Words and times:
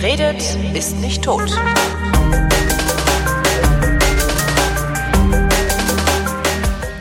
Wer 0.00 0.12
redet, 0.12 0.56
ist 0.72 0.98
nicht 0.98 1.22
tot. 1.22 1.54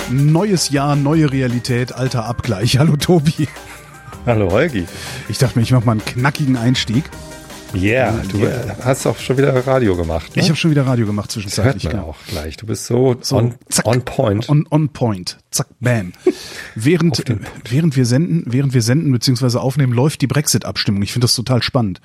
Neues 0.09 0.69
Jahr, 0.69 0.97
neue 0.97 1.31
Realität, 1.31 1.93
alter 1.93 2.25
Abgleich. 2.25 2.77
Hallo 2.77 2.97
Tobi. 2.97 3.47
Hallo 4.25 4.51
Holgi. 4.51 4.85
Ich 5.29 5.37
dachte 5.37 5.57
mir, 5.57 5.63
ich 5.63 5.71
mache 5.71 5.85
mal 5.85 5.93
einen 5.93 6.03
knackigen 6.03 6.57
Einstieg. 6.57 7.05
Yeah, 7.73 8.21
du 8.31 8.37
Yeah. 8.39 8.77
hast 8.83 9.05
auch 9.05 9.17
schon 9.17 9.37
wieder 9.37 9.55
Radio 9.67 9.95
gemacht. 9.95 10.35
Ne? 10.35 10.41
Ich 10.41 10.49
habe 10.49 10.57
schon 10.57 10.71
wieder 10.71 10.85
Radio 10.85 11.05
gemacht 11.05 11.29
das 11.29 11.35
hört 11.35 11.43
zwischenzeitlich. 11.45 11.83
man 11.85 11.93
genau. 11.93 12.03
auch 12.07 12.17
gleich. 12.27 12.57
Du 12.57 12.65
bist 12.65 12.85
so, 12.85 13.15
So, 13.21 13.37
on, 13.37 13.55
zack, 13.69 13.85
on 13.85 14.01
point. 14.03 14.49
On, 14.49 14.65
on 14.69 14.89
point. 14.89 15.37
Zack, 15.51 15.67
bam. 15.79 16.13
während, 16.75 17.23
während 17.69 17.95
wir 17.95 18.05
senden, 18.05 18.43
während 18.47 18.73
wir 18.73 18.81
senden 18.81 19.11
bzw. 19.11 19.57
aufnehmen, 19.57 19.93
läuft 19.93 20.21
die 20.21 20.27
Brexit-Abstimmung. 20.27 21.01
Ich 21.03 21.11
finde 21.13 21.25
das 21.25 21.35
total 21.35 21.61
spannend. 21.61 22.01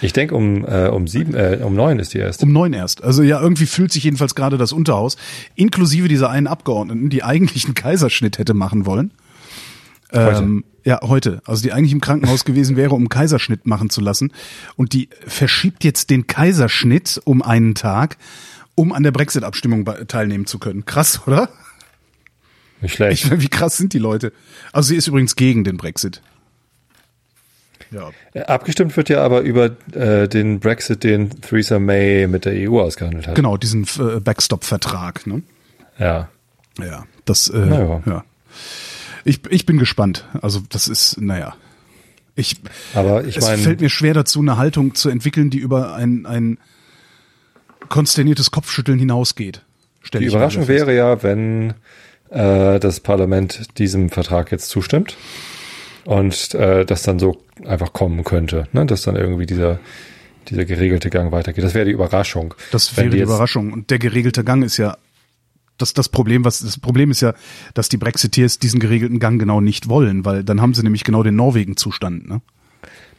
Ich 0.00 0.12
denke 0.12 0.34
um 0.34 0.64
äh, 0.64 0.88
um 0.88 1.06
sieben, 1.06 1.34
äh, 1.34 1.60
um 1.62 1.74
neun 1.76 2.00
ist 2.00 2.12
die 2.12 2.18
erste. 2.18 2.44
Um 2.44 2.52
neun 2.52 2.72
erst. 2.72 3.04
Also 3.04 3.22
ja, 3.22 3.40
irgendwie 3.40 3.66
fühlt 3.66 3.92
sich 3.92 4.02
jedenfalls 4.02 4.34
gerade 4.34 4.58
das 4.58 4.72
Unterhaus, 4.72 5.16
inklusive 5.54 6.08
dieser 6.08 6.28
einen 6.28 6.48
Abgeordneten, 6.48 7.08
die 7.08 7.22
eigentlich 7.22 7.66
einen 7.66 7.74
Kaiserschnitt 7.74 8.38
hätte 8.38 8.54
machen 8.54 8.84
wollen. 8.84 9.12
Ähm, 10.12 10.64
ja, 10.84 11.00
heute. 11.02 11.40
Also 11.46 11.62
die 11.62 11.72
eigentlich 11.72 11.92
im 11.92 12.00
Krankenhaus 12.00 12.44
gewesen 12.44 12.76
wäre, 12.76 12.94
um 12.94 13.08
Kaiserschnitt 13.08 13.66
machen 13.66 13.88
zu 13.90 14.00
lassen. 14.00 14.32
Und 14.76 14.92
die 14.92 15.08
verschiebt 15.26 15.84
jetzt 15.84 16.10
den 16.10 16.26
Kaiserschnitt 16.26 17.20
um 17.24 17.42
einen 17.42 17.74
Tag, 17.74 18.16
um 18.74 18.92
an 18.92 19.02
der 19.02 19.12
Brexit-Abstimmung 19.12 19.84
teilnehmen 20.08 20.46
zu 20.46 20.58
können. 20.58 20.84
Krass, 20.84 21.20
oder? 21.26 21.48
Nicht 22.80 22.92
Ich 22.92 22.94
schlecht. 22.94 23.30
meine, 23.30 23.42
wie 23.42 23.48
krass 23.48 23.76
sind 23.76 23.92
die 23.92 23.98
Leute? 23.98 24.32
Also 24.72 24.88
sie 24.88 24.96
ist 24.96 25.06
übrigens 25.06 25.36
gegen 25.36 25.62
den 25.62 25.76
Brexit. 25.76 26.20
Ja. 27.92 28.10
Äh, 28.32 28.40
Abgestimmt 28.44 28.96
wird 28.96 29.08
ja 29.08 29.22
aber 29.22 29.42
über 29.42 29.70
äh, 29.92 30.26
den 30.28 30.60
Brexit, 30.60 31.04
den 31.04 31.30
Theresa 31.42 31.78
May 31.78 32.26
mit 32.26 32.44
der 32.44 32.54
EU 32.70 32.80
ausgehandelt 32.80 33.28
hat. 33.28 33.34
Genau, 33.34 33.56
diesen 33.56 33.84
äh, 33.98 34.18
Backstop-Vertrag, 34.18 35.26
ne? 35.26 35.42
Ja. 35.98 36.28
Ja, 36.78 37.04
das, 37.26 37.48
äh, 37.50 37.68
ja. 37.68 38.24
Ich, 39.24 39.40
ich 39.50 39.66
bin 39.66 39.78
gespannt. 39.78 40.26
Also 40.40 40.60
das 40.68 40.88
ist, 40.88 41.20
naja. 41.20 41.54
Ich, 42.34 42.56
Aber 42.94 43.24
ich 43.24 43.36
es 43.36 43.46
fällt 43.46 43.66
meine, 43.66 43.76
mir 43.80 43.90
schwer 43.90 44.14
dazu, 44.14 44.40
eine 44.40 44.56
Haltung 44.56 44.94
zu 44.94 45.10
entwickeln, 45.10 45.50
die 45.50 45.58
über 45.58 45.94
ein, 45.94 46.24
ein 46.24 46.58
konsterniertes 47.88 48.50
Kopfschütteln 48.50 48.98
hinausgeht. 48.98 49.62
Die 50.14 50.18
ich 50.18 50.26
Überraschung 50.26 50.66
wäre 50.66 50.94
ja, 50.94 51.22
wenn 51.22 51.74
äh, 52.30 52.80
das 52.80 53.00
Parlament 53.00 53.78
diesem 53.78 54.08
Vertrag 54.08 54.50
jetzt 54.50 54.68
zustimmt 54.68 55.16
und 56.04 56.54
äh, 56.54 56.84
das 56.84 57.02
dann 57.02 57.18
so 57.18 57.42
einfach 57.64 57.92
kommen 57.92 58.24
könnte, 58.24 58.66
ne? 58.72 58.86
dass 58.86 59.02
dann 59.02 59.16
irgendwie 59.16 59.46
dieser 59.46 59.78
dieser 60.48 60.64
geregelte 60.64 61.10
Gang 61.10 61.30
weitergeht. 61.30 61.62
Das 61.62 61.74
wäre 61.74 61.84
die 61.84 61.92
Überraschung. 61.92 62.54
Das 62.72 62.96
wäre 62.96 63.10
die 63.10 63.20
Überraschung. 63.20 63.72
Und 63.72 63.90
der 63.90 63.98
geregelte 63.98 64.42
Gang 64.42 64.64
ist 64.64 64.76
ja 64.76 64.96
das, 65.78 65.94
das 65.94 66.08
Problem, 66.08 66.44
was 66.44 66.60
das 66.60 66.78
Problem 66.78 67.10
ist 67.10 67.20
ja, 67.22 67.34
dass 67.74 67.88
die 67.88 67.96
Brexiteers 67.96 68.58
diesen 68.58 68.78
geregelten 68.80 69.18
Gang 69.18 69.38
genau 69.40 69.60
nicht 69.60 69.88
wollen, 69.88 70.24
weil 70.24 70.44
dann 70.44 70.60
haben 70.60 70.74
sie 70.74 70.82
nämlich 70.82 71.04
genau 71.04 71.22
den 71.22 71.36
Norwegen-Zustand. 71.36 72.28
Ne? 72.28 72.40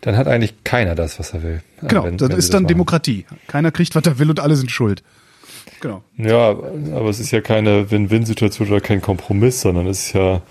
Dann 0.01 0.17
hat 0.17 0.27
eigentlich 0.27 0.63
keiner 0.63 0.95
das, 0.95 1.17
was 1.19 1.33
er 1.33 1.43
will. 1.43 1.63
Genau, 1.81 2.03
Wenn- 2.05 2.17
das 2.17 2.29
wenn 2.29 2.37
ist 2.37 2.53
dann 2.53 2.63
machen. 2.63 2.67
Demokratie. 2.69 3.25
Keiner 3.47 3.71
kriegt, 3.71 3.95
was 3.95 4.03
er 4.05 4.19
will 4.19 4.29
und 4.29 4.39
alle 4.39 4.55
sind 4.55 4.71
schuld. 4.71 5.03
Genau. 5.81 6.03
Ja, 6.17 6.49
aber 6.49 7.09
es 7.09 7.19
ist 7.19 7.31
ja 7.31 7.41
keine 7.41 7.89
Win-Win-Situation 7.91 8.67
oder 8.69 8.79
kein 8.81 9.01
Kompromiss, 9.01 9.61
sondern 9.61 9.87
es 9.87 10.07
ist 10.07 10.13
ja 10.13 10.41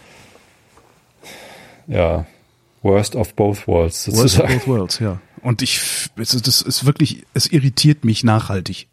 ja 1.86 2.26
worst 2.82 3.14
of 3.16 3.34
both 3.34 3.66
worlds 3.66 4.08
Worst 4.08 4.18
of 4.18 4.46
sozusagen. 4.48 4.54
both 4.58 4.66
worlds, 4.68 4.98
ja. 4.98 5.20
Und 5.42 5.62
ich, 5.62 5.76
f- 5.76 6.10
es 6.16 6.34
ist, 6.34 6.46
das 6.46 6.62
ist 6.62 6.84
wirklich, 6.86 7.24
es 7.34 7.46
irritiert 7.46 8.04
mich 8.04 8.22
nachhaltig, 8.24 8.88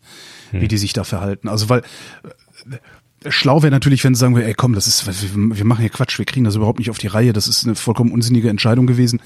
wie 0.52 0.68
die 0.68 0.78
sich 0.78 0.94
da 0.94 1.04
verhalten. 1.04 1.48
Also 1.48 1.70
weil 1.70 1.84
schlau 3.28 3.62
wäre 3.62 3.72
natürlich, 3.72 4.04
wenn 4.04 4.16
sie 4.16 4.20
sagen 4.20 4.36
wir, 4.36 4.46
ey 4.46 4.54
komm, 4.54 4.74
das 4.74 4.88
ist, 4.88 5.06
wir, 5.36 5.66
machen 5.66 5.82
hier 5.82 5.90
Quatsch, 5.90 6.18
wir 6.18 6.26
kriegen 6.26 6.46
das 6.46 6.56
überhaupt 6.56 6.80
nicht 6.80 6.90
auf 6.90 6.98
die 6.98 7.08
Reihe, 7.08 7.34
das 7.34 7.48
ist 7.48 7.66
eine 7.66 7.76
vollkommen 7.76 8.12
unsinnige 8.12 8.50
Entscheidung 8.50 8.88
gewesen. 8.88 9.22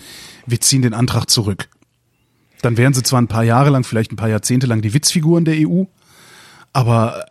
Wir 0.46 0.60
ziehen 0.60 0.82
den 0.82 0.94
Antrag 0.94 1.30
zurück. 1.30 1.70
Dann 2.62 2.78
wären 2.78 2.94
sie 2.94 3.04
zwar 3.04 3.22
ein 3.22 3.28
paar 3.28 3.44
Jahre 3.44 3.70
lang, 3.70 3.84
vielleicht 3.84 4.12
ein 4.12 4.16
paar 4.16 4.30
Jahrzehnte 4.30 4.68
lang 4.68 4.82
die 4.82 4.94
Witzfiguren 4.94 5.46
der 5.46 5.56
EU, 5.68 5.84
aber 6.72 7.26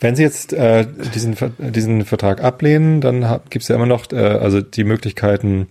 Wenn 0.00 0.16
Sie 0.16 0.22
jetzt 0.22 0.52
äh, 0.52 0.86
diesen, 1.14 1.36
diesen 1.58 2.04
Vertrag 2.04 2.42
ablehnen, 2.42 3.00
dann 3.00 3.40
gibt 3.50 3.62
es 3.62 3.68
ja 3.68 3.76
immer 3.76 3.86
noch 3.86 4.10
äh, 4.12 4.16
also 4.16 4.60
die 4.60 4.84
Möglichkeiten, 4.84 5.68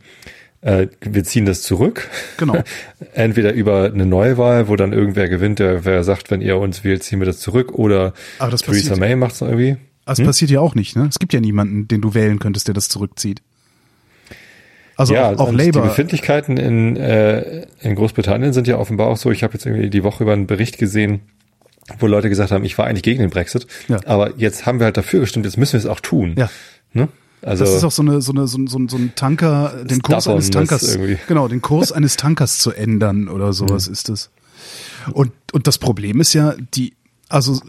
äh, 0.61 0.87
wir 1.01 1.23
ziehen 1.23 1.45
das 1.45 1.61
zurück. 1.61 2.09
Genau. 2.37 2.63
Entweder 3.13 3.53
über 3.53 3.85
eine 3.85 4.05
Neuwahl, 4.05 4.67
wo 4.67 4.75
dann 4.75 4.93
irgendwer 4.93 5.29
gewinnt, 5.29 5.59
der 5.59 5.85
wer 5.85 6.03
sagt, 6.03 6.31
wenn 6.31 6.41
ihr 6.41 6.57
uns 6.57 6.83
wählt, 6.83 7.03
ziehen 7.03 7.19
wir 7.19 7.25
das 7.25 7.39
zurück, 7.39 7.73
oder 7.73 8.13
Aber 8.39 8.51
das 8.51 8.61
Theresa 8.61 8.89
passiert- 8.89 8.99
May 8.99 9.15
macht 9.15 9.33
es 9.35 9.41
irgendwie. 9.41 9.77
das 10.05 10.21
passiert 10.21 10.51
ja 10.51 10.59
auch 10.61 10.75
nicht, 10.75 10.95
ne? 10.95 11.07
Es 11.09 11.19
gibt 11.19 11.33
ja 11.33 11.39
niemanden, 11.39 11.87
den 11.87 12.01
du 12.01 12.13
wählen 12.13 12.39
könntest, 12.39 12.67
der 12.67 12.73
das 12.73 12.89
zurückzieht. 12.89 13.41
Also 14.95 15.13
ja, 15.13 15.29
auch, 15.31 15.37
auch 15.39 15.49
und 15.49 15.59
die 15.59 15.65
Labour. 15.65 15.83
Befindlichkeiten 15.83 16.57
in, 16.57 16.95
äh, 16.95 17.67
in 17.81 17.93
Großbritannien 17.95 18.51
sind 18.51 18.67
ja 18.67 18.77
offenbar 18.77 19.07
auch 19.07 19.17
so. 19.17 19.29
Ich 19.29 19.43
habe 19.43 19.53
jetzt 19.53 19.65
irgendwie 19.67 19.91
die 19.91 20.03
Woche 20.03 20.23
über 20.23 20.33
einen 20.33 20.47
Bericht 20.47 20.79
gesehen, 20.79 21.19
wo 21.99 22.07
Leute 22.07 22.29
gesagt 22.29 22.51
haben, 22.51 22.65
ich 22.65 22.77
war 22.79 22.87
eigentlich 22.87 23.03
gegen 23.03 23.19
den 23.19 23.29
Brexit, 23.29 23.67
Ja. 23.87 23.99
aber 24.05 24.33
jetzt 24.37 24.65
haben 24.65 24.79
wir 24.79 24.85
halt 24.85 24.97
dafür 24.97 25.19
gestimmt, 25.19 25.45
jetzt 25.45 25.57
müssen 25.57 25.73
wir 25.73 25.79
es 25.81 25.85
auch 25.85 25.99
tun. 25.99 26.33
Ja. 26.37 26.49
Ne? 26.93 27.09
Also 27.47 27.63
Das 27.63 27.73
ist 27.73 27.83
auch 27.85 27.91
so 27.91 28.01
eine 28.01 28.21
so 28.21 28.33
eine 28.33 28.45
so 28.45 28.57
ein, 28.57 28.67
so 28.67 28.77
so 28.87 28.97
ein 28.97 29.13
Tanker, 29.15 29.83
den 29.85 30.01
Kurs 30.01 30.27
eines 30.27 30.49
Tankers, 30.49 30.99
genau, 31.27 31.47
den 31.47 31.61
Kurs 31.61 31.93
eines 31.93 32.17
Tankers 32.17 32.59
zu 32.59 32.71
ändern 32.73 33.29
oder 33.29 33.53
sowas 33.53 33.87
ist 33.87 34.09
es. 34.09 34.29
Und 35.13 35.31
und 35.53 35.65
das 35.65 35.77
Problem 35.77 36.19
ist 36.19 36.33
ja, 36.33 36.55
die 36.75 36.93
also 37.29 37.61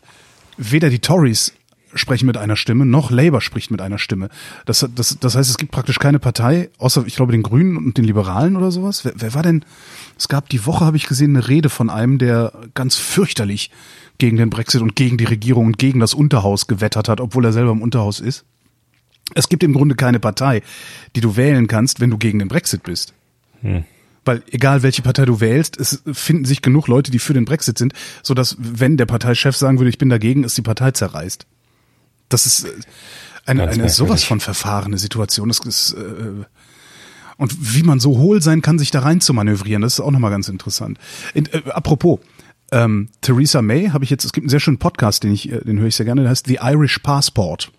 weder 0.56 0.90
die 0.90 0.98
Tories 0.98 1.52
sprechen 1.94 2.26
mit 2.26 2.36
einer 2.36 2.56
Stimme, 2.56 2.84
noch 2.86 3.10
Labour 3.10 3.40
spricht 3.40 3.70
mit 3.70 3.80
einer 3.80 3.98
Stimme. 3.98 4.28
Das, 4.66 4.86
das, 4.94 5.16
das 5.20 5.34
heißt, 5.34 5.48
es 5.48 5.56
gibt 5.56 5.72
praktisch 5.72 5.98
keine 5.98 6.18
Partei, 6.18 6.70
außer 6.78 7.04
ich 7.06 7.16
glaube 7.16 7.32
den 7.32 7.42
Grünen 7.42 7.76
und 7.76 7.96
den 7.96 8.04
Liberalen 8.04 8.56
oder 8.56 8.70
sowas. 8.70 9.04
Wer, 9.04 9.12
wer 9.16 9.34
war 9.34 9.42
denn? 9.42 9.64
Es 10.18 10.28
gab 10.28 10.48
die 10.48 10.66
Woche, 10.66 10.84
habe 10.84 10.96
ich 10.96 11.06
gesehen, 11.06 11.36
eine 11.36 11.48
Rede 11.48 11.70
von 11.70 11.88
einem, 11.88 12.18
der 12.18 12.52
ganz 12.74 12.96
fürchterlich 12.96 13.70
gegen 14.18 14.36
den 14.36 14.50
Brexit 14.50 14.82
und 14.82 14.96
gegen 14.96 15.16
die 15.16 15.24
Regierung 15.24 15.66
und 15.66 15.78
gegen 15.78 16.00
das 16.00 16.12
Unterhaus 16.14 16.66
gewettert 16.66 17.08
hat, 17.08 17.20
obwohl 17.20 17.44
er 17.44 17.52
selber 17.52 17.70
im 17.70 17.82
Unterhaus 17.82 18.20
ist. 18.20 18.44
Es 19.34 19.48
gibt 19.48 19.62
im 19.62 19.72
Grunde 19.72 19.94
keine 19.94 20.20
Partei, 20.20 20.62
die 21.14 21.20
du 21.20 21.36
wählen 21.36 21.66
kannst, 21.66 22.00
wenn 22.00 22.10
du 22.10 22.18
gegen 22.18 22.38
den 22.38 22.48
Brexit 22.48 22.82
bist. 22.82 23.12
Weil 24.24 24.42
egal 24.50 24.82
welche 24.82 25.02
Partei 25.02 25.24
du 25.24 25.40
wählst, 25.40 25.78
es 25.78 26.02
finden 26.12 26.44
sich 26.44 26.62
genug 26.62 26.88
Leute, 26.88 27.10
die 27.10 27.18
für 27.18 27.34
den 27.34 27.44
Brexit 27.44 27.78
sind, 27.78 27.92
so 28.22 28.34
dass 28.34 28.56
wenn 28.58 28.96
der 28.96 29.06
Parteichef 29.06 29.56
sagen 29.56 29.78
würde, 29.78 29.90
ich 29.90 29.98
bin 29.98 30.08
dagegen, 30.08 30.44
ist 30.44 30.56
die 30.56 30.62
Partei 30.62 30.90
zerreißt. 30.90 31.46
Das 32.28 32.46
ist 32.46 32.64
äh, 32.64 32.70
eine, 33.46 33.64
Ganz 33.64 33.78
eine 33.78 33.88
sowas 33.88 34.24
von 34.24 34.40
verfahrene 34.40 34.98
Situation. 34.98 35.48
Das 35.48 35.60
ist, 35.60 35.92
äh, 35.92 36.44
und 37.38 37.74
wie 37.74 37.82
man 37.82 38.00
so 38.00 38.18
hohl 38.18 38.42
sein 38.42 38.62
kann, 38.62 38.78
sich 38.78 38.90
da 38.90 39.00
rein 39.00 39.20
zu 39.20 39.32
manövrieren, 39.32 39.82
das 39.82 39.94
ist 39.94 40.00
auch 40.00 40.10
nochmal 40.10 40.30
ganz 40.30 40.48
interessant. 40.48 40.98
In, 41.34 41.46
äh, 41.46 41.62
apropos, 41.70 42.20
ähm, 42.70 43.08
Theresa 43.22 43.62
May 43.62 43.88
habe 43.88 44.04
ich 44.04 44.10
jetzt, 44.10 44.24
es 44.24 44.32
gibt 44.32 44.44
einen 44.44 44.50
sehr 44.50 44.60
schönen 44.60 44.78
Podcast, 44.78 45.22
den 45.22 45.32
ich, 45.32 45.50
äh, 45.50 45.60
den 45.60 45.78
höre 45.78 45.88
ich 45.88 45.96
sehr 45.96 46.04
gerne, 46.04 46.22
der 46.22 46.30
heißt 46.30 46.46
The 46.46 46.58
Irish 46.62 46.98
Passport. 46.98 47.72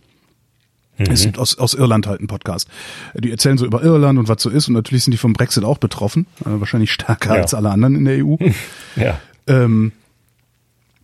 Ist 0.99 1.37
aus, 1.37 1.57
aus 1.57 1.73
Irland 1.73 2.07
halt 2.07 2.21
ein 2.21 2.27
Podcast. 2.27 2.67
Die 3.15 3.31
erzählen 3.31 3.57
so 3.57 3.65
über 3.65 3.81
Irland 3.83 4.19
und 4.19 4.27
was 4.27 4.41
so 4.41 4.49
ist 4.49 4.67
und 4.67 4.73
natürlich 4.73 5.03
sind 5.05 5.11
die 5.11 5.17
vom 5.17 5.33
Brexit 5.33 5.63
auch 5.63 5.77
betroffen, 5.77 6.25
äh, 6.41 6.59
wahrscheinlich 6.59 6.91
stärker 6.91 7.35
Ja. 7.35 7.41
als 7.41 7.53
alle 7.53 7.69
anderen 7.69 7.95
in 7.95 8.05
der 8.05 8.25
EU. 8.25 8.35
ja. 8.95 9.19
ähm, 9.47 9.91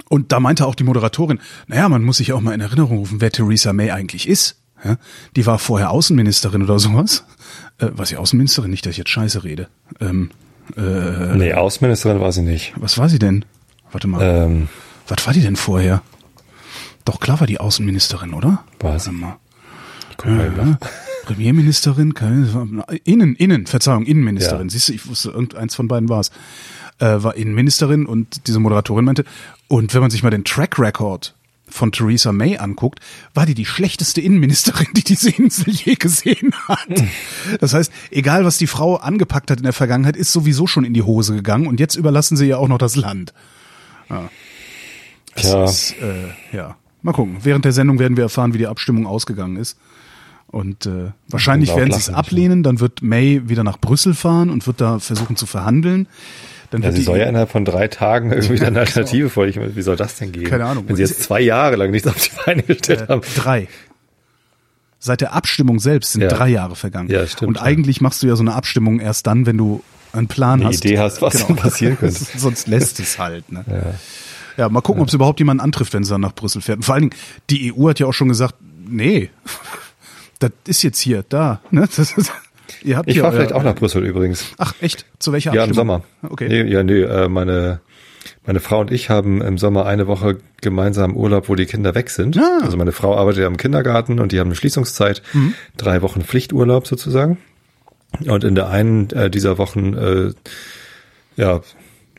und 0.09 0.31
da 0.31 0.39
meinte 0.39 0.65
auch 0.67 0.75
die 0.75 0.83
Moderatorin, 0.83 1.39
naja, 1.67 1.89
man 1.89 2.03
muss 2.03 2.17
sich 2.17 2.33
auch 2.33 2.41
mal 2.41 2.53
in 2.53 2.61
Erinnerung 2.61 2.97
rufen, 2.99 3.21
wer 3.21 3.31
Theresa 3.31 3.73
May 3.73 3.91
eigentlich 3.91 4.27
ist. 4.27 4.57
Ja, 4.83 4.97
die 5.35 5.45
war 5.45 5.57
vorher 5.57 5.89
Außenministerin 5.91 6.61
oder 6.61 6.77
sowas. 6.77 7.25
Äh, 7.79 7.87
war 7.93 8.05
sie 8.05 8.17
Außenministerin? 8.17 8.69
Nicht, 8.69 8.85
dass 8.85 8.91
ich 8.91 8.97
jetzt 8.97 9.09
Scheiße 9.09 9.43
rede. 9.43 9.67
Ähm, 9.99 10.29
äh, 10.77 10.81
Nee, 11.37 11.53
Außenministerin 11.53 12.19
war 12.19 12.31
sie 12.31 12.41
nicht. 12.43 12.73
was 12.75 12.97
war 12.97 13.09
sie 13.09 13.17
denn? 13.17 13.45
Warte 13.91 14.07
mal. 14.07 14.21
Ähm, 14.21 14.67
Was 15.07 15.25
war 15.25 15.33
die 15.33 15.41
denn 15.41 15.55
vorher? 15.55 16.01
Doch 17.05 17.19
klar 17.19 17.39
war 17.39 17.47
die 17.47 17.59
Außenministerin, 17.59 18.33
oder? 18.33 18.63
War 18.79 18.99
sie. 18.99 19.07
Warte 19.07 19.11
mal. 19.11 19.35
Nach. 20.25 20.77
Premierministerin, 21.25 22.13
keine, 22.13 22.83
Innen, 23.03 23.35
Innen, 23.35 23.65
Verzeihung, 23.65 24.05
Innenministerin. 24.05 24.67
Ja. 24.67 24.71
Siehst 24.71 24.89
du, 24.89 24.93
ich 24.93 25.07
wusste, 25.07 25.29
irgendeins 25.29 25.75
von 25.75 25.87
beiden 25.87 26.07
war 26.09 26.19
es. 26.19 26.31
Äh, 26.99 27.23
war 27.23 27.35
Innenministerin 27.35 28.05
und 28.05 28.47
diese 28.47 28.59
Moderatorin 28.59 29.03
meinte, 29.03 29.25
und 29.67 29.93
wenn 29.93 30.01
man 30.01 30.11
sich 30.11 30.23
mal 30.23 30.29
den 30.29 30.45
Track 30.45 30.79
Record 30.79 31.35
von 31.67 31.91
Theresa 31.91 32.31
May 32.31 32.57
anguckt, 32.57 32.99
war 33.33 33.45
die 33.45 33.55
die 33.55 33.65
schlechteste 33.65 34.21
Innenministerin, 34.21 34.87
die 34.95 35.03
diese 35.03 35.29
Insel 35.31 35.73
je 35.73 35.95
gesehen 35.95 36.53
hat. 36.67 37.03
Das 37.59 37.73
heißt, 37.73 37.91
egal 38.11 38.45
was 38.45 38.57
die 38.57 38.67
Frau 38.67 38.95
angepackt 38.95 39.51
hat 39.51 39.57
in 39.57 39.63
der 39.63 39.73
Vergangenheit, 39.73 40.15
ist 40.15 40.31
sowieso 40.31 40.67
schon 40.67 40.85
in 40.85 40.93
die 40.93 41.01
Hose 41.01 41.35
gegangen 41.35 41.67
und 41.67 41.79
jetzt 41.79 41.95
überlassen 41.95 42.37
sie 42.37 42.45
ja 42.45 42.57
auch 42.57 42.67
noch 42.67 42.77
das 42.77 42.95
Land. 42.95 43.33
Ja. 44.09 44.29
Das 45.35 45.43
Tja. 45.43 45.63
ist, 45.65 45.95
äh, 46.01 46.55
ja. 46.55 46.77
Mal 47.01 47.11
gucken. 47.11 47.37
Während 47.43 47.65
der 47.65 47.71
Sendung 47.71 47.99
werden 47.99 48.15
wir 48.15 48.23
erfahren, 48.23 48.53
wie 48.53 48.57
die 48.57 48.67
Abstimmung 48.67 49.05
ausgegangen 49.05 49.57
ist. 49.57 49.77
Und 50.47 50.85
äh, 50.85 51.11
wahrscheinlich 51.27 51.75
werden 51.75 51.91
sie 51.91 51.97
es 51.99 52.09
ablehnen. 52.09 52.63
Dann 52.63 52.79
wird 52.79 53.01
May 53.01 53.41
wieder 53.49 53.63
nach 53.63 53.77
Brüssel 53.77 54.13
fahren 54.13 54.49
und 54.49 54.65
wird 54.67 54.79
da 54.79 54.99
versuchen 54.99 55.35
zu 55.35 55.45
verhandeln. 55.45 56.07
Dann 56.71 56.81
Ja, 56.81 56.91
sie 56.91 57.01
soll 57.03 57.17
ja 57.19 57.25
innerhalb 57.25 57.51
von 57.51 57.65
drei 57.65 57.87
Tagen 57.87 58.31
irgendwie 58.31 58.61
eine 58.63 58.79
Alternative 58.81 59.29
vorlegen. 59.29 59.75
Wie 59.75 59.81
soll 59.81 59.95
das 59.97 60.15
denn 60.17 60.31
gehen? 60.31 60.45
Keine 60.45 60.65
Ahnung. 60.65 60.85
Wenn 60.87 60.95
sie 60.95 61.01
jetzt 61.03 61.21
zwei 61.23 61.41
Jahre 61.41 61.75
lang 61.75 61.91
nichts 61.91 62.07
auf 62.07 62.15
die 62.17 62.29
Beine 62.45 62.63
gestellt 62.63 63.01
Äh, 63.01 63.07
haben. 63.07 63.21
drei. 63.35 63.67
Seit 64.99 65.21
der 65.21 65.33
Abstimmung 65.33 65.79
selbst 65.79 66.13
sind 66.13 66.21
Ja. 66.21 66.29
drei 66.29 66.47
Jahre 66.49 66.75
vergangen. 66.75 67.09
Ja, 67.09 67.27
stimmt, 67.27 67.49
Und 67.49 67.55
ja. 67.57 67.61
eigentlich 67.63 68.01
machst 68.01 68.23
du 68.23 68.27
ja 68.27 68.35
so 68.35 68.41
eine 68.43 68.53
Abstimmung 68.55 68.99
erst 68.99 69.27
dann, 69.27 69.45
wenn 69.45 69.57
du 69.57 69.83
einen 70.13 70.27
Plan 70.27 70.61
Eine 70.61 70.69
hast. 70.69 70.83
Idee 70.85 70.97
hast, 70.99 71.21
was 71.21 71.45
denn 71.45 71.55
passieren 71.57 71.97
könnte. 71.99 72.15
Sonst 72.37 72.67
lässt 72.67 72.99
es 72.99 73.19
halt. 73.19 73.51
Ne? 73.51 73.95
Ja. 74.57 74.69
mal 74.69 74.81
gucken, 74.81 75.01
ob 75.01 75.09
es 75.09 75.13
überhaupt 75.13 75.39
jemanden 75.39 75.61
antrifft, 75.61 75.93
wenn 75.93 76.03
sie 76.03 76.09
dann 76.11 76.21
nach 76.21 76.33
Brüssel 76.33 76.61
fährt. 76.61 76.77
Und 76.77 76.83
vor 76.83 76.95
allen 76.95 77.09
Dingen, 77.09 77.21
die 77.49 77.73
EU 77.73 77.89
hat 77.89 77.99
ja 77.99 78.07
auch 78.07 78.13
schon 78.13 78.29
gesagt, 78.29 78.55
nee, 78.87 79.29
das 80.49 80.77
ist 80.77 80.83
jetzt 80.83 80.99
hier, 80.99 81.23
da. 81.27 81.61
Ne? 81.71 81.81
Das 81.81 81.99
ist, 81.99 82.31
ihr 82.83 82.97
habt 82.97 83.09
Ich 83.09 83.19
fahre 83.19 83.33
vielleicht 83.33 83.53
auch 83.53 83.63
nach 83.63 83.75
Brüssel 83.75 84.03
übrigens. 84.05 84.45
Ach, 84.57 84.73
echt? 84.81 85.05
Zu 85.19 85.31
welcher 85.31 85.53
Ja, 85.53 85.63
im? 85.63 85.73
Sommer. 85.73 86.01
Okay. 86.23 86.47
Nee, 86.47 86.71
ja, 86.71 86.83
nee, 86.83 87.01
äh, 87.01 87.27
meine, 87.27 87.79
meine 88.45 88.59
Frau 88.59 88.79
und 88.81 88.91
ich 88.91 89.09
haben 89.09 89.41
im 89.41 89.57
Sommer 89.57 89.85
eine 89.85 90.07
Woche 90.07 90.37
gemeinsam 90.61 91.15
Urlaub, 91.15 91.49
wo 91.49 91.55
die 91.55 91.65
Kinder 91.65 91.95
weg 91.95 92.09
sind. 92.09 92.37
Ah. 92.37 92.59
Also 92.63 92.77
meine 92.77 92.91
Frau 92.91 93.15
arbeitet 93.15 93.41
ja 93.41 93.47
im 93.47 93.57
Kindergarten 93.57 94.19
und 94.19 94.31
die 94.31 94.39
haben 94.39 94.47
eine 94.47 94.55
Schließungszeit, 94.55 95.21
Mhm. 95.33 95.53
drei 95.77 96.01
Wochen 96.01 96.21
Pflichturlaub 96.21 96.87
sozusagen. 96.87 97.37
Und 98.27 98.43
in 98.43 98.55
der 98.55 98.69
einen 98.69 99.09
äh, 99.11 99.29
dieser 99.29 99.57
Wochen, 99.57 99.93
äh, 99.93 100.33
ja, 101.35 101.61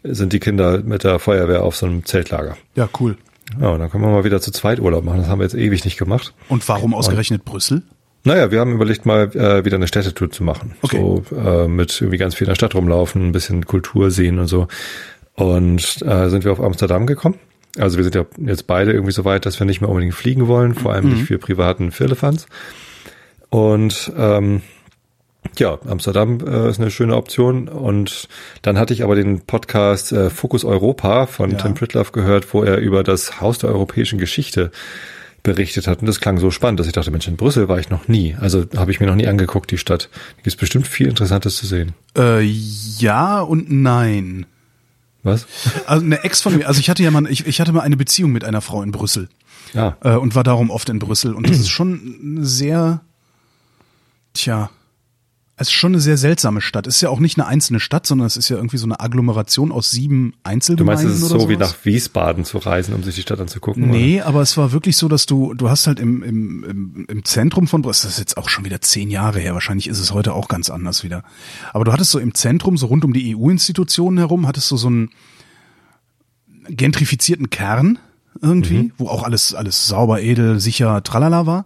sind 0.03 0.33
die 0.33 0.41
Kinder 0.41 0.79
mit 0.83 1.05
der 1.05 1.19
Feuerwehr 1.19 1.63
auf 1.63 1.75
so 1.77 1.87
einem 1.87 2.05
Zeltlager. 2.05 2.57
Ja, 2.75 2.89
cool. 3.01 3.17
Ja, 3.61 3.69
und 3.71 3.81
dann 3.81 3.91
können 3.91 4.05
wir 4.05 4.11
mal 4.11 4.25
wieder 4.25 4.41
zu 4.41 4.51
zweit 4.51 4.79
Urlaub 4.81 5.05
machen. 5.05 5.21
Das 5.21 5.29
haben 5.29 5.39
wir 5.39 5.45
jetzt 5.45 5.55
ewig 5.55 5.85
nicht 5.85 5.97
gemacht. 5.97 6.35
Und 6.49 6.69
warum 6.69 6.95
ausgerechnet 6.95 7.45
Brüssel? 7.45 7.83
Naja, 8.27 8.51
wir 8.51 8.59
haben 8.59 8.73
überlegt, 8.73 9.07
mal 9.07 9.31
äh, 9.37 9.65
wieder 9.65 9.77
eine 9.77 9.87
Städtetour 9.87 10.31
zu 10.31 10.43
machen. 10.43 10.75
Okay. 10.83 10.99
So 10.99 11.23
äh, 11.37 11.69
mit 11.69 12.01
irgendwie 12.01 12.19
ganz 12.19 12.35
viel 12.35 12.47
in 12.47 12.51
der 12.51 12.57
Stadt 12.57 12.75
rumlaufen, 12.75 13.29
ein 13.29 13.33
bisschen 13.33 13.65
Kultur 13.67 14.11
sehen 14.11 14.41
und 14.41 14.49
so. 14.49 14.67
Und 15.35 16.03
äh, 16.03 16.29
sind 16.29 16.45
wir 16.45 16.51
auf 16.51 16.61
Amsterdam 16.61 17.07
gekommen. 17.07 17.37
Also 17.79 17.99
wir 17.99 18.05
sind 18.05 18.17
ja 18.17 18.27
jetzt 18.39 18.67
beide 18.67 18.93
irgendwie 18.93 19.13
so 19.13 19.25
weit, 19.25 19.47
dass 19.47 19.61
wir 19.61 19.67
nicht 19.67 19.81
mehr 19.81 19.91
unbedingt 19.91 20.15
fliegen 20.15 20.49
wollen, 20.49 20.75
vor 20.75 20.93
allem 20.93 21.11
nicht 21.11 21.25
für 21.25 21.39
privaten 21.39 21.93
Firlefanz. 21.93 22.47
Und 23.49 24.13
ähm, 24.17 24.63
ja, 25.59 25.79
Amsterdam 25.87 26.41
äh, 26.45 26.69
ist 26.69 26.81
eine 26.81 26.91
schöne 26.91 27.15
Option. 27.15 27.69
Und 27.69 28.29
dann 28.63 28.77
hatte 28.77 28.93
ich 28.93 29.05
aber 29.05 29.15
den 29.15 29.43
Podcast 29.43 30.11
äh, 30.11 30.31
Fokus 30.31 30.65
Europa 30.65 31.27
von 31.27 31.53
Ja. 31.53 31.59
Tim 31.59 31.75
Pritloff 31.75 32.11
gehört, 32.11 32.53
wo 32.53 32.65
er 32.65 32.79
über 32.79 33.05
das 33.05 33.41
Haus 33.41 33.59
der 33.59 33.71
europäischen 33.71 34.19
Geschichte 34.19 34.73
berichtet 35.47 35.87
hat. 35.87 36.01
Und 36.01 36.07
das 36.07 36.21
klang 36.21 36.39
so 36.39 36.51
spannend, 36.51 36.79
dass 36.81 36.87
ich 36.87 36.93
dachte, 36.93 37.11
Mensch, 37.11 37.27
in 37.29 37.37
Brüssel 37.37 37.69
war 37.69 37.79
ich 37.79 37.89
noch 37.89 38.09
nie. 38.09 38.35
Also 38.39 38.67
habe 38.77 38.91
ich 38.91 39.01
mir 39.01 39.07
noch 39.07 39.15
nie 39.15 39.27
angeguckt, 39.27 39.71
die 39.71 39.79
Stadt. 39.79 40.11
Da 40.13 40.37
gibt 40.43 40.49
es 40.49 40.57
bestimmt 40.57 40.87
viel 40.87 41.07
Interessantes 41.07 41.57
zu 41.57 41.67
sehen. 41.67 41.95
Äh, 42.19 42.43
ja 42.43 43.41
und 43.41 43.71
nein. 43.71 44.45
Was? 45.23 45.47
Also 45.87 46.05
eine 46.05 46.23
Ex 46.25 46.43
von 46.43 46.57
mir, 46.57 46.67
also 46.69 46.79
ich 46.81 46.91
hatte 46.91 47.03
ja 47.03 47.11
mal, 47.11 47.27
ich, 47.31 47.47
ich 47.47 47.61
hatte 47.61 47.73
mal 47.73 47.81
eine 47.81 47.97
Beziehung 47.97 48.31
mit 48.33 48.45
einer 48.45 48.61
Frau 48.61 48.83
in 48.83 48.93
Brüssel 48.93 49.29
Ja. 49.73 49.97
äh, 50.03 50.15
und 50.15 50.35
war 50.35 50.45
darum 50.45 50.71
oft 50.71 50.89
in 50.89 50.99
Brüssel 51.01 51.35
und 51.35 51.49
das 51.49 51.59
ist 51.59 51.69
schon 51.71 52.39
sehr, 52.43 53.01
tja, 54.35 54.71
es 55.59 55.69
ist 55.69 55.73
schon 55.73 55.93
eine 55.93 56.01
sehr 56.01 56.19
seltsame 56.19 56.61
Stadt. 56.61 56.87
Es 56.87 56.97
ist 56.97 57.01
ja 57.01 57.09
auch 57.09 57.19
nicht 57.19 57.39
eine 57.39 57.47
einzelne 57.47 57.81
Stadt, 57.81 58.07
sondern 58.07 58.27
es 58.27 58.37
ist 58.37 58.51
ja 58.51 58.57
irgendwie 58.57 58.77
so 58.77 58.85
eine 58.85 59.01
Agglomeration 59.01 59.73
aus 59.73 59.91
sieben 59.91 60.33
Du 60.33 60.39
Einzelgemeinden 60.51 61.07
meinst, 61.07 61.19
es 61.19 61.25
ist 61.25 61.33
oder 61.33 61.41
so 61.41 61.49
wie 61.49 61.55
sowas? 61.55 61.71
nach 61.71 61.85
Wiesbaden 61.85 62.45
zu 62.45 62.59
reisen, 62.59 62.95
um 62.95 63.03
sich 63.03 63.15
die 63.15 63.23
Stadt 63.23 63.41
anzugucken? 63.41 63.89
Nee, 63.89 64.21
aber 64.21 64.43
es 64.43 64.59
war 64.59 64.73
wirklich 64.73 64.99
so, 64.99 65.09
dass 65.09 65.25
du, 65.25 65.55
du 65.55 65.71
hast 65.71 65.87
halt 65.87 65.99
im, 65.99 66.23
im, 66.23 66.65
im, 66.65 67.07
im 67.09 67.25
Zentrum 67.25 67.69
von 67.69 67.83
das 67.83 68.05
ist 68.05 68.19
jetzt 68.19 68.37
auch 68.37 68.51
schon 68.51 68.67
wieder 68.67 68.83
zehn 68.83 69.11
Jahre 69.11 69.41
her, 69.41 69.55
wahrscheinlich 69.55 69.89
ist 69.89 69.99
es 69.99 70.13
heute 70.13 70.35
auch 70.35 70.49
ganz 70.49 70.69
anders 70.69 71.05
wieder. 71.05 71.23
Aber 71.73 71.85
du 71.85 71.93
hattest 71.93 72.11
so 72.11 72.19
im 72.19 72.35
Zentrum, 72.35 72.77
so 72.77 72.87
rund 72.87 73.05
um 73.07 73.15
die 73.15 73.35
EU-Institutionen 73.35 74.19
herum, 74.19 74.47
hattest 74.47 74.71
du 74.71 74.77
so 74.77 74.89
einen 74.89 75.11
gentrifizierten 76.69 77.49
Kern 77.49 77.99
irgendwie, 78.43 78.93
wo 78.99 79.09
auch 79.09 79.23
alles, 79.23 79.55
alles 79.55 79.87
sauber, 79.87 80.21
edel, 80.21 80.61
sicher, 80.61 81.03
tralala 81.03 81.47
war. 81.47 81.65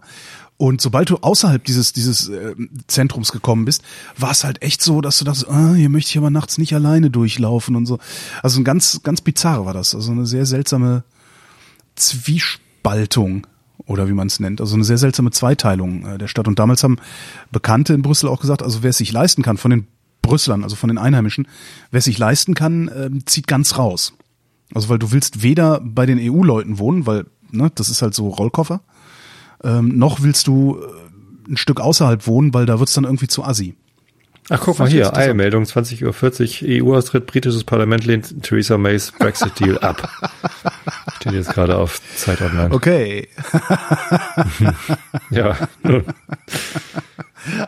Und 0.61 0.79
sobald 0.79 1.09
du 1.09 1.17
außerhalb 1.17 1.63
dieses, 1.63 1.91
dieses 1.91 2.29
äh, 2.29 2.53
Zentrums 2.85 3.31
gekommen 3.31 3.65
bist, 3.65 3.81
war 4.15 4.29
es 4.29 4.43
halt 4.43 4.61
echt 4.61 4.83
so, 4.83 5.01
dass 5.01 5.17
du 5.17 5.25
dachtest, 5.25 5.49
ah, 5.49 5.73
hier 5.73 5.89
möchte 5.89 6.11
ich 6.11 6.19
aber 6.19 6.29
nachts 6.29 6.59
nicht 6.59 6.75
alleine 6.75 7.09
durchlaufen 7.09 7.75
und 7.75 7.87
so. 7.87 7.97
Also 8.43 8.61
ein 8.61 8.63
ganz, 8.63 9.01
ganz 9.01 9.21
bizarr 9.21 9.65
war 9.65 9.73
das. 9.73 9.95
Also 9.95 10.11
eine 10.11 10.27
sehr 10.27 10.45
seltsame 10.45 11.03
Zwiespaltung 11.95 13.47
oder 13.87 14.07
wie 14.07 14.13
man 14.13 14.27
es 14.27 14.39
nennt, 14.39 14.61
also 14.61 14.75
eine 14.75 14.83
sehr 14.83 14.99
seltsame 14.99 15.31
Zweiteilung 15.31 16.05
äh, 16.05 16.17
der 16.19 16.27
Stadt. 16.27 16.47
Und 16.47 16.59
damals 16.59 16.83
haben 16.83 16.97
Bekannte 17.51 17.95
in 17.95 18.03
Brüssel 18.03 18.29
auch 18.29 18.39
gesagt, 18.39 18.61
also 18.61 18.83
wer 18.83 18.91
es 18.91 18.97
sich 18.97 19.11
leisten 19.11 19.41
kann 19.41 19.57
von 19.57 19.71
den 19.71 19.87
Brüsselern, 20.21 20.63
also 20.63 20.75
von 20.75 20.89
den 20.89 20.99
Einheimischen, 20.99 21.47
wer 21.89 21.97
es 21.97 22.05
sich 22.05 22.19
leisten 22.19 22.53
kann, 22.53 22.91
ähm, 22.95 23.25
zieht 23.25 23.47
ganz 23.47 23.79
raus. 23.79 24.13
Also 24.75 24.89
weil 24.89 24.99
du 24.99 25.11
willst 25.11 25.41
weder 25.41 25.81
bei 25.83 26.05
den 26.05 26.19
EU-Leuten 26.21 26.77
wohnen, 26.77 27.07
weil 27.07 27.25
ne, 27.49 27.71
das 27.73 27.89
ist 27.89 28.03
halt 28.03 28.13
so 28.13 28.29
Rollkoffer, 28.29 28.81
ähm, 29.63 29.97
noch 29.97 30.21
willst 30.21 30.47
du 30.47 30.79
äh, 30.79 31.51
ein 31.51 31.57
Stück 31.57 31.79
außerhalb 31.79 32.27
wohnen, 32.27 32.53
weil 32.53 32.65
da 32.65 32.79
wird's 32.79 32.93
dann 32.93 33.03
irgendwie 33.03 33.27
zu 33.27 33.43
assi. 33.43 33.75
Ach, 34.49 34.59
guck 34.59 34.79
mal 34.79 34.89
hier. 34.89 35.15
Eilmeldung, 35.15 35.63
20.40 35.63 36.81
Uhr, 36.81 36.87
EU-Austritt, 36.93 37.25
britisches 37.27 37.63
Parlament 37.63 38.05
lehnt 38.05 38.43
Theresa 38.43 38.77
Mays 38.77 39.11
Brexit-Deal 39.11 39.77
ab. 39.79 40.09
Steht 41.17 41.33
jetzt 41.33 41.53
gerade 41.53 41.77
auf 41.77 42.01
Zeit 42.15 42.41
Online. 42.41 42.73
Okay. 42.73 43.27
Ja, 45.29 45.55
nun, 45.83 46.03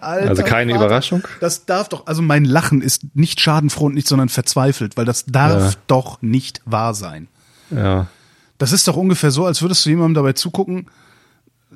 Alter, 0.01 0.29
also 0.29 0.43
keine 0.43 0.73
Vater. 0.73 0.85
Überraschung. 0.85 1.23
Das 1.39 1.65
darf 1.65 1.89
doch, 1.89 2.05
also 2.07 2.21
mein 2.21 2.45
Lachen 2.45 2.81
ist 2.81 3.03
nicht 3.15 3.39
schadenfroh 3.39 3.85
und 3.85 3.95
nicht, 3.95 4.07
sondern 4.07 4.29
verzweifelt, 4.29 4.97
weil 4.97 5.05
das 5.05 5.25
darf 5.25 5.73
Ja. 5.73 5.79
doch 5.87 6.21
nicht 6.21 6.61
wahr 6.65 6.93
sein. 6.93 7.27
Ja, 7.71 8.07
Das 8.57 8.71
ist 8.71 8.87
doch 8.87 8.95
ungefähr 8.97 9.31
so, 9.31 9.45
als 9.45 9.61
würdest 9.61 9.85
du 9.85 9.89
jemandem 9.89 10.13
dabei 10.15 10.33
zugucken, 10.33 10.87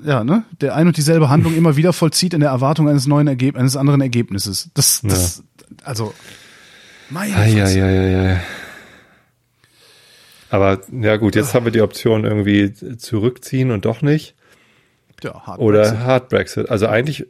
ja, 0.03 0.23
ne, 0.23 0.43
der 0.61 0.75
ein 0.75 0.87
und 0.87 0.97
dieselbe 0.97 1.29
Handlung 1.29 1.55
immer 1.55 1.75
wieder 1.75 1.93
vollzieht 1.93 2.33
in 2.33 2.39
der 2.39 2.49
Erwartung 2.49 2.89
eines 2.89 3.07
neuen 3.07 3.27
Ergeb 3.27 3.57
eines 3.57 3.75
anderen 3.75 4.01
Ergebnisses. 4.01 4.69
Das, 4.73 5.01
das, 5.03 5.43
also, 5.83 6.13
meine 7.09 7.31
ja, 7.31 7.45
ja, 7.45 7.69
ja, 7.69 7.91
ja, 7.91 8.23
ja. 8.23 8.39
Aber 10.49 10.79
ja 10.91 11.17
gut, 11.17 11.35
jetzt 11.35 11.53
haben 11.53 11.65
wir 11.65 11.71
die 11.71 11.81
Option 11.81 12.23
irgendwie 12.23 12.73
zurückziehen 12.97 13.71
und 13.71 13.85
doch 13.85 14.01
nicht. 14.01 14.35
Ja, 15.23 15.45
hart 15.45 15.59
Oder 15.59 15.81
Brexit. 15.81 15.99
Hard 15.99 16.29
Brexit. 16.29 16.69
Also 16.69 16.87
eigentlich, 16.87 17.25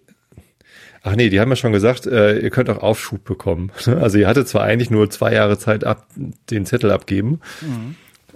ach 1.01 1.15
nee, 1.15 1.29
die 1.29 1.39
haben 1.39 1.50
ja 1.50 1.55
schon 1.55 1.71
gesagt, 1.71 2.05
äh, 2.05 2.38
ihr 2.39 2.50
könnt 2.50 2.69
auch 2.69 2.83
Aufschub 2.83 3.24
bekommen. 3.24 3.71
Also 3.88 4.17
ihr 4.17 4.27
hattet 4.27 4.47
zwar 4.47 4.63
eigentlich 4.63 4.91
nur 4.91 5.09
zwei 5.09 5.33
Jahre 5.33 5.57
Zeit 5.57 5.83
ab, 5.83 6.07
den 6.50 6.65
Zettel 6.65 6.91
abgeben, 6.91 7.39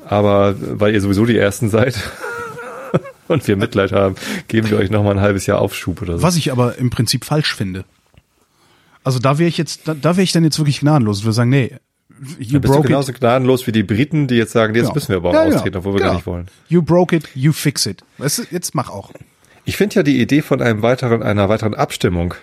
aber 0.05 0.55
weil 0.57 0.93
ihr 0.93 1.01
sowieso 1.01 1.25
die 1.25 1.37
Ersten 1.37 1.69
seid 1.69 1.99
und 3.31 3.47
wir 3.47 3.55
Mitleid 3.57 3.91
haben, 3.91 4.15
geben 4.47 4.69
wir 4.69 4.77
euch 4.77 4.89
nochmal 4.89 5.13
ein 5.17 5.21
halbes 5.21 5.45
Jahr 5.45 5.59
Aufschub 5.59 6.01
oder 6.01 6.17
so. 6.17 6.23
Was 6.23 6.35
ich 6.35 6.51
aber 6.51 6.77
im 6.77 6.89
Prinzip 6.89 7.25
falsch 7.25 7.55
finde. 7.55 7.85
Also 9.03 9.19
da 9.19 9.39
wäre 9.39 9.49
ich 9.49 9.57
jetzt, 9.57 9.87
da, 9.87 9.93
da 9.93 10.11
wäre 10.15 10.23
ich 10.23 10.31
dann 10.31 10.43
jetzt 10.43 10.59
wirklich 10.59 10.79
gnadenlos 10.81 11.19
und 11.19 11.25
würde 11.25 11.33
sagen, 11.33 11.49
nee, 11.49 11.75
you 12.37 12.59
bist 12.59 12.65
du 12.65 12.77
broke 12.77 12.87
genauso 12.87 13.11
it. 13.11 13.19
gnadenlos 13.19 13.65
wie 13.65 13.71
die 13.71 13.83
Briten, 13.83 14.27
die 14.27 14.35
jetzt 14.35 14.51
sagen, 14.51 14.75
jetzt 14.75 14.87
Ja. 14.89 14.93
müssen 14.93 15.09
wir 15.09 15.17
aber 15.17 15.29
auch 15.29 15.33
Ja, 15.33 15.43
austreten, 15.45 15.77
obwohl 15.77 15.93
wir 15.93 15.97
Genau. 15.99 16.09
gar 16.11 16.15
nicht 16.17 16.27
wollen. 16.27 16.47
You 16.67 16.81
broke 16.83 17.15
it, 17.15 17.27
you 17.33 17.51
fix 17.51 17.85
it. 17.87 18.03
Weißt 18.19 18.39
du, 18.39 18.43
jetzt 18.51 18.75
mach 18.75 18.89
auch. 18.89 19.11
Ich 19.65 19.77
finde 19.77 19.95
ja 19.95 20.03
die 20.03 20.21
Idee 20.21 20.41
von 20.41 20.61
einem 20.61 20.81
weiteren, 20.81 21.23
einer 21.23 21.49
weiteren 21.49 21.73
Abstimmung 21.73 22.33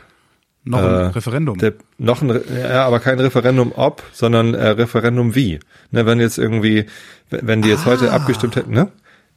Noch 0.65 0.81
ein 0.81 0.85
Äh, 0.85 1.05
Referendum. 1.07 1.57
Der, 1.59 1.75
noch 1.99 2.21
ein, 2.21 2.29
ja, 2.29 2.85
aber 2.85 2.99
kein 3.01 3.19
Referendum 3.21 3.73
ob, 3.77 4.03
sondern 4.13 4.55
äh, 4.55 4.67
Referendum 4.69 5.35
wie. 5.35 5.61
Ne, 5.93 6.05
wenn 6.05 6.21
jetzt 6.21 6.37
irgendwie, 6.39 6.85
wenn 7.31 7.63
die 7.63 7.69
jetzt 7.71 7.87
heute 7.87 8.11
Ah. 8.11 8.17
abgestimmt 8.17 8.57
hätten, 8.57 8.73
ne? 8.73 8.91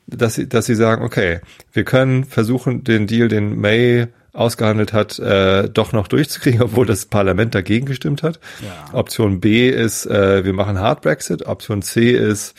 Dass 0.08 0.36
sie, 0.36 0.50
dass 0.50 0.66
sie 0.66 0.76
sagen, 0.76 1.04
okay, 1.06 1.40
wir 1.72 1.84
können 1.84 2.26
versuchen, 2.26 2.84
den 2.84 3.08
Deal, 3.08 3.28
den 3.28 3.60
May 3.60 4.08
ausgehandelt 4.34 4.94
hat, 4.94 5.20
äh, 5.20 5.70
doch 5.70 5.94
noch 5.94 6.08
durchzukriegen, 6.08 6.62
obwohl 6.64 6.86
das 6.86 7.06
Parlament 7.06 7.56
dagegen 7.56 7.86
gestimmt 7.86 8.24
hat. 8.24 8.40
Ja. 8.62 8.94
Option 8.98 9.40
B 9.40 9.70
ist, 9.70 10.06
äh, 10.06 10.46
wir 10.46 10.54
machen 10.54 10.80
Hard 10.80 11.02
Brexit. 11.02 11.46
Option 11.46 11.82
C 11.82 12.12
ist 12.12 12.56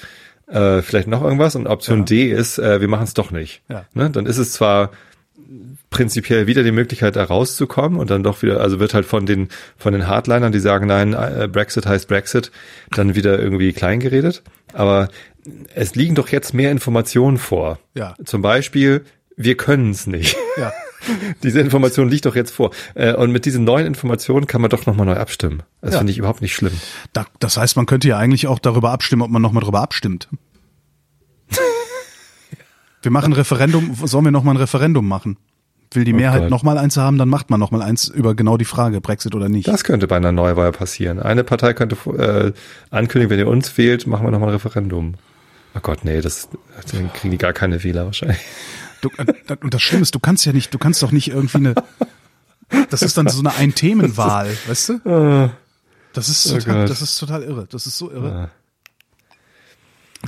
äh, 0.46 0.82
vielleicht 0.82 1.08
noch 1.08 1.22
irgendwas 1.22 1.56
und 1.56 1.66
Option 1.66 2.00
Ja. 2.00 2.04
D 2.04 2.30
ist, 2.30 2.58
äh, 2.58 2.80
wir 2.80 2.88
machen 2.88 3.04
es 3.04 3.14
doch 3.14 3.30
nicht. 3.30 3.62
Ja. 3.68 3.86
Ne? 3.94 4.10
Dann 4.10 4.26
ist 4.26 4.38
es 4.38 4.52
zwar 4.52 4.90
prinzipiell 5.90 6.46
wieder 6.46 6.62
die 6.62 6.72
Möglichkeit, 6.72 7.16
da 7.16 7.24
rauszukommen 7.24 7.98
und 7.98 8.10
dann 8.10 8.22
doch 8.22 8.42
wieder, 8.42 8.60
also 8.60 8.80
wird 8.80 8.94
halt 8.94 9.04
von 9.04 9.26
den, 9.26 9.48
von 9.76 9.92
den 9.92 10.06
Hardlinern, 10.06 10.52
die 10.52 10.58
sagen, 10.58 10.86
nein, 10.86 11.12
äh, 11.12 11.48
Brexit 11.50 11.86
heißt 11.86 12.08
Brexit, 12.08 12.50
dann 12.90 13.14
wieder 13.14 13.38
irgendwie 13.38 13.72
klein 13.72 14.00
geredet. 14.00 14.42
Aber 14.72 15.08
es 15.74 15.94
liegen 15.94 16.14
doch 16.14 16.28
jetzt 16.28 16.54
mehr 16.54 16.70
Informationen 16.70 17.38
vor. 17.38 17.78
Ja. 17.94 18.14
Zum 18.24 18.42
Beispiel, 18.42 19.04
wir 19.36 19.56
können 19.56 19.90
es 19.90 20.06
nicht. 20.06 20.36
ja. 20.56 20.72
Diese 21.42 21.58
Information 21.58 22.08
liegt 22.08 22.26
doch 22.26 22.36
jetzt 22.36 22.52
vor. 22.52 22.70
Äh, 22.94 23.14
Und 23.14 23.32
mit 23.32 23.44
diesen 23.44 23.64
neuen 23.64 23.86
Informationen 23.86 24.46
kann 24.46 24.60
man 24.60 24.70
doch 24.70 24.86
nochmal 24.86 25.04
neu 25.06 25.16
abstimmen. 25.16 25.64
Das 25.80 25.94
Ja. 25.94 25.98
finde 25.98 26.12
ich 26.12 26.18
überhaupt 26.18 26.42
nicht 26.42 26.54
schlimm. 26.54 26.72
Da, 27.12 27.26
das 27.40 27.56
heißt, 27.56 27.74
man 27.76 27.86
könnte 27.86 28.06
ja 28.06 28.18
eigentlich 28.18 28.46
auch 28.46 28.60
darüber 28.60 28.90
abstimmen, 28.92 29.22
ob 29.22 29.30
man 29.30 29.42
nochmal 29.42 29.62
darüber 29.62 29.80
abstimmt. 29.80 30.28
Wir 33.02 33.10
machen 33.10 33.32
ein 33.32 33.36
Referendum, 33.36 33.96
sollen 34.04 34.24
wir 34.26 34.30
nochmal 34.30 34.54
ein 34.54 34.58
Referendum 34.60 35.06
machen? 35.08 35.36
will 35.94 36.04
die 36.04 36.14
Oh 36.14 36.16
Mehrheit 36.16 36.42
Gott. 36.42 36.50
noch 36.50 36.62
mal 36.62 36.78
eins 36.78 36.96
haben, 36.96 37.18
dann 37.18 37.28
macht 37.28 37.50
man 37.50 37.60
noch 37.60 37.70
mal 37.70 37.82
eins 37.82 38.08
über 38.08 38.34
genau 38.34 38.56
die 38.56 38.64
Frage, 38.64 39.02
Brexit 39.02 39.34
oder 39.34 39.50
nicht. 39.50 39.68
Das 39.68 39.84
könnte 39.84 40.06
bei 40.06 40.16
einer 40.16 40.32
Neuwahl 40.32 40.72
passieren. 40.72 41.18
Eine 41.20 41.44
Partei 41.44 41.74
könnte 41.74 41.96
äh, 42.16 42.52
ankündigen, 42.90 43.28
wenn 43.28 43.38
ihr 43.38 43.46
uns 43.46 43.76
wählt, 43.76 44.06
machen 44.06 44.24
wir 44.26 44.30
nochmal 44.30 44.48
ein 44.48 44.54
Referendum. 44.54 45.16
Oh 45.74 45.80
Gott, 45.80 46.04
nee, 46.04 46.20
das, 46.20 46.48
dann 46.92 47.12
kriegen 47.12 47.30
die 47.30 47.38
gar 47.38 47.52
keine 47.52 47.82
Wähler 47.82 48.04
wahrscheinlich. 48.06 48.38
Du, 49.00 49.08
äh, 49.18 49.56
und 49.62 49.72
das 49.74 49.82
Schlimme 49.82 50.02
ist, 50.02 50.14
du 50.14 50.20
kannst 50.20 50.44
ja 50.44 50.52
nicht, 50.52 50.72
du 50.74 50.78
kannst 50.78 51.02
doch 51.02 51.10
nicht 51.12 51.28
irgendwie 51.28 51.58
eine, 51.58 51.74
das 52.90 53.02
ist 53.02 53.16
dann 53.16 53.28
so 53.28 53.40
eine 53.40 53.54
Ein-Themenwahl, 53.54 54.54
weißt 54.66 54.88
du? 54.90 55.50
Das 56.12 56.28
ist 56.28 56.52
Oh 56.52 56.58
total, 56.58 56.80
Gott. 56.82 56.90
das 56.90 57.00
ist 57.02 57.18
total 57.18 57.42
irre. 57.42 57.66
Das 57.70 57.86
ist 57.86 57.96
so 57.96 58.10
irre. 58.10 58.28
Ja. 58.28 58.50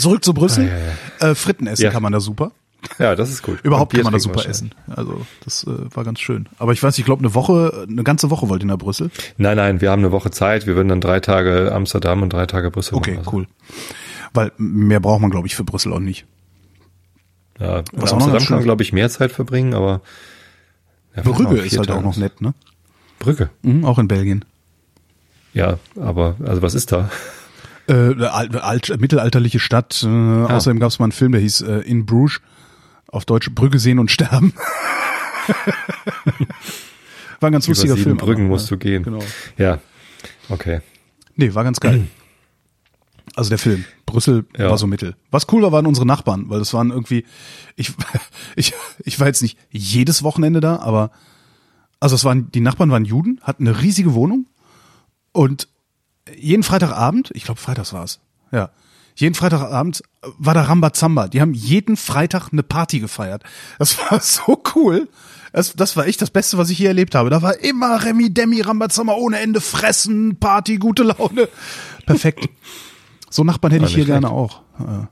Zurück 0.01 0.25
zu 0.25 0.35
Brüssel. 0.35 0.71
Ah, 1.21 1.25
ja, 1.27 1.31
Äh, 1.31 1.35
Fritten 1.35 1.67
essen 1.67 1.83
Ja. 1.85 1.91
kann 1.91 2.03
man 2.03 2.13
da 2.13 2.21
super. 2.21 2.53
Ja, 2.99 3.15
das 3.15 3.31
ist 3.31 3.43
gut. 3.43 3.61
Überhaupt 3.63 3.95
kann 3.95 4.03
man 4.03 4.13
da 4.13 4.19
super 4.19 4.47
essen. 4.47 4.73
Also 4.89 5.25
das 5.45 5.65
äh, 5.65 5.71
war 5.95 6.05
ganz 6.05 6.21
schön. 6.21 6.49
Aber 6.59 6.73
ich 6.73 6.83
weiß, 6.83 6.99
ich 6.99 7.05
glaube 7.05 7.21
eine 7.21 7.35
Woche, 7.35 7.87
eine 7.89 8.03
ganze 8.03 8.29
Woche 8.31 8.49
wollt 8.49 8.63
ihr 8.63 8.67
nach 8.67 8.77
Brüssel. 8.79 9.11
Nein, 9.39 9.57
nein, 9.57 9.81
wir 9.81 9.91
haben 9.91 10.01
eine 10.01 10.11
Woche 10.13 10.31
Zeit. 10.31 10.67
Wir 10.67 10.75
würden 10.77 10.89
dann 10.89 11.01
drei 11.01 11.21
Tage 11.21 11.73
Amsterdam 11.73 12.23
und 12.23 12.33
drei 12.33 12.47
Tage 12.47 12.71
Brüssel 12.71 12.95
Okay, 12.97 13.13
machen. 13.13 13.19
Also, 13.27 13.33
cool. 13.37 13.47
Weil 14.35 14.53
mehr 14.59 15.01
braucht 15.01 15.21
man, 15.21 15.31
glaube 15.31 15.47
ich, 15.47 15.55
für 15.55 15.65
Brüssel 15.65 15.93
auch 15.93 16.01
nicht. 16.01 16.27
Ja, 17.59 17.79
in 17.79 17.85
Was 17.93 18.13
auch 18.13 18.19
ganz 18.19 18.25
Amsterdam 18.25 18.47
kann 18.47 18.57
man, 18.57 18.65
glaube 18.65 18.83
ich, 18.83 18.93
mehr 18.93 19.09
Zeit 19.09 19.31
verbringen, 19.33 19.75
aber 19.75 20.03
ja, 21.15 21.23
Brügge 21.23 21.61
ist 21.61 21.79
halt 21.79 21.91
auch 21.91 21.95
Tage. 21.95 22.07
noch 22.07 22.17
nett, 22.17 22.41
ne? 22.41 22.53
Brügge. 23.21 23.51
Mhm, 23.63 23.85
auch 23.85 23.99
in 23.99 24.09
Belgien. 24.09 24.45
Ja, 25.53 25.79
aber 25.99 26.37
also 26.45 26.63
was 26.63 26.75
ist 26.75 26.91
da? 26.91 27.09
Äh, 27.89 28.25
alt, 28.25 28.57
alt, 28.57 29.01
mittelalterliche 29.01 29.61
Stadt. 29.61 30.03
Äh, 30.03 30.09
Außerdem 30.09 30.81
gab 30.81 30.91
es 30.91 30.99
mal 30.99 31.05
einen 31.05 31.13
Film, 31.13 31.33
der 31.33 31.41
hieß 31.41 31.61
äh, 31.61 31.79
In 31.81 32.07
Bruges. 32.07 32.41
Auf 33.07 33.25
Deutsch 33.25 33.51
Brügge 33.55 33.79
sehen 33.79 34.01
und 34.01 34.11
sterben. 34.11 34.53
war 37.39 37.51
ein 37.51 37.53
ganz 37.53 37.67
Über 37.67 37.73
lustiger 37.73 37.97
Film. 37.97 38.17
Brüggen 38.17 38.47
aber, 38.47 38.55
musst 38.55 38.69
du 38.71 38.77
gehen. 38.77 39.05
Genau. 39.05 39.23
Ja, 39.57 39.79
okay. 40.49 40.81
Nee, 41.37 41.55
war 41.55 41.63
ganz 41.63 41.79
geil. 41.79 42.09
Also 43.37 43.49
der 43.51 43.59
Film. 43.59 43.85
Brüssel 44.07 44.47
Ja. 44.57 44.71
war 44.71 44.79
so 44.79 44.87
mittel. 44.87 45.17
Was 45.31 45.47
cool 45.53 45.63
war, 45.63 45.73
waren 45.73 45.87
unsere 45.87 46.07
Nachbarn, 46.07 46.49
weil 46.51 46.61
das 46.61 46.73
waren 46.73 46.91
irgendwie, 46.91 47.25
ich, 47.77 47.93
ich, 48.57 48.75
ich 49.05 49.19
war 49.19 49.27
jetzt 49.27 49.43
nicht 49.43 49.59
jedes 49.71 50.23
Wochenende 50.23 50.61
da, 50.61 50.77
aber, 50.77 51.11
also 52.01 52.15
es 52.15 52.25
waren, 52.25 52.51
die 52.53 52.61
Nachbarn 52.61 52.91
waren 52.91 53.05
Juden, 53.05 53.41
hatten 53.43 53.67
eine 53.67 53.81
riesige 53.81 54.15
Wohnung 54.15 54.47
und 55.33 55.69
jeden 56.37 56.63
Freitagabend, 56.63 57.31
ich 57.35 57.45
glaube 57.45 57.61
Freitags 57.61 57.93
war 57.93 58.05
es, 58.05 58.21
ja, 58.53 58.71
jeden 59.17 59.35
Freitagabend 59.35 60.03
war 60.39 60.55
da 60.55 60.63
Rambazamba. 60.63 61.29
Die 61.29 61.41
haben 61.41 61.55
jeden 61.55 61.97
Freitag 61.97 62.49
eine 62.53 62.65
Party 62.65 62.99
gefeiert. 62.99 63.45
Das 63.79 63.97
war 64.11 64.21
so 64.21 64.61
cool. 64.75 65.09
Das, 65.53 65.75
das 65.75 65.97
war 65.97 66.07
echt 66.07 66.21
das 66.21 66.31
Beste, 66.31 66.59
was 66.59 66.69
ich 66.71 66.81
je 66.81 66.87
erlebt 66.87 67.15
habe. 67.15 67.31
Da 67.31 67.41
war 67.41 67.61
immer 67.61 68.05
Remi 68.05 68.35
Demi 68.35 68.61
Rambazamba 68.61 69.13
ohne 69.13 69.39
Ende 69.39 69.61
fressen, 69.61 70.37
Party, 70.41 70.79
gute 70.79 71.05
Laune. 71.05 71.49
Perfekt. 72.07 72.49
So 73.35 73.43
Nachbarn 73.43 73.73
hätte 73.73 73.85
ich 73.87 73.91
hier 73.91 74.05
nicht 74.05 74.07
gerne 74.07 74.29
schlecht. 74.29 74.33
auch. 74.33 74.61
Ja. 74.79 75.09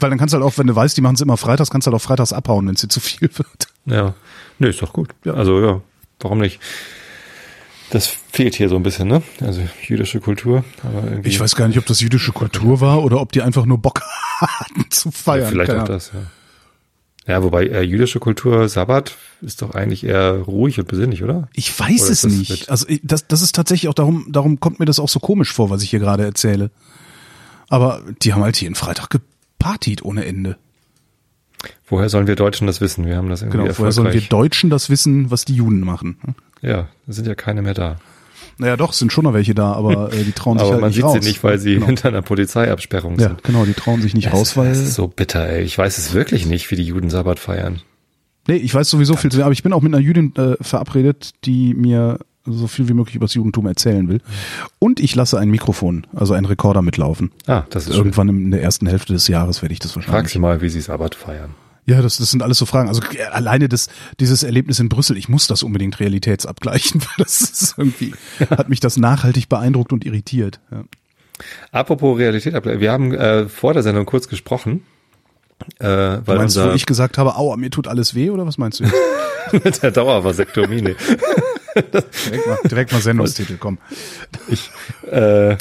Weil 0.00 0.10
dann 0.10 0.18
kannst 0.18 0.34
du 0.34 0.38
halt 0.38 0.44
auch, 0.44 0.58
wenn 0.58 0.66
du 0.66 0.74
weißt, 0.74 0.96
die 0.96 1.00
machen 1.00 1.14
es 1.14 1.20
immer 1.20 1.36
freitags, 1.36 1.70
kannst 1.70 1.86
du 1.86 1.92
halt 1.92 2.00
auch 2.00 2.04
freitags 2.04 2.32
abhauen, 2.32 2.66
wenn 2.66 2.74
es 2.74 2.80
dir 2.80 2.88
zu 2.88 2.98
viel 2.98 3.20
wird. 3.38 3.68
Ja. 3.86 4.14
Nee, 4.58 4.70
ist 4.70 4.82
doch 4.82 4.92
gut. 4.92 5.10
Also 5.24 5.60
ja, 5.60 5.80
warum 6.18 6.38
nicht? 6.38 6.58
Das 7.90 8.08
fehlt 8.32 8.56
hier 8.56 8.68
so 8.68 8.74
ein 8.74 8.82
bisschen, 8.82 9.06
ne? 9.06 9.22
Also 9.40 9.60
jüdische 9.86 10.18
Kultur. 10.18 10.64
Ich 11.22 11.38
weiß 11.38 11.54
gar 11.54 11.68
nicht, 11.68 11.78
ob 11.78 11.86
das 11.86 12.00
jüdische 12.00 12.32
Kultur 12.32 12.80
war 12.80 13.04
oder 13.04 13.20
ob 13.20 13.30
die 13.30 13.42
einfach 13.42 13.64
nur 13.64 13.78
Bock 13.78 14.02
hatten 14.40 14.90
zu 14.90 15.10
ja, 15.10 15.12
feiern. 15.12 15.50
vielleicht 15.50 15.70
Keine 15.70 15.82
auch 15.84 15.88
das, 15.88 16.10
ja. 16.12 16.20
Ja, 17.26 17.42
wobei 17.44 17.66
äh, 17.66 17.82
jüdische 17.82 18.18
Kultur, 18.18 18.68
Sabbat, 18.68 19.16
ist 19.42 19.62
doch 19.62 19.74
eigentlich 19.74 20.04
eher 20.04 20.32
ruhig 20.38 20.78
und 20.80 20.88
besinnlich, 20.88 21.22
oder? 21.22 21.48
Ich 21.54 21.78
weiß 21.78 22.02
Oder 22.02 22.10
es 22.12 22.24
nicht. 22.24 22.68
Also 22.68 22.88
ich- 22.88 23.00
das, 23.04 23.26
das 23.28 23.42
ist 23.42 23.54
tatsächlich 23.54 23.88
auch 23.88 23.94
darum, 23.94 24.26
darum 24.30 24.58
kommt 24.58 24.80
mir 24.80 24.86
das 24.86 24.98
auch 24.98 25.08
so 25.08 25.20
komisch 25.20 25.52
vor, 25.52 25.70
was 25.70 25.82
ich 25.82 25.90
hier 25.90 26.00
gerade 26.00 26.24
erzähle. 26.24 26.70
Aber 27.68 28.02
die 28.22 28.32
haben 28.34 28.42
halt 28.42 28.60
jeden 28.60 28.74
Freitag 28.74 29.10
gepartied 29.10 30.02
ohne 30.04 30.24
Ende. 30.24 30.56
Woher 31.86 32.08
sollen 32.08 32.26
wir 32.26 32.34
Deutschen 32.34 32.66
das 32.66 32.80
wissen? 32.80 33.06
Wir 33.06 33.16
haben 33.16 33.28
das 33.28 33.42
irgendwie 33.42 33.58
Genau, 33.58 33.72
vorher 33.72 33.92
sollen 33.92 34.12
wir. 34.12 34.20
Deutschen 34.20 34.68
das 34.68 34.90
wissen, 34.90 35.30
was 35.30 35.44
die 35.44 35.54
Juden 35.54 35.80
machen. 35.80 36.16
ja, 36.60 36.88
es 37.06 37.16
sind 37.16 37.26
ja 37.28 37.34
keine 37.36 37.62
mehr 37.62 37.74
da. 37.74 37.96
Naja, 38.58 38.76
doch, 38.76 38.92
es 38.92 38.98
sind 38.98 39.12
schon 39.12 39.24
noch 39.24 39.34
welche 39.34 39.54
da, 39.54 39.72
aber 39.72 40.12
äh, 40.12 40.24
die 40.24 40.32
trauen 40.32 40.58
sich 40.58 40.62
Aber 40.64 40.72
halt 40.74 40.80
man 40.80 40.88
nicht 40.90 40.96
sieht 40.96 41.04
raus. 41.04 41.18
sie 41.20 41.28
nicht, 41.28 41.42
weil 41.44 41.58
sie 41.58 41.74
genau. 41.74 41.86
hinter 41.86 42.08
einer 42.08 42.22
Polizeiabsperrung 42.22 43.18
Ja, 43.18 43.28
sind. 43.28 43.44
genau, 43.44 43.64
die 43.64 43.74
trauen 43.74 44.02
sich 44.02 44.14
nicht 44.14 44.32
raus, 44.32 44.50
Es- 44.50 44.56
weil. 44.56 44.70
Es 44.70 44.78
ist 44.78 44.94
so 44.94 45.08
bitter, 45.08 45.48
ey. 45.48 45.62
Ich 45.62 45.76
weiß 45.78 45.98
es 45.98 46.12
wirklich 46.12 46.46
nicht, 46.46 46.70
wie 46.70 46.76
die 46.76 46.84
Juden 46.84 47.10
Sabbat 47.10 47.38
feiern. 47.38 47.80
Nee, 48.48 48.56
ich 48.56 48.74
weiß 48.74 48.90
sowieso 48.90 49.14
viel 49.16 49.30
zu 49.30 49.40
aber 49.42 49.52
ich 49.52 49.62
bin 49.62 49.72
auch 49.72 49.82
mit 49.82 49.94
einer 49.94 50.02
Jüdin 50.02 50.34
äh, 50.36 50.56
verabredet, 50.60 51.30
die 51.44 51.74
mir 51.74 52.18
so 52.44 52.66
viel 52.66 52.88
wie 52.88 52.92
möglich 52.92 53.14
über 53.14 53.26
das 53.26 53.34
Judentum 53.34 53.66
erzählen 53.68 54.08
will. 54.08 54.20
Und 54.80 54.98
ich 54.98 55.14
lasse 55.14 55.38
ein 55.38 55.48
Mikrofon, 55.48 56.08
also 56.12 56.34
einen 56.34 56.46
Rekorder 56.46 56.82
mitlaufen. 56.82 57.30
Ah, 57.46 57.62
das 57.70 57.84
ist 57.84 57.90
schön. 57.90 57.98
Irgendwann 57.98 58.28
in 58.30 58.50
der 58.50 58.60
ersten 58.62 58.88
Hälfte 58.88 59.12
des 59.12 59.28
Jahres 59.28 59.62
werde 59.62 59.72
ich 59.72 59.78
das 59.78 59.92
Frag 59.92 60.06
wahrscheinlich. 60.08 60.32
sie 60.32 60.38
mal, 60.40 60.60
wie 60.60 60.68
sie 60.68 60.80
Sabbat 60.80 61.14
feiern. 61.14 61.50
Ja, 61.84 62.00
das, 62.00 62.18
das 62.18 62.30
sind 62.30 62.42
alles 62.42 62.58
so 62.58 62.66
Fragen. 62.66 62.88
Also 62.88 63.02
äh, 63.12 63.22
alleine 63.24 63.68
das, 63.68 63.88
dieses 64.20 64.42
Erlebnis 64.44 64.78
in 64.78 64.88
Brüssel, 64.88 65.16
ich 65.16 65.28
muss 65.28 65.46
das 65.46 65.62
unbedingt 65.62 65.98
realitätsabgleichen, 65.98 67.00
weil 67.04 67.24
das 67.24 67.40
ist 67.40 67.74
irgendwie, 67.76 68.14
hat 68.50 68.68
mich 68.68 68.80
das 68.80 68.96
nachhaltig 68.96 69.48
beeindruckt 69.48 69.92
und 69.92 70.04
irritiert. 70.04 70.60
Ja. 70.70 70.84
Apropos 71.72 72.18
Realität, 72.18 72.54
wir 72.64 72.92
haben 72.92 73.12
äh, 73.12 73.48
vor 73.48 73.72
der 73.74 73.82
Sendung 73.82 74.06
kurz 74.06 74.28
gesprochen, 74.28 74.84
äh, 75.78 75.86
weil 75.86 76.22
Du 76.24 76.32
meinst, 76.34 76.56
unser 76.56 76.70
wo 76.70 76.74
ich 76.74 76.86
gesagt 76.86 77.18
habe, 77.18 77.36
aua, 77.36 77.56
mir 77.56 77.70
tut 77.70 77.88
alles 77.88 78.14
weh, 78.14 78.30
oder 78.30 78.46
was 78.46 78.58
meinst 78.58 78.80
du 78.80 78.84
jetzt? 78.84 78.94
mit 79.64 79.82
der 79.82 79.90
Dauervasektomie, 79.90 80.82
nee. 80.82 80.96
Direkt 81.74 82.46
mal, 82.46 82.58
direkt 82.68 82.92
mal 82.92 83.00
Sendungstitel, 83.00 83.56
komm. 83.58 83.78
ich 84.48 84.70
äh, 85.10 85.56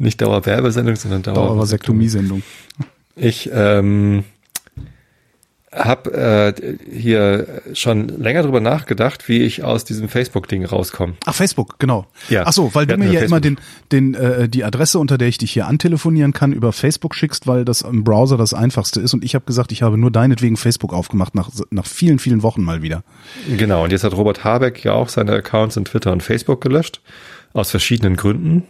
nicht 0.00 0.20
Dauerwerbesendung, 0.20 0.96
sondern 0.96 1.22
Dauer 1.22 1.34
Dauervasektomie-Sendung. 1.34 2.42
Ich 3.16 3.50
ähm, 3.52 4.24
habe 5.72 6.12
äh, 6.12 6.76
hier 6.92 7.62
schon 7.74 8.08
länger 8.08 8.42
drüber 8.42 8.60
nachgedacht, 8.60 9.28
wie 9.28 9.42
ich 9.42 9.62
aus 9.62 9.84
diesem 9.84 10.08
Facebook-Ding 10.08 10.64
rauskomme. 10.64 11.14
Ach, 11.26 11.34
Facebook, 11.34 11.78
genau. 11.78 12.06
Ja. 12.28 12.42
Ach 12.46 12.52
so, 12.52 12.74
weil 12.74 12.86
du 12.86 12.96
mir 12.96 13.06
ja 13.06 13.20
ja 13.20 13.20
immer 13.20 13.40
den, 13.40 13.56
Facebook. 13.56 13.90
den, 13.92 14.14
äh, 14.14 14.48
die 14.48 14.64
Adresse, 14.64 14.98
unter 14.98 15.16
der 15.16 15.28
ich 15.28 15.38
dich 15.38 15.52
hier 15.52 15.68
antelefonieren 15.68 16.32
kann, 16.32 16.52
über 16.52 16.72
Facebook 16.72 17.14
schickst, 17.14 17.46
weil 17.46 17.64
das 17.64 17.82
im 17.82 18.02
Browser 18.02 18.36
das 18.36 18.52
einfachste 18.52 19.00
ist. 19.00 19.14
Und 19.14 19.24
ich 19.24 19.36
habe 19.36 19.44
gesagt, 19.44 19.70
ich 19.70 19.82
habe 19.82 19.96
nur 19.96 20.10
deinetwegen 20.10 20.56
Facebook 20.56 20.92
aufgemacht, 20.92 21.36
nach, 21.36 21.50
nach 21.70 21.86
vielen, 21.86 22.18
vielen 22.18 22.42
Wochen 22.42 22.64
mal 22.64 22.82
wieder. 22.82 23.04
Genau, 23.56 23.84
und 23.84 23.92
jetzt 23.92 24.02
hat 24.02 24.14
Robert 24.14 24.42
Habeck 24.42 24.82
ja 24.82 24.92
auch 24.92 25.08
seine 25.08 25.32
Accounts 25.32 25.76
in 25.76 25.84
Twitter 25.84 26.10
und 26.10 26.22
Facebook 26.22 26.60
gelöscht. 26.60 27.00
Aus 27.52 27.70
verschiedenen 27.70 28.16
Gründen. 28.16 28.62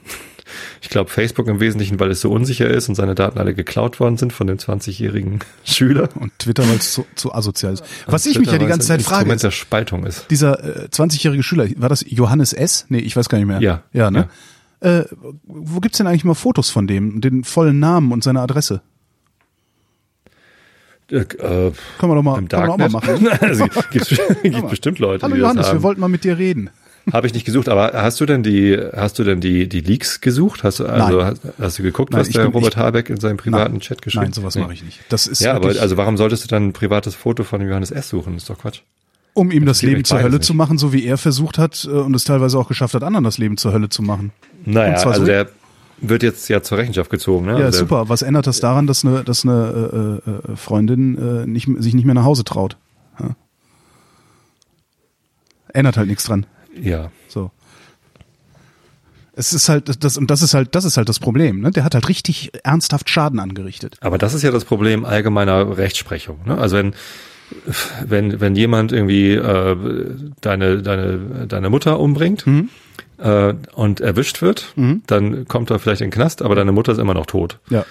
Ich 0.81 0.89
glaube, 0.89 1.11
Facebook 1.11 1.47
im 1.49 1.61
Wesentlichen, 1.61 2.01
weil 2.01 2.11
es 2.11 2.21
so 2.21 2.31
unsicher 2.31 2.69
ist 2.69 2.89
und 2.89 2.95
seine 2.95 3.15
Daten 3.15 3.39
alle 3.39 3.55
geklaut 3.55 4.01
worden 4.01 4.17
sind 4.17 4.33
von 4.33 4.47
dem 4.47 4.59
20-jährigen 4.59 5.41
Schüler. 5.65 6.09
Und 6.15 6.39
Twitter, 6.39 6.69
weil 6.69 6.77
es 6.77 6.93
zu, 6.93 7.07
zu 7.15 7.35
asozial 7.35 7.75
ist. 7.75 7.85
Was 8.07 8.27
ich 8.27 8.33
Twitter, 8.35 8.41
mich 8.41 8.53
ja 8.53 8.59
die 8.59 8.67
ganze 8.67 8.89
Zeit 8.89 9.03
frage, 9.03 9.21
Instrument 9.21 9.43
der 9.43 9.51
Spaltung 9.51 10.07
ist. 10.07 10.27
dieser 10.31 10.85
äh, 10.85 10.89
20-jährige 10.89 11.43
Schüler, 11.43 11.69
war 11.77 11.89
das 11.89 12.05
Johannes 12.09 12.53
S? 12.53 12.87
Nee, 12.89 12.99
ich 12.99 13.17
weiß 13.17 13.29
gar 13.29 13.39
nicht 13.39 13.47
mehr. 13.47 13.61
Ja. 13.61 13.83
Ja, 13.93 14.11
ne? 14.11 14.29
Äh, 14.81 15.05
wo 15.45 15.81
gibt's 15.81 15.99
denn 15.99 16.07
eigentlich 16.07 16.25
mal 16.25 16.35
Fotos 16.35 16.71
von 16.71 16.87
dem? 16.87 17.21
Den 17.21 17.45
vollen 17.45 17.79
Namen 17.79 18.13
und 18.13 18.25
seine 18.25 18.41
Adresse? 18.41 18.81
Äh, 21.11 21.25
Können 21.25 21.75
wir 22.01 22.15
doch 22.15 22.23
mal, 22.23 22.37
können 22.37 22.51
wir 22.51 22.69
auch 22.69 22.79
mal 22.79 22.89
machen. 22.89 23.29
also, 23.41 23.67
gibt, 23.91 24.09
gibt 24.43 24.71
bestimmt 24.71 24.99
Leute, 25.01 25.25
Hallo 25.25 25.35
Johannes, 25.35 25.73
wir 25.73 25.83
wollten 25.83 26.01
mal 26.01 26.09
mit 26.09 26.25
dir 26.25 26.39
reden. 26.39 26.71
Habe 27.13 27.27
ich 27.27 27.35
nicht 27.35 27.45
gesucht, 27.45 27.69
aber 27.69 27.93
hast 27.95 28.21
du 28.21 28.27
denn 28.27 28.43
die, 28.43 28.79
hast 28.95 29.19
du 29.19 29.25
denn 29.25 29.41
die, 29.41 29.69
die 29.69 29.81
Leaks 29.81 30.21
gesucht? 30.21 30.65
Hast 30.65 30.81
du, 30.81 30.87
also, 30.87 31.25
hast, 31.25 31.41
hast 31.61 31.79
du 31.79 31.83
geguckt, 31.83 32.13
Nein, 32.13 32.21
was 32.21 32.29
der 32.31 32.43
bin- 32.45 32.53
Robert 32.53 32.73
ich- 32.75 32.77
Habeck 32.79 33.11
in 33.11 33.19
seinem 33.21 33.37
privaten 33.37 33.73
Nein. 33.73 33.81
Chat 33.81 34.03
geschrieben 34.03 34.25
Nein, 34.25 34.33
sowas 34.33 34.55
Nee. 34.55 34.63
mache 34.63 34.75
ich 34.75 34.83
nicht. 34.85 35.01
Das 35.09 35.27
ist 35.27 35.41
Ja, 35.41 35.55
aber 35.55 35.69
also 35.81 35.97
warum 35.97 36.17
solltest 36.17 36.45
du 36.45 36.49
dann 36.49 36.69
ein 36.69 36.73
privates 36.73 37.15
Foto 37.15 37.45
von 37.45 37.61
Johannes 37.61 37.91
S. 37.91 38.09
suchen? 38.09 38.37
ist 38.37 38.49
doch 38.51 38.59
Quatsch. 38.59 38.81
um 39.35 39.51
ihm 39.51 39.65
das 39.67 39.81
geht 39.81 39.91
Leben 39.91 40.05
zur 40.05 40.19
Hölle 40.23 40.37
nicht. 40.39 40.45
zu 40.45 40.55
machen, 40.55 40.77
so 40.79 40.93
wie 40.93 41.05
er 41.05 41.17
versucht 41.19 41.57
hat 41.59 41.85
äh, 41.85 41.91
und 41.95 42.15
es 42.17 42.25
teilweise 42.25 42.59
auch 42.59 42.69
geschafft 42.69 42.95
hat, 42.95 43.03
anderen 43.05 43.25
das 43.25 43.39
Leben 43.39 43.57
zur 43.57 43.73
Hölle 43.73 43.89
zu 43.89 44.03
machen. 44.03 44.33
Naja, 44.65 44.95
also 44.95 45.21
so- 45.21 45.25
der 45.27 45.49
wird 46.03 46.23
jetzt 46.23 46.49
ja 46.49 46.63
zur 46.63 46.79
Rechenschaft 46.79 47.11
gezogen, 47.11 47.45
ne? 47.47 47.59
Ja, 47.59 47.67
also 47.67 47.81
super. 47.81 48.09
Was 48.09 48.23
ändert 48.23 48.47
das 48.47 48.59
daran, 48.61 48.87
dass 48.87 49.05
eine, 49.05 49.23
dass 49.23 49.45
eine 49.45 50.21
äh, 50.27 50.53
äh, 50.53 50.57
Freundin 50.57 51.19
äh, 51.19 51.47
nicht, 51.47 51.69
sich 51.79 51.93
nicht 51.95 52.07
mehr 52.07 52.15
nach 52.15 52.25
Hause 52.25 52.43
traut? 52.43 52.77
Ja. 53.21 53.37
Ändert 55.73 55.97
halt 55.97 56.09
nichts 56.09 56.25
dran. 56.25 56.47
Ja. 56.81 57.11
So. 57.29 57.51
Es 59.33 59.53
ist 59.53 59.69
halt 59.69 60.05
das 60.05 60.19
und 60.19 60.31
das 60.31 60.43
ist 60.43 60.55
halt 60.55 60.75
das 60.75 60.85
ist 60.85 60.97
halt 60.97 61.09
das 61.09 61.19
Problem. 61.19 61.61
Ne? 61.61 61.71
Der 61.71 61.85
hat 61.85 61.95
halt 61.95 62.09
richtig 62.09 62.51
ernsthaft 62.63 63.09
Schaden 63.09 63.39
angerichtet. 63.39 63.97
Aber 64.01 64.19
das 64.19 64.35
ist 64.35 64.43
ja 64.43 64.51
das 64.51 64.65
Problem 64.65 65.05
allgemeiner 65.05 65.79
Rechtsprechung. 65.79 66.41
Ne? 66.45 66.59
Also 66.59 66.77
wenn 66.77 66.95
wenn 68.05 68.41
wenn 68.41 68.57
jemand 68.57 68.93
irgendwie 68.93 69.33
äh, 69.33 69.77
deine 70.41 70.83
deine 70.83 71.47
deine 71.47 71.71
Mutter 71.71 71.99
umbringt 72.01 72.45
äh, 73.19 73.55
und 73.75 74.01
erwischt 74.01 74.43
wird, 74.43 74.75
dann 75.07 75.49
kommt 75.49 75.71
er 75.71 75.79
vielleicht 75.79 76.01
in 76.01 76.09
den 76.09 76.15
Knast, 76.15 76.43
aber 76.43 76.55
deine 76.55 76.73
Mutter 76.73 76.93
ist 76.93 76.99
immer 76.99 77.15
noch 77.15 77.27
tot. 77.27 77.59
Ja. 77.71 77.87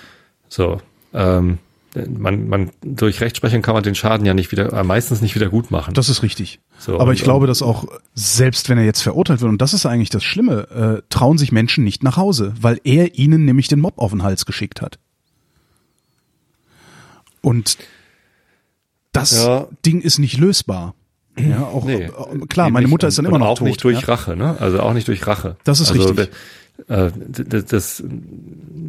So. 0.50 0.81
Ähm, 1.13 1.58
man, 1.96 2.48
man 2.48 2.72
durch 2.81 3.19
Rechtsprechung 3.22 3.62
kann 3.62 3.74
man 3.74 3.84
den 3.84 3.96
Schaden 3.96 4.25
ja 4.25 4.34
nicht 4.34 4.51
wieder, 4.51 4.72
äh, 4.74 4.84
meistens 4.84 5.22
nicht 5.22 5.36
wieder 5.36 5.50
gut 5.50 5.72
machen. 5.72 5.93
Das 5.93 6.10
ist 6.10 6.22
richtig. 6.24 6.60
So, 6.77 7.00
Aber 7.00 7.13
ich 7.13 7.24
glaube, 7.24 7.48
dass 7.48 7.62
auch, 7.62 7.86
selbst 8.13 8.69
wenn 8.69 8.77
er 8.77 8.84
jetzt 8.86 9.01
verurteilt 9.01 9.41
wird, 9.41 9.51
und 9.51 9.62
das 9.62 9.74
ist 9.74 9.86
eigentlich 9.86 10.10
das 10.10 10.24
Schlimme, 10.24 11.00
äh, 11.00 11.01
trauen 11.10 11.38
sich 11.38 11.51
Menschen 11.51 11.84
nicht 11.84 12.03
nach 12.03 12.17
Hause, 12.17 12.53
weil 12.62 12.79
er 12.84 13.15
ihnen 13.15 13.46
nämlich 13.46 13.67
den 13.67 13.79
Mob 13.79 13.98
auf 13.98 14.12
den 14.12 14.24
Hals 14.24 14.46
geschickt 14.46 14.81
hat. 14.81 15.00
Und 17.41 17.77
das 19.12 19.43
Ja. 19.43 19.67
Ding 19.86 20.01
ist 20.01 20.19
nicht 20.19 20.38
lösbar. 20.38 20.93
Ja, 21.38 21.63
auch, 21.63 21.86
Nee, 21.86 22.03
äh, 22.03 22.10
klar, 22.50 22.69
meine. 22.69 22.88
Mutter 22.88 23.08
ist 23.08 23.17
dann 23.17 23.25
immer 23.25 23.39
noch 23.39 23.48
auch 23.48 23.58
tot. 23.60 23.67
nicht 23.67 23.84
durch 23.84 24.01
ja? 24.01 24.08
Rache, 24.08 24.36
ne? 24.36 24.58
Also 24.60 24.81
auch 24.81 24.93
nicht 24.93 25.08
durch 25.08 25.25
Rache. 25.25 25.55
Das 25.63 25.79
ist 25.79 25.89
also, 25.91 26.10
richtig. 26.10 26.29
Äh, 26.88 27.12
das, 27.27 27.65
das 27.65 28.03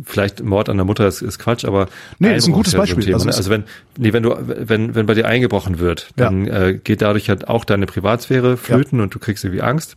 vielleicht 0.05 0.43
Mord 0.43 0.69
an 0.69 0.77
der 0.77 0.85
Mutter 0.87 1.07
ist, 1.07 1.23
ist 1.23 1.39
Quatsch, 1.39 1.65
aber 1.65 1.89
Nee, 2.19 2.37
ist 2.37 2.47
ein 2.47 2.53
gutes 2.53 2.73
ja 2.73 2.79
so 2.79 2.83
Beispiel. 2.83 3.05
Thema, 3.05 3.15
Also 3.17 3.27
ne? 3.29 3.35
also 3.35 3.51
wenn 3.51 3.65
nee, 3.99 4.13
wenn 4.13 4.23
du 4.23 4.35
wenn 4.47 4.95
wenn 4.95 5.07
bei 5.07 5.15
dir 5.15 5.27
eingebrochen 5.27 5.79
wird, 5.79 6.11
dann 6.17 6.47
äh, 6.47 6.79
geht 6.83 7.03
dadurch 7.03 7.29
halt 7.29 7.49
auch 7.49 7.65
deine 7.65 7.87
Privatsphäre 7.87 8.57
flöten 8.57 9.01
und 9.01 9.15
du 9.15 9.19
kriegst 9.19 9.45
irgendwie 9.45 9.63
Angst. 9.63 9.97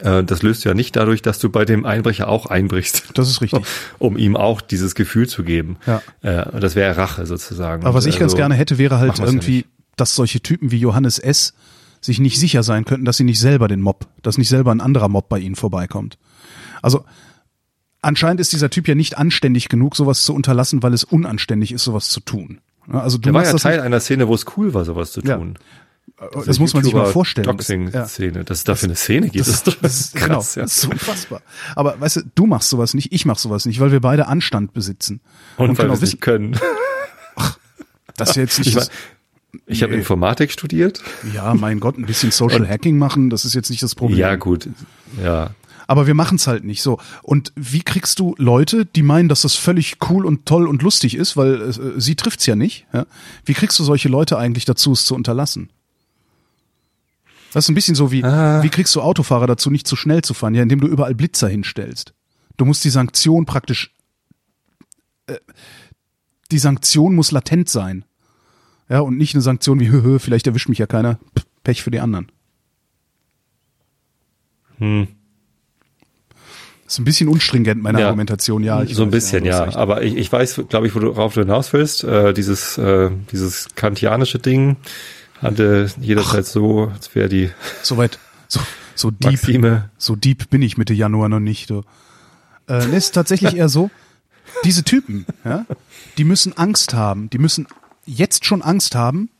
Äh, 0.00 0.24
das 0.24 0.42
löst 0.42 0.64
du 0.64 0.70
ja 0.70 0.74
nicht 0.74 0.96
dadurch, 0.96 1.22
dass 1.22 1.38
du 1.38 1.50
bei 1.50 1.64
dem 1.64 1.84
Einbrecher 1.84 2.28
auch 2.28 2.46
einbrichst. 2.46 3.04
Das 3.14 3.28
ist 3.28 3.40
richtig. 3.42 3.64
Um 3.98 4.16
ihm 4.16 4.36
auch 4.36 4.60
dieses 4.60 4.94
Gefühl 4.94 5.28
zu 5.28 5.44
geben. 5.44 5.76
Ja. 5.86 6.02
Äh, 6.22 6.58
das 6.58 6.74
wäre 6.74 6.96
Rache 6.96 7.26
sozusagen. 7.26 7.84
Aber 7.84 7.94
was 7.94 8.06
ich 8.06 8.16
äh, 8.16 8.20
ganz 8.20 8.34
gerne 8.34 8.54
hätte, 8.54 8.78
wäre 8.78 8.98
halt 8.98 9.18
ja 9.18 9.24
irgendwie, 9.26 9.56
nicht. 9.58 9.68
dass 9.96 10.14
solche 10.14 10.40
Typen 10.40 10.70
wie 10.70 10.78
Johannes 10.78 11.18
S. 11.18 11.52
sich 12.00 12.18
nicht 12.18 12.38
sicher 12.40 12.62
sein 12.62 12.84
könnten, 12.84 13.04
dass 13.04 13.18
sie 13.18 13.24
nicht 13.24 13.40
selber 13.40 13.68
den 13.68 13.80
Mob, 13.82 14.06
dass 14.22 14.38
nicht 14.38 14.48
selber 14.48 14.72
ein 14.72 14.80
anderer 14.80 15.08
Mob 15.08 15.28
bei 15.28 15.38
ihnen 15.38 15.54
vorbeikommt. 15.54 16.18
Also 16.84 17.04
anscheinend 18.02 18.40
ist 18.40 18.52
dieser 18.52 18.70
Typ 18.70 18.86
ja 18.88 18.94
nicht 18.94 19.18
anständig 19.18 19.68
genug, 19.68 19.96
sowas 19.96 20.22
zu 20.24 20.34
unterlassen, 20.34 20.82
weil 20.82 20.92
es 20.94 21.04
unanständig 21.04 21.72
ist, 21.72 21.84
sowas 21.84 22.08
zu 22.08 22.20
tun. 22.20 22.60
Also 22.88 23.16
du 23.16 23.22
Der 23.22 23.32
war 23.34 23.40
machst 23.40 23.48
ja 23.48 23.52
das 23.54 23.62
Teil 23.62 23.76
nicht, 23.76 23.84
einer 23.86 24.00
Szene, 24.00 24.28
wo 24.28 24.34
es 24.34 24.44
cool 24.56 24.74
war, 24.74 24.84
sowas 24.84 25.12
zu 25.12 25.20
Ja. 25.22 25.36
tun. 25.38 25.54
das 26.46 26.58
muss 26.58 26.74
man 26.74 26.84
sich 26.84 26.92
mal 26.94 27.06
vorstellen. 27.06 27.44
Das- 27.56 27.68
ja. 27.68 27.76
Doxing-Szene. 27.76 28.44
Dass 28.44 28.58
es 28.58 28.64
dafür 28.64 28.88
eine 28.88 28.96
Szene 28.96 29.28
gibt, 29.30 29.40
Das, 29.46 29.48
ist 29.54 29.66
doch 29.66 29.74
das, 29.80 30.12
krass. 30.12 30.22
genau, 30.22 30.40
ja. 30.40 30.62
das 30.62 30.76
ist 30.76 30.84
unfassbar. 30.86 31.40
Aber 31.74 31.98
weißt 32.00 32.16
du, 32.16 32.20
du 32.34 32.46
machst 32.46 32.68
sowas 32.68 32.92
nicht, 32.94 33.10
ich 33.12 33.24
mach 33.24 33.38
sowas 33.38 33.64
nicht, 33.66 33.80
weil 33.80 33.90
wir 33.90 34.00
beide 34.00 34.26
Anstand 34.28 34.74
besitzen. 34.74 35.20
Und, 35.56 35.78
weil 35.78 35.86
genau 35.86 35.94
wir 35.98 36.00
nicht 36.06 36.20
können. 36.20 36.58
das 38.16 38.30
ist 38.30 38.36
jetzt 38.36 38.58
nicht 38.58 38.68
Ich, 38.68 38.74
das, 38.74 38.90
mein, 39.52 39.62
ich 39.66 39.82
habe 39.82 39.94
Informatik 39.94 40.52
studiert. 40.52 41.02
ja, 41.32 41.54
mein 41.54 41.80
Gott, 41.80 41.96
ein 41.98 42.06
bisschen 42.06 42.30
Social 42.30 42.68
Hacking 42.68 42.98
machen, 42.98 43.30
das 43.30 43.44
ist 43.44 43.54
jetzt 43.54 43.70
nicht 43.70 43.82
das 43.82 43.94
Problem. 43.94 44.18
Ja, 44.18 44.36
gut. 44.36 44.68
Ja. 45.22 45.50
Aber 45.86 46.06
wir 46.06 46.14
machen's 46.14 46.46
halt 46.46 46.64
nicht 46.64 46.82
so. 46.82 46.98
Und 47.22 47.52
wie 47.56 47.82
kriegst 47.82 48.18
du 48.18 48.34
Leute, 48.38 48.86
die 48.86 49.02
meinen, 49.02 49.28
dass 49.28 49.42
das 49.42 49.54
völlig 49.54 49.96
cool 50.08 50.24
und 50.24 50.46
toll 50.46 50.66
und 50.66 50.82
lustig 50.82 51.14
ist, 51.14 51.36
weil 51.36 51.60
äh, 51.60 52.00
sie 52.00 52.14
trifft's 52.16 52.46
ja 52.46 52.56
nicht, 52.56 52.86
ja? 52.92 53.06
Wie 53.44 53.54
kriegst 53.54 53.78
du 53.78 53.84
solche 53.84 54.08
Leute 54.08 54.38
eigentlich 54.38 54.64
dazu, 54.64 54.92
es 54.92 55.04
zu 55.04 55.14
unterlassen? 55.14 55.70
Das 57.52 57.66
ist 57.66 57.68
ein 57.68 57.74
bisschen 57.74 57.94
so 57.94 58.10
wie, 58.10 58.24
Ah. 58.24 58.62
wie 58.62 58.68
kriegst 58.68 58.94
du 58.96 59.00
Autofahrer 59.02 59.46
dazu, 59.46 59.70
nicht 59.70 59.86
zu 59.86 59.94
schnell 59.94 60.22
zu 60.22 60.34
fahren, 60.34 60.54
ja, 60.54 60.62
indem 60.62 60.80
du 60.80 60.88
überall 60.88 61.14
Blitzer 61.14 61.48
hinstellst. 61.48 62.12
Du 62.56 62.64
musst 62.64 62.82
die 62.84 62.90
Sanktion 62.90 63.44
praktisch, 63.46 63.92
äh, 65.26 65.36
die 66.50 66.58
Sanktion 66.58 67.14
muss 67.14 67.30
latent 67.30 67.68
sein. 67.68 68.04
Ja, 68.88 69.00
und 69.00 69.16
nicht 69.16 69.34
eine 69.34 69.42
Sanktion 69.42 69.80
wie, 69.80 69.88
hö, 69.90 70.02
hö, 70.02 70.18
vielleicht 70.18 70.46
erwischt 70.46 70.68
mich 70.68 70.78
ja 70.78 70.86
keiner, 70.86 71.18
Pech 71.62 71.82
für 71.82 71.90
die 71.90 72.00
anderen. 72.00 72.30
Hm. 74.78 75.08
Ist 76.94 76.98
ein 77.00 77.04
bisschen 77.04 77.28
unstringent, 77.28 77.82
meine 77.82 78.00
Ja. 78.00 78.06
Argumentation, 78.06 78.62
ja. 78.62 78.84
so 78.86 79.02
ein 79.02 79.08
weiß, 79.08 79.10
bisschen, 79.12 79.44
ja. 79.44 79.64
recht. 79.64 79.76
Aber 79.76 80.02
ich, 80.02 80.16
ich 80.16 80.30
weiß, 80.30 80.62
glaube 80.68 80.86
ich, 80.86 80.94
worauf 80.94 81.34
du 81.34 81.40
hinaus 81.40 81.72
willst. 81.72 82.04
Äh, 82.04 82.32
dieses, 82.32 82.78
äh, 82.78 83.10
dieses 83.32 83.68
kantianische 83.74 84.38
Ding 84.38 84.76
hatte 85.42 85.90
jederzeit 86.00 86.46
so, 86.46 86.90
als 86.94 87.14
wäre 87.14 87.28
die 87.28 87.50
Soweit, 87.82 88.18
so, 88.48 88.60
so 88.94 89.10
deep, 89.10 89.32
Maxime. 89.32 89.90
so 89.98 90.14
deep 90.16 90.48
bin 90.50 90.62
ich 90.62 90.78
Mitte 90.78 90.94
Januar 90.94 91.28
noch 91.28 91.40
nicht. 91.40 91.68
Du. 91.70 91.82
Äh, 92.68 92.96
ist 92.96 93.12
tatsächlich 93.12 93.56
eher 93.56 93.68
so, 93.68 93.90
diese 94.64 94.84
Typen, 94.84 95.26
ja, 95.44 95.66
die 96.16 96.24
müssen 96.24 96.56
Angst 96.56 96.94
haben, 96.94 97.28
die 97.30 97.38
müssen 97.38 97.66
jetzt 98.06 98.44
schon 98.44 98.62
Angst 98.62 98.94
haben. 98.94 99.30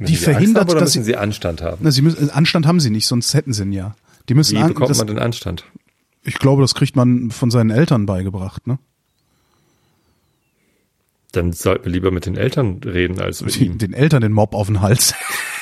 Die 0.00 0.14
sie 0.14 0.16
verhindert, 0.16 0.46
Angst 0.46 0.56
haben, 0.60 0.70
oder 0.70 0.80
dass 0.80 0.94
müssen 0.94 1.04
sie- 1.04 1.10
sie 1.10 1.16
Anstand 1.16 1.60
haben. 1.60 1.78
Na, 1.82 1.90
sie 1.90 2.02
müssen, 2.02 2.30
Anstand 2.30 2.66
haben 2.66 2.78
sie 2.80 2.90
nicht, 2.90 3.06
sonst 3.06 3.34
hätten 3.34 3.52
sie 3.52 3.64
ihn 3.64 3.72
ja. 3.72 3.94
Die 4.28 4.34
müssen 4.34 4.56
Wie 4.56 4.62
Ang- 4.62 4.68
bekommt 4.68 4.96
man 4.96 5.06
den 5.08 5.18
Anstand? 5.18 5.64
Ich 6.22 6.34
glaube, 6.38 6.62
das 6.62 6.74
kriegt 6.74 6.96
man 6.96 7.30
von 7.30 7.50
seinen 7.50 7.70
Eltern 7.70 8.06
beigebracht, 8.06 8.66
ne? 8.66 8.78
Dann 11.32 11.52
sollten 11.52 11.84
wir 11.84 11.92
lieber 11.92 12.10
mit 12.10 12.26
den 12.26 12.36
Eltern 12.36 12.80
reden 12.84 13.20
als 13.20 13.42
mit 13.42 13.54
Die, 13.54 13.66
ihm. 13.66 13.78
den 13.78 13.92
Eltern 13.92 14.22
den 14.22 14.32
Mob 14.32 14.54
auf 14.54 14.66
den 14.68 14.80
Hals 14.80 15.14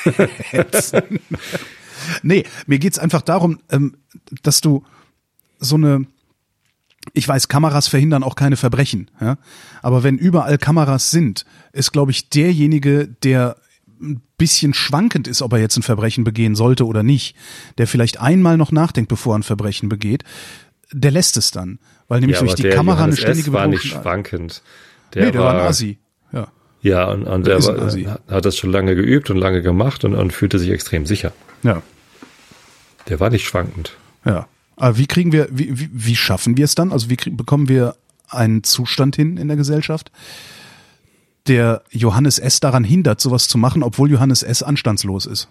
hetzen. 0.05 1.19
nee, 2.23 2.45
mir 2.67 2.79
geht's 2.79 2.97
einfach 2.99 3.21
darum, 3.21 3.59
ähm, 3.69 3.97
dass 4.43 4.61
du 4.61 4.83
so 5.59 5.75
eine, 5.75 6.05
ich 7.13 7.27
weiß, 7.27 7.49
Kameras 7.49 7.87
verhindern 7.89 8.23
auch 8.23 8.35
keine 8.35 8.55
Verbrechen, 8.55 9.11
ja? 9.19 9.37
aber 9.81 10.03
wenn 10.03 10.17
überall 10.17 10.57
Kameras 10.57 11.11
sind, 11.11 11.45
ist, 11.73 11.91
glaube 11.91 12.11
ich, 12.11 12.29
derjenige, 12.29 13.07
der 13.07 13.57
ein 14.01 14.21
bisschen 14.37 14.73
schwankend 14.73 15.27
ist, 15.27 15.41
ob 15.41 15.53
er 15.53 15.59
jetzt 15.59 15.77
ein 15.77 15.83
Verbrechen 15.83 16.23
begehen 16.23 16.55
sollte 16.55 16.85
oder 16.85 17.03
nicht, 17.03 17.35
der 17.77 17.87
vielleicht 17.87 18.19
einmal 18.19 18.57
noch 18.57 18.71
nachdenkt, 18.71 19.09
bevor 19.09 19.35
er 19.35 19.39
ein 19.39 19.43
Verbrechen 19.43 19.89
begeht, 19.89 20.23
der 20.91 21.11
lässt 21.11 21.37
es 21.37 21.51
dann, 21.51 21.79
weil 22.07 22.19
nämlich 22.21 22.37
Ja, 22.39 22.43
durch 22.43 22.55
die 22.55 22.69
Kamera 22.69 22.97
Johannes 22.97 23.17
eine 23.17 23.25
ständige 23.25 23.49
S. 23.49 23.53
war 23.53 23.67
nicht 23.67 23.83
schwankend. 23.85 24.61
Der 25.13 25.25
Nee, 25.25 25.31
der 25.31 25.41
war 25.41 25.53
ein 25.53 25.67
Assi. 25.67 25.97
Ja. 26.31 26.47
Ja, 26.81 27.05
und, 27.11 27.23
und 27.23 27.45
Der 27.47 27.59
der 27.59 27.75
war, 27.75 28.19
hat 28.29 28.45
das 28.45 28.55
schon 28.57 28.71
lange 28.71 28.95
geübt 28.95 29.29
und 29.29 29.37
lange 29.37 29.61
gemacht 29.61 30.05
und, 30.05 30.15
und 30.15 30.31
fühlte 30.31 30.59
sich 30.59 30.69
extrem 30.69 31.05
sicher. 31.05 31.33
ja. 31.63 31.81
Der 33.09 33.21
war 33.21 33.29
nicht 33.29 33.45
schwankend. 33.45 33.95
Ja. 34.25 34.47
Aber 34.75 34.97
wie 34.97 35.07
kriegen 35.07 35.31
wir, 35.31 35.47
wie, 35.49 35.79
wie, 35.79 35.89
wie 35.91 36.15
schaffen 36.15 36.57
wir 36.57 36.65
es 36.65 36.75
dann? 36.75 36.91
Also 36.91 37.09
wie 37.09 37.15
krieg, 37.15 37.37
bekommen 37.37 37.69
wir 37.69 37.95
einen 38.29 38.63
Zustand 38.63 39.15
hin 39.15 39.37
in 39.37 39.47
der 39.47 39.55
Gesellschaft, 39.55 40.11
der 41.47 41.83
Johannes 41.89 42.39
S. 42.39 42.59
daran 42.59 42.83
hindert, 42.83 43.21
sowas 43.21 43.47
zu 43.47 43.57
machen, 43.57 43.83
obwohl 43.83 44.09
Johannes 44.11 44.43
S. 44.43 44.63
anstandslos 44.63 45.25
ist? 45.25 45.47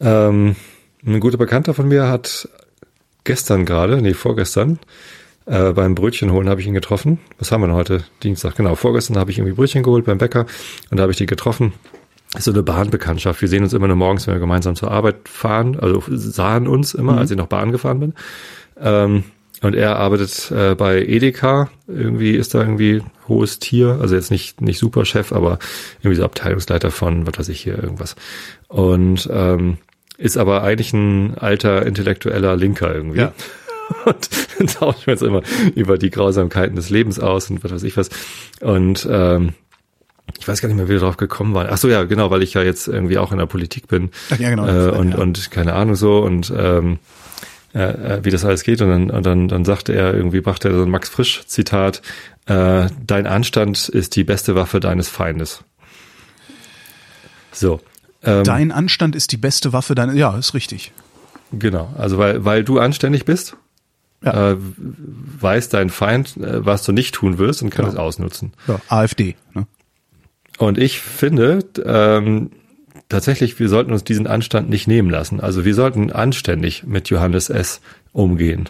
Ähm, 0.00 0.56
ein 1.06 1.20
guter 1.20 1.38
Bekannter 1.38 1.74
von 1.74 1.88
mir 1.88 2.08
hat 2.08 2.48
gestern 3.24 3.64
gerade, 3.64 4.00
nee, 4.02 4.14
vorgestern, 4.14 4.78
äh, 5.46 5.72
beim 5.72 5.94
Brötchen 5.94 6.32
holen 6.32 6.48
habe 6.48 6.60
ich 6.60 6.66
ihn 6.66 6.74
getroffen. 6.74 7.18
Was 7.38 7.52
haben 7.52 7.62
wir 7.62 7.66
denn 7.68 7.76
heute? 7.76 8.04
Dienstag, 8.22 8.56
genau. 8.56 8.74
Vorgestern 8.74 9.16
habe 9.16 9.30
ich 9.30 9.38
irgendwie 9.38 9.54
Brötchen 9.54 9.82
geholt 9.82 10.06
beim 10.06 10.18
Bäcker 10.18 10.46
und 10.90 10.96
da 10.96 11.02
habe 11.02 11.12
ich 11.12 11.18
die 11.18 11.26
getroffen. 11.26 11.72
Ist 12.36 12.44
so 12.44 12.52
eine 12.52 12.62
Bahnbekanntschaft. 12.62 13.40
Wir 13.40 13.48
sehen 13.48 13.62
uns 13.62 13.72
immer 13.72 13.86
nur 13.86 13.96
morgens, 13.96 14.26
wenn 14.26 14.34
wir 14.34 14.40
gemeinsam 14.40 14.74
zur 14.74 14.90
Arbeit 14.90 15.28
fahren. 15.28 15.78
Also 15.78 16.02
sahen 16.08 16.66
uns 16.66 16.94
immer, 16.94 17.18
als 17.18 17.30
ich 17.30 17.36
noch 17.36 17.46
Bahn 17.46 17.70
gefahren 17.70 18.00
bin. 18.00 18.14
Ähm, 18.80 19.24
und 19.64 19.74
er 19.74 19.96
arbeitet 19.96 20.50
äh, 20.50 20.74
bei 20.74 21.02
Edeka. 21.04 21.70
Irgendwie 21.86 22.32
ist 22.32 22.54
da 22.54 22.60
irgendwie 22.60 23.02
hohes 23.28 23.58
Tier. 23.58 23.98
Also 24.00 24.14
jetzt 24.14 24.30
nicht, 24.30 24.60
nicht 24.60 24.78
Superchef, 24.78 25.32
aber 25.32 25.58
irgendwie 26.00 26.16
so 26.16 26.24
Abteilungsleiter 26.24 26.90
von, 26.90 27.26
was 27.26 27.38
weiß 27.38 27.48
ich 27.48 27.60
hier, 27.60 27.82
irgendwas. 27.82 28.16
Und 28.68 29.28
ähm, 29.32 29.78
ist 30.18 30.36
aber 30.36 30.62
eigentlich 30.62 30.92
ein 30.92 31.36
alter 31.38 31.84
intellektueller 31.86 32.56
Linker 32.56 32.94
irgendwie. 32.94 33.20
Ja. 33.20 33.32
Und 34.06 34.28
dann 34.58 34.66
tauschen 34.66 35.06
wir 35.06 35.12
uns 35.12 35.22
immer 35.22 35.42
über 35.74 35.98
die 35.98 36.10
Grausamkeiten 36.10 36.74
des 36.76 36.88
Lebens 36.88 37.20
aus 37.20 37.50
und 37.50 37.62
was 37.64 37.70
weiß 37.70 37.82
ich 37.82 37.96
was. 37.98 38.08
Und 38.62 39.06
ähm, 39.10 39.52
ich 40.38 40.48
weiß 40.48 40.62
gar 40.62 40.68
nicht 40.68 40.76
mehr, 40.76 40.86
wie 40.88 40.92
wir 40.92 41.00
darauf 41.00 41.18
gekommen 41.18 41.52
waren. 41.54 41.66
Ach 41.70 41.76
so, 41.76 41.88
ja, 41.88 42.04
genau, 42.04 42.30
weil 42.30 42.42
ich 42.42 42.54
ja 42.54 42.62
jetzt 42.62 42.88
irgendwie 42.88 43.18
auch 43.18 43.30
in 43.30 43.36
der 43.38 43.44
Politik 43.46 43.86
bin. 43.88 44.10
Ach 44.30 44.38
ja, 44.38 44.48
genau. 44.48 44.66
Äh, 44.66 44.90
und, 44.90 45.10
Ja. 45.10 45.18
und 45.18 45.50
keine 45.50 45.74
Ahnung 45.74 45.96
so 45.96 46.18
und 46.20 46.52
ähm, 46.56 46.98
äh, 47.74 47.82
äh, 47.82 48.24
wie 48.24 48.30
das 48.30 48.44
alles 48.44 48.62
geht. 48.62 48.80
Und 48.80 48.88
dann, 48.88 49.10
und 49.10 49.26
dann, 49.26 49.48
dann 49.48 49.64
sagte 49.64 49.92
er 49.94 50.14
irgendwie, 50.14 50.40
brachte 50.40 50.68
er 50.68 50.74
so 50.76 50.82
ein 50.84 50.90
Max 50.90 51.08
Frisch 51.08 51.44
Zitat, 51.46 52.02
äh, 52.46 52.88
dein 53.06 53.26
Anstand 53.26 53.88
ist 53.88 54.16
die 54.16 54.24
beste 54.24 54.54
Waffe 54.54 54.80
deines 54.80 55.08
Feindes. 55.08 55.64
So. 57.52 57.80
Ähm, 58.22 58.44
Dein 58.44 58.72
Anstand 58.72 59.14
ist 59.14 59.32
die 59.32 59.36
beste 59.36 59.72
Waffe 59.72 59.94
deiner, 59.94 60.14
ja, 60.14 60.36
ist 60.38 60.54
richtig. 60.54 60.92
Genau, 61.52 61.92
also 61.96 62.18
weil, 62.18 62.44
weil 62.44 62.64
du 62.64 62.78
anständig 62.78 63.24
bist, 63.26 63.56
Ja. 64.24 64.52
äh, 64.52 64.56
weiß 64.58 65.68
dein 65.68 65.90
Feind, 65.90 66.36
äh, 66.38 66.64
was 66.64 66.84
du 66.84 66.92
nicht 66.92 67.14
tun 67.14 67.38
wirst 67.38 67.62
und 67.62 67.70
kann 67.70 67.86
es 67.86 67.96
ausnutzen. 67.96 68.52
Ja, 68.66 68.80
AfD, 68.88 69.36
ne? 69.52 69.66
Und 70.58 70.78
ich 70.78 71.00
finde, 71.00 71.58
ähm, 71.84 72.50
tatsächlich, 73.08 73.58
wir 73.58 73.68
sollten 73.68 73.92
uns 73.92 74.04
diesen 74.04 74.26
Anstand 74.26 74.70
nicht 74.70 74.86
nehmen 74.86 75.10
lassen. 75.10 75.40
Also 75.40 75.64
wir 75.64 75.74
sollten 75.74 76.10
anständig 76.12 76.84
mit 76.84 77.08
Johannes 77.10 77.50
S. 77.50 77.80
umgehen. 78.12 78.68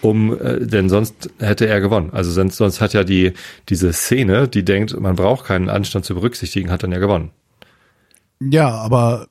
Um, 0.00 0.38
äh, 0.38 0.66
denn 0.66 0.90
sonst 0.90 1.30
hätte 1.38 1.66
er 1.66 1.80
gewonnen. 1.80 2.10
Also 2.12 2.30
sonst, 2.30 2.56
sonst 2.56 2.80
hat 2.82 2.92
ja 2.92 3.04
die, 3.04 3.32
diese 3.70 3.92
Szene, 3.94 4.48
die 4.48 4.62
denkt, 4.64 4.98
man 5.00 5.16
braucht 5.16 5.46
keinen 5.46 5.70
Anstand 5.70 6.04
zu 6.04 6.14
berücksichtigen, 6.14 6.70
hat 6.70 6.82
dann 6.82 6.92
ja 6.92 6.98
gewonnen. 6.98 7.30
Ja, 8.40 8.68
aber 8.70 9.28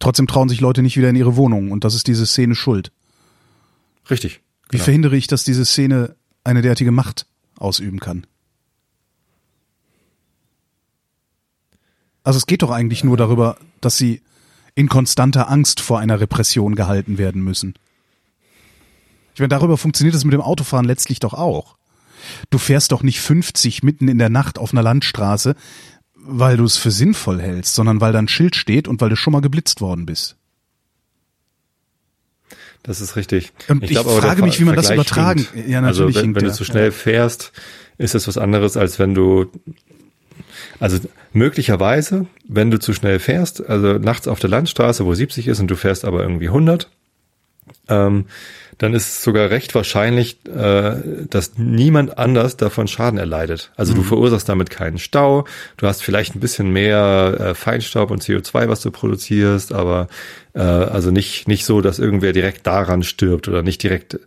trotzdem 0.00 0.26
trauen 0.26 0.50
sich 0.50 0.60
Leute 0.60 0.82
nicht 0.82 0.98
wieder 0.98 1.08
in 1.08 1.16
ihre 1.16 1.36
Wohnung 1.36 1.70
und 1.70 1.84
das 1.84 1.94
ist 1.94 2.06
diese 2.08 2.26
Szene 2.26 2.54
schuld. 2.54 2.92
Richtig, 4.10 4.40
Wie 4.68 4.72
Genau. 4.76 4.84
verhindere 4.84 5.16
ich, 5.16 5.28
dass 5.28 5.44
diese 5.44 5.64
Szene 5.64 6.14
eine 6.44 6.60
derartige 6.60 6.92
Macht 6.92 7.26
ausüben 7.56 7.98
kann? 8.00 8.26
Also 12.24 12.36
es 12.36 12.46
geht 12.46 12.62
doch 12.62 12.70
eigentlich 12.70 13.04
nur 13.04 13.16
darüber, 13.16 13.56
dass 13.80 13.96
sie 13.96 14.22
in 14.74 14.88
konstanter 14.88 15.50
Angst 15.50 15.80
vor 15.80 15.98
einer 15.98 16.20
Repression 16.20 16.74
gehalten 16.74 17.18
werden 17.18 17.42
müssen. 17.42 17.74
Ich 19.34 19.40
meine, 19.40 19.48
darüber 19.48 19.76
funktioniert 19.76 20.14
es 20.14 20.24
mit 20.24 20.32
dem 20.34 20.40
Autofahren 20.40 20.84
letztlich 20.86 21.20
doch 21.20 21.34
auch. 21.34 21.76
Du 22.50 22.58
fährst 22.58 22.92
doch 22.92 23.02
nicht 23.02 23.20
50 23.20 23.82
mitten 23.82 24.08
in 24.08 24.18
der 24.18 24.28
Nacht 24.28 24.58
auf 24.58 24.72
einer 24.72 24.82
Landstraße, 24.82 25.56
weil 26.14 26.56
du 26.56 26.64
es 26.64 26.76
für 26.76 26.90
sinnvoll 26.90 27.40
hältst, 27.40 27.74
sondern 27.74 28.00
weil 28.00 28.12
da 28.12 28.20
ein 28.20 28.28
Schild 28.28 28.54
steht 28.54 28.86
und 28.86 29.00
weil 29.00 29.08
du 29.08 29.16
schon 29.16 29.32
mal 29.32 29.40
geblitzt 29.40 29.80
worden 29.80 30.06
bist. 30.06 30.36
Das 32.82 33.00
ist 33.00 33.16
richtig. 33.16 33.52
Und 33.68 33.82
ich 33.82 33.90
glaub 33.90 34.06
aber, 34.06 34.20
frage 34.20 34.42
mich, 34.42 34.58
wie 34.60 34.64
man 34.64 34.74
das 34.74 34.86
Vergleich 34.86 35.06
übertragen- 35.06 35.46
hinkt. 35.52 35.68
Ja, 35.68 35.80
also 35.82 36.02
natürlich 36.02 36.16
wenn, 36.16 36.22
hinkt 36.22 36.40
wenn 36.40 36.48
du 36.48 36.52
zu 36.52 36.64
schnell 36.64 36.92
fährst, 36.92 37.52
ist 37.98 38.14
das 38.14 38.26
was 38.26 38.38
anderes, 38.38 38.76
als 38.76 38.98
wenn 38.98 39.14
du 39.14 39.46
also 40.82 40.98
möglicherweise, 41.32 42.26
wenn 42.48 42.72
du 42.72 42.80
zu 42.80 42.92
schnell 42.92 43.20
fährst, 43.20 43.64
also 43.64 43.98
nachts 43.98 44.26
auf 44.26 44.40
der 44.40 44.50
Landstraße, 44.50 45.06
wo 45.06 45.14
70 45.14 45.46
ist 45.46 45.60
und 45.60 45.68
du 45.68 45.76
fährst 45.76 46.04
aber 46.04 46.22
irgendwie 46.22 46.48
100, 46.48 46.90
ähm, 47.88 48.26
dann 48.78 48.92
ist 48.92 49.06
es 49.06 49.22
sogar 49.22 49.50
recht 49.50 49.76
wahrscheinlich, 49.76 50.44
äh, 50.44 50.94
dass 51.30 51.56
niemand 51.56 52.18
anders 52.18 52.56
davon 52.56 52.88
Schaden 52.88 53.16
erleidet. 53.16 53.70
Also 53.76 53.94
du 53.94 54.02
verursachst 54.02 54.48
damit 54.48 54.70
keinen 54.70 54.98
Stau, 54.98 55.44
du 55.76 55.86
hast 55.86 56.02
vielleicht 56.02 56.34
ein 56.34 56.40
bisschen 56.40 56.72
mehr 56.72 57.36
äh, 57.38 57.54
Feinstaub 57.54 58.10
und 58.10 58.24
CO2, 58.24 58.68
was 58.68 58.80
du 58.80 58.90
produzierst, 58.90 59.72
aber 59.72 60.08
äh, 60.52 60.62
also 60.62 61.12
nicht 61.12 61.46
nicht 61.46 61.64
so, 61.64 61.80
dass 61.80 62.00
irgendwer 62.00 62.32
direkt 62.32 62.66
daran 62.66 63.04
stirbt 63.04 63.46
oder 63.46 63.62
nicht 63.62 63.84
direkt, 63.84 64.18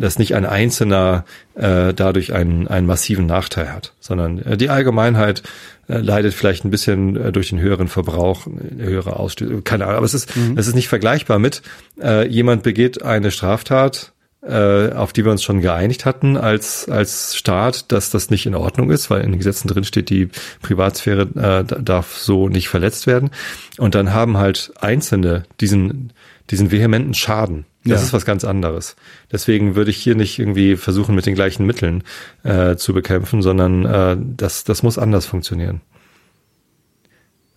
dass 0.00 0.18
nicht 0.18 0.34
ein 0.34 0.44
Einzelner 0.46 1.24
äh, 1.54 1.94
dadurch 1.94 2.32
einen 2.32 2.68
einen 2.68 2.86
massiven 2.86 3.26
Nachteil 3.26 3.72
hat, 3.72 3.94
sondern 4.00 4.38
äh, 4.40 4.56
die 4.56 4.70
Allgemeinheit 4.70 5.42
äh, 5.88 5.98
leidet 5.98 6.34
vielleicht 6.34 6.64
ein 6.64 6.70
bisschen 6.70 7.16
äh, 7.16 7.32
durch 7.32 7.50
den 7.50 7.60
höheren 7.60 7.88
Verbrauch, 7.88 8.46
äh, 8.46 8.82
höhere 8.82 9.16
Ausstöße, 9.18 9.62
keine 9.62 9.84
Ahnung, 9.84 9.96
aber 9.98 10.06
es 10.06 10.14
ist, 10.14 10.32
es 10.56 10.66
ist 10.66 10.74
nicht 10.74 10.88
vergleichbar 10.88 11.38
mit, 11.38 11.62
äh, 12.02 12.26
jemand 12.28 12.62
begeht 12.62 13.02
eine 13.02 13.30
Straftat, 13.30 14.12
äh, 14.42 14.92
auf 14.92 15.12
die 15.14 15.24
wir 15.24 15.32
uns 15.32 15.42
schon 15.42 15.62
geeinigt 15.62 16.04
hatten 16.04 16.36
als, 16.36 16.86
als 16.88 17.34
Staat, 17.34 17.90
dass 17.92 18.10
das 18.10 18.28
nicht 18.28 18.44
in 18.44 18.54
Ordnung 18.54 18.90
ist, 18.90 19.08
weil 19.08 19.22
in 19.22 19.30
den 19.32 19.38
Gesetzen 19.38 19.68
drin 19.68 19.84
steht, 19.84 20.10
die 20.10 20.28
Privatsphäre 20.60 21.22
äh, 21.22 21.64
da- 21.64 21.78
darf 21.80 22.18
so 22.18 22.48
nicht 22.50 22.68
verletzt 22.68 23.06
werden. 23.06 23.30
Und 23.78 23.94
dann 23.94 24.12
haben 24.12 24.36
halt 24.36 24.72
Einzelne 24.80 25.44
diesen, 25.60 26.12
diesen 26.50 26.70
vehementen 26.70 27.14
Schaden. 27.14 27.64
Das 27.86 28.00
Ja. 28.00 28.06
ist 28.06 28.12
was 28.14 28.24
ganz 28.24 28.44
anderes. 28.44 28.96
Deswegen 29.30 29.74
würde 29.76 29.90
ich 29.90 29.98
hier 29.98 30.14
nicht 30.14 30.38
irgendwie 30.38 30.76
versuchen, 30.76 31.14
mit 31.14 31.26
den 31.26 31.34
gleichen 31.34 31.66
Mitteln 31.66 32.02
äh, 32.42 32.76
zu 32.76 32.94
bekämpfen, 32.94 33.42
sondern 33.42 33.84
äh, 33.84 34.16
das, 34.36 34.64
das 34.64 34.82
muss 34.82 34.96
anders 34.98 35.26
funktionieren. 35.26 35.80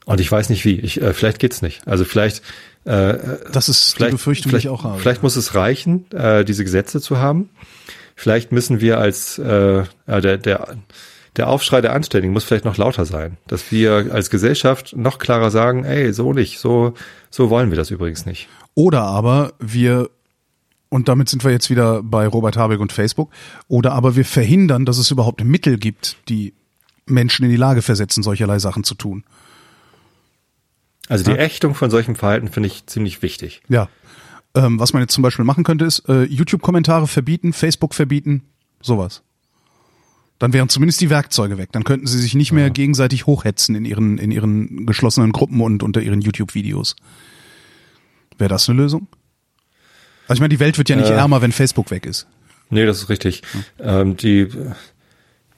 Und 0.05 0.21
ich 0.21 0.31
weiß 0.31 0.49
nicht 0.49 0.63
wie. 0.65 0.79
Ich, 0.79 1.01
äh, 1.01 1.13
vielleicht 1.13 1.39
geht's 1.39 1.61
nicht. 1.61 1.85
Also 1.87 2.05
vielleicht, 2.05 2.41
äh, 2.85 3.17
Das 3.51 3.67
ist 3.69 3.91
die 3.93 3.95
vielleicht, 3.97 4.11
Befürchtung, 4.13 4.43
die 4.45 4.49
vielleicht, 4.49 4.65
ich 4.65 4.69
auch 4.71 4.83
habe. 4.83 4.99
Vielleicht 4.99 5.23
muss 5.23 5.35
es 5.35 5.53
reichen, 5.55 6.09
äh, 6.11 6.45
diese 6.45 6.63
Gesetze 6.63 7.01
zu 7.01 7.17
haben. 7.17 7.49
Vielleicht 8.15 8.51
müssen 8.51 8.79
wir 8.81 8.99
als 8.99 9.37
äh, 9.37 9.79
äh, 10.07 10.21
der, 10.21 10.37
der, 10.37 10.75
der 11.35 11.47
Aufschrei 11.49 11.81
der 11.81 11.93
Anständigen 11.93 12.33
muss 12.33 12.45
vielleicht 12.45 12.65
noch 12.65 12.77
lauter 12.77 13.05
sein, 13.05 13.37
dass 13.47 13.71
wir 13.71 14.07
als 14.11 14.29
Gesellschaft 14.29 14.95
noch 14.95 15.19
klarer 15.19 15.51
sagen, 15.51 15.83
ey, 15.83 16.11
so 16.13 16.33
nicht, 16.33 16.59
so, 16.59 16.93
so 17.29 17.49
wollen 17.49 17.69
wir 17.69 17.75
das 17.77 17.91
übrigens 17.91 18.25
nicht. 18.25 18.47
Oder 18.73 19.01
aber 19.03 19.53
wir, 19.59 20.09
und 20.89 21.07
damit 21.07 21.29
sind 21.29 21.43
wir 21.43 21.51
jetzt 21.51 21.69
wieder 21.69 22.01
bei 22.03 22.27
Robert 22.27 22.57
Habeck 22.57 22.79
und 22.79 22.91
Facebook, 22.91 23.31
oder 23.67 23.93
aber 23.93 24.15
wir 24.15 24.25
verhindern, 24.25 24.85
dass 24.85 24.97
es 24.97 25.11
überhaupt 25.11 25.43
Mittel 25.43 25.77
gibt, 25.77 26.17
die 26.29 26.53
Menschen 27.05 27.45
in 27.45 27.51
die 27.51 27.57
Lage 27.57 27.81
versetzen, 27.81 28.23
solcherlei 28.23 28.59
Sachen 28.59 28.83
zu 28.83 28.95
tun. 28.95 29.23
Also 31.09 31.23
die 31.23 31.37
Ächtung 31.37 31.73
von 31.73 31.89
solchem 31.89 32.15
Verhalten 32.15 32.49
finde 32.49 32.67
ich 32.67 32.85
ziemlich 32.85 33.21
wichtig. 33.21 33.61
Ja. 33.69 33.87
Ähm, 34.55 34.79
was 34.79 34.93
man 34.93 35.01
jetzt 35.01 35.13
zum 35.13 35.21
Beispiel 35.21 35.45
machen 35.45 35.63
könnte, 35.63 35.85
ist 35.85 36.07
äh, 36.09 36.23
YouTube-Kommentare 36.23 37.07
verbieten, 37.07 37.53
Facebook 37.53 37.93
verbieten, 37.93 38.43
sowas. 38.81 39.23
Dann 40.39 40.53
wären 40.53 40.69
zumindest 40.69 41.01
die 41.01 41.09
Werkzeuge 41.09 41.57
weg. 41.57 41.71
Dann 41.71 41.83
könnten 41.83 42.07
sie 42.07 42.19
sich 42.19 42.35
nicht 42.35 42.51
mehr 42.51 42.69
gegenseitig 42.69 43.25
hochhetzen 43.25 43.75
in 43.75 43.85
ihren, 43.85 44.17
in 44.17 44.31
ihren 44.31 44.85
geschlossenen 44.85 45.31
Gruppen 45.31 45.61
und 45.61 45.81
unter 45.81 46.01
ihren 46.01 46.21
YouTube-Videos. 46.21 46.95
Wäre 48.37 48.49
das 48.49 48.69
eine 48.69 48.77
Lösung? 48.79 49.07
Also 50.27 50.35
ich 50.35 50.39
meine, 50.41 50.49
die 50.49 50.59
Welt 50.59 50.77
wird 50.77 50.89
ja 50.89 50.95
nicht 50.95 51.09
Äh. 51.09 51.13
ärmer, 51.13 51.41
wenn 51.41 51.51
Facebook 51.51 51.91
weg 51.91 52.05
ist. 52.05 52.27
Nee, 52.69 52.85
das 52.85 52.97
ist 52.97 53.09
richtig. 53.09 53.43
Ähm, 53.79 54.17
die, 54.17 54.47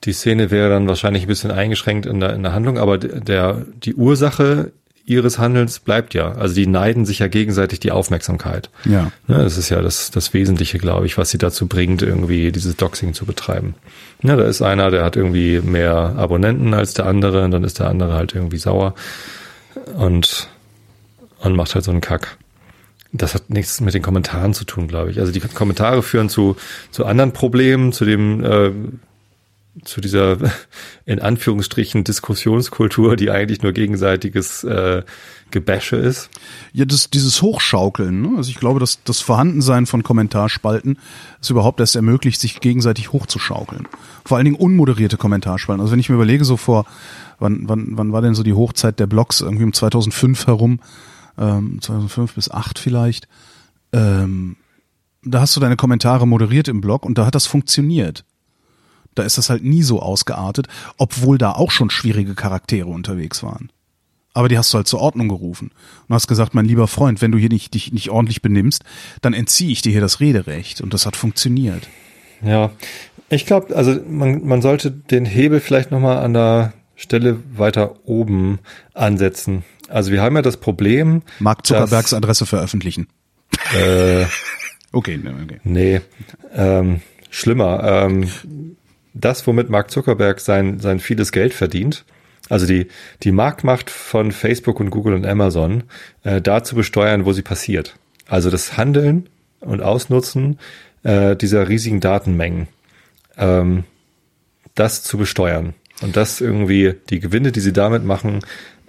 die 0.03 0.13
Szene 0.13 0.51
wäre 0.51 0.69
dann 0.69 0.88
wahrscheinlich 0.88 1.23
ein 1.23 1.27
bisschen 1.27 1.51
eingeschränkt 1.51 2.05
in 2.05 2.19
der, 2.19 2.34
in 2.34 2.43
der 2.43 2.53
Handlung, 2.53 2.77
aber 2.77 2.97
der, 2.99 3.65
die 3.84 3.95
Ursache 3.95 4.71
ihres 5.05 5.39
Handelns 5.39 5.79
bleibt 5.79 6.13
ja. 6.13 6.34
Also 6.34 6.53
die 6.53 6.67
neiden 6.67 7.03
sich 7.08 7.17
ja 7.17 7.27
gegenseitig 7.27 7.79
die 7.79 7.91
Aufmerksamkeit. 7.91 8.69
Ja. 8.86 9.12
Ja, 9.27 9.39
das 9.39 9.58
ist 9.58 9.69
ja 9.69 9.82
das, 9.82 10.12
das 10.12 10.36
Wesentliche, 10.36 10.77
glaube 10.77 11.08
ich, 11.08 11.17
was 11.17 11.32
sie 11.32 11.39
dazu 11.39 11.65
bringt, 11.65 12.03
irgendwie 12.03 12.51
dieses 12.51 12.75
Doxing 12.75 13.15
zu 13.15 13.25
betreiben. 13.25 13.73
Ja, 14.21 14.36
da 14.36 14.43
ist 14.43 14.62
einer, 14.62 14.91
der 14.91 15.03
hat 15.03 15.15
irgendwie 15.15 15.62
mehr 15.62 16.13
Abonnenten 16.15 16.75
als 16.75 16.93
der 16.93 17.08
andere, 17.08 17.43
und 17.43 17.49
dann 17.49 17.63
ist 17.63 17.79
der 17.79 17.88
andere 17.88 18.13
halt 18.13 18.36
irgendwie 18.36 18.60
sauer 18.60 18.93
und, 19.95 20.47
und 21.39 21.55
macht 21.55 21.73
halt 21.73 21.86
so 21.86 21.89
einen 21.91 22.01
Kack. 22.01 22.38
Das 23.11 23.33
hat 23.33 23.49
nichts 23.49 23.81
mit 23.81 23.93
den 23.93 24.03
Kommentaren 24.03 24.53
zu 24.53 24.65
tun, 24.65 24.87
glaube 24.87 25.11
ich. 25.11 25.19
Also 25.19 25.31
die 25.31 25.39
Kommentare 25.39 26.03
führen 26.03 26.29
zu, 26.29 26.55
zu 26.91 27.05
anderen 27.05 27.33
Problemen, 27.33 27.91
zu 27.91 28.05
dem, 28.05 28.43
äh, 28.43 28.71
zu 29.83 29.99
dieser 30.01 30.37
in 31.05 31.19
Anführungsstrichen 31.19 32.03
Diskussionskultur, 32.03 33.15
die 33.15 33.31
eigentlich 33.31 33.63
nur 33.63 33.71
gegenseitiges 33.71 34.63
äh, 34.63 35.03
Gebäsche 35.51 35.95
ist. 35.95 36.29
Ja, 36.73 36.85
das, 36.85 37.09
dieses 37.09 37.41
Hochschaukeln, 37.41 38.21
ne? 38.21 38.37
also 38.37 38.51
ich 38.51 38.59
glaube, 38.59 38.79
dass 38.79 39.03
das 39.03 39.21
Vorhandensein 39.21 39.87
von 39.87 40.03
Kommentarspalten 40.03 40.99
es 41.41 41.49
überhaupt 41.49 41.79
erst 41.79 41.95
ermöglicht, 41.95 42.39
sich 42.39 42.59
gegenseitig 42.59 43.11
hochzuschaukeln. 43.11 43.87
Vor 44.25 44.37
allen 44.37 44.45
Dingen 44.45 44.57
unmoderierte 44.57 45.17
Kommentarspalten. 45.17 45.81
Also 45.81 45.91
wenn 45.91 45.99
ich 45.99 46.09
mir 46.09 46.15
überlege, 46.15 46.45
so 46.45 46.57
vor, 46.57 46.85
wann, 47.39 47.67
wann, 47.67 47.97
wann 47.97 48.11
war 48.11 48.21
denn 48.21 48.35
so 48.35 48.43
die 48.43 48.53
Hochzeit 48.53 48.99
der 48.99 49.07
Blogs? 49.07 49.41
Irgendwie 49.41 49.63
um 49.63 49.73
2005 49.73 50.45
herum, 50.45 50.79
ähm, 51.39 51.80
2005 51.82 52.36
bis 52.36 52.52
8 52.52 52.78
vielleicht. 52.78 53.28
Ähm, 53.93 54.58
da 55.23 55.41
hast 55.41 55.56
du 55.56 55.60
deine 55.60 55.75
Kommentare 55.75 56.28
moderiert 56.28 56.67
im 56.67 56.82
Blog 56.82 57.06
und 57.06 57.17
da 57.17 57.25
hat 57.25 57.36
das 57.36 57.47
funktioniert. 57.47 58.25
Da 59.15 59.23
ist 59.23 59.38
das 59.38 59.49
halt 59.49 59.63
nie 59.63 59.84
so 59.84 60.02
ausgeartet, 60.02 60.67
obwohl 60.97 61.38
da 61.38 61.54
auch 61.54 61.71
schon 61.71 61.89
schwierige 61.89 62.36
Charaktere 62.36 62.88
unterwegs 62.88 63.43
waren. 63.43 63.71
Aber 64.34 64.47
die 64.47 64.58
hast 64.58 64.73
du 64.73 64.78
halt 64.78 64.88
zur 64.88 65.02
Ordnung 65.02 65.28
gerufen 65.28 65.71
und 66.08 66.15
hast 66.15 66.28
gesagt, 66.28 66.54
mein 66.54 66.65
lieber 66.65 66.88
Freund, 66.88 67.21
wenn 67.21 67.32
du 67.32 67.38
hier 67.38 67.49
nicht, 67.49 67.73
dich 67.73 67.91
nicht 67.91 68.10
ordentlich 68.10 68.41
benimmst, 68.41 68.84
dann 69.21 69.34
entziehe 69.34 69.71
ich 69.71 69.82
dir 69.82 69.91
hier 69.91 70.02
das 70.02 70.19
Rederecht. 70.19 70.82
Und 70.82 70.93
das 70.93 71.06
hat 71.06 71.15
funktioniert. 71.15 71.89
Ja, 72.41 72.71
ich 73.30 73.45
glaube, 73.45 73.75
also 73.75 73.99
man, 74.08 74.45
man 74.45 74.62
sollte 74.62 74.91
den 74.91 75.25
Hebel 75.25 75.60
vielleicht 75.60 75.91
nochmal 75.91 76.19
an 76.19 76.34
der 76.34 76.73
Stelle 76.95 77.39
weiter 77.56 77.95
oben 78.06 78.60
ansetzen. 78.93 79.63
Also 79.89 80.12
wir 80.12 80.21
haben 80.21 80.36
ja 80.36 80.41
das 80.41 80.58
Problem. 80.58 81.23
Mark 81.39 81.65
Zuckerbergs 81.65 82.12
dass, 82.12 82.17
Adresse 82.17 82.45
veröffentlichen. 82.45 83.08
Äh, 83.75 84.25
Okay, 84.91 85.19
okay. 85.43 85.60
nee, 85.63 86.02
ähm, 86.54 87.02
schlimmer. 87.30 87.84
Ähm, 87.84 88.28
das, 89.13 89.45
womit 89.45 89.69
Mark 89.69 89.91
Zuckerberg 89.91 90.39
sein, 90.39 90.80
sein 90.80 90.99
vieles 90.99 91.32
Geld 91.32 91.54
verdient, 91.54 92.06
also 92.49 92.65
die, 92.65 92.88
die 93.21 93.32
Marktmacht 93.32 93.89
von 93.91 94.32
Facebook 94.32 94.80
und 94.80 94.89
Google 94.89 95.13
und 95.13 95.25
Amazon, 95.25 95.84
äh, 96.23 96.41
da 96.41 96.63
zu 96.63 96.75
besteuern, 96.75 97.25
wo 97.25 97.34
sie 97.34 97.43
passiert. 97.43 97.97
Also 98.28 98.49
das 98.49 98.78
Handeln 98.78 99.30
und 99.60 99.82
Ausnutzen 99.82 100.58
äh, 101.04 101.36
dieser 101.36 101.69
riesigen 101.69 101.99
Datenmengen, 101.99 102.67
ähm, 103.38 103.84
das 104.73 105.04
zu 105.04 105.17
besteuern 105.17 105.75
und 106.02 106.17
das 106.17 106.41
irgendwie 106.41 106.95
die 107.10 107.19
Gewinne, 107.19 107.52
die 107.52 107.60
sie 107.60 107.73
damit 107.73 108.04
machen, 108.04 108.39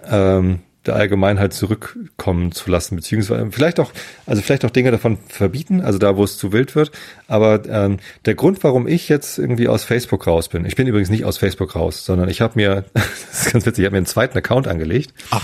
ähm, 0.05 0.59
der 0.85 0.95
Allgemeinheit 0.95 1.53
zurückkommen 1.53 2.51
zu 2.51 2.71
lassen, 2.71 2.95
beziehungsweise 2.95 3.47
vielleicht 3.51 3.79
auch, 3.79 3.91
also 4.25 4.41
vielleicht 4.41 4.65
auch 4.65 4.71
Dinge 4.71 4.89
davon 4.91 5.17
verbieten, 5.27 5.81
also 5.81 5.99
da, 5.99 6.17
wo 6.17 6.23
es 6.23 6.37
zu 6.37 6.51
wild 6.51 6.75
wird. 6.75 6.91
Aber 7.27 7.61
ähm, 7.69 7.97
der 8.25 8.33
Grund, 8.35 8.63
warum 8.63 8.87
ich 8.87 9.07
jetzt 9.07 9.37
irgendwie 9.37 9.67
aus 9.67 9.83
Facebook 9.83 10.25
raus 10.25 10.49
bin, 10.49 10.65
ich 10.65 10.75
bin 10.75 10.87
übrigens 10.87 11.09
nicht 11.09 11.25
aus 11.25 11.37
Facebook 11.37 11.75
raus, 11.75 12.03
sondern 12.05 12.29
ich 12.29 12.41
habe 12.41 12.53
mir, 12.55 12.85
das 12.93 13.45
ist 13.45 13.51
ganz 13.53 13.65
witzig, 13.65 13.83
ich 13.83 13.85
habe 13.85 13.93
mir 13.93 13.97
einen 13.99 14.05
zweiten 14.07 14.37
Account 14.37 14.67
angelegt, 14.67 15.13
Ach. 15.29 15.43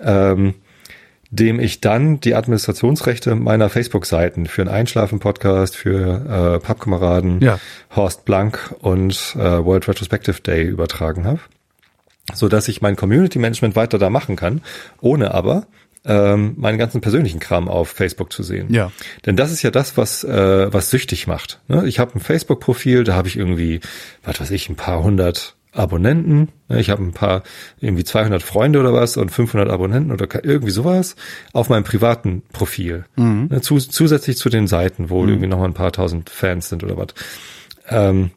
ähm, 0.00 0.54
dem 1.30 1.58
ich 1.58 1.80
dann 1.80 2.20
die 2.20 2.34
Administrationsrechte 2.34 3.34
meiner 3.34 3.68
Facebook-Seiten 3.68 4.46
für 4.46 4.62
einen 4.62 4.70
Einschlafen-Podcast, 4.70 5.76
für 5.76 6.56
äh, 6.60 6.64
Pappkameraden, 6.64 7.40
Ja. 7.40 7.58
Horst 7.94 8.24
Blank 8.24 8.74
und 8.80 9.34
äh, 9.36 9.64
World 9.64 9.88
Retrospective 9.88 10.42
Day 10.42 10.64
übertragen 10.64 11.24
habe 11.26 11.40
so 12.32 12.48
dass 12.48 12.68
ich 12.68 12.80
mein 12.80 12.96
Community 12.96 13.38
Management 13.38 13.76
weiter 13.76 13.98
da 13.98 14.10
machen 14.10 14.36
kann, 14.36 14.62
ohne 15.00 15.34
aber 15.34 15.66
ähm, 16.06 16.54
meinen 16.56 16.78
ganzen 16.78 17.00
persönlichen 17.00 17.40
Kram 17.40 17.68
auf 17.68 17.88
Facebook 17.88 18.32
zu 18.32 18.42
sehen. 18.42 18.72
Ja. 18.72 18.92
Denn 19.24 19.36
das 19.36 19.52
ist 19.52 19.62
ja 19.62 19.70
das, 19.70 19.96
was 19.96 20.22
äh, 20.24 20.72
was 20.72 20.90
süchtig 20.90 21.26
macht. 21.26 21.60
Ne? 21.68 21.86
Ich 21.86 21.98
habe 21.98 22.14
ein 22.14 22.20
Facebook-Profil, 22.20 23.04
da 23.04 23.14
habe 23.14 23.28
ich 23.28 23.36
irgendwie, 23.36 23.80
was 24.22 24.40
weiß 24.40 24.50
ich, 24.50 24.68
ein 24.68 24.76
paar 24.76 25.02
hundert 25.02 25.56
Abonnenten. 25.72 26.48
Ne? 26.68 26.80
Ich 26.80 26.90
habe 26.90 27.02
ein 27.02 27.12
paar, 27.12 27.42
irgendwie 27.80 28.04
200 28.04 28.42
Freunde 28.42 28.80
oder 28.80 28.92
was 28.92 29.16
und 29.16 29.30
500 29.30 29.70
Abonnenten 29.70 30.12
oder 30.12 30.28
irgendwie 30.44 30.70
sowas 30.70 31.16
auf 31.52 31.68
meinem 31.68 31.84
privaten 31.84 32.42
Profil. 32.52 33.04
Mhm. 33.16 33.50
Zus 33.62 33.88
zusätzlich 33.88 34.36
zu 34.36 34.48
den 34.48 34.66
Seiten, 34.66 35.10
wo 35.10 35.22
mhm. 35.22 35.30
irgendwie 35.30 35.48
noch 35.48 35.58
mal 35.58 35.66
ein 35.66 35.74
paar 35.74 35.92
tausend 35.92 36.30
Fans 36.30 36.68
sind 36.68 36.84
oder 36.84 36.96
was. 36.96 37.08
Ähm, 37.88 38.30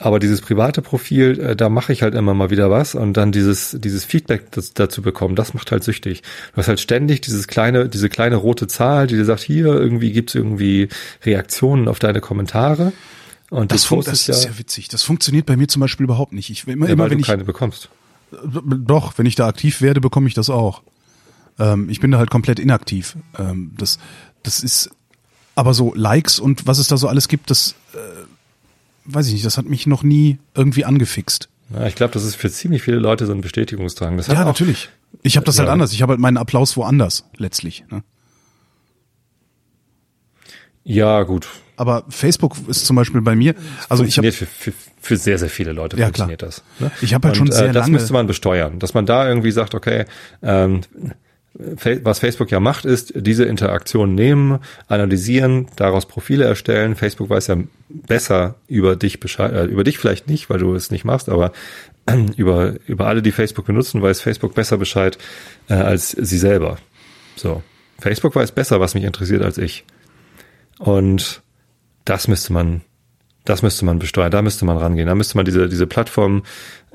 aber 0.00 0.18
dieses 0.18 0.40
private 0.40 0.80
Profil, 0.80 1.38
äh, 1.38 1.56
da 1.56 1.68
mache 1.68 1.92
ich 1.92 2.02
halt 2.02 2.14
immer 2.14 2.32
mal 2.32 2.48
wieder 2.48 2.70
was 2.70 2.94
und 2.94 3.12
dann 3.18 3.32
dieses, 3.32 3.76
dieses 3.78 4.06
Feedback 4.06 4.50
das, 4.50 4.72
dazu 4.72 5.02
bekommen, 5.02 5.36
das 5.36 5.52
macht 5.52 5.70
halt 5.70 5.84
süchtig. 5.84 6.22
Du 6.52 6.56
hast 6.56 6.68
halt 6.68 6.80
ständig 6.80 7.20
dieses 7.20 7.46
kleine, 7.46 7.88
diese 7.88 8.08
kleine 8.08 8.36
rote 8.36 8.66
Zahl, 8.66 9.06
die 9.06 9.16
dir 9.16 9.26
sagt, 9.26 9.42
hier 9.42 9.66
irgendwie 9.66 10.12
gibt's 10.12 10.34
irgendwie 10.34 10.88
Reaktionen 11.22 11.86
auf 11.86 11.98
deine 11.98 12.22
Kommentare. 12.22 12.94
Und 13.50 13.72
das, 13.72 13.86
das, 13.86 14.04
das 14.06 14.28
ist 14.28 14.44
ja, 14.44 14.50
ja 14.50 14.58
witzig. 14.58 14.88
Das 14.88 15.02
funktioniert 15.02 15.44
bei 15.44 15.56
mir 15.56 15.68
zum 15.68 15.80
Beispiel 15.80 16.04
überhaupt 16.04 16.32
nicht. 16.32 16.48
Ich 16.48 16.66
immer, 16.66 16.86
ja, 16.86 16.94
immer 16.94 17.10
wenn 17.10 17.18
du 17.18 17.20
ich 17.20 17.26
keine 17.26 17.44
bekommst. 17.44 17.90
Doch, 18.30 19.18
wenn 19.18 19.26
ich 19.26 19.34
da 19.34 19.48
aktiv 19.48 19.82
werde, 19.82 20.00
bekomme 20.00 20.28
ich 20.28 20.34
das 20.34 20.48
auch. 20.48 20.82
Ähm, 21.58 21.90
ich 21.90 22.00
bin 22.00 22.10
da 22.10 22.16
halt 22.16 22.30
komplett 22.30 22.58
inaktiv. 22.58 23.16
Ähm, 23.38 23.72
das, 23.76 23.98
das 24.42 24.62
ist 24.62 24.90
aber 25.56 25.74
so 25.74 25.92
Likes 25.94 26.38
und 26.40 26.66
was 26.66 26.78
es 26.78 26.86
da 26.86 26.96
so 26.96 27.06
alles 27.06 27.28
gibt, 27.28 27.50
das 27.50 27.74
äh, 27.92 27.98
weiß 29.04 29.26
ich 29.28 29.32
nicht, 29.34 29.44
das 29.44 29.58
hat 29.58 29.66
mich 29.66 29.86
noch 29.86 30.02
nie 30.02 30.38
irgendwie 30.54 30.84
angefixt. 30.84 31.48
Ja, 31.72 31.86
ich 31.86 31.94
glaube, 31.94 32.12
das 32.12 32.24
ist 32.24 32.34
für 32.34 32.50
ziemlich 32.50 32.82
viele 32.82 32.98
Leute 32.98 33.26
so 33.26 33.32
ein 33.32 33.40
Bestätigungsdrang. 33.40 34.16
Das 34.16 34.26
ja, 34.26 34.44
natürlich. 34.44 34.88
Ich 35.22 35.36
habe 35.36 35.46
das 35.46 35.58
halt 35.58 35.66
ja. 35.66 35.70
halt 35.70 35.74
anders. 35.74 35.92
Ich 35.92 36.02
habe 36.02 36.10
halt 36.10 36.20
meinen 36.20 36.36
Applaus 36.36 36.76
woanders, 36.76 37.24
letztlich. 37.36 37.84
Ne? 37.90 38.02
Ja, 40.84 41.22
gut. 41.22 41.48
Aber 41.76 42.04
Facebook 42.08 42.56
ist 42.68 42.84
zum 42.84 42.96
Beispiel 42.96 43.22
bei 43.22 43.34
mir, 43.34 43.54
also 43.88 44.04
ich 44.04 44.18
habe 44.18 44.32
für, 44.32 44.44
für, 44.44 44.72
für 45.00 45.16
sehr 45.16 45.38
sehr 45.38 45.48
viele 45.48 45.72
Leute 45.72 45.96
ja, 45.96 46.06
funktioniert 46.06 46.40
klar. 46.40 46.50
das. 46.50 46.62
Ne? 46.78 46.90
Ich 47.00 47.14
habe 47.14 47.28
halt 47.28 47.38
schon 47.38 47.48
Und, 47.48 47.54
sehr 47.54 47.70
äh, 47.70 47.72
das 47.72 47.86
lange. 47.86 47.92
müsste 47.92 48.12
man 48.12 48.26
besteuern, 48.26 48.78
dass 48.78 48.92
man 48.92 49.06
da 49.06 49.26
irgendwie 49.26 49.50
sagt, 49.50 49.74
okay, 49.74 50.04
ähm, 50.42 50.82
was 52.02 52.18
Facebook 52.18 52.50
ja 52.50 52.60
macht, 52.60 52.84
ist 52.84 53.12
diese 53.16 53.44
Interaktion 53.44 54.14
nehmen, 54.14 54.58
analysieren, 54.88 55.68
daraus 55.76 56.06
Profile 56.06 56.44
erstellen. 56.44 56.96
Facebook 56.96 57.30
weiß 57.30 57.48
ja 57.48 57.56
besser 57.88 58.56
über 58.66 58.96
dich 58.96 59.20
Bescheid, 59.20 59.52
äh, 59.52 59.64
über 59.64 59.84
dich 59.84 59.98
vielleicht 59.98 60.28
nicht, 60.28 60.50
weil 60.50 60.58
du 60.58 60.74
es 60.74 60.90
nicht 60.90 61.04
machst, 61.04 61.28
aber 61.28 61.52
über, 62.36 62.74
über 62.86 63.06
alle, 63.06 63.22
die 63.22 63.32
Facebook 63.32 63.66
benutzen, 63.66 64.02
weiß 64.02 64.20
Facebook 64.20 64.54
besser 64.54 64.78
Bescheid 64.78 65.18
äh, 65.68 65.74
als 65.74 66.10
sie 66.10 66.38
selber. 66.38 66.78
So. 67.36 67.62
Facebook 67.98 68.34
weiß 68.34 68.52
besser, 68.52 68.80
was 68.80 68.94
mich 68.94 69.04
interessiert 69.04 69.42
als 69.42 69.58
ich. 69.58 69.84
Und 70.78 71.42
das 72.04 72.28
müsste 72.28 72.52
man, 72.52 72.80
das 73.44 73.62
müsste 73.62 73.84
man 73.84 73.98
besteuern, 73.98 74.30
da 74.30 74.40
müsste 74.40 74.64
man 74.64 74.78
rangehen, 74.78 75.06
da 75.06 75.14
müsste 75.14 75.36
man 75.36 75.44
diese, 75.44 75.68
diese 75.68 75.86
Plattform, 75.86 76.42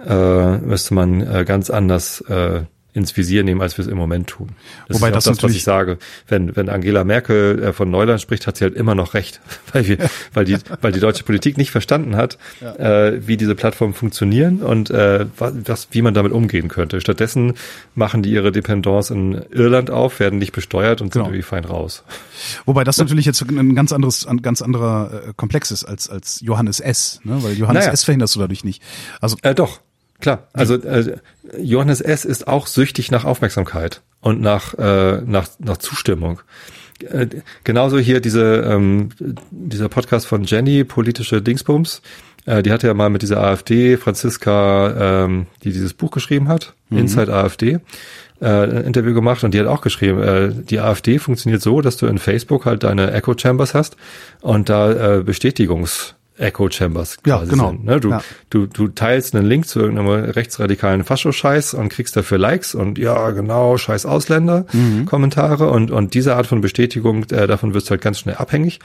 äh, 0.04 0.58
müsste 0.58 0.94
man 0.96 1.22
äh, 1.22 1.46
ganz 1.46 1.70
anders 1.70 2.22
äh, 2.22 2.64
ins 2.96 3.16
Visier 3.16 3.44
nehmen, 3.44 3.62
als 3.62 3.78
wir 3.78 3.86
es 3.86 3.92
im 3.92 3.98
Moment 3.98 4.28
tun. 4.28 4.50
Das 4.88 4.98
Wobei 4.98 5.10
ist 5.10 5.16
das, 5.16 5.24
das 5.26 5.44
was 5.44 5.54
ich 5.54 5.64
sage. 5.64 5.98
Wenn, 6.28 6.56
wenn 6.56 6.70
Angela 6.70 7.04
Merkel 7.04 7.62
äh, 7.62 7.74
von 7.74 7.92
Neuland 7.92 8.22
spricht, 8.22 8.48
hat 8.48 8.58
sie 8.58 8.64
halt 8.64 8.76
immer 8.76 8.96
noch 8.96 9.14
recht, 9.14 9.42
weil 9.74 9.88
wir, 9.88 9.98
weil 10.34 10.46
die, 10.46 10.58
weil 10.82 10.92
die 10.92 11.00
deutsche 11.00 11.24
Politik 11.24 11.58
nicht 11.58 11.72
verstanden 11.72 12.16
hat, 12.16 12.38
ja. 12.62 12.76
äh, 12.76 13.28
wie 13.28 13.38
diese 13.38 13.54
Plattformen 13.54 13.94
funktionieren 13.94 14.62
und 14.62 14.90
äh, 14.90 15.26
was, 15.38 15.90
wie 15.92 16.02
man 16.02 16.14
damit 16.14 16.32
umgehen 16.32 16.70
könnte. 16.70 17.02
Stattdessen 17.02 17.54
machen 17.94 18.24
die 18.24 18.32
ihre 18.32 18.52
Dependance 18.52 19.14
in 19.14 19.44
Irland 19.52 19.92
auf, 19.92 20.20
werden 20.20 20.40
nicht 20.40 20.54
besteuert 20.54 21.02
und 21.02 21.12
genau. 21.12 21.26
sind 21.26 21.34
irgendwie 21.34 21.48
fein 21.48 21.66
raus. 21.66 22.04
Wobei 22.66 22.84
das 22.84 22.98
natürlich 22.98 23.26
jetzt 23.26 23.42
ein 23.42 23.76
ganz 23.76 23.92
anderes, 23.92 24.26
ein 24.26 24.42
ganz 24.42 24.62
anderer 24.62 25.12
äh, 25.28 25.34
Komplex 25.36 25.72
ist 25.72 25.84
als 25.84 26.10
als 26.10 26.40
Johannes 26.42 26.80
S. 26.80 27.20
Ne? 27.24 27.44
Weil 27.44 27.54
Johannes 27.54 27.86
naja. 27.86 27.94
S. 27.94 28.04
verhinderst 28.04 28.36
du 28.36 28.40
dadurch 28.40 28.64
nicht. 28.64 28.82
Also 29.20 29.38
äh, 29.42 29.54
doch. 29.54 29.82
Klar, 30.26 30.48
also 30.54 30.74
äh, 30.74 31.18
Johannes 31.60 32.02
S. 32.02 32.26
ist 32.26 32.48
auch 32.48 32.66
süchtig 32.66 33.12
nach 33.12 33.26
Aufmerksamkeit 33.26 34.02
und 34.22 34.42
nach, 34.42 34.74
äh, 34.74 35.22
nach, 35.24 35.48
nach 35.60 35.78
Zustimmung. 35.78 36.42
Äh, 37.08 37.28
genauso 37.64 38.00
hier 38.00 38.22
diese, 38.22 38.64
ähm, 38.68 39.10
dieser 39.52 39.88
Podcast 39.88 40.26
von 40.26 40.44
Jenny, 40.44 40.84
politische 40.84 41.44
Dingsbums, 41.44 42.02
äh, 42.48 42.64
die 42.64 42.72
hatte 42.72 42.88
ja 42.88 42.96
mal 42.96 43.12
mit 43.12 43.22
dieser 43.22 43.40
AfD, 43.40 43.98
Franziska, 43.98 45.26
ähm, 45.26 45.46
die 45.64 45.72
dieses 45.72 45.94
Buch 45.94 46.10
geschrieben 46.10 46.48
hat, 46.48 46.74
mhm. 46.90 46.98
Inside 46.98 47.32
AfD, 47.32 47.78
äh, 48.42 48.48
ein 48.48 48.84
Interview 48.84 49.14
gemacht 49.14 49.44
und 49.44 49.54
die 49.54 49.60
hat 49.60 49.68
auch 49.68 49.82
geschrieben, 49.82 50.24
äh, 50.24 50.50
die 50.56 50.80
AfD 50.80 51.20
funktioniert 51.20 51.62
so, 51.62 51.82
dass 51.82 51.98
du 51.98 52.08
in 52.08 52.18
Facebook 52.18 52.66
halt 52.66 52.82
deine 52.82 53.12
Echo 53.12 53.38
Chambers 53.38 53.76
hast 53.76 53.96
und 54.42 54.70
da 54.70 55.18
äh, 55.18 55.22
Bestätigungs 55.22 56.15
Echo 56.38 56.70
Chambers 56.70 57.18
quasi 57.24 57.46
ja, 57.46 57.50
genau. 57.50 57.70
sind. 57.70 57.86
Ne? 57.86 58.00
Du, 58.00 58.10
ja. 58.10 58.24
du, 58.50 58.66
du 58.66 58.90
teilst 58.90 59.36
einen 59.36 59.48
Link 59.48 59.68
zu 59.68 59.80
irgendeinem 59.80 60.32
rechtsradikalen 60.32 61.04
Fascho-Scheiß 61.04 61.74
und 61.76 61.90
kriegst 61.90 62.16
dafür 62.16 62.38
Likes 62.38 62.76
und 62.76 62.98
ja, 62.98 63.32
genau, 63.32 63.78
scheiß 63.78 64.06
Ausländer, 64.06 64.66
mhm. 64.74 65.06
Kommentare 65.06 65.70
und, 65.70 65.92
und 65.92 66.14
diese 66.14 66.36
Art 66.36 66.48
von 66.48 66.62
Bestätigung, 66.62 67.24
äh, 67.32 67.48
davon 67.48 67.74
wirst 67.74 67.88
du 67.88 67.92
halt 67.92 68.02
ganz 68.02 68.20
schnell 68.20 68.36
abhängig. 68.36 68.80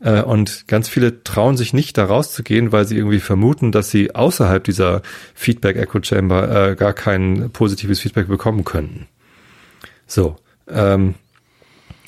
Äh, 0.00 0.22
und 0.22 0.66
ganz 0.66 0.88
viele 0.88 1.22
trauen 1.22 1.56
sich 1.56 1.72
nicht, 1.72 1.98
da 1.98 2.04
rauszugehen, 2.04 2.72
weil 2.72 2.86
sie 2.86 2.96
irgendwie 2.96 3.20
vermuten, 3.20 3.72
dass 3.72 3.90
sie 3.90 4.14
außerhalb 4.14 4.64
dieser 4.64 5.02
Feedback-Echo-Chamber 5.34 6.70
äh, 6.70 6.76
gar 6.76 6.92
kein 6.92 7.50
positives 7.50 8.00
Feedback 8.00 8.28
bekommen 8.28 8.64
könnten. 8.64 9.06
So. 10.06 10.36
Ähm, 10.68 11.14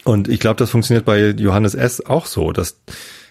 und 0.05 0.29
ich 0.29 0.41
glaube, 0.41 0.57
das 0.57 0.71
funktioniert 0.71 1.05
bei 1.05 1.29
Johannes 1.31 1.75
S. 1.75 2.05
auch 2.05 2.27
so, 2.27 2.53
dass 2.53 2.81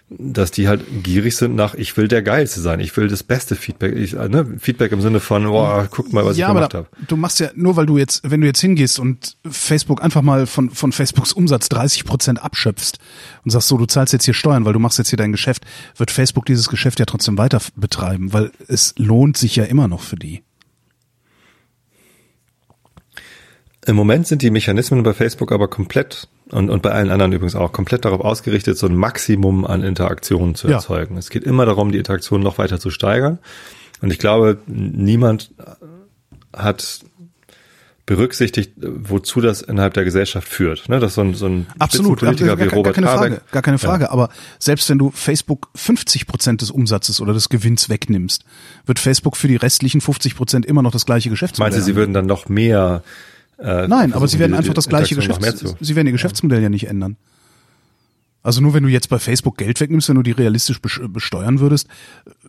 dass 0.09 0.49
die 0.49 0.67
halt 0.67 0.83
gierig 1.03 1.35
sind 1.35 1.55
nach, 1.55 1.75
ich 1.75 1.95
will 1.95 2.07
der 2.07 2.23
Geilste 2.23 2.61
sein, 2.61 2.79
ich 2.79 2.95
will 2.97 3.07
das 3.07 3.21
beste 3.21 3.55
Feedback, 3.55 3.95
ich, 3.95 4.13
ne, 4.13 4.55
Feedback 4.57 4.91
im 4.91 5.01
Sinne 5.01 5.19
von, 5.19 5.43
boah, 5.45 5.87
guck 5.89 6.11
mal, 6.11 6.25
was 6.25 6.37
ja, 6.37 6.47
ich 6.47 6.53
gemacht 6.53 6.73
habe. 6.73 6.87
Du 7.07 7.15
machst 7.15 7.39
ja, 7.39 7.49
nur 7.55 7.75
weil 7.75 7.85
du 7.85 7.97
jetzt, 7.97 8.21
wenn 8.29 8.41
du 8.41 8.47
jetzt 8.47 8.59
hingehst 8.59 8.99
und 8.99 9.37
Facebook 9.47 10.03
einfach 10.03 10.23
mal 10.23 10.47
von, 10.47 10.71
von 10.71 10.91
Facebooks 10.91 11.33
Umsatz 11.33 11.69
30 11.69 12.05
Prozent 12.05 12.43
abschöpfst 12.43 12.97
und 13.43 13.51
sagst 13.51 13.67
so, 13.67 13.77
du 13.77 13.85
zahlst 13.85 14.13
jetzt 14.13 14.25
hier 14.25 14.33
Steuern, 14.33 14.65
weil 14.65 14.73
du 14.73 14.79
machst 14.79 14.97
jetzt 14.97 15.09
hier 15.09 15.17
dein 15.17 15.31
Geschäft, 15.31 15.63
wird 15.95 16.09
Facebook 16.09 16.45
dieses 16.45 16.69
Geschäft 16.69 16.99
ja 16.99 17.05
trotzdem 17.05 17.37
weiter 17.37 17.61
betreiben, 17.75 18.33
weil 18.33 18.51
es 18.67 18.95
lohnt 18.97 19.37
sich 19.37 19.55
ja 19.55 19.65
immer 19.65 19.87
noch 19.87 20.01
für 20.01 20.15
die. 20.15 20.41
Im 23.89 23.95
Moment 23.95 24.28
sind 24.28 24.43
die 24.43 24.52
Mechanismen 24.52 25.02
bei 25.02 25.13
Facebook 25.13 25.52
aber 25.52 25.67
komplett 25.67 26.28
und, 26.52 26.69
und 26.69 26.84
bei 26.84 26.91
allen 26.91 27.10
anderen 27.10 27.34
übrigens 27.34 27.56
auch 27.56 27.71
komplett 27.71 28.06
darauf 28.06 28.21
ausgerichtet, 28.21 28.78
so 28.78 28.86
ein 28.86 28.95
Maximum 28.95 29.65
an 29.65 29.82
Interaktionen 29.82 30.54
zu 30.54 30.67
erzeugen. 30.67 31.15
Ja. 31.15 31.19
Es 31.19 31.32
geht 31.32 31.43
immer 31.43 31.65
darum, 31.65 31.91
die 31.91 31.97
Interaktion 31.97 32.41
noch 32.41 32.60
weiter 32.60 32.80
zu 32.80 32.91
steigern. 32.91 33.39
Und 34.02 34.12
ich 34.12 34.19
glaube, 34.19 34.60
niemand 34.67 35.52
hat 36.56 36.99
berücksichtigt, 38.06 38.73
wozu 38.78 39.41
das 39.41 39.63
innerhalb 39.63 39.95
der 39.95 40.04
Gesellschaft 40.04 40.47
führt. 40.47 40.88
Ne, 40.88 40.99
dass 40.99 41.15
so 41.15 41.21
ein, 41.21 41.34
so 41.34 41.47
ein 41.47 41.65
Absolut, 41.80 42.19
Politiker 42.19 42.58
gar, 42.58 42.60
wie 42.60 42.75
Robert 42.75 42.95
gar 42.95 43.04
keine 43.04 43.08
Habeck, 43.08 43.34
Frage, 43.34 43.52
gar 43.52 43.62
keine 43.63 43.78
Frage. 43.80 44.04
Ja. 44.06 44.12
Aber 44.12 44.30
selbst 44.60 44.88
wenn 44.89 44.99
du 44.99 45.10
Facebook 45.10 45.69
50 45.73 46.28
Prozent 46.28 46.62
des 46.62 46.69
Umsatzes 46.69 47.21
oder 47.21 47.34
des 47.34 47.49
Gewinns 47.49 47.89
wegnimmst, 47.89 48.45
wird 48.86 48.99
Facebook 48.99 49.36
für 49.36 49.47
die 49.47 49.56
restlichen 49.56 50.02
50 50.02 50.36
Prozent 50.36 50.65
immer 50.67 50.84
noch 50.84 50.91
das 50.91 51.08
gleiche 51.08 51.32
Geschäftsmodell. 51.32 51.71
Meinst 51.71 51.88
du, 51.88 51.91
sie 51.91 51.95
würden 51.95 52.13
dann 52.13 52.28
noch 52.28 52.49
mehr 52.49 53.04
äh, 53.61 53.87
Nein, 53.87 54.13
aber 54.13 54.27
sie 54.27 54.39
werden 54.39 54.53
einfach 54.53 54.73
das 54.73 54.87
gleiche 54.87 55.15
Geschäft, 55.15 55.41
sie 55.79 55.95
werden 55.95 56.07
ihr 56.07 56.13
Geschäftsmodell 56.13 56.61
ja 56.61 56.69
nicht 56.69 56.87
ändern. 56.87 57.17
Also 58.41 58.61
nur 58.61 58.73
wenn 58.73 58.83
du 58.83 58.89
jetzt 58.89 59.09
bei 59.09 59.19
Facebook 59.19 59.57
Geld 59.57 59.79
wegnimmst, 59.81 60.07
wenn 60.09 60.15
du 60.15 60.23
die 60.23 60.31
realistisch 60.31 60.79
besteuern 60.81 61.59
würdest, 61.59 61.87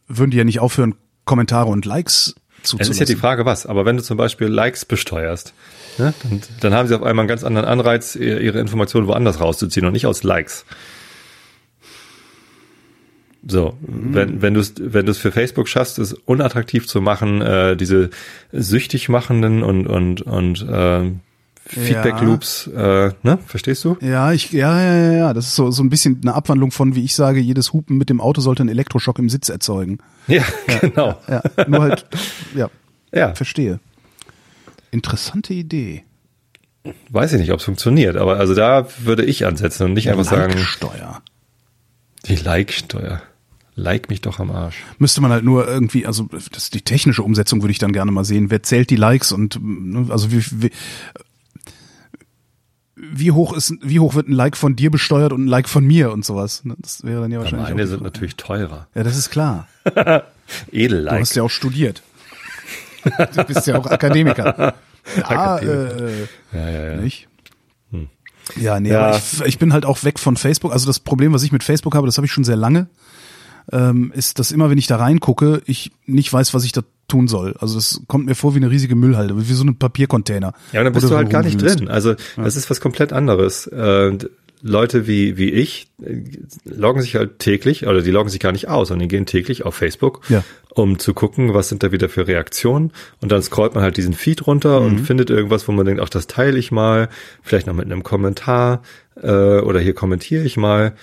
würden 0.07 0.31
die 0.31 0.37
ja 0.37 0.45
nicht 0.45 0.61
aufhören, 0.61 0.95
Kommentare 1.25 1.69
und 1.69 1.85
Likes 1.85 2.37
zuzulassen. 2.63 2.93
Es 2.93 2.97
ist 2.97 3.01
ja 3.01 3.07
die 3.07 3.21
Frage, 3.21 3.45
was. 3.45 3.67
Aber 3.67 3.85
wenn 3.85 3.97
du 3.97 4.03
zum 4.03 4.17
Beispiel 4.17 4.47
Likes 4.47 4.85
besteuerst, 4.85 5.53
ne, 5.99 6.15
dann, 6.23 6.41
dann 6.61 6.75
haben 6.75 6.89
sie 6.89 6.95
auf 6.95 7.03
einmal 7.03 7.25
einen 7.25 7.29
ganz 7.29 7.45
anderen 7.45 7.67
Anreiz, 7.67 8.15
ihre 8.15 8.61
Informationen 8.61 9.07
woanders 9.07 9.41
rauszuziehen 9.41 9.87
und 9.87 9.93
nicht 9.93 10.07
aus 10.07 10.23
Likes. 10.23 10.65
So, 13.47 13.77
mhm. 13.81 14.15
wenn, 14.15 14.43
wenn 14.43 14.55
du 14.55 14.61
es 14.61 14.75
wenn 14.79 15.07
du's 15.07 15.19
für 15.19 15.33
Facebook 15.33 15.69
schaffst, 15.69 15.99
es 15.99 16.13
unattraktiv 16.13 16.87
zu 16.87 17.01
machen, 17.01 17.41
äh, 17.41 17.77
diese 17.77 18.11
süchtig 18.53 19.09
machenden 19.09 19.63
und, 19.63 19.87
und, 19.87 20.23
und 20.23 20.69
äh, 20.69 21.11
Feedback 21.67 22.21
Loops, 22.21 22.69
ja. 22.73 23.07
äh, 23.07 23.13
ne? 23.23 23.39
Verstehst 23.47 23.85
du? 23.85 23.97
Ja, 24.01 24.33
ich, 24.33 24.51
ja, 24.51 24.81
ja, 24.83 24.97
ja, 24.97 25.13
ja. 25.13 25.35
Das 25.35 25.47
ist 25.47 25.55
so, 25.55 25.71
so 25.71 25.83
ein 25.83 25.89
bisschen 25.89 26.21
eine 26.23 26.35
Abwandlung 26.35 26.73
von, 26.73 26.95
wie 26.97 27.05
ich 27.05 27.15
sage, 27.15 27.39
jedes 27.39 27.73
Hupen 27.73 27.97
mit 27.97 28.11
dem 28.11 28.21
Auto 28.21 28.41
sollte 28.41 28.63
einen 28.63 28.71
Elektroschock 28.71 29.19
im 29.19 29.29
Sitz 29.29 29.49
erzeugen. 29.49 29.99
Ja, 30.27 30.43
ja 30.69 30.79
genau. 30.81 31.21
Ja, 31.29 31.43
ja, 31.57 31.69
nur 31.69 31.83
halt, 31.83 32.07
ja. 32.57 32.71
Ja. 33.13 33.35
Verstehe. 33.35 33.79
Interessante 34.91 35.55
Idee. 35.55 36.05
Weiß 37.11 37.33
ich 37.33 37.41
nicht, 37.41 37.53
ob 37.53 37.59
es 37.59 37.65
funktioniert, 37.65 38.17
aber 38.17 38.39
also 38.39 38.55
da 38.55 38.87
würde 38.99 39.25
ich 39.25 39.47
ansetzen 39.47 39.85
und 39.85 39.93
nicht 39.93 40.07
die 40.07 40.11
einfach 40.11 40.25
sagen. 40.25 40.53
Die 40.53 40.59
Like-Steuer. 40.59 41.23
Die 42.27 42.37
Like-Steuer. 42.37 43.23
Like 43.81 44.09
mich 44.11 44.21
doch 44.21 44.39
am 44.39 44.51
Arsch. 44.51 44.77
Müsste 44.99 45.21
man 45.21 45.31
halt 45.33 45.45
nur 45.45 45.67
irgendwie, 45.67 46.07
also 46.07 46.29
das 46.53 46.71
die 46.71 46.83
technische 46.83 47.23
Umsetzung 47.23 47.63
würde 47.63 47.73
ich 47.73 47.79
dann 47.79 47.93
gerne 47.93 48.11
mal 48.11 48.25
sehen. 48.25 48.51
Wer 48.51 48.63
zählt 48.63 48.91
die 48.91 48.97
Likes 48.97 49.33
und 49.33 49.59
ne, 49.63 50.07
also 50.11 50.31
wie, 50.33 50.45
wie 50.63 50.71
wie 52.97 53.33
hoch 53.33 53.55
ist, 53.55 53.75
wie 53.83 53.99
hoch 53.99 54.15
wird 54.15 54.29
ein 54.29 54.33
Like 54.33 54.57
von 54.57 54.77
dir 54.77 54.91
besteuert 54.91 55.33
und 55.33 55.45
ein 55.45 55.49
Like 55.49 55.69
von 55.69 55.85
mir 55.87 56.13
und 56.13 56.25
sowas. 56.25 56.65
Ne, 56.65 56.75
Das 56.79 57.03
wäre 57.03 57.23
dann 57.23 57.31
ja 57.33 57.39
wahrscheinlich. 57.39 57.71
Meine 57.71 57.87
sind 57.87 57.99
Frage. 57.99 58.05
natürlich 58.05 58.37
teurer. 58.37 58.89
Ja, 58.95 59.03
das 59.03 59.17
ist 59.17 59.31
klar. 59.31 59.67
Du 60.73 60.77
Edel-like. 60.77 61.21
hast 61.21 61.37
ja 61.37 61.45
auch 61.45 61.51
studiert. 61.51 62.03
Du 63.35 63.45
bist 63.45 63.69
ja 63.69 63.79
auch 63.79 63.87
Akademiker. 63.87 64.75
Ja, 65.17 65.59
äh, 65.63 66.23
Ja, 66.53 66.69
ja, 66.71 66.85
ja. 66.95 66.97
nicht? 67.01 67.29
Ja, 68.57 68.81
nee, 68.81 68.91
Ja. 68.91 69.07
aber 69.07 69.17
ich, 69.17 69.41
ich 69.43 69.59
bin 69.61 69.73
halt 69.73 69.87
auch 69.87 70.03
weg 70.03 70.19
von 70.19 70.37
Facebook. 70.37 70.73
Also 70.73 70.87
das 70.89 70.99
Problem, 70.99 71.33
was 71.33 71.45
ich 71.45 71.53
mit 71.53 71.63
Facebook 71.63 71.95
habe, 71.95 72.07
das 72.09 72.17
habe 72.19 72.27
ich 72.27 72.33
schon 72.33 72.43
sehr 72.43 72.57
lange, 72.57 72.89
ähm, 73.73 74.13
ist, 74.15 74.39
dass 74.39 74.53
immer, 74.53 74.71
wenn 74.71 74.79
ich 74.79 74.87
da 74.87 74.97
reingucke, 74.97 75.63
ich 75.67 75.91
nicht 76.07 76.33
weiß, 76.33 76.55
was 76.55 76.65
ich 76.65 76.73
da 76.73 76.83
tun 77.09 77.27
soll. 77.29 77.55
Also 77.59 77.75
das 77.75 78.01
kommt 78.07 78.27
mir 78.27 78.35
vor 78.35 78.55
wie 78.55 78.59
eine 78.59 78.71
riesige 78.71 78.95
Müllhalde, 78.95 79.37
wie 79.37 79.53
so 79.53 79.65
ein 79.65 79.77
Papiercontainer. 79.79 80.53
Ja, 80.73 80.81
und 80.81 80.85
dann 80.85 80.93
bist 80.93 81.11
du 81.11 81.17
halt 81.17 81.31
gar 81.31 81.43
nicht 81.43 81.61
drin. 81.61 81.89
Also 81.89 82.15
das 82.37 82.57
ist 82.57 82.71
was 82.71 82.81
komplett 82.81 83.13
anderes. 83.13 83.67
Äh, 83.67 84.17
Leute 84.63 85.07
wie, 85.07 85.39
wie 85.39 85.49
ich 85.51 85.89
äh, 86.05 86.17
loggen 86.65 87.01
sich 87.01 87.17
halt 87.17 87.39
täglich, 87.39 87.87
oder 87.87 88.03
die 88.03 88.11
loggen 88.11 88.29
sich 88.29 88.41
gar 88.41 88.53
nicht 88.53 88.69
aus, 88.69 88.89
sondern 88.89 89.09
die 89.09 89.17
gehen 89.17 89.25
täglich 89.25 89.65
auf 89.65 89.75
Facebook, 89.75 90.21
Ja. 90.29 90.45
um 90.75 90.99
zu 90.99 91.15
gucken, 91.15 91.55
was 91.55 91.71
sind 91.71 91.83
da 91.83 91.93
wieder 91.93 92.11
für 92.11 92.27
Reaktionen. 92.29 92.93
Und 93.23 93.33
dann 93.33 93.43
scrollt 93.43 93.75
man 93.75 93.83
halt 93.83 93.97
diesen 93.97 94.13
Feed 94.13 94.47
runter 94.47 94.81
Mhm. 94.81 94.87
und 94.87 94.99
findet 95.01 95.31
irgendwas, 95.31 95.67
wo 95.67 95.73
man 95.73 95.87
denkt, 95.87 96.03
ach, 96.03 96.11
das 96.11 96.27
teile 96.27 96.59
ich 96.59 96.71
mal, 96.73 97.09
vielleicht 97.43 97.67
noch 97.67 97.75
mit 97.75 97.87
einem 97.87 98.03
Kommentar 98.03 98.83
äh, 99.21 99.61
oder 99.61 99.81
hier 99.81 99.95
kommentiere 99.95 100.45
ich 100.45 100.57
mal 100.59 100.95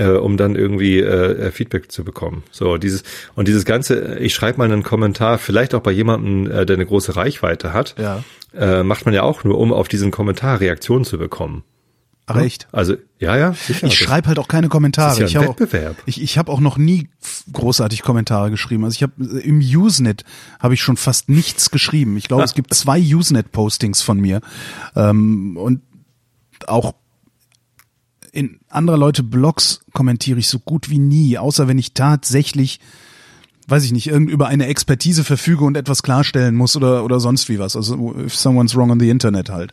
äh, 0.00 0.08
um 0.16 0.36
dann 0.38 0.56
irgendwie 0.56 0.98
äh, 1.00 1.50
Feedback 1.52 1.92
zu 1.92 2.04
bekommen. 2.04 2.42
So 2.50 2.78
dieses 2.78 3.02
und 3.34 3.46
dieses 3.48 3.64
ganze, 3.66 4.18
ich 4.18 4.34
schreibe 4.34 4.58
mal 4.58 4.64
einen 4.64 4.82
Kommentar, 4.82 5.38
vielleicht 5.38 5.74
auch 5.74 5.82
bei 5.82 5.92
jemandem, 5.92 6.50
äh, 6.50 6.64
der 6.64 6.76
eine 6.76 6.86
große 6.86 7.14
Reichweite 7.16 7.72
hat, 7.74 7.94
Ja. 7.98 8.24
äh, 8.58 8.82
macht 8.82 9.04
man 9.04 9.14
ja 9.14 9.22
auch 9.22 9.44
nur, 9.44 9.58
um 9.58 9.72
auf 9.72 9.88
diesen 9.88 10.10
Kommentar 10.10 10.60
Reaktionen 10.60 11.04
zu 11.04 11.18
bekommen. 11.18 11.64
Ach 12.26 12.36
echt? 12.36 12.68
Also 12.70 12.94
ja, 13.18 13.36
ja, 13.36 13.52
sicher. 13.54 13.88
Ich 13.88 13.98
schreibe 13.98 14.28
halt 14.28 14.38
auch 14.38 14.46
keine 14.46 14.68
Kommentare. 14.68 15.18
Das 15.18 15.18
ist 15.18 15.32
ja 15.32 15.40
ein 15.40 15.44
ich 15.44 15.48
habe 15.48 15.60
Wettbewerb. 15.60 15.96
Auch, 15.98 16.06
ich 16.06 16.22
ich 16.22 16.38
habe 16.38 16.52
auch 16.52 16.60
noch 16.60 16.78
nie 16.78 17.08
großartig 17.52 18.02
Kommentare 18.02 18.50
geschrieben. 18.50 18.84
Also 18.84 18.94
ich 18.94 19.02
habe 19.02 19.40
im 19.40 19.58
Usenet 19.58 20.24
habe 20.60 20.74
ich 20.74 20.80
schon 20.80 20.96
fast 20.96 21.28
nichts 21.28 21.72
geschrieben. 21.72 22.16
Ich 22.16 22.28
glaube, 22.28 22.44
es 22.44 22.54
gibt 22.54 22.72
zwei 22.74 23.00
Usenet-Postings 23.00 24.00
von 24.02 24.20
mir 24.20 24.40
ähm, 24.94 25.56
und 25.56 25.80
auch 26.68 26.94
anderer 28.70 28.98
Leute 28.98 29.22
Blogs 29.22 29.80
kommentiere 29.92 30.38
ich 30.38 30.48
so 30.48 30.58
gut 30.58 30.90
wie 30.90 30.98
nie, 30.98 31.38
außer 31.38 31.68
wenn 31.68 31.78
ich 31.78 31.92
tatsächlich 31.94 32.80
weiß 33.70 33.84
ich 33.84 33.92
nicht, 33.92 34.08
irgend 34.08 34.30
über 34.30 34.48
eine 34.48 34.66
Expertise 34.66 35.22
verfüge 35.22 35.64
und 35.64 35.76
etwas 35.76 36.02
klarstellen 36.02 36.56
muss 36.56 36.76
oder, 36.76 37.04
oder 37.04 37.20
sonst 37.20 37.48
wie 37.48 37.60
was. 37.60 37.76
Also 37.76 38.16
if 38.18 38.34
someone's 38.34 38.74
wrong 38.74 38.90
on 38.90 38.98
the 38.98 39.08
Internet 39.08 39.48
halt. 39.48 39.72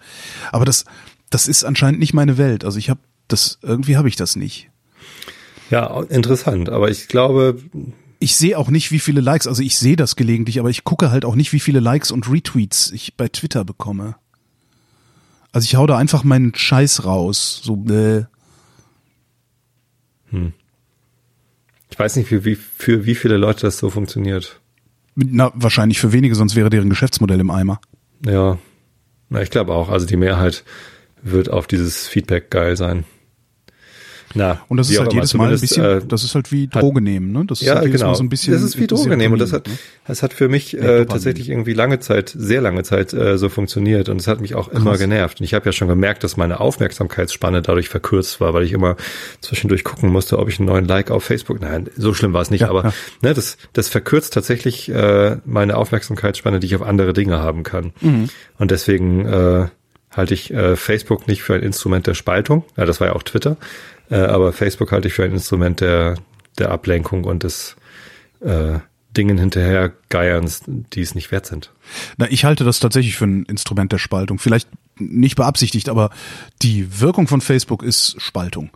Aber 0.52 0.66
das, 0.66 0.86
das 1.32 1.48
ist 1.48 1.64
anscheinend 1.64 2.00
nicht 2.00 2.14
meine 2.14 2.38
Welt. 2.38 2.64
Also 2.64 2.78
ich 2.78 2.92
habe 2.92 3.00
das, 3.28 3.58
irgendwie 3.64 3.98
habe 3.98 4.08
ich 4.08 4.16
das 4.16 4.36
nicht. 4.36 4.70
Ja, 5.72 6.00
interessant. 6.04 6.70
Aber 6.70 6.92
ich 6.92 7.08
glaube, 7.08 7.58
Ich 8.20 8.36
sehe 8.36 8.58
auch 8.58 8.70
nicht, 8.70 8.92
wie 8.92 9.00
viele 9.00 9.22
Likes, 9.22 9.48
also 9.48 9.62
ich 9.62 9.78
sehe 9.78 9.96
das 9.96 10.16
gelegentlich, 10.16 10.60
aber 10.60 10.70
ich 10.70 10.84
gucke 10.84 11.12
halt 11.12 11.24
auch 11.24 11.36
nicht, 11.36 11.54
wie 11.54 11.60
viele 11.60 11.80
Likes 11.80 12.12
und 12.12 12.30
Retweets 12.32 12.92
ich 12.92 13.16
bei 13.16 13.28
Twitter 13.28 13.64
bekomme. 13.64 14.16
Also 15.52 15.66
ich 15.66 15.76
hau 15.76 15.86
da 15.86 15.98
einfach 15.98 16.24
meinen 16.24 16.54
Scheiß 16.56 17.06
raus. 17.06 17.62
So, 17.64 17.84
äh, 20.32 20.52
ich 21.90 21.98
weiß 22.00 22.16
nicht, 22.18 22.28
für 22.28 22.46
wie, 22.46 22.56
für 22.56 23.06
wie 23.06 23.16
viele 23.16 23.38
Leute 23.38 23.62
das 23.62 23.78
so 23.78 23.90
funktioniert. 23.90 24.60
na, 25.16 25.52
wahrscheinlich 25.56 26.00
für 26.00 26.12
wenige, 26.12 26.36
sonst 26.36 26.56
wäre 26.56 26.70
deren 26.70 26.90
Geschäftsmodell 26.90 27.40
im 27.40 27.50
Eimer. 27.50 27.80
Ja, 28.26 28.58
na, 29.30 29.42
ich 29.42 29.50
glaube 29.50 29.74
auch. 29.74 29.90
Also 29.90 30.06
die 30.06 30.18
Mehrheit 30.18 30.64
wird 31.22 31.50
auf 31.50 31.68
dieses 31.68 32.08
Feedback 32.08 32.50
geil 32.52 32.76
sein. 32.78 33.06
Na, 34.36 34.62
Und 34.68 34.78
das 34.78 34.90
ist 34.90 35.00
halt 35.00 35.14
jedes 35.14 35.34
Mal 35.34 35.52
ein 35.54 35.60
bisschen, 35.60 35.84
äh, 35.84 36.02
das 36.06 36.24
ist 36.24 36.36
halt 36.36 36.52
wie 36.52 36.70
hat- 36.72 36.82
Droge 36.82 37.00
nehmen, 37.02 37.32
ne? 37.32 37.46
Das 37.48 37.62
ist 37.62 37.68
ja, 37.68 37.76
halt 37.76 37.86
jedes 37.86 38.02
genau. 38.02 38.12
Mal 38.12 38.16
so 38.18 38.24
ein 38.24 38.30
bisschen. 38.30 38.54
das 38.54 38.62
ist 38.62 38.78
wie 38.78 38.86
Droge 38.88 39.16
nehmen 39.16 39.34
und 39.34 39.40
das 39.40 39.54
hat, 39.54 39.66
Serotonin, 39.68 39.80
ne? 39.80 40.02
das 40.08 40.22
hat 40.24 40.34
für 40.34 40.50
mich 40.50 40.78
äh, 40.78 41.06
tatsächlich 41.06 41.50
irgendwie 41.50 41.74
lange 41.74 42.00
Zeit, 42.00 42.34
sehr 42.38 42.62
lange 42.62 42.84
Zeit 42.84 43.14
äh, 43.14 43.38
so 43.38 43.48
funktioniert 43.50 44.10
und 44.10 44.20
es 44.20 44.28
hat 44.28 44.42
mich 44.42 44.54
auch 44.56 44.68
immer 44.68 44.92
Krass. 44.92 45.00
genervt. 45.00 45.40
Und 45.40 45.46
ich 45.46 45.54
habe 45.54 45.66
ja 45.66 45.72
schon 45.72 45.88
gemerkt, 45.88 46.24
dass 46.24 46.36
meine 46.38 46.60
Aufmerksamkeitsspanne 46.60 47.62
dadurch 47.62 47.90
verkürzt 47.90 48.40
war, 48.42 48.54
weil 48.54 48.64
ich 48.64 48.74
immer 48.74 48.98
zwischendurch 49.42 49.84
gucken 49.84 50.10
musste, 50.12 50.40
ob 50.40 50.50
ich 50.50 50.60
einen 50.60 50.68
neuen 50.68 50.86
Like 50.86 51.10
auf 51.12 51.24
Facebook. 51.24 51.62
Nein, 51.62 51.90
so 51.96 52.14
schlimm 52.14 52.34
war 52.34 52.42
es 52.42 52.52
nicht, 52.52 52.62
Ja, 52.62 52.70
aber 52.70 52.84
ja. 52.86 52.94
ne, 53.22 53.34
das, 53.34 53.58
das 53.74 53.88
verkürzt 53.88 54.34
tatsächlich 54.34 54.90
äh, 54.90 55.38
meine 55.46 55.78
Aufmerksamkeitsspanne, 55.78 56.60
die 56.60 56.68
ich 56.68 56.76
auf 56.76 56.82
andere 56.82 57.14
Dinge 57.14 57.38
haben 57.40 57.64
kann. 57.64 57.94
Mhm. 58.02 58.30
Und 58.58 58.72
deswegen 58.72 59.26
äh, 59.26 59.68
halte 60.12 60.34
ich 60.34 60.52
äh, 60.54 60.76
Facebook 60.76 61.28
nicht 61.28 61.44
für 61.44 61.54
ein 61.54 61.62
Instrument 61.62 62.08
der 62.08 62.14
Spaltung. 62.16 62.64
Ja, 62.76 62.86
das 62.86 63.00
war 63.00 63.08
ja 63.08 63.14
auch 63.16 63.24
Twitter. 63.24 63.58
Äh, 64.10 64.18
aber 64.18 64.54
Facebook 64.54 64.92
halte 64.92 65.08
ich 65.08 65.14
für 65.14 65.24
ein 65.24 65.32
Instrument 65.32 65.82
der, 65.82 66.16
der 66.58 66.72
Ablenkung 66.72 67.24
und 67.24 67.44
des 67.44 67.76
äh, 68.42 68.80
Dingen 69.16 69.38
hinterhergeierns, 69.38 70.62
die 70.68 71.02
es 71.02 71.16
nicht 71.16 71.32
wert 71.32 71.46
sind. 71.46 71.72
Na, 72.18 72.30
ich 72.30 72.46
halte 72.46 72.64
das 72.64 72.80
tatsächlich 72.80 73.18
für 73.18 73.26
ein 73.26 73.46
Instrument 73.46 73.92
der 73.92 73.98
Spaltung. 73.98 74.38
Vielleicht 74.38 74.70
nicht 74.98 75.36
beabsichtigt, 75.36 75.90
aber 75.90 76.12
die 76.62 77.00
Wirkung 77.00 77.28
von 77.28 77.42
Facebook 77.42 77.84
ist 77.84 78.16
Spaltung. 78.22 78.70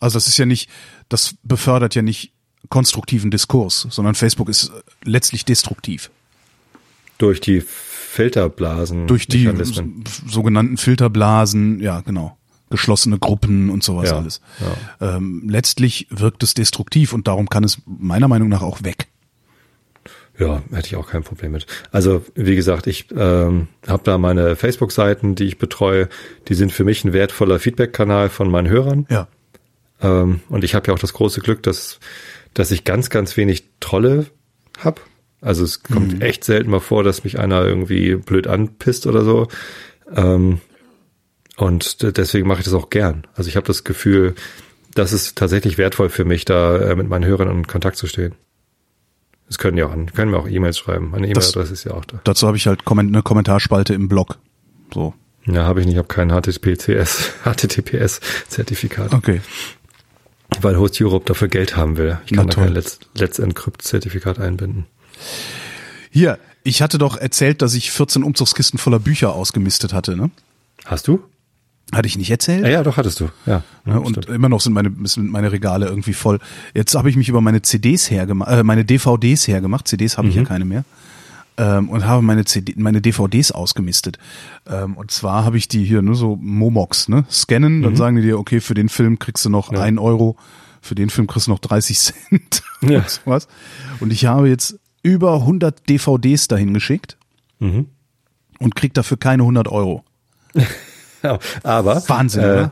Also 0.00 0.16
das 0.16 0.26
ist 0.26 0.38
ja 0.38 0.46
nicht, 0.46 0.68
das 1.08 1.36
befördert 1.42 1.94
ja 1.94 2.02
nicht 2.02 2.32
konstruktiven 2.68 3.30
Diskurs, 3.30 3.86
sondern 3.90 4.14
Facebook 4.14 4.48
ist 4.48 4.72
letztlich 5.04 5.44
destruktiv. 5.44 6.10
Durch 7.18 7.40
die 7.40 7.60
Filterblasen. 7.60 9.06
Durch 9.06 9.26
die 9.26 9.48
sogenannten 10.26 10.76
Filterblasen, 10.76 11.80
ja 11.80 12.00
genau, 12.00 12.36
geschlossene 12.72 13.18
Gruppen 13.18 13.70
und 13.70 13.84
sowas 13.84 14.10
Ja, 14.10 14.16
alles. 14.16 14.40
Ähm, 15.00 15.46
letztlich 15.48 16.08
wirkt 16.10 16.42
es 16.42 16.54
destruktiv 16.54 17.12
und 17.12 17.28
darum 17.28 17.48
kann 17.48 17.62
es 17.62 17.82
meiner 17.86 18.28
Meinung 18.28 18.48
nach 18.48 18.62
auch 18.62 18.82
weg. 18.82 19.08
Ja, 20.38 20.62
hätte 20.72 20.86
ich 20.86 20.96
auch 20.96 21.06
kein 21.06 21.22
Problem 21.22 21.52
mit. 21.52 21.66
Also 21.90 22.24
wie 22.34 22.56
gesagt, 22.56 22.86
ich 22.86 23.06
ähm, 23.14 23.68
habe 23.86 24.02
da 24.04 24.16
meine 24.16 24.56
Facebook-Seiten, 24.56 25.34
die 25.34 25.44
ich 25.44 25.58
betreue. 25.58 26.08
Die 26.48 26.54
sind 26.54 26.72
für 26.72 26.84
mich 26.84 27.04
ein 27.04 27.12
wertvoller 27.12 27.58
Feedback-Kanal 27.58 28.30
von 28.30 28.50
meinen 28.50 28.68
Hörern. 28.68 29.06
Ja. 29.10 29.28
Ähm, 30.00 30.40
und 30.48 30.64
ich 30.64 30.74
habe 30.74 30.88
ja 30.88 30.94
auch 30.94 30.98
das 30.98 31.12
große 31.12 31.42
Glück, 31.42 31.62
dass, 31.62 32.00
dass 32.54 32.70
ich 32.70 32.84
ganz, 32.84 33.10
ganz 33.10 33.36
wenig 33.36 33.64
Trolle 33.80 34.26
hab. 34.82 35.02
Also 35.42 35.64
es 35.64 35.82
kommt 35.82 36.22
echt 36.22 36.44
selten 36.44 36.70
mal 36.70 36.80
vor, 36.80 37.04
dass 37.04 37.24
mich 37.24 37.38
einer 37.38 37.64
irgendwie 37.64 38.14
blöd 38.14 38.46
anpisst 38.46 39.06
oder 39.06 39.24
so. 39.24 39.48
Ähm, 40.14 40.60
und 41.56 42.02
deswegen 42.16 42.48
mache 42.48 42.60
ich 42.60 42.64
das 42.64 42.74
auch 42.74 42.90
gern. 42.90 43.26
Also 43.34 43.48
ich 43.48 43.56
habe 43.56 43.66
das 43.66 43.84
Gefühl, 43.84 44.34
das 44.94 45.12
ist 45.12 45.36
tatsächlich 45.36 45.78
wertvoll 45.78 46.08
für 46.08 46.24
mich, 46.24 46.44
da 46.44 46.76
äh, 46.78 46.96
mit 46.96 47.08
meinen 47.08 47.24
Hörern 47.24 47.50
in 47.50 47.66
Kontakt 47.66 47.96
zu 47.96 48.06
stehen. 48.06 48.34
Das 49.48 49.58
können 49.58 49.76
ja 49.76 49.86
auch, 49.86 49.94
können 50.14 50.30
mir 50.30 50.38
auch 50.38 50.48
E-Mails 50.48 50.78
schreiben. 50.78 51.10
Meine 51.10 51.26
E-Mail-Adresse 51.28 51.72
ist 51.72 51.84
ja 51.84 51.92
auch 51.92 52.04
da. 52.06 52.20
Dazu 52.24 52.46
habe 52.46 52.56
ich 52.56 52.66
halt 52.66 52.80
eine 52.86 53.22
Kommentarspalte 53.22 53.92
im 53.92 54.08
Blog. 54.08 54.38
So. 54.94 55.12
Ja, 55.44 55.64
habe 55.64 55.80
ich 55.80 55.86
nicht. 55.86 55.94
Ich 55.94 55.98
habe 55.98 56.08
kein 56.08 56.30
HTTPS, 56.30 57.32
HTTPS-Zertifikat, 57.44 59.12
Okay. 59.12 59.40
weil 60.60 60.76
Host 60.78 61.00
Europe 61.00 61.24
dafür 61.26 61.48
Geld 61.48 61.76
haben 61.76 61.96
will. 61.96 62.18
Ich 62.26 62.32
Na 62.32 62.38
kann 62.38 62.46
da 62.48 62.54
toll. 62.54 62.64
kein 62.64 62.72
Let's, 62.74 62.98
Let's 63.14 63.38
Encrypt-Zertifikat 63.38 64.38
einbinden. 64.38 64.86
Hier, 66.10 66.38
ich 66.64 66.80
hatte 66.82 66.98
doch 66.98 67.16
erzählt, 67.16 67.60
dass 67.62 67.74
ich 67.74 67.90
14 67.90 68.22
Umzugskisten 68.22 68.78
voller 68.78 68.98
Bücher 69.00 69.34
ausgemistet 69.34 69.92
hatte, 69.92 70.16
ne? 70.16 70.30
Hast 70.84 71.08
du? 71.08 71.22
Hatte 71.92 72.06
ich 72.06 72.16
nicht 72.16 72.30
erzählt? 72.30 72.64
Ja, 72.64 72.70
ja, 72.70 72.82
doch 72.82 72.96
hattest 72.96 73.20
du. 73.20 73.28
Ja. 73.44 73.62
Ja, 73.84 73.96
und 73.98 74.10
stimmt. 74.16 74.28
immer 74.34 74.48
noch 74.48 74.60
sind 74.62 74.72
meine, 74.72 74.90
sind 75.04 75.30
meine 75.30 75.52
Regale 75.52 75.86
irgendwie 75.86 76.14
voll. 76.14 76.38
Jetzt 76.74 76.94
habe 76.94 77.10
ich 77.10 77.16
mich 77.16 77.28
über 77.28 77.40
meine 77.42 77.60
CDs 77.62 78.10
hergemacht, 78.10 78.50
äh, 78.50 78.62
meine 78.62 78.84
DVDs 78.84 79.46
hergemacht. 79.46 79.86
CDs 79.88 80.16
habe 80.16 80.28
ich 80.28 80.34
Mhm. 80.36 80.42
ja 80.42 80.46
keine 80.48 80.64
mehr. 80.64 80.84
Ähm, 81.58 81.90
und 81.90 82.06
habe 82.06 82.22
meine 82.22 82.46
CD, 82.46 82.74
meine 82.78 83.02
DVDs 83.02 83.52
ausgemistet. 83.52 84.18
Ähm, 84.66 84.96
und 84.96 85.10
zwar 85.10 85.44
habe 85.44 85.58
ich 85.58 85.68
die 85.68 85.84
hier 85.84 86.00
nur 86.00 86.14
so 86.14 86.36
Momox, 86.40 87.10
ne? 87.10 87.24
Scannen, 87.30 87.82
dann 87.82 87.94
sagen 87.94 88.16
die 88.16 88.22
dir, 88.22 88.38
okay, 88.38 88.60
für 88.60 88.72
den 88.72 88.88
Film 88.88 89.18
kriegst 89.18 89.44
du 89.44 89.50
noch 89.50 89.70
Mhm. 89.70 89.76
Ja. 89.76 89.82
ein 89.82 89.98
Euro, 89.98 90.36
für 90.80 90.94
den 90.94 91.10
Film 91.10 91.26
kriegst 91.26 91.48
du 91.48 91.50
noch 91.50 91.58
30 91.58 91.98
Cent. 91.98 92.62
Ja. 92.80 92.98
und 93.00 93.10
sowas. 93.10 93.48
Und 94.00 94.12
ich 94.14 94.24
habe 94.24 94.48
jetzt 94.48 94.78
über 95.02 95.34
100 95.34 95.88
DVDs 95.90 96.48
dahin 96.48 96.72
geschickt 96.72 97.18
Mhm. 97.60 97.86
und 98.58 98.74
krieg 98.74 98.94
dafür 98.94 99.18
keine 99.18 99.42
100 99.44 99.68
Euro. 99.68 100.04
Ja, 101.22 101.38
aber 101.62 102.02
Wahnsinn, 102.08 102.42
äh, 102.42 102.68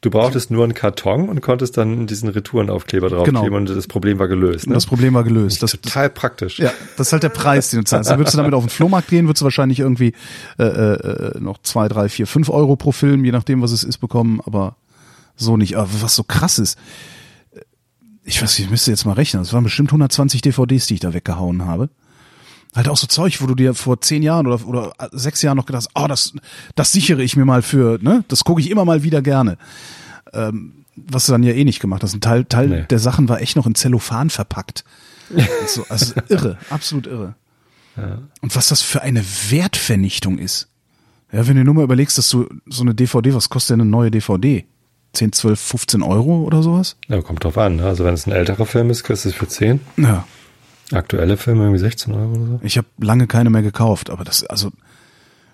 du 0.00 0.10
brauchtest 0.10 0.50
nur 0.50 0.64
einen 0.64 0.74
Karton 0.74 1.28
und 1.28 1.40
konntest 1.40 1.76
dann 1.76 2.06
diesen 2.06 2.28
Retourenaufkleber 2.28 3.08
draufkleben 3.08 3.42
Genau. 3.42 3.56
und 3.56 3.68
das 3.68 3.86
Problem 3.86 4.18
war 4.18 4.28
gelöst. 4.28 4.66
Ne? 4.66 4.74
das 4.74 4.86
Problem 4.86 5.14
war 5.14 5.22
gelöst. 5.24 5.62
Das, 5.62 5.72
Total 5.72 6.10
praktisch. 6.10 6.58
Ja, 6.58 6.72
das 6.96 7.08
ist 7.08 7.12
halt 7.12 7.22
der 7.22 7.28
Preis, 7.28 7.70
den 7.70 7.80
du 7.80 7.84
zahlst. 7.84 8.10
Dann 8.10 8.18
würdest 8.18 8.34
du 8.34 8.38
damit 8.38 8.54
auf 8.54 8.64
den 8.64 8.70
Flohmarkt 8.70 9.08
gehen, 9.08 9.26
würdest 9.26 9.42
du 9.42 9.44
wahrscheinlich 9.44 9.78
irgendwie 9.80 10.14
äh, 10.58 10.64
äh, 10.64 11.40
noch 11.40 11.58
zwei, 11.62 11.88
drei, 11.88 12.08
vier, 12.08 12.26
fünf 12.26 12.48
Euro 12.50 12.74
pro 12.76 12.90
Film, 12.92 13.24
je 13.24 13.32
nachdem, 13.32 13.62
was 13.62 13.70
es 13.72 13.84
ist, 13.84 13.98
bekommen, 13.98 14.40
aber 14.44 14.76
so 15.36 15.56
nicht. 15.56 15.76
Aber 15.76 15.88
was 16.00 16.14
so 16.16 16.24
krass 16.24 16.58
ist, 16.58 16.78
ich 18.24 18.40
weiß, 18.42 18.58
ich 18.58 18.70
müsste 18.70 18.90
jetzt 18.90 19.04
mal 19.04 19.14
rechnen, 19.14 19.42
das 19.42 19.52
waren 19.52 19.64
bestimmt 19.64 19.90
120 19.90 20.42
DVDs, 20.42 20.86
die 20.86 20.94
ich 20.94 21.00
da 21.00 21.12
weggehauen 21.14 21.64
habe. 21.66 21.90
Halt 22.74 22.88
auch 22.88 22.96
so 22.96 23.06
Zeug, 23.06 23.40
wo 23.42 23.46
du 23.46 23.54
dir 23.54 23.74
vor 23.74 24.00
zehn 24.00 24.22
Jahren 24.22 24.46
oder, 24.46 24.66
oder 24.66 24.92
sechs 25.12 25.42
Jahren 25.42 25.56
noch 25.58 25.66
gedacht 25.66 25.84
hast, 25.94 26.02
oh, 26.02 26.06
das, 26.08 26.32
das 26.74 26.92
sichere 26.92 27.22
ich 27.22 27.36
mir 27.36 27.44
mal 27.44 27.60
für, 27.62 27.98
ne? 28.02 28.24
Das 28.28 28.44
gucke 28.44 28.60
ich 28.62 28.70
immer 28.70 28.84
mal 28.86 29.02
wieder 29.02 29.20
gerne. 29.20 29.58
Ähm, 30.32 30.84
was 30.96 31.26
du 31.26 31.32
dann 31.32 31.42
ja 31.42 31.52
eh 31.52 31.64
nicht 31.64 31.80
gemacht 31.80 32.02
hast. 32.02 32.14
Ein 32.14 32.20
Teil, 32.20 32.44
Teil 32.44 32.68
Nee. 32.68 32.84
der 32.88 32.98
Sachen 32.98 33.28
war 33.28 33.40
echt 33.40 33.56
noch 33.56 33.66
in 33.66 33.74
Zellophan 33.74 34.30
verpackt. 34.30 34.84
so, 35.66 35.84
also 35.88 36.14
irre, 36.28 36.58
absolut 36.70 37.06
irre. 37.06 37.34
Und 38.40 38.56
was 38.56 38.68
das 38.68 38.80
für 38.80 39.02
eine 39.02 39.22
Wertvernichtung 39.50 40.38
ist. 40.38 40.68
Ja, 41.30 41.46
wenn 41.46 41.56
du 41.56 41.64
nur 41.64 41.74
mal 41.74 41.84
überlegst, 41.84 42.16
dass 42.18 42.28
du 42.30 42.46
so 42.66 42.82
eine 42.82 42.94
DVD, 42.94 43.34
was 43.34 43.48
kostet 43.50 43.74
denn 43.74 43.82
eine 43.82 43.90
neue 43.90 44.10
DVD? 44.10 44.64
10, 45.12 45.32
12, 45.32 45.60
15 45.60 46.02
Euro 46.02 46.42
oder 46.42 46.62
sowas? 46.62 46.96
Ja, 47.08 47.20
kommt 47.20 47.44
drauf 47.44 47.58
an. 47.58 47.76
ne? 47.76 47.84
Also 47.86 48.04
wenn 48.04 48.14
es 48.14 48.26
ein 48.26 48.32
älterer 48.32 48.64
Film 48.64 48.88
ist, 48.88 49.02
kriegst 49.04 49.26
du 49.26 49.28
es 49.28 49.34
für 49.34 49.46
10. 49.48 49.80
Ja. 49.98 50.26
Aktuelle 50.92 51.36
Filme 51.36 51.64
irgendwie 51.64 51.80
16 51.80 52.12
Euro 52.14 52.32
oder 52.32 52.46
so. 52.46 52.60
Ich 52.62 52.78
habe 52.78 52.86
lange 53.00 53.26
keine 53.26 53.50
mehr 53.50 53.62
gekauft, 53.62 54.10
aber 54.10 54.24
das, 54.24 54.44
also, 54.44 54.70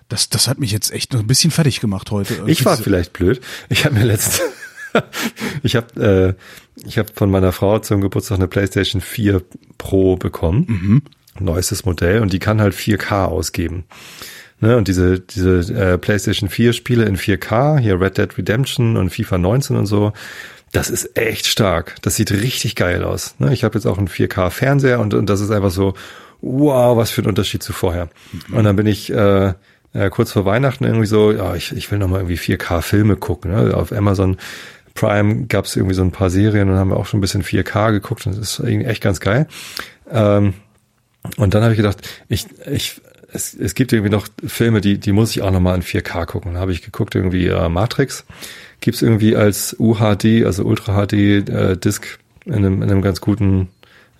das, 0.07 0.29
das 0.29 0.47
hat 0.47 0.59
mich 0.59 0.71
jetzt 0.71 0.91
echt 0.91 1.13
noch 1.13 1.19
ein 1.19 1.27
bisschen 1.27 1.51
fertig 1.51 1.79
gemacht 1.79 2.11
heute. 2.11 2.33
Ich 2.47 2.65
war 2.65 2.73
Irgendwie 2.73 2.83
vielleicht 2.83 3.13
blöd. 3.13 3.41
Ich 3.69 3.85
habe 3.85 3.95
mir 3.95 4.05
letztens, 4.05 4.41
ich 5.63 5.75
habe 5.75 6.35
äh, 6.77 6.85
ich 6.85 6.97
habe 6.97 7.09
von 7.13 7.29
meiner 7.29 7.51
Frau 7.51 7.79
zum 7.79 8.01
Geburtstag 8.01 8.37
eine 8.37 8.47
PlayStation 8.47 9.01
4 9.01 9.41
Pro 9.77 10.15
bekommen, 10.15 11.03
neuestes 11.39 11.85
Modell 11.85 12.21
und 12.21 12.33
die 12.33 12.39
kann 12.39 12.61
halt 12.61 12.73
4K 12.73 13.25
ausgeben. 13.25 13.85
Ne, 14.61 14.75
und 14.75 14.89
diese 14.89 15.21
diese 15.21 15.73
äh, 15.73 15.97
PlayStation 15.97 16.49
4 16.49 16.73
Spiele 16.73 17.05
in 17.05 17.15
4K, 17.15 17.79
hier 17.79 18.01
Red 18.01 18.17
Dead 18.17 18.37
Redemption 18.37 18.97
und 18.97 19.09
FIFA 19.09 19.37
19 19.37 19.77
und 19.77 19.85
so, 19.85 20.11
das 20.71 20.89
ist 20.89 21.17
echt 21.17 21.47
stark. 21.47 21.95
Das 22.01 22.15
sieht 22.15 22.31
richtig 22.31 22.75
geil 22.75 23.03
aus. 23.03 23.35
Ne, 23.39 23.53
ich 23.53 23.63
habe 23.63 23.75
jetzt 23.75 23.85
auch 23.85 23.97
einen 23.97 24.07
4K 24.07 24.49
Fernseher 24.49 24.99
und, 24.99 25.13
und 25.13 25.29
das 25.29 25.41
ist 25.41 25.51
einfach 25.51 25.71
so, 25.71 25.93
wow, 26.41 26.95
was 26.97 27.11
für 27.11 27.21
ein 27.21 27.27
Unterschied 27.27 27.63
zu 27.63 27.73
vorher. 27.73 28.09
Und 28.51 28.63
dann 28.63 28.75
bin 28.75 28.85
ich 28.85 29.11
äh, 29.11 29.53
äh, 29.93 30.09
kurz 30.09 30.31
vor 30.31 30.45
Weihnachten 30.45 30.83
irgendwie 30.83 31.07
so, 31.07 31.31
ja, 31.31 31.55
ich, 31.55 31.75
ich 31.75 31.91
will 31.91 31.99
noch 31.99 32.07
mal 32.07 32.17
irgendwie 32.17 32.37
4K 32.37 32.81
Filme 32.81 33.15
gucken. 33.15 33.51
Ne? 33.51 33.75
Auf 33.75 33.91
Amazon 33.91 34.37
Prime 34.93 35.45
gab 35.47 35.65
es 35.65 35.75
irgendwie 35.75 35.95
so 35.95 36.03
ein 36.03 36.11
paar 36.11 36.29
Serien 36.29 36.69
und 36.69 36.77
haben 36.77 36.89
wir 36.89 36.97
auch 36.97 37.05
schon 37.05 37.19
ein 37.19 37.21
bisschen 37.21 37.43
4K 37.43 37.91
geguckt 37.91 38.25
und 38.25 38.37
das 38.37 38.51
ist 38.51 38.59
irgendwie 38.59 38.85
echt 38.85 39.01
ganz 39.01 39.19
geil. 39.19 39.47
Ähm, 40.09 40.53
und 41.37 41.53
dann 41.53 41.63
habe 41.63 41.73
ich 41.73 41.77
gedacht, 41.77 42.07
ich, 42.27 42.47
ich, 42.67 43.01
es, 43.31 43.53
es 43.53 43.75
gibt 43.75 43.93
irgendwie 43.93 44.11
noch 44.11 44.27
Filme, 44.45 44.81
die, 44.81 44.99
die 44.99 45.11
muss 45.11 45.31
ich 45.31 45.41
auch 45.41 45.51
noch 45.51 45.59
mal 45.59 45.75
in 45.75 45.83
4K 45.83 46.25
gucken. 46.25 46.53
Dann 46.53 46.61
habe 46.61 46.71
ich 46.71 46.81
geguckt, 46.81 47.15
irgendwie 47.15 47.47
äh, 47.47 47.69
Matrix 47.69 48.25
gibt's 48.81 49.01
irgendwie 49.01 49.35
als 49.35 49.75
UHD, 49.79 50.45
also 50.45 50.63
Ultra 50.63 51.05
HD 51.05 51.13
äh, 51.13 51.77
Disc 51.77 52.19
in 52.45 52.53
einem, 52.55 52.81
in 52.81 52.89
einem 52.89 53.01
ganz 53.01 53.21
guten, 53.21 53.69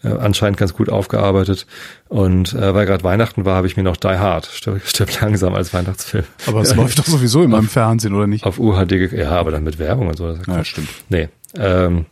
äh, 0.03 0.09
anscheinend 0.09 0.57
ganz 0.57 0.73
gut 0.73 0.89
aufgearbeitet. 0.89 1.65
Und 2.07 2.53
äh, 2.53 2.73
weil 2.73 2.85
gerade 2.85 3.03
Weihnachten 3.03 3.45
war, 3.45 3.55
habe 3.55 3.67
ich 3.67 3.77
mir 3.77 3.83
noch 3.83 3.97
Die 3.97 4.07
Hard, 4.07 4.45
stirb, 4.47 4.81
stirb 4.85 5.21
langsam 5.21 5.53
als 5.55 5.73
Weihnachtsfilm. 5.73 6.25
Aber 6.45 6.61
es 6.61 6.75
läuft 6.75 6.99
doch 6.99 7.05
sowieso 7.05 7.43
immer 7.43 7.59
im 7.59 7.67
Fernsehen, 7.69 8.13
oder 8.13 8.27
nicht? 8.27 8.45
Auf 8.45 8.59
UHD, 8.59 9.11
ja, 9.13 9.31
aber 9.31 9.51
dann 9.51 9.63
mit 9.63 9.79
Werbung 9.79 10.07
und 10.07 10.17
so. 10.17 10.27
Das 10.27 10.39
Ja, 10.39 10.55
Quatsch. 10.55 10.67
stimmt. 10.67 10.89
Nee. 11.09 11.29
Ähm, 11.55 12.05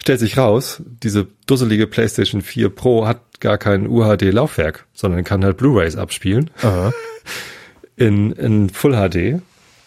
stellt 0.00 0.20
sich 0.20 0.36
raus, 0.36 0.82
diese 1.02 1.26
dusselige 1.46 1.86
PlayStation 1.86 2.42
4 2.42 2.68
Pro 2.68 3.06
hat 3.06 3.20
gar 3.40 3.58
kein 3.58 3.88
UHD-Laufwerk, 3.88 4.86
sondern 4.94 5.24
kann 5.24 5.44
halt 5.44 5.56
Blu-rays 5.56 5.96
abspielen 5.96 6.50
Aha. 6.62 6.92
in, 7.96 8.32
in 8.32 8.70
Full 8.70 8.92
HD. 8.92 9.42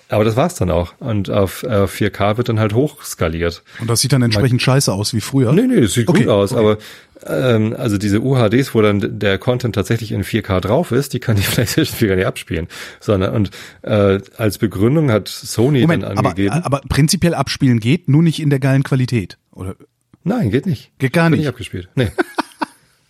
Aber 0.09 0.23
das 0.23 0.35
war's 0.35 0.55
dann 0.55 0.69
auch. 0.69 0.93
Und 0.99 1.29
auf 1.29 1.63
äh, 1.63 1.85
4K 1.85 2.37
wird 2.37 2.49
dann 2.49 2.59
halt 2.59 2.73
hochskaliert. 2.73 3.63
Und 3.79 3.89
das 3.89 4.01
sieht 4.01 4.13
dann 4.13 4.21
entsprechend 4.21 4.61
scheiße 4.61 4.93
aus 4.93 5.13
wie 5.13 5.21
früher. 5.21 5.51
Nee, 5.51 5.63
nee, 5.67 5.81
das 5.81 5.93
sieht 5.93 6.07
Okay, 6.07 6.19
gut 6.21 6.29
aus, 6.29 6.51
okay. 6.51 6.59
aber 6.61 6.77
ähm, 7.25 7.75
also 7.77 7.97
diese 7.97 8.21
UHDs, 8.21 8.75
wo 8.75 8.81
dann 8.81 9.19
der 9.19 9.37
Content 9.39 9.73
tatsächlich 9.73 10.11
in 10.11 10.23
4K 10.23 10.59
drauf 10.59 10.91
ist, 10.91 11.13
die 11.13 11.19
kann 11.19 11.35
die 11.37 11.41
PlayStation 11.51 11.97
4 11.97 12.07
gar 12.09 12.15
nicht 12.17 12.27
abspielen. 12.27 12.67
Sondern 12.99 13.33
und 13.33 13.49
äh, 13.81 14.19
als 14.37 14.57
Begründung 14.59 15.09
hat 15.11 15.27
Sony 15.27 15.81
Moment, 15.81 16.03
dann 16.03 16.17
aber, 16.17 16.29
angegeben. 16.29 16.53
aber 16.63 16.81
prinzipiell 16.87 17.33
abspielen 17.33 17.79
geht, 17.79 18.07
nur 18.07 18.21
nicht 18.21 18.39
in 18.39 18.49
der 18.51 18.59
geilen 18.59 18.83
Qualität. 18.83 19.37
Oder? 19.51 19.75
nein, 20.23 20.51
geht 20.51 20.65
nicht. 20.65 20.91
Geht 20.99 21.13
gar 21.13 21.29
Wird 21.31 21.39
nicht. 21.39 21.47
abgespielt. 21.49 21.89
Nee. 21.95 22.11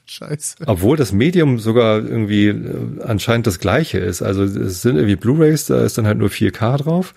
Scheiße. 0.05 0.57
Obwohl 0.67 0.97
das 0.97 1.11
Medium 1.11 1.59
sogar 1.59 1.97
irgendwie 1.97 2.47
äh, 2.47 3.01
anscheinend 3.03 3.47
das 3.47 3.59
gleiche 3.59 3.97
ist. 3.97 4.21
Also 4.21 4.43
es 4.43 4.81
sind 4.81 4.97
irgendwie 4.97 5.15
Blu-rays, 5.15 5.65
da 5.65 5.83
ist 5.83 5.97
dann 5.97 6.05
halt 6.05 6.17
nur 6.17 6.29
4K 6.29 6.77
drauf, 6.77 7.13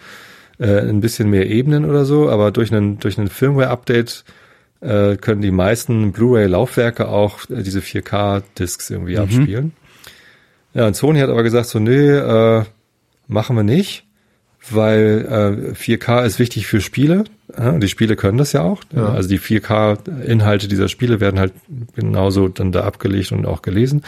äh, 0.59 0.81
ein 0.81 1.01
bisschen 1.01 1.29
mehr 1.29 1.47
Ebenen 1.47 1.85
oder 1.85 2.05
so, 2.05 2.31
aber 2.31 2.51
durch 2.51 2.73
einen 2.73 2.99
durch 2.99 3.19
einen 3.19 3.29
Firmware-Update 3.29 4.25
äh, 4.81 5.17
können 5.17 5.43
die 5.43 5.51
meisten 5.51 6.13
Blu-ray-Laufwerke 6.13 7.09
auch 7.09 7.49
äh, 7.51 7.63
diese 7.63 7.81
4K-Discs 7.81 8.91
irgendwie 8.91 9.19
abspielen. 9.19 9.73
Ja, 10.75 10.87
und 10.87 10.95
Sony 10.95 11.21
hat 11.21 11.31
aber 11.31 11.43
gesagt 11.43 11.67
so, 11.67 11.79
nee, 11.79 12.11
äh, 12.11 12.65
machen 13.27 13.57
wir 13.57 13.63
nicht, 13.63 14.08
weil 14.75 15.73
äh, 15.75 15.75
4K 15.75 16.25
ist 16.25 16.39
wichtig 16.39 16.67
für 16.67 16.81
Spiele. 16.81 17.25
Ja, 17.57 17.73
die 17.73 17.89
Spiele 17.89 18.17
können 18.17 18.39
das 18.39 18.53
ja 18.53 18.63
auch. 18.63 18.83
Ja. 18.95 19.09
Also 19.09 19.29
die 19.29 19.41
4K-Inhalte 19.41 20.69
dieser 20.69 20.89
Spiele 20.89 21.21
werden 21.21 21.41
halt 21.41 21.53
genauso 21.95 22.49
dann 22.49 22.73
da 22.73 22.85
abgelegt 22.85 23.33
und 23.33 23.47
auch 23.47 23.63
gelesen. 23.63 24.03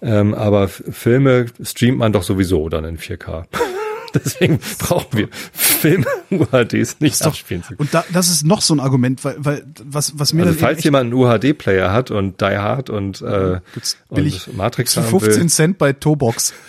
Ähm, 0.00 0.34
aber 0.34 0.68
Filme 0.68 1.46
streamt 1.62 1.98
man 1.98 2.12
doch 2.12 2.22
sowieso 2.22 2.68
dann 2.68 2.84
in 2.84 2.98
4K. 2.98 3.44
Deswegen 4.14 4.58
brauchen 4.78 5.18
wir 5.18 5.28
Filme 5.52 6.06
UHDs 6.30 7.00
nicht 7.00 7.22
abspielen 7.22 7.62
zu 7.62 7.68
können. 7.68 7.80
Und 7.80 7.94
da, 7.94 8.04
das 8.12 8.28
ist 8.28 8.44
noch 8.44 8.60
so 8.60 8.74
ein 8.74 8.80
Argument, 8.80 9.24
weil, 9.24 9.36
weil 9.38 9.64
was, 9.84 10.18
was 10.18 10.32
mir 10.32 10.44
Also 10.44 10.58
falls 10.58 10.84
jemand 10.84 11.04
einen 11.04 11.14
UHD-Player 11.14 11.92
hat 11.92 12.10
und 12.10 12.40
Die 12.40 12.44
Hard 12.44 12.90
und, 12.90 13.22
äh, 13.22 13.60
Gibt's 13.72 13.96
und 14.08 14.16
billig 14.16 14.48
Matrix 14.52 14.96
haben 14.96 15.06
15 15.06 15.42
will, 15.42 15.48
Cent 15.48 15.78
bei 15.78 15.92
Tobox. 15.92 16.52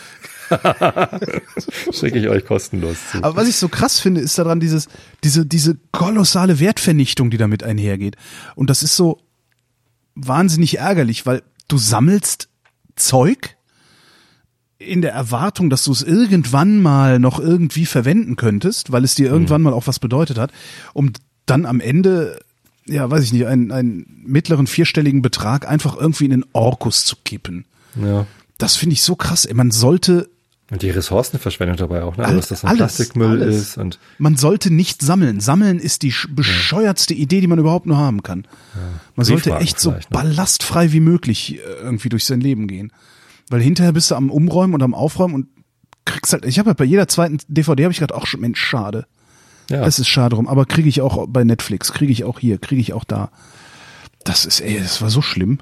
schicke 1.92 2.20
ich 2.20 2.30
euch 2.30 2.46
kostenlos 2.46 2.98
zu. 3.12 3.18
Aber 3.24 3.36
was 3.36 3.48
ich 3.48 3.56
so 3.56 3.68
krass 3.68 4.00
finde, 4.00 4.22
ist 4.22 4.38
daran 4.38 4.60
dieses, 4.60 4.88
diese, 5.24 5.46
diese 5.46 5.78
kolossale 5.92 6.60
Wertvernichtung, 6.60 7.30
die 7.30 7.38
damit 7.38 7.64
einhergeht. 7.64 8.16
Und 8.56 8.70
das 8.70 8.84
ist 8.84 8.96
so 8.96 9.20
wahnsinnig 10.16 10.80
ärgerlich, 10.80 11.26
weil 11.26 11.44
du 11.68 11.78
sammelst 11.78 12.50
Zeug 12.96 13.56
in 14.78 15.02
der 15.02 15.14
Erwartung, 15.14 15.70
dass 15.70 15.84
du 15.86 15.92
es 15.92 16.04
irgendwann 16.04 16.82
mal 16.82 17.20
noch 17.20 17.40
irgendwie 17.40 17.86
verwenden 17.86 18.36
könntest, 18.36 18.92
weil 18.92 19.04
es 19.04 19.16
dir 19.16 19.30
irgendwann 19.30 19.62
mal 19.62 19.74
auch 19.74 19.88
was 19.88 20.00
bedeutet 20.00 20.38
hat, 20.38 20.52
um 20.94 21.14
dann 21.46 21.66
am 21.66 21.80
Ende, 21.80 22.40
ja, 22.86 23.10
weiß 23.10 23.24
ich 23.24 23.34
nicht, 23.34 23.48
einen, 23.48 23.72
einen 23.72 24.24
mittleren 24.26 24.68
vierstelligen 24.68 25.22
Betrag 25.22 25.68
einfach 25.68 25.96
irgendwie 25.96 26.26
in 26.26 26.32
den 26.32 26.46
Orkus 26.54 27.06
zu 27.06 27.16
kippen. 27.24 27.66
Ja. 27.96 28.26
Das 28.58 28.76
finde 28.76 28.94
ich 28.94 29.04
so 29.04 29.16
krass. 29.16 29.46
Ey, 29.46 29.54
Man 29.54 29.72
sollte 29.72 30.30
Und 30.72 30.82
die 30.82 30.90
Ressourcenverschwendung 30.90 31.78
dabei 31.78 32.04
auch, 32.04 32.16
ne? 32.18 32.26
Alles, 32.26 32.48
dass 32.48 32.62
das 32.62 32.64
ein 32.64 32.70
alles, 32.70 32.96
Plastikmüll 32.96 33.42
alles. 33.44 33.56
ist 33.58 33.78
und 33.78 34.00
Man 34.18 34.38
sollte 34.38 34.72
nicht 34.74 35.02
sammeln. 35.02 35.40
Sammeln 35.40 35.78
ist 35.78 36.02
die 36.02 36.12
sch- 36.14 36.34
bescheuertste 36.34 37.14
Idee, 37.14 37.42
die 37.42 37.48
man 37.48 37.60
überhaupt 37.60 37.86
nur 37.86 37.98
haben 37.98 38.24
kann. 38.24 38.48
Man 39.16 39.26
sollte 39.26 39.56
echt 39.58 39.80
so 39.80 39.92
ne? 39.92 40.00
ballastfrei 40.10 40.92
wie 40.94 41.00
möglich 41.02 41.56
äh, 41.58 41.60
irgendwie 41.82 42.10
durch 42.10 42.26
sein 42.26 42.40
Leben 42.40 42.68
gehen. 42.68 42.92
Weil 43.50 43.62
hinterher 43.62 43.92
bist 43.92 44.10
du 44.10 44.16
am 44.16 44.32
Umräumen 44.32 44.74
und 44.74 44.82
am 44.82 44.94
Aufräumen 44.96 45.36
und 45.36 45.48
kriegst 46.06 46.32
halt, 46.34 46.46
ich 46.46 46.58
habe 46.60 46.70
halt 46.70 46.78
bei 46.78 46.86
jeder 46.86 47.08
zweiten 47.08 47.38
DVD 47.48 47.84
habe 47.84 47.92
ich 47.92 48.00
gedacht, 48.00 48.20
ach 48.20 48.34
Mensch, 48.38 48.60
schade. 48.60 49.06
ja. 49.70 49.86
Es 49.86 50.00
ist 50.00 50.08
schade 50.08 50.36
drum, 50.36 50.48
aber 50.48 50.66
kriege 50.66 50.88
ich 50.90 51.02
auch 51.02 51.28
bei 51.28 51.44
Netflix, 51.44 51.92
kriege 51.92 52.12
ich 52.12 52.24
auch 52.24 52.40
hier, 52.40 52.58
kriege 52.58 52.82
ich 52.82 52.94
auch 52.94 53.04
da. 53.04 53.32
Das 54.24 54.46
ist, 54.46 54.62
ey, 54.62 54.80
das 54.80 55.02
war 55.02 55.10
so 55.10 55.22
schlimm. 55.22 55.60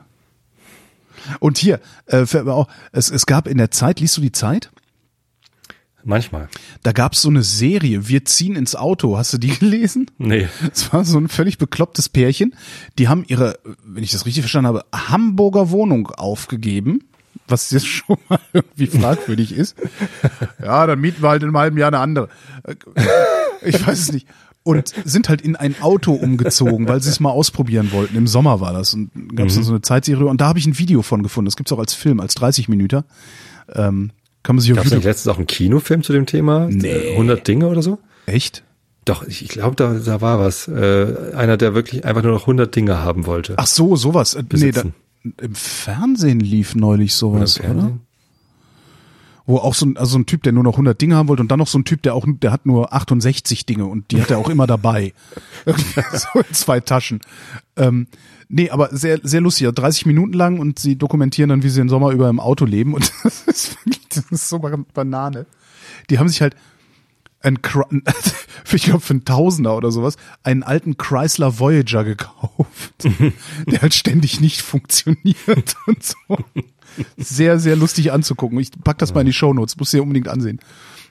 Und 1.39 1.57
hier, 1.57 1.79
äh, 2.05 2.25
fällt 2.25 2.45
mir 2.45 2.53
auch, 2.53 2.67
es, 2.91 3.09
es 3.09 3.25
gab 3.25 3.47
in 3.47 3.57
der 3.57 3.71
Zeit, 3.71 3.99
liest 3.99 4.17
du 4.17 4.21
die 4.21 4.31
Zeit? 4.31 4.71
Manchmal. 6.03 6.49
Da 6.83 6.91
gab's 6.91 7.21
so 7.21 7.29
eine 7.29 7.43
Serie, 7.43 8.07
Wir 8.07 8.25
ziehen 8.25 8.55
ins 8.55 8.75
Auto. 8.75 9.17
Hast 9.17 9.33
du 9.33 9.37
die 9.37 9.49
gelesen? 9.59 10.07
Nee. 10.17 10.47
Es 10.73 10.91
war 10.93 11.03
so 11.05 11.17
ein 11.17 11.27
völlig 11.27 11.57
beklopptes 11.57 12.09
Pärchen. 12.09 12.55
Die 12.97 13.07
haben 13.07 13.23
ihre, 13.27 13.59
wenn 13.85 14.03
ich 14.03 14.11
das 14.11 14.25
richtig 14.25 14.43
verstanden 14.43 14.67
habe, 14.67 14.85
Hamburger 14.93 15.69
Wohnung 15.71 16.07
aufgegeben. 16.11 17.03
Was 17.47 17.71
jetzt 17.71 17.87
schon 17.87 18.17
mal 18.29 18.39
irgendwie 18.53 18.87
fragwürdig 18.87 19.51
ist. 19.53 19.75
Ja, 20.61 20.85
dann 20.87 20.99
mieten 20.99 21.21
wir 21.21 21.29
halt 21.29 21.41
in 21.43 21.49
einem 21.49 21.57
halben 21.57 21.77
Jahr 21.77 21.87
eine 21.89 21.99
andere. 21.99 22.29
Äh, 22.63 22.75
Ich 23.63 23.85
weiß 23.85 23.99
es 23.99 24.11
nicht. 24.11 24.27
Und 24.63 24.93
sind 25.05 25.27
halt 25.27 25.41
in 25.41 25.55
ein 25.55 25.81
Auto 25.81 26.13
umgezogen, 26.13 26.87
weil 26.87 27.01
sie 27.01 27.09
es 27.09 27.19
mal 27.19 27.31
ausprobieren 27.31 27.91
wollten. 27.91 28.15
Im 28.15 28.27
Sommer 28.27 28.59
war 28.61 28.73
das. 28.73 28.93
Und 28.93 29.09
gab 29.35 29.47
es 29.47 29.55
dann 29.55 29.63
so 29.63 29.71
eine 29.71 29.81
Zeitserie. 29.81 30.27
Und 30.27 30.39
da 30.39 30.47
habe 30.47 30.59
ich 30.59 30.67
ein 30.67 30.77
Video 30.77 31.01
von 31.01 31.23
gefunden. 31.23 31.45
Das 31.47 31.55
gibt's 31.55 31.71
auch 31.71 31.79
als 31.79 31.95
Film, 31.95 32.19
als 32.19 32.35
30 32.35 32.69
Minüter. 32.69 33.03
Ähm, 33.73 34.11
kann 34.43 34.55
man 34.55 34.61
sich 34.61 34.71
auf 34.71 34.77
Gab 34.77 34.85
es 34.85 34.91
nicht 34.91 34.97
YouTube. 34.99 35.05
letztens 35.09 35.33
auch 35.33 35.37
einen 35.37 35.47
Kinofilm 35.47 36.03
zu 36.03 36.13
dem 36.13 36.25
Thema? 36.25 36.67
Nee. 36.69 37.11
100 37.11 37.47
Dinge 37.47 37.67
oder 37.67 37.81
so? 37.81 37.99
Echt? 38.25 38.63
Doch, 39.05 39.23
ich, 39.23 39.47
glaube, 39.47 39.75
da, 39.75 39.93
da 39.93 40.21
war 40.21 40.39
was. 40.39 40.67
Äh, 40.67 41.31
einer, 41.35 41.57
der 41.57 41.73
wirklich 41.73 42.05
einfach 42.05 42.21
nur 42.23 42.33
noch 42.33 42.41
100 42.41 42.75
Dinge 42.75 42.99
haben 42.99 43.25
wollte. 43.25 43.55
Ach 43.57 43.65
so, 43.67 43.95
sowas. 43.95 44.35
Äh, 44.35 44.39
Nee, 44.43 44.45
da, 44.71 44.83
Besitzen. 44.83 44.93
im 45.41 45.55
Fernsehen 45.55 46.39
lief 46.39 46.75
neulich 46.75 47.15
sowas, 47.15 47.59
Oder 47.59 47.69
oder? 47.71 47.91
Wo 49.47 49.57
auch 49.57 49.73
so 49.73 49.87
ein, 49.87 49.97
also 49.97 50.11
so 50.13 50.19
ein 50.19 50.27
Typ, 50.27 50.43
der 50.43 50.53
nur 50.53 50.63
noch 50.63 50.73
100 50.73 51.01
Dinge 51.01 51.15
haben 51.15 51.27
wollte 51.27 51.41
und 51.41 51.49
dann 51.51 51.57
noch 51.57 51.67
so 51.67 51.79
ein 51.79 51.83
Typ, 51.83 52.03
der 52.03 52.13
auch, 52.13 52.25
der 52.27 52.51
hat 52.51 52.67
nur 52.67 52.93
68 52.93 53.65
Dinge 53.65 53.85
und 53.85 54.11
die 54.11 54.21
hat 54.21 54.29
er 54.29 54.37
auch 54.37 54.49
immer 54.49 54.67
dabei. 54.67 55.13
so 55.65 56.39
in 56.39 56.53
zwei 56.53 56.79
Taschen. 56.79 57.21
Ähm, 57.75 58.07
nee, 58.49 58.69
aber 58.69 58.95
sehr, 58.95 59.19
sehr 59.23 59.41
lustig. 59.41 59.67
30 59.73 60.05
Minuten 60.05 60.33
lang 60.33 60.59
und 60.59 60.77
sie 60.77 60.95
dokumentieren 60.95 61.49
dann, 61.49 61.63
wie 61.63 61.69
sie 61.69 61.81
den 61.81 61.89
Sommer 61.89 62.11
über 62.11 62.29
im 62.29 62.39
Auto 62.39 62.65
leben 62.65 62.93
und 62.93 63.11
das 63.23 63.41
ist 63.47 63.77
wirklich, 63.83 64.00
das 64.29 64.31
ist 64.31 64.49
so 64.49 64.59
Banane. 64.59 65.45
Die 66.09 66.19
haben 66.19 66.29
sich 66.29 66.41
halt 66.41 66.55
ein, 67.41 67.59
für, 68.63 68.75
ich 68.75 68.83
glaube, 68.83 69.01
für 69.01 69.13
einen 69.13 69.25
Tausender 69.25 69.75
oder 69.75 69.91
sowas, 69.91 70.15
einen 70.43 70.63
alten 70.63 70.97
Chrysler 70.97 71.59
Voyager 71.59 72.03
gekauft, 72.03 72.93
der 73.67 73.81
halt 73.81 73.93
ständig 73.93 74.39
nicht 74.39 74.61
funktioniert 74.61 75.75
und 75.87 76.03
so. 76.03 76.37
Sehr, 77.17 77.57
sehr 77.57 77.75
lustig 77.75 78.11
anzugucken. 78.11 78.59
Ich 78.59 78.71
pack 78.83 78.97
das 78.97 79.13
mal 79.13 79.21
in 79.21 79.27
die 79.27 79.33
Shownotes, 79.33 79.77
muss 79.77 79.91
dir 79.91 80.03
unbedingt 80.03 80.27
ansehen. 80.27 80.59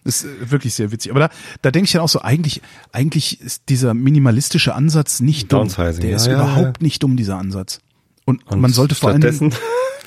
Das 0.04 0.22
ist 0.22 0.30
äh, 0.30 0.50
wirklich 0.50 0.74
sehr 0.74 0.92
witzig. 0.92 1.10
Aber 1.10 1.20
da, 1.20 1.30
da 1.62 1.70
denke 1.70 1.86
ich 1.86 1.92
dann 1.92 2.02
auch 2.02 2.08
so, 2.08 2.20
eigentlich, 2.20 2.62
eigentlich 2.92 3.40
ist 3.40 3.68
dieser 3.68 3.94
minimalistische 3.94 4.74
Ansatz 4.74 5.20
nicht 5.20 5.52
dumm. 5.52 5.68
Der 5.76 6.16
ist 6.16 6.26
ja, 6.26 6.34
überhaupt 6.34 6.80
ja. 6.80 6.84
nicht 6.84 7.02
dumm, 7.02 7.16
dieser 7.16 7.38
Ansatz. 7.38 7.80
Und, 8.24 8.46
Und 8.46 8.60
man 8.60 8.72
sollte 8.72 8.94
vor 8.94 9.10
stattdessen 9.10 9.52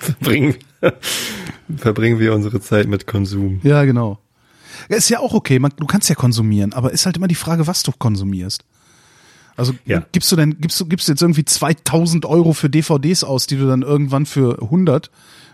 verbringen, 0.04 0.56
wir, 0.82 0.94
verbringen 1.78 2.20
wir 2.20 2.34
unsere 2.34 2.60
Zeit 2.62 2.88
mit 2.88 3.08
Konsum. 3.08 3.60
ja, 3.64 3.84
genau. 3.86 4.20
Ist 4.90 5.10
ja 5.10 5.20
auch 5.20 5.34
okay, 5.34 5.60
man, 5.60 5.72
du 5.78 5.86
kannst 5.86 6.10
ja 6.10 6.16
konsumieren, 6.16 6.74
aber 6.74 6.92
ist 6.92 7.06
halt 7.06 7.16
immer 7.18 7.28
die 7.28 7.36
Frage, 7.36 7.68
was 7.68 7.84
du 7.84 7.92
konsumierst. 7.92 8.66
Also 9.56 9.74
Ja. 9.86 10.04
gibst 10.12 10.32
du 10.32 10.36
denn, 10.36 10.60
gibst 10.60 10.80
du, 10.80 10.86
gibst 10.88 11.08
du 11.08 11.12
jetzt 11.12 11.22
irgendwie 11.22 11.46
2000 11.46 12.26
Euro 12.26 12.54
für 12.54 12.70
DVDs 12.70 13.24
aus, 13.24 13.46
die 13.48 13.56
du 13.56 13.68
dann 13.68 13.84
irgendwann 13.84 14.26
für 14.26 14.62
100 14.62 15.12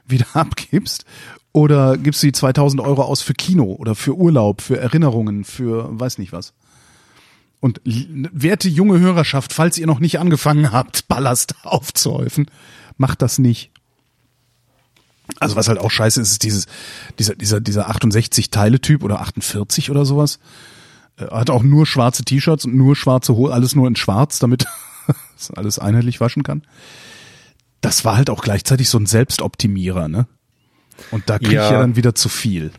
wieder 0.07 0.25
abgibst? 0.33 1.03
Oder 1.51 1.97
gibst 1.97 2.23
du 2.23 2.27
die 2.27 2.31
2000 2.31 2.81
Euro 2.81 3.03
aus 3.03 3.21
für 3.21 3.33
Kino 3.33 3.73
oder 3.73 3.93
für 3.93 4.15
Urlaub, 4.15 4.61
für 4.61 4.79
Erinnerungen, 4.79 5.43
für 5.43 5.89
weiß 5.99 6.17
nicht 6.17 6.31
was? 6.31 6.53
Und 7.59 7.81
werte 7.83 8.69
junge 8.69 8.99
Hörerschaft, 8.99 9.51
falls 9.51 9.77
ihr 9.77 9.85
noch 9.87 9.99
nicht 9.99 10.17
angefangen 10.19 10.71
habt, 10.71 11.07
Ballast 11.09 11.55
aufzuhäufen, 11.63 12.45
macht 12.97 13.21
das 13.21 13.37
nicht. 13.37 13.71
Also 15.39 15.55
was 15.55 15.67
halt 15.67 15.79
auch 15.79 15.91
scheiße 15.91 16.19
ist, 16.21 16.31
ist 16.31 16.43
dieses, 16.43 16.65
dieser, 17.17 17.35
dieser, 17.35 17.61
dieser 17.61 17.89
68-Teile-Typ 17.89 19.03
oder 19.03 19.21
48 19.21 19.91
oder 19.91 20.05
sowas. 20.05 20.39
Äh, 21.17 21.25
Hat 21.27 21.49
auch 21.49 21.63
nur 21.63 21.85
schwarze 21.85 22.23
T-Shirts 22.23 22.65
und 22.65 22.75
nur 22.75 22.95
schwarze 22.95 23.35
Hose, 23.35 23.53
alles 23.53 23.75
nur 23.75 23.87
in 23.87 23.95
schwarz, 23.95 24.39
damit 24.39 24.65
es 25.37 25.51
alles 25.51 25.79
einheitlich 25.79 26.19
waschen 26.19 26.43
kann. 26.43 26.63
Das 27.81 28.03
war 28.03 28.17
halt 28.17 28.29
auch 28.29 28.41
gleichzeitig 28.43 28.89
so 28.89 28.97
ein 28.97 29.05
Selbstoptimierer, 29.05 30.07
ne? 30.07 30.27
Und 31.11 31.29
da 31.29 31.37
krieg 31.39 31.47
ich 31.49 31.53
Ja. 31.53 31.71
ja 31.71 31.79
dann 31.79 31.95
wieder 31.95 32.13
zu 32.13 32.27
viel. 32.27 32.71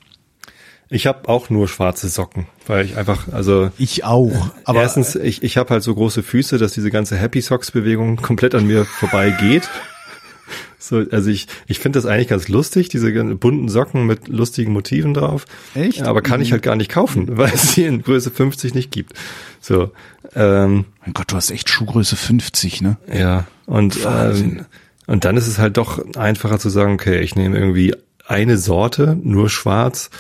Ich 0.93 1.07
habe 1.07 1.29
auch 1.29 1.51
nur 1.51 1.69
schwarze 1.69 2.09
Socken, 2.09 2.47
weil 2.67 2.85
ich 2.85 2.97
einfach, 2.97 3.29
also 3.33 3.71
Ich 3.79 4.03
auch. 4.05 4.51
Aber 4.65 4.83
erstens, 4.83 5.15
ich, 5.15 5.43
ich 5.45 5.57
habe 5.57 5.71
halt 5.71 5.85
so 5.85 5.95
große 5.95 6.23
Füße, 6.25 6.59
dass 6.59 6.73
diese 6.73 6.91
ganze 6.91 7.17
Happy 7.17 7.41
Socks 7.41 7.71
Bewegung 7.71 8.17
komplett 8.17 8.55
an 8.57 8.67
mir 8.67 8.85
vorbeigeht. 8.85 9.71
So, 10.79 11.05
also 11.11 11.31
ich, 11.31 11.47
ich 11.67 11.79
finde 11.79 11.99
das 11.99 12.07
eigentlich 12.07 12.29
ganz 12.29 12.49
lustig, 12.49 12.89
diese 12.89 13.13
bunten 13.37 13.69
Socken 13.69 14.07
mit 14.07 14.29
lustigen 14.29 14.73
Motiven 14.73 15.15
drauf. 15.15 15.45
Echt? 15.75 16.03
Aber 16.03 16.23
kann 16.23 16.41
ich 16.41 16.49
Mhm. 16.49 16.53
halt 16.53 16.63
gar 16.63 16.77
nicht 16.77 16.91
kaufen, 16.91 17.27
weil 17.37 17.53
es 17.53 17.73
sie 17.75 17.85
in 17.85 18.03
Größe 18.03 18.31
50 18.31 18.75
nicht 18.75 18.91
gibt. 18.91 19.13
So, 19.61 19.91
ähm, 20.35 20.85
mein 21.05 21.13
Gott, 21.15 21.31
du 21.33 21.37
hast 21.37 21.51
echt 21.51 21.69
Schuhgröße 21.69 22.17
50, 22.17 22.81
ne? 22.83 22.97
ja. 23.13 23.47
Und, 23.67 24.05
Wahnsinn. 24.05 24.59
ähm, 24.61 24.65
und 25.07 25.25
dann 25.25 25.37
ist 25.37 25.47
es 25.47 25.59
halt 25.59 25.77
doch 25.77 26.01
einfacher 26.17 26.59
zu 26.59 26.71
sagen, 26.71 26.95
okay, 26.95 27.21
ich 27.21 27.37
nehme 27.37 27.57
irgendwie 27.59 27.95
eine 28.27 28.59
Sorte, 28.59 29.17
nur 29.23 29.49
schwarz 29.51 30.11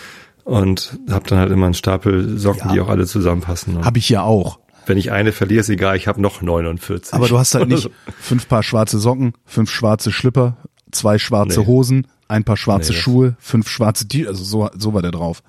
und 0.45 0.99
habe 1.11 1.29
dann 1.29 1.39
halt 1.39 1.51
immer 1.53 1.67
einen 1.67 1.75
Stapel 1.75 2.39
Socken, 2.39 2.69
Ja. 2.69 2.73
die 2.75 2.81
auch 2.81 2.89
alle 2.89 3.07
zusammenpassen. 3.07 3.77
Und 3.77 3.85
Habe 3.85 3.99
ich 3.99 4.09
ja 4.09 4.23
auch. 4.23 4.59
Wenn 4.91 4.99
ich 4.99 5.13
eine 5.13 5.31
verliere, 5.33 5.61
ist 5.61 5.69
egal, 5.71 5.97
ich 5.97 6.09
habe 6.09 6.21
noch 6.21 6.43
49. 6.43 7.15
Aber 7.15 7.29
du 7.29 7.39
hast 7.39 7.55
halt 7.55 7.69
nicht 7.69 7.89
fünf 8.21 8.49
Paar 8.49 8.65
schwarze 8.65 8.99
Socken, 8.99 9.35
fünf 9.47 9.71
schwarze 9.71 10.11
Schlipper, 10.11 10.57
zwei 10.91 11.19
schwarze 11.19 11.61
Nee. 11.61 11.67
Hosen, 11.67 12.09
ein 12.27 12.43
paar 12.43 12.57
schwarze 12.57 12.93
Nee, 12.93 12.99
Schuhe, 12.99 13.37
fünf 13.39 13.69
schwarze 13.69 14.09
T 14.09 14.27
also 14.27 14.43
so, 14.43 14.69
so 14.77 14.93
war 14.93 15.01
der 15.01 15.13
drauf. 15.13 15.43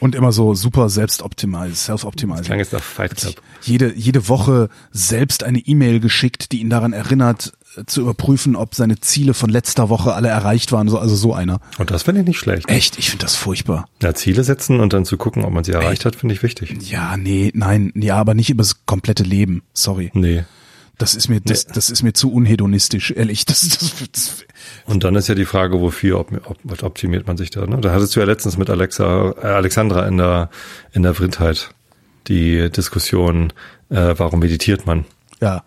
Und 0.00 0.14
immer 0.14 0.32
so 0.32 0.54
super 0.54 0.88
selbstoptimized, 0.88 1.76
self-optimized. 1.76 2.46
Klang 2.46 2.58
jetzt 2.58 2.72
nach 2.72 2.82
Fight 2.82 3.14
Club. 3.16 3.34
Jede, 3.62 3.94
jede 3.94 4.28
Woche 4.28 4.70
selbst 4.90 5.44
eine 5.44 5.58
E-Mail 5.58 6.00
geschickt, 6.00 6.50
die 6.52 6.60
ihn 6.60 6.70
daran 6.70 6.92
erinnert, 6.92 7.52
zu 7.86 8.00
überprüfen, 8.00 8.56
ob 8.56 8.74
seine 8.74 9.00
Ziele 9.00 9.34
von 9.34 9.50
letzter 9.50 9.88
Woche 9.88 10.14
alle 10.14 10.28
erreicht 10.28 10.72
waren. 10.72 10.88
So, 10.88 10.98
also 10.98 11.14
so 11.14 11.34
einer. 11.34 11.60
Und 11.78 11.90
das 11.90 12.02
finde 12.02 12.20
ich 12.22 12.26
nicht 12.26 12.38
schlecht. 12.38 12.68
Echt, 12.68 12.98
ich 12.98 13.10
finde 13.10 13.24
das 13.24 13.36
furchtbar. 13.36 13.88
Ja, 14.02 14.14
Ziele 14.14 14.44
setzen 14.44 14.80
und 14.80 14.92
dann 14.92 15.04
zu 15.04 15.16
gucken, 15.16 15.44
ob 15.44 15.52
man 15.52 15.64
sie 15.64 15.72
erreicht 15.72 16.04
hat, 16.04 16.16
finde 16.16 16.34
ich 16.34 16.42
wichtig. 16.42 16.76
Ja, 16.82 17.16
nee, 17.16 17.50
nein, 17.54 17.92
ja, 17.94 18.16
aber 18.16 18.34
nicht 18.34 18.50
über 18.50 18.62
das 18.62 18.86
komplette 18.86 19.22
Leben. 19.22 19.62
Sorry. 19.72 20.10
Nee. 20.14 20.44
Das 20.98 21.14
ist 21.14 21.28
mir, 21.28 21.40
das, 21.40 21.64
das 21.66 21.90
ist 21.90 22.02
mir 22.02 22.12
zu 22.12 22.32
unhedonistisch, 22.32 23.12
ehrlich. 23.12 23.46
Das, 23.46 23.60
das, 23.60 23.94
das, 24.12 24.44
Und 24.84 25.04
dann 25.04 25.14
ist 25.14 25.28
ja 25.28 25.36
die 25.36 25.44
Frage, 25.44 25.80
wofür 25.80 26.18
ob, 26.18 26.32
ob, 26.44 26.58
was 26.64 26.82
optimiert 26.82 27.28
man 27.28 27.36
sich 27.36 27.50
da. 27.50 27.64
Ne? 27.66 27.78
Da 27.80 27.92
hattest 27.92 28.16
du 28.16 28.20
ja 28.20 28.26
letztens 28.26 28.58
mit 28.58 28.68
Alexa, 28.68 29.34
äh, 29.40 29.46
Alexandra 29.46 30.06
in 30.06 30.18
der 30.18 30.50
in 30.92 31.04
der 31.04 31.14
Vrindheit 31.14 31.70
die 32.26 32.68
Diskussion, 32.70 33.52
äh, 33.90 34.14
warum 34.16 34.40
meditiert 34.40 34.86
man? 34.86 35.04
ja. 35.40 35.62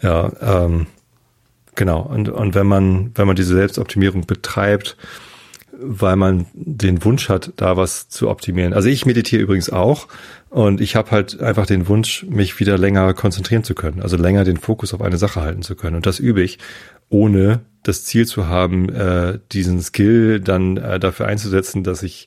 Ja, 0.00 0.30
ähm, 0.40 0.86
genau. 1.78 2.02
Und, 2.02 2.28
und 2.28 2.54
wenn 2.54 2.66
man, 2.66 3.12
wenn 3.14 3.26
man 3.26 3.36
diese 3.36 3.54
Selbstoptimierung 3.54 4.26
betreibt, 4.26 4.98
weil 5.80 6.16
man 6.16 6.46
den 6.52 7.04
Wunsch 7.04 7.28
hat, 7.28 7.52
da 7.56 7.76
was 7.76 8.08
zu 8.08 8.28
optimieren. 8.28 8.72
Also 8.72 8.88
ich 8.88 9.06
meditiere 9.06 9.42
übrigens 9.42 9.70
auch 9.70 10.08
und 10.50 10.80
ich 10.80 10.96
habe 10.96 11.12
halt 11.12 11.40
einfach 11.40 11.66
den 11.66 11.86
Wunsch, 11.86 12.26
mich 12.28 12.58
wieder 12.58 12.76
länger 12.76 13.14
konzentrieren 13.14 13.62
zu 13.62 13.74
können, 13.74 14.02
also 14.02 14.16
länger 14.16 14.44
den 14.44 14.56
Fokus 14.56 14.92
auf 14.92 15.00
eine 15.00 15.18
Sache 15.18 15.40
halten 15.40 15.62
zu 15.62 15.76
können. 15.76 15.94
Und 15.94 16.06
das 16.06 16.18
übe 16.18 16.42
ich, 16.42 16.58
ohne 17.10 17.60
das 17.84 18.04
Ziel 18.04 18.26
zu 18.26 18.48
haben, 18.48 18.88
äh, 18.88 19.38
diesen 19.52 19.80
Skill 19.80 20.40
dann 20.40 20.78
äh, 20.78 20.98
dafür 20.98 21.26
einzusetzen, 21.26 21.84
dass 21.84 22.02
ich 22.02 22.26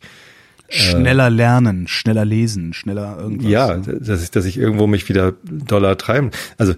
Schneller 0.69 1.29
lernen, 1.29 1.89
schneller 1.89 2.23
lesen, 2.23 2.73
schneller 2.73 3.17
irgendwas. 3.19 3.51
ja, 3.51 3.75
dass 3.75 4.23
ich, 4.23 4.31
dass 4.31 4.45
ich 4.45 4.57
irgendwo 4.57 4.87
mich 4.87 5.09
wieder 5.09 5.33
doller 5.43 5.97
treiben. 5.97 6.31
Also 6.57 6.75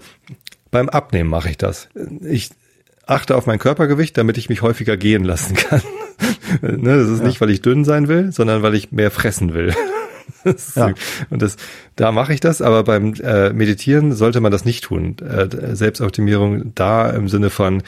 beim 0.71 0.89
Abnehmen 0.89 1.29
mache 1.29 1.51
ich 1.51 1.57
das. 1.57 1.89
Ich 2.27 2.49
achte 3.05 3.35
auf 3.35 3.45
mein 3.45 3.59
Körpergewicht, 3.59 4.17
damit 4.17 4.37
ich 4.37 4.49
mich 4.49 4.61
häufiger 4.61 4.97
gehen 4.97 5.23
lassen 5.23 5.55
kann. 5.55 5.81
ne, 6.61 6.97
das 6.97 7.09
ist 7.09 7.23
nicht, 7.23 7.41
weil 7.41 7.49
ich 7.49 7.61
dünn 7.61 7.85
sein 7.85 8.07
will, 8.07 8.31
sondern 8.31 8.61
weil 8.61 8.75
ich 8.75 8.91
mehr 8.91 9.11
fressen 9.11 9.53
will. 9.53 9.73
Ja. 10.75 10.93
Und 11.29 11.41
das, 11.41 11.57
da 11.95 12.11
mache 12.11 12.33
ich 12.33 12.39
das, 12.39 12.61
aber 12.61 12.83
beim 12.83 13.13
äh, 13.15 13.51
Meditieren 13.51 14.13
sollte 14.13 14.41
man 14.41 14.51
das 14.51 14.65
nicht 14.65 14.83
tun. 14.83 15.17
Äh, 15.19 15.75
Selbstoptimierung 15.75 16.73
da 16.75 17.09
im 17.09 17.29
Sinne 17.29 17.49
von, 17.49 17.83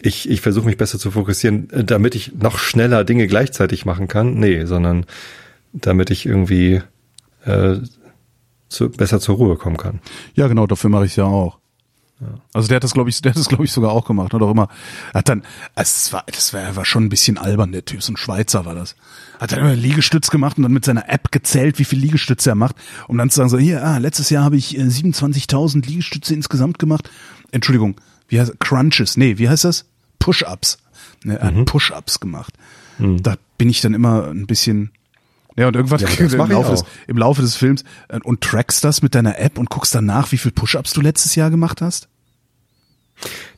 ich, 0.00 0.28
ich 0.28 0.40
versuche 0.40 0.66
mich 0.66 0.76
besser 0.76 0.98
zu 0.98 1.10
fokussieren, 1.10 1.70
äh, 1.70 1.84
damit 1.84 2.14
ich 2.14 2.34
noch 2.34 2.58
schneller 2.58 3.04
Dinge 3.04 3.26
gleichzeitig 3.26 3.84
machen 3.84 4.08
kann. 4.08 4.34
Nee, 4.34 4.64
sondern 4.64 5.06
damit 5.72 6.10
ich 6.10 6.26
irgendwie 6.26 6.82
äh, 7.44 7.76
zu, 8.68 8.90
besser 8.90 9.20
zur 9.20 9.36
Ruhe 9.36 9.56
kommen 9.56 9.76
kann. 9.76 10.00
Ja, 10.34 10.48
genau, 10.48 10.66
dafür 10.66 10.90
mache 10.90 11.06
ich 11.06 11.16
ja 11.16 11.24
auch. 11.24 11.58
Also 12.52 12.66
der 12.68 12.76
hat 12.76 12.84
das, 12.84 12.94
glaube 12.94 13.10
ich, 13.10 13.22
der 13.22 13.30
hat 13.32 13.38
das, 13.38 13.48
glaube 13.48 13.64
ich, 13.64 13.70
sogar 13.72 13.92
auch 13.92 14.04
gemacht. 14.04 14.32
Hat 14.34 14.42
auch 14.42 14.50
immer, 14.50 14.68
hat 15.14 15.28
dann, 15.28 15.42
also 15.74 15.92
das 15.94 16.12
war, 16.12 16.24
das 16.26 16.52
war, 16.52 16.74
war 16.76 16.84
schon 16.84 17.04
ein 17.04 17.08
bisschen 17.08 17.38
albern, 17.38 17.70
der 17.72 17.84
Typ, 17.84 18.02
so 18.02 18.12
ein 18.12 18.16
Schweizer 18.16 18.64
war 18.64 18.74
das. 18.74 18.96
Hat 19.40 19.52
dann 19.52 19.60
immer 19.60 19.74
Liegestütz 19.76 20.30
gemacht 20.30 20.56
und 20.56 20.64
dann 20.64 20.72
mit 20.72 20.84
seiner 20.84 21.08
App 21.08 21.30
gezählt, 21.30 21.78
wie 21.78 21.84
viel 21.84 22.00
Liegestütze 22.00 22.50
er 22.50 22.54
macht, 22.56 22.74
um 23.06 23.16
dann 23.18 23.30
zu 23.30 23.36
sagen, 23.36 23.48
so, 23.50 23.58
hier, 23.58 23.84
ah, 23.84 23.98
letztes 23.98 24.30
Jahr 24.30 24.42
habe 24.44 24.56
ich 24.56 24.76
äh, 24.76 24.82
27.000 24.82 25.86
Liegestütze 25.86 26.34
insgesamt 26.34 26.78
gemacht. 26.80 27.08
Entschuldigung, 27.52 28.00
wie 28.28 28.40
heißt 28.40 28.58
Crunches? 28.58 29.16
Nee, 29.16 29.38
wie 29.38 29.48
heißt 29.48 29.64
das? 29.64 29.84
Push-Ups. 30.18 30.78
Ne, 31.24 31.38
er 31.38 31.52
Mhm. 31.52 31.58
hat 31.60 31.64
Push-Ups 31.66 32.18
gemacht. 32.20 32.52
Da 32.98 33.36
bin 33.58 33.70
ich 33.70 33.80
dann 33.80 33.94
immer 33.94 34.26
ein 34.28 34.46
bisschen, 34.48 34.90
ja, 35.58 35.66
und 35.66 35.74
irgendwann 35.74 35.98
Ja, 35.98 36.08
aber 36.08 36.44
im, 36.44 36.50
Laufe 36.50 36.70
des, 36.70 36.84
im 37.08 37.18
Laufe 37.18 37.42
des 37.42 37.56
Films 37.56 37.82
äh, 38.08 38.20
und 38.22 38.40
trackst 38.40 38.84
das 38.84 39.02
mit 39.02 39.16
deiner 39.16 39.38
App 39.40 39.58
und 39.58 39.70
guckst 39.70 39.92
danach, 39.92 40.30
wie 40.30 40.38
viel 40.38 40.52
Push-Ups 40.52 40.92
du 40.92 41.00
letztes 41.00 41.34
Jahr 41.34 41.50
gemacht 41.50 41.82
hast? 41.82 42.08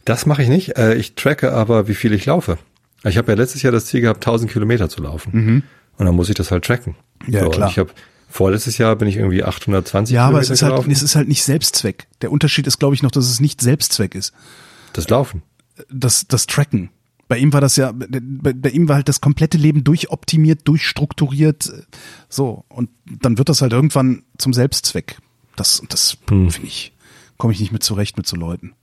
Das 0.07 0.25
mache 0.25 0.43
ich 0.43 0.49
nicht. 0.49 0.79
Äh, 0.79 0.95
ich 0.95 1.15
tracke 1.15 1.53
aber, 1.53 1.89
wie 1.89 1.95
viel 1.95 2.15
ich 2.15 2.25
laufe. 2.25 2.57
Ich 3.05 3.19
habe 3.19 3.33
ja 3.33 3.37
letztes 3.37 3.61
Jahr 3.63 3.73
das 3.73 3.85
Ziel 3.87 4.01
gehabt, 4.01 4.27
1000 4.27 4.51
Kilometer 4.51 4.89
zu 4.89 5.03
laufen. 5.03 5.63
Und 5.99 6.07
dann 6.07 6.15
muss 6.15 6.31
ich 6.31 6.35
das 6.35 6.51
halt 6.51 6.65
tracken. 6.65 6.97
Mhm. 7.27 7.35
Ja, 7.35 7.45
und 7.45 7.53
klar. 7.53 7.69
Ich 7.69 7.79
habe 7.79 7.91
vorletztes 8.31 8.79
Jahr 8.79 8.97
bin 8.97 9.07
ich 9.07 9.17
irgendwie 9.17 9.45
820 9.45 10.15
Ja, 10.15 10.23
aber 10.23 10.41
Kilometer 10.41 10.53
es 10.53 10.61
ist 10.61 10.63
halt, 10.63 10.89
es 10.89 11.03
ist 11.03 11.17
halt 11.17 11.29
nicht 11.29 11.45
Selbstzweck. 11.45 12.07
Der 12.23 12.33
Unterschied 12.33 12.67
ist, 12.67 12.79
glaube 12.79 12.95
ich, 12.95 13.03
noch, 13.03 13.11
dass 13.11 13.29
es 13.29 13.41
nicht 13.41 13.61
Selbstzweck 13.61 14.15
ist. 14.15 14.33
das 14.95 15.09
Laufen. 15.11 15.43
Das, 15.91 16.27
das 16.27 16.47
Tracken. 16.47 16.91
Bei 17.31 17.39
ihm 17.39 17.53
war 17.53 17.61
das 17.61 17.77
ja, 17.77 17.93
bei, 17.95 18.53
bei 18.53 18.71
ihm 18.71 18.89
war 18.89 18.97
halt 18.97 19.09
das 19.09 19.21
komplette 19.21 19.57
Leben 19.57 19.85
durchoptimiert, 19.85 20.67
durchstrukturiert, 20.67 21.73
so. 22.29 22.65
Und 22.69 22.91
dann 23.07 23.39
wird 23.39 23.49
das 23.49 23.63
halt 23.63 23.73
irgendwann 23.73 24.25
zum 24.37 24.53
Selbstzweck. 24.53 25.17
Das, 25.55 25.81
das 25.89 26.19
Hm. 26.29 26.51
finde 26.51 26.67
ich, 26.67 26.93
komme 27.37 27.53
ich 27.53 27.61
nicht 27.61 27.71
mit 27.71 27.85
zurecht 27.85 28.17
mit 28.17 28.27
so 28.27 28.35
Leuten. 28.37 28.75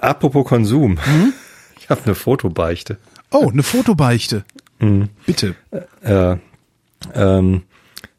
Apropos 0.00 0.46
Konsum. 0.46 0.92
Mhm. 1.06 1.32
Ich 1.78 1.90
habe 1.90 2.02
eine 2.02 2.16
Fotobeichte. 2.16 2.98
Oh, 3.30 3.48
eine 3.48 3.62
Fotobeichte. 3.62 4.44
Mhm. 4.80 5.08
Bitte. 5.24 5.54
Äh, 6.02 6.36
ähm, 7.14 7.62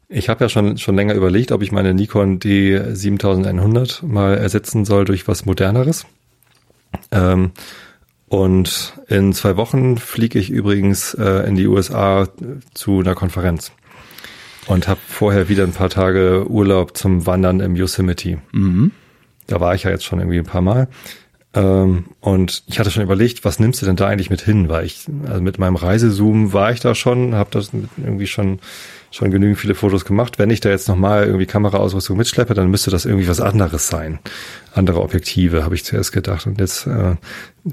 ich 0.08 0.28
habe 0.28 0.44
ja 0.44 0.48
schon, 0.48 0.78
schon 0.78 0.96
länger 0.96 1.14
überlegt, 1.14 1.52
ob 1.52 1.62
ich 1.62 1.72
meine 1.72 1.94
Nikon 1.94 2.38
D7100 2.38 4.06
mal 4.06 4.36
ersetzen 4.36 4.84
soll 4.84 5.04
durch 5.04 5.28
was 5.28 5.44
moderneres. 5.44 6.06
Ähm, 7.10 7.52
und 8.28 8.94
in 9.08 9.32
zwei 9.32 9.56
Wochen 9.56 9.98
fliege 9.98 10.38
ich 10.38 10.50
übrigens 10.50 11.14
äh, 11.14 11.46
in 11.46 11.56
die 11.56 11.66
USA 11.66 12.28
zu 12.74 13.00
einer 13.00 13.14
Konferenz 13.14 13.72
und 14.66 14.86
habe 14.88 15.00
vorher 15.06 15.48
wieder 15.48 15.64
ein 15.64 15.72
paar 15.72 15.90
Tage 15.90 16.46
Urlaub 16.48 16.96
zum 16.96 17.26
Wandern 17.26 17.60
im 17.60 17.76
Yosemite. 17.76 18.38
Mhm. 18.52 18.92
Da 19.46 19.60
war 19.60 19.74
ich 19.74 19.84
ja 19.84 19.90
jetzt 19.90 20.04
schon 20.04 20.20
irgendwie 20.20 20.38
ein 20.38 20.44
paar 20.44 20.60
Mal. 20.60 20.88
Ähm, 21.54 22.04
und 22.20 22.64
ich 22.66 22.78
hatte 22.78 22.90
schon 22.90 23.02
überlegt, 23.02 23.44
was 23.46 23.58
nimmst 23.58 23.80
du 23.80 23.86
denn 23.86 23.96
da 23.96 24.06
eigentlich 24.06 24.28
mit 24.28 24.42
hin? 24.42 24.68
Weil 24.68 24.84
ich, 24.84 25.06
also 25.26 25.40
mit 25.40 25.58
meinem 25.58 25.76
Reisezoom 25.76 26.52
war 26.52 26.70
ich 26.72 26.80
da 26.80 26.94
schon, 26.94 27.34
habe 27.34 27.50
das 27.50 27.70
irgendwie 27.96 28.26
schon 28.26 28.60
schon 29.10 29.30
genügend 29.30 29.58
viele 29.58 29.74
Fotos 29.74 30.04
gemacht. 30.04 30.38
Wenn 30.38 30.50
ich 30.50 30.60
da 30.60 30.68
jetzt 30.68 30.88
nochmal 30.88 31.24
irgendwie 31.26 31.46
Kameraausrüstung 31.46 32.16
mitschleppe, 32.16 32.54
dann 32.54 32.70
müsste 32.70 32.90
das 32.90 33.04
irgendwie 33.06 33.28
was 33.28 33.40
anderes 33.40 33.88
sein. 33.88 34.18
Andere 34.74 35.00
Objektive, 35.02 35.64
habe 35.64 35.74
ich 35.74 35.84
zuerst 35.84 36.12
gedacht. 36.12 36.46
Und 36.46 36.60
jetzt 36.60 36.86
äh, 36.86 37.16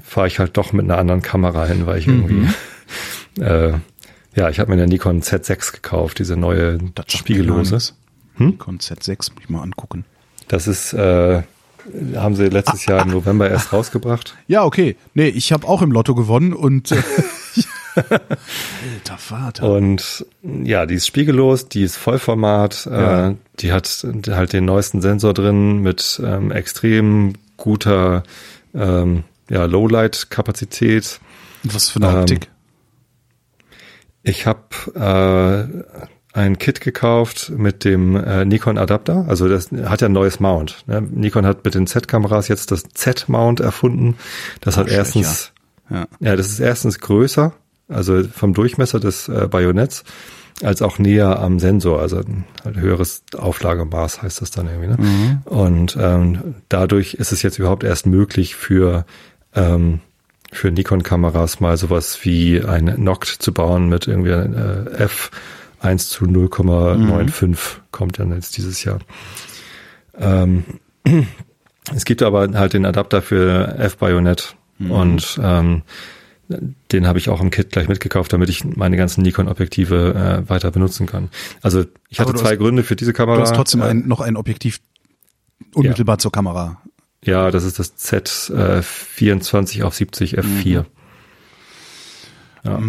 fahre 0.02 0.26
ich 0.28 0.38
halt 0.38 0.56
doch 0.56 0.72
mit 0.72 0.84
einer 0.84 0.98
anderen 0.98 1.22
Kamera 1.22 1.66
hin, 1.66 1.86
weil 1.86 1.98
ich 1.98 2.06
irgendwie, 2.06 2.34
Mhm. 2.34 2.54
äh, 3.42 3.72
ja, 4.34 4.50
ich 4.50 4.60
habe 4.60 4.68
mir 4.70 4.74
eine 4.82 4.86
Nikon 4.86 5.22
Z6 5.22 5.72
gekauft, 5.72 6.18
diese 6.18 6.36
neue 6.36 6.78
Das 6.94 7.06
Spiegellose. 7.12 7.78
Hm? 8.36 8.46
Nikon 8.48 8.78
Z6, 8.78 9.32
muss 9.32 9.42
ich 9.42 9.48
mal 9.48 9.62
angucken. 9.62 10.04
Das 10.48 10.66
ist, 10.68 10.92
äh, 10.92 11.42
haben 12.16 12.34
sie 12.36 12.48
letztes 12.48 12.84
Jahr 12.86 13.02
im 13.02 13.12
November 13.12 13.48
erst 13.48 13.72
rausgebracht. 13.72 14.34
Ja, 14.46 14.64
okay. 14.64 14.96
Nee, 15.14 15.28
ich 15.28 15.52
habe 15.52 15.66
auch 15.66 15.80
im 15.82 15.90
Lotto 15.90 16.14
gewonnen 16.14 16.52
und 16.52 16.92
äh, 16.92 17.02
alter 17.96 19.18
Vater. 19.18 19.70
Und 19.70 20.26
ja, 20.42 20.86
die 20.86 20.94
ist 20.96 21.06
spiegellos, 21.06 21.68
die 21.68 21.82
ist 21.82 21.96
Vollformat, 21.96 22.86
Ja. 22.86 23.28
äh, 23.30 23.34
die 23.60 23.72
hat 23.72 24.06
halt 24.28 24.52
den 24.52 24.64
neuesten 24.64 25.00
Sensor 25.00 25.34
drin 25.34 25.80
mit 25.80 26.20
ähm, 26.24 26.50
extrem 26.52 27.34
guter 27.56 28.22
ähm, 28.74 29.24
ja, 29.48 29.64
Lowlight-Kapazität. 29.64 31.20
Was 31.64 31.90
für 31.90 32.00
eine 32.02 32.12
ähm, 32.12 32.20
Optik? 32.20 32.48
Ich 34.22 34.46
habe 34.46 34.60
äh, 34.94 36.38
ein 36.38 36.58
Kit 36.58 36.80
gekauft 36.80 37.50
mit 37.56 37.84
dem 37.84 38.16
äh, 38.16 38.44
Nikon 38.44 38.76
Adapter. 38.76 39.24
Also 39.28 39.48
das 39.48 39.70
hat 39.70 40.00
ja 40.02 40.08
ein 40.08 40.12
neues 40.12 40.40
Mount. 40.40 40.84
Ne? 40.86 41.00
Nikon 41.00 41.46
hat 41.46 41.64
mit 41.64 41.74
den 41.74 41.86
Z-Kameras 41.86 42.48
jetzt 42.48 42.70
das 42.72 42.82
Z-Mount 42.92 43.60
erfunden. 43.60 44.16
Das 44.60 44.76
hat 44.76 44.84
Arschlöcher. 44.86 44.98
erstens, 44.98 45.52
ja. 45.90 46.06
ja, 46.20 46.36
das 46.36 46.48
ist 46.50 46.60
erstens 46.60 46.98
größer, 46.98 47.54
also 47.88 48.22
vom 48.24 48.54
Durchmesser 48.54 49.00
des 49.00 49.28
äh, 49.28 49.48
Bajonetts, 49.50 50.04
als 50.62 50.80
auch 50.80 50.98
näher 50.98 51.38
am 51.38 51.58
Sensor, 51.58 52.00
also 52.00 52.18
ein 52.18 52.44
halt 52.64 52.76
höheres 52.76 53.24
Auflagemaß 53.36 54.22
heißt 54.22 54.40
das 54.40 54.50
dann 54.50 54.68
irgendwie. 54.68 54.88
Ne? 54.88 54.96
Mhm. 54.98 55.40
Und 55.44 55.96
ähm, 56.00 56.54
dadurch 56.68 57.14
ist 57.14 57.32
es 57.32 57.42
jetzt 57.42 57.58
überhaupt 57.58 57.84
erst 57.84 58.06
möglich 58.06 58.56
für 58.56 59.04
ähm, 59.54 60.00
für 60.52 60.70
Nikon-Kameras 60.70 61.60
mal 61.60 61.76
sowas 61.76 62.18
wie 62.22 62.62
ein 62.62 62.94
Noct 63.02 63.26
zu 63.26 63.52
bauen 63.52 63.88
mit 63.88 64.06
irgendwie 64.06 64.30
äh, 64.30 64.90
F 64.94 65.30
1 65.80 66.08
zu 66.08 66.24
0,95 66.24 67.58
kommt 67.90 68.18
dann 68.18 68.32
jetzt 68.32 68.56
dieses 68.56 68.82
Jahr. 68.84 69.00
Ähm, 70.18 70.64
es 71.94 72.04
gibt 72.04 72.22
aber 72.22 72.48
halt 72.54 72.72
den 72.72 72.86
Adapter 72.86 73.22
für 73.22 73.76
F-Bayonet 73.78 74.56
und 74.78 75.38
ähm, 75.42 75.82
den 76.48 77.06
habe 77.06 77.18
ich 77.18 77.28
auch 77.28 77.40
im 77.40 77.50
Kit 77.50 77.70
gleich 77.72 77.88
mitgekauft, 77.88 78.32
damit 78.32 78.48
ich 78.48 78.64
meine 78.64 78.96
ganzen 78.96 79.22
Nikon-Objektive 79.22 80.44
äh, 80.46 80.48
weiter 80.48 80.70
benutzen 80.70 81.06
kann. 81.06 81.30
Also 81.62 81.84
ich 82.08 82.20
hatte 82.20 82.34
zwei 82.34 82.50
hast- 82.52 82.58
Gründe 82.58 82.82
für 82.82 82.96
diese 82.96 83.12
Kamera. 83.12 83.36
Du 83.36 83.42
hast 83.42 83.54
trotzdem 83.54 83.82
ein, 83.82 84.06
noch 84.06 84.20
ein 84.20 84.36
Objektiv 84.36 84.80
unmittelbar 85.74 86.18
zur 86.18 86.32
Kamera. 86.32 86.80
Ja, 87.24 87.50
das 87.50 87.64
ist 87.64 87.78
das 87.78 87.96
Z 87.96 88.50
äh, 88.54 88.82
24 88.82 89.82
auf 89.82 89.94
70 89.94 90.38
F4. 90.38 90.84
Ja. 92.64 92.82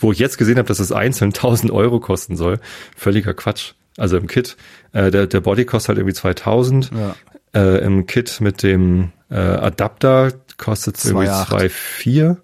Wo 0.00 0.12
ich 0.12 0.18
jetzt 0.18 0.38
gesehen 0.38 0.56
habe, 0.58 0.68
dass 0.68 0.78
es 0.78 0.92
einzeln 0.92 1.28
1000 1.34 1.70
Euro 1.72 2.00
kosten 2.00 2.36
soll. 2.36 2.60
Völliger 2.96 3.34
Quatsch. 3.34 3.72
Also 3.98 4.16
im 4.16 4.26
Kit, 4.26 4.56
äh, 4.92 5.10
der, 5.10 5.26
der 5.26 5.40
Body 5.40 5.64
kostet 5.66 5.88
halt 5.90 5.98
irgendwie 5.98 6.14
2000. 6.14 6.90
Ja. 6.94 7.14
Äh, 7.54 7.84
Im 7.84 8.06
Kit 8.06 8.40
mit 8.40 8.62
dem 8.62 9.12
äh, 9.30 9.34
Adapter 9.36 10.32
kostet 10.56 10.96
es 10.96 11.04
irgendwie 11.04 11.26
2,8. 11.28 11.70
2,4. 12.04 12.36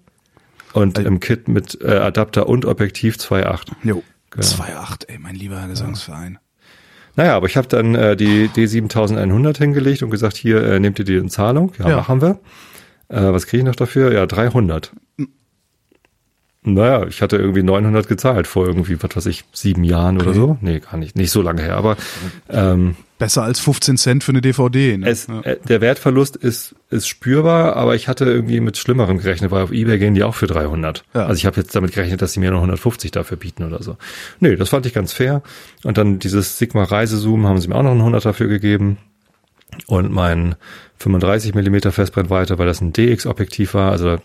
Und 0.73 0.97
Äh, 0.99 1.03
im 1.03 1.19
Kit 1.19 1.47
mit 1.47 1.79
äh, 1.81 1.87
Adapter 1.97 2.47
und 2.47 2.65
Objektiv 2.65 3.15
2,8. 3.15 3.71
Jo. 3.83 4.03
Genau. 4.31 4.45
2,8, 4.45 5.07
ey, 5.09 5.17
mein 5.17 5.33
lieber 5.35 5.65
Gesangsverein. 5.67 6.37
Naja, 7.15 7.35
aber 7.35 7.47
ich 7.47 7.57
habe 7.57 7.67
dann 7.67 7.95
äh, 7.95 8.15
die 8.15 8.47
D7100 8.49 9.57
hingelegt 9.57 10.03
und 10.03 10.11
gesagt, 10.11 10.37
hier 10.37 10.61
äh, 10.63 10.79
nehmt 10.79 10.99
ihr 10.99 11.05
die 11.05 11.15
in 11.17 11.29
Zahlung. 11.29 11.71
Ja, 11.79 11.89
Ja. 11.89 11.95
machen 11.97 12.21
wir. 12.21 12.39
Äh, 13.09 13.33
was 13.33 13.47
kriege 13.47 13.61
ich 13.61 13.65
noch 13.65 13.75
dafür? 13.75 14.13
Ja, 14.13 14.25
300. 14.27 14.91
Naja, 16.61 17.07
ich 17.07 17.21
hatte 17.21 17.37
irgendwie 17.37 17.63
900 17.63 18.07
gezahlt 18.07 18.45
vor 18.45 18.67
irgendwie, 18.67 19.01
was 19.01 19.15
weiß 19.15 19.25
ich, 19.27 19.45
sieben 19.53 19.83
Jahren 19.85 20.17
oder 20.17 20.31
Okay. 20.31 20.37
so. 20.39 20.57
Nee, 20.59 20.79
gar 20.79 20.97
nicht. 20.97 21.15
Nicht 21.15 21.31
so 21.31 21.41
lange 21.41 21.61
her, 21.61 21.77
aber 21.77 21.95
ähm, 22.49 22.95
Besser 23.17 23.43
als 23.43 23.59
15 23.59 23.97
Cent 23.97 24.23
für 24.23 24.31
eine 24.31 24.41
DVD. 24.41 24.97
Ne? 24.97 25.09
es, 25.09 25.27
ja. 25.27 25.41
äh, 25.41 25.57
der 25.67 25.81
Wertverlust 25.81 26.37
ist, 26.37 26.75
ist 26.89 27.07
spürbar, 27.07 27.75
aber 27.75 27.95
ich 27.95 28.07
hatte 28.07 28.25
irgendwie 28.25 28.61
mit 28.61 28.77
Schlimmerem 28.77 29.17
gerechnet, 29.19 29.51
weil 29.51 29.63
auf 29.63 29.71
Ebay 29.71 29.99
gehen 29.99 30.15
die 30.15 30.23
auch 30.23 30.35
für 30.35 30.47
300. 30.47 31.03
Ja. 31.13 31.25
Also 31.25 31.37
ich 31.37 31.45
habe 31.45 31.57
jetzt 31.57 31.75
damit 31.75 31.93
gerechnet, 31.93 32.21
dass 32.21 32.33
sie 32.33 32.39
mir 32.39 32.51
nur 32.51 32.59
150 32.59 33.11
dafür 33.11 33.37
bieten 33.37 33.63
oder 33.63 33.83
so. 33.83 33.97
Nee, 34.39 34.55
das 34.55 34.69
fand 34.69 34.85
ich 34.85 34.93
ganz 34.93 35.11
fair. 35.13 35.41
Und 35.83 35.97
dann 35.97 36.19
dieses 36.19 36.57
Sigma 36.57 36.83
Reisezoom 36.83 37.45
haben 37.45 37.59
sie 37.59 37.67
mir 37.67 37.75
auch 37.75 37.83
noch 37.83 37.91
einen 37.91 37.99
100 38.01 38.23
dafür 38.23 38.47
gegeben. 38.47 38.97
Und 39.87 40.11
mein 40.11 40.55
35 40.97 41.53
Millimeter 41.55 41.91
Festbrennweite, 41.91 42.57
weil 42.57 42.67
das 42.67 42.81
ein 42.81 42.93
DX-Objektiv 42.93 43.73
war. 43.73 43.91
Also 43.91 44.17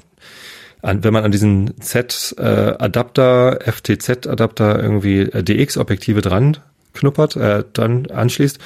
an, 0.85 1.03
wenn 1.03 1.15
man 1.15 1.25
an 1.25 1.33
diesen 1.33 1.81
Z-Adapter, 1.81 3.59
FTZ-Adapter 3.65 4.83
irgendwie 4.83 5.21
äh, 5.21 5.43
DX-Objektive 5.43 6.21
dran 6.21 6.59
knuppert, 6.93 7.37
äh, 7.37 7.65
dann 7.73 8.07
anschließt, 8.07 8.59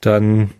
dann 0.00 0.50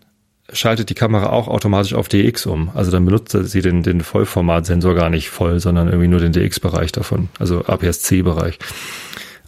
schaltet 0.51 0.89
die 0.89 0.93
Kamera 0.93 1.29
auch 1.29 1.47
automatisch 1.47 1.93
auf 1.93 2.09
DX 2.09 2.45
um. 2.47 2.69
Also 2.75 2.91
dann 2.91 3.05
benutzt 3.05 3.31
sie 3.31 3.61
den, 3.61 3.81
den 3.81 4.01
Vollformatsensor 4.01 4.93
gar 4.93 5.09
nicht 5.09 5.29
voll, 5.29 5.59
sondern 5.59 5.87
irgendwie 5.87 6.09
nur 6.09 6.19
den 6.19 6.33
DX-Bereich 6.33 6.91
davon, 6.91 7.29
also 7.39 7.65
APS-C-Bereich. 7.65 8.59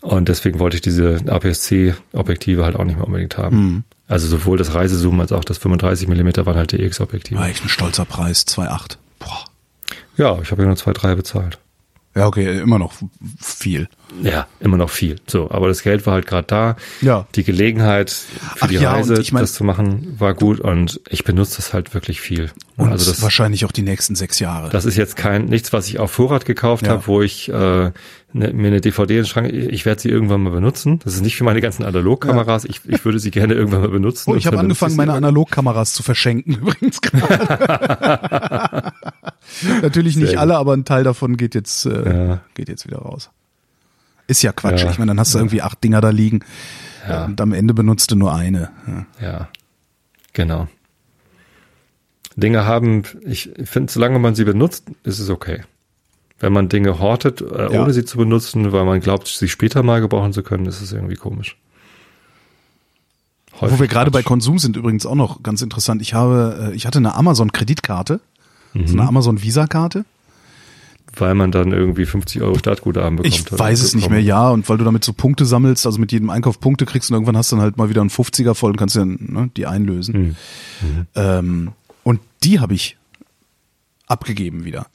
Und 0.01 0.29
deswegen 0.29 0.59
wollte 0.59 0.77
ich 0.77 0.81
diese 0.81 1.19
APS-C-Objektive 1.27 2.63
halt 2.63 2.77
auch 2.77 2.85
nicht 2.85 2.95
mehr 2.95 3.05
unbedingt 3.05 3.37
haben. 3.37 3.83
Also 4.07 4.27
sowohl 4.27 4.57
das 4.57 4.73
Reisezoom 4.73 5.19
als 5.19 5.33
auch 5.33 5.43
das 5.43 5.57
35 5.57 6.07
Millimeter 6.07 6.45
waren 6.45 6.55
halt 6.55 6.71
DX-Objektive. 6.71 7.39
War 7.39 7.49
echt 7.49 7.63
ein 7.63 7.69
stolzer 7.69 8.05
Preis, 8.05 8.45
2,8. 8.47 8.97
Ja, 10.17 10.39
ich 10.41 10.51
habe 10.51 10.63
ja 10.63 10.67
nur 10.67 10.77
zwei, 10.77 10.93
drei 10.93 11.15
bezahlt. 11.15 11.59
Ja, 12.15 12.25
okay, 12.25 12.59
immer 12.59 12.79
noch 12.79 12.93
viel. 13.39 13.87
Ja, 14.23 14.47
immer 14.61 14.77
noch 14.77 14.89
viel. 14.89 15.17
So, 15.27 15.51
aber 15.51 15.67
das 15.67 15.83
Geld 15.83 16.05
war 16.05 16.13
halt 16.13 16.27
gerade 16.27 16.47
da. 16.47 16.75
Ja. 17.01 17.27
Die 17.35 17.43
Gelegenheit 17.43 18.09
für 18.09 18.27
Ach 18.61 18.67
die 18.67 18.75
ja, 18.75 18.93
Reise, 18.93 19.19
ich 19.19 19.31
mein- 19.33 19.43
das 19.43 19.53
zu 19.53 19.63
machen, 19.63 20.15
war 20.17 20.33
gut 20.33 20.59
und 20.61 21.01
ich 21.09 21.23
benutze 21.25 21.57
das 21.57 21.73
halt 21.73 21.93
wirklich 21.93 22.21
viel. 22.21 22.51
Und 22.77 22.91
also 22.91 23.11
das, 23.11 23.21
wahrscheinlich 23.21 23.65
auch 23.65 23.71
die 23.71 23.81
nächsten 23.81 24.15
sechs 24.15 24.39
Jahre. 24.39 24.69
das 24.69 24.85
ist 24.85 24.95
jetzt 24.97 25.17
kein 25.17 25.45
nichts, 25.45 25.73
was 25.73 25.87
ich 25.89 25.99
auf 25.99 26.11
Vorrat 26.11 26.45
gekauft 26.45 26.85
Ja. 26.85 26.93
habe, 26.93 27.07
wo 27.07 27.21
ich 27.21 27.49
äh, 27.49 27.51
ne, 27.53 27.91
mir 28.33 28.67
eine 28.67 28.79
DVD 28.81 29.15
in 29.15 29.23
den 29.23 29.25
Schrank. 29.25 29.51
Ich 29.51 29.85
werde 29.85 29.99
sie 30.01 30.09
irgendwann 30.09 30.41
mal 30.41 30.51
benutzen. 30.51 30.99
Das 31.03 31.13
ist 31.15 31.21
nicht 31.21 31.35
für 31.35 31.43
meine 31.43 31.59
ganzen 31.59 31.83
Analogkameras. 31.83 32.65
Ich, 32.65 32.81
ich 32.87 33.03
würde 33.03 33.19
sie 33.19 33.31
gerne 33.31 33.55
irgendwann 33.55 33.81
mal 33.81 33.89
benutzen. 33.89 34.31
Oh, 34.31 34.35
ich 34.35 34.47
habe 34.47 34.59
angefangen, 34.59 34.95
meine 34.95 35.13
Analogkameras 35.13 35.93
zu 35.93 36.01
verschenken 36.03 36.53
übrigens 36.61 37.01
gerade. 37.01 38.93
Natürlich 39.81 40.15
nicht 40.15 40.29
Sehr 40.29 40.39
alle, 40.39 40.55
aber 40.57 40.73
ein 40.73 40.85
Teil 40.85 41.03
davon 41.03 41.35
geht 41.37 41.55
jetzt, 41.55 41.85
äh, 41.85 42.27
Ja. 42.27 42.39
geht 42.53 42.69
jetzt 42.69 42.85
wieder 42.87 42.99
raus. 42.99 43.31
Ist 44.27 44.41
ja 44.43 44.51
Quatsch. 44.51 44.83
Ja. 44.83 44.91
Ich 44.91 44.99
meine, 44.99 45.09
dann 45.11 45.19
hast 45.19 45.33
du 45.33 45.39
irgendwie 45.39 45.61
acht 45.61 45.83
Dinger 45.83 46.01
da 46.01 46.09
liegen 46.09 46.41
Ja. 47.07 47.25
und 47.25 47.39
am 47.41 47.53
Ende 47.53 47.73
benutzt 47.73 48.11
du 48.11 48.15
nur 48.15 48.33
eine. 48.35 48.69
Ja. 48.87 49.05
Ja, 49.27 49.47
genau. 50.33 50.67
Dinge 52.35 52.65
haben, 52.65 53.03
ich 53.25 53.49
finde, 53.63 53.91
solange 53.91 54.19
man 54.19 54.35
sie 54.35 54.43
benutzt, 54.43 54.85
ist 55.03 55.19
es 55.19 55.29
okay. 55.29 55.63
Wenn 56.39 56.53
man 56.53 56.69
Dinge 56.69 56.99
hortet, 56.99 57.41
äh, 57.41 57.67
ohne 57.79 57.93
sie 57.93 58.05
zu 58.05 58.17
benutzen, 58.17 58.71
weil 58.71 58.85
man 58.85 58.99
glaubt, 58.99 59.27
sie 59.27 59.47
später 59.49 59.81
mal 59.81 60.01
gebrauchen 60.01 60.33
zu 60.33 60.43
können, 60.43 60.67
ist 60.67 60.81
es 60.81 60.91
irgendwie 60.91 61.15
komisch. 61.15 61.57
Wo 63.53 63.61
Häufig 63.61 63.79
wir 63.79 63.87
gerade 63.87 64.11
bei. 64.11 64.21
Konsum 64.21 64.59
sind, 64.59 64.77
übrigens 64.77 65.07
auch 65.07 65.15
noch 65.15 65.41
ganz 65.41 65.63
interessant. 65.63 65.99
Ich 66.03 66.13
habe, 66.13 66.69
äh, 66.73 66.75
ich 66.75 66.85
hatte 66.85 66.99
eine 66.99 67.15
Amazon-Kreditkarte, 67.15 68.19
so 68.73 68.79
Mhm. 68.79 68.99
eine 68.99 69.07
Amazon-Visa-Karte. 69.09 70.05
Weil 71.15 71.33
man 71.33 71.51
dann 71.51 71.71
irgendwie 71.71 72.05
50 72.05 72.41
Euro 72.41 72.57
Startguthaben 72.57 73.17
bekommt. 73.17 73.33
Ich 73.33 73.59
weiß 73.59 73.81
es 73.81 73.95
nicht 73.95 74.09
mehr, 74.09 74.21
ja. 74.21 74.49
Und 74.49 74.67
weil 74.69 74.77
du 74.77 74.83
damit 74.83 75.03
so 75.03 75.13
Punkte 75.13 75.45
sammelst, 75.45 75.85
also 75.85 75.99
mit 75.99 76.11
jedem 76.11 76.29
Einkauf 76.29 76.59
Punkte 76.59 76.85
kriegst 76.85 77.09
und 77.09 77.15
irgendwann 77.15 77.37
hast 77.37 77.51
du 77.51 77.55
dann 77.55 77.63
halt 77.63 77.77
mal 77.77 77.89
wieder 77.89 78.01
einen 78.01 78.09
50er 78.09 78.53
voll 78.53 78.71
und 78.71 78.77
kannst 78.77 78.95
dann 78.95 79.17
ne, 79.19 79.49
die 79.55 79.65
einlösen. 79.65 80.13
Hm. 80.13 80.35
Ähm, 81.15 81.71
und 82.03 82.19
die 82.43 82.59
habe 82.59 82.73
ich 82.73 82.97
abgegeben 84.07 84.63
wieder. 84.63 84.87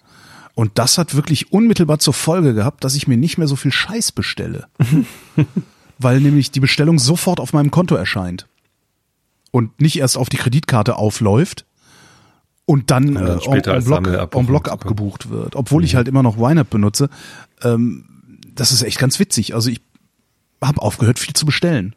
Und 0.55 0.73
das 0.75 0.99
hat 0.99 1.15
wirklich 1.15 1.53
unmittelbar 1.53 1.99
zur 1.99 2.15
Folge 2.15 2.55
gehabt, 2.55 2.85
dass 2.85 2.95
ich 2.95 3.09
mir 3.09 3.17
nicht 3.17 3.39
mehr 3.39 3.49
so 3.49 3.57
viel 3.57 3.73
Scheiß 3.73 4.13
bestelle. 4.13 4.67
Weil 5.99 6.21
nämlich 6.21 6.51
die 6.51 6.61
Bestellung 6.61 6.99
sofort 6.99 7.41
auf 7.41 7.53
meinem 7.53 7.71
Konto 7.71 7.95
erscheint. 7.95 8.47
Und 9.51 9.81
nicht 9.81 9.99
erst 9.99 10.17
auf 10.17 10.29
die 10.29 10.37
Kreditkarte 10.37 10.97
aufläuft 10.97 11.65
und 12.65 12.91
dann, 12.91 13.17
Und 13.17 13.27
dann 13.27 13.39
äh, 13.39 13.41
später 13.41 13.75
en, 13.75 13.85
bloc, 13.85 14.07
en 14.07 14.47
bloc 14.47 14.69
abgebucht 14.69 15.31
wird. 15.31 15.57
Obwohl 15.57 15.85
ich 15.85 15.95
halt 15.95 16.09
immer 16.09 16.23
noch 16.23 16.37
YNAB 16.37 16.71
benutze. 16.71 17.09
Ähm, 17.63 18.05
das 18.55 18.73
ist 18.73 18.83
echt 18.83 18.99
ganz 18.99 19.19
witzig. 19.19 19.55
Also 19.55 19.71
ich 19.71 19.81
habe 20.63 20.81
aufgehört, 20.81 21.19
viel 21.19 21.35
zu 21.35 21.47
bestellen. 21.47 21.95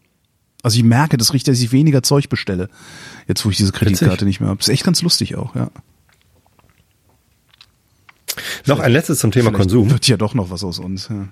Also 0.64 0.78
ich 0.78 0.84
merke 0.84 1.18
das 1.18 1.34
richtig, 1.34 1.54
dass 1.54 1.62
ich 1.62 1.72
weniger 1.72 2.02
Zeug 2.02 2.30
bestelle. 2.30 2.70
Jetzt, 3.28 3.46
wo 3.46 3.52
ich 3.52 3.58
diese 3.58 3.72
Kreditkarte 3.72 4.14
Witzig. 4.14 4.28
nicht 4.28 4.40
mehr 4.40 4.50
habe. 4.50 4.60
Ist 4.60 4.70
echt 4.70 4.84
ganz 4.84 5.02
lustig 5.02 5.36
auch, 5.36 5.56
ja. 5.56 5.70
Noch 8.66 8.80
ein 8.80 8.92
letztes 8.92 9.20
zum 9.20 9.32
Thema 9.32 9.50
Vielleicht 9.50 9.70
Konsum. 9.70 9.92
Wird 9.92 10.08
ja 10.08 10.18
doch 10.18 10.34
noch 10.34 10.50
was 10.50 10.64
aus 10.64 10.80
uns. 10.80 11.10
Ja. 11.10 11.28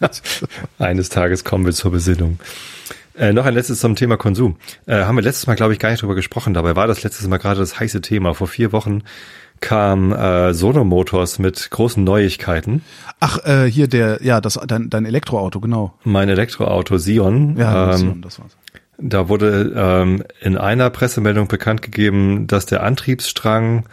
Eines 0.78 1.08
Tages 1.08 1.44
kommen 1.44 1.64
wir 1.64 1.72
zur 1.72 1.92
Besinnung. 1.92 2.38
Äh, 3.16 3.32
noch 3.32 3.46
ein 3.46 3.54
letztes 3.54 3.80
zum 3.80 3.96
Thema 3.96 4.16
Konsum. 4.16 4.56
Äh, 4.86 5.04
haben 5.04 5.16
wir 5.16 5.22
letztes 5.22 5.46
Mal, 5.46 5.54
glaube 5.54 5.72
ich, 5.72 5.78
gar 5.78 5.90
nicht 5.90 6.02
drüber 6.02 6.14
gesprochen. 6.14 6.54
Dabei 6.54 6.74
war 6.76 6.86
das 6.86 7.02
letztes 7.02 7.26
Mal 7.28 7.38
gerade 7.38 7.60
das 7.60 7.78
heiße 7.78 8.00
Thema. 8.00 8.34
Vor 8.34 8.48
vier 8.48 8.72
Wochen 8.72 9.02
kam 9.60 10.12
äh, 10.12 10.52
Sono 10.52 10.84
Motors 10.84 11.38
mit 11.38 11.70
großen 11.70 12.02
Neuigkeiten. 12.02 12.82
Ach, 13.20 13.38
äh, 13.44 13.70
hier 13.70 13.88
der, 13.88 14.22
ja, 14.22 14.40
das, 14.40 14.58
dein, 14.66 14.90
dein 14.90 15.06
Elektroauto, 15.06 15.60
genau. 15.60 15.94
Mein 16.04 16.28
Elektroauto 16.28 16.98
Sion. 16.98 17.56
Ja, 17.56 17.86
das, 17.86 18.02
ähm, 18.02 18.20
das 18.20 18.40
war's. 18.40 18.56
Da 18.98 19.28
wurde 19.28 19.72
ähm, 19.74 20.24
in 20.40 20.56
einer 20.56 20.90
Pressemeldung 20.90 21.48
bekannt 21.48 21.82
gegeben, 21.82 22.46
dass 22.46 22.66
der 22.66 22.82
Antriebsstrang 22.82 23.86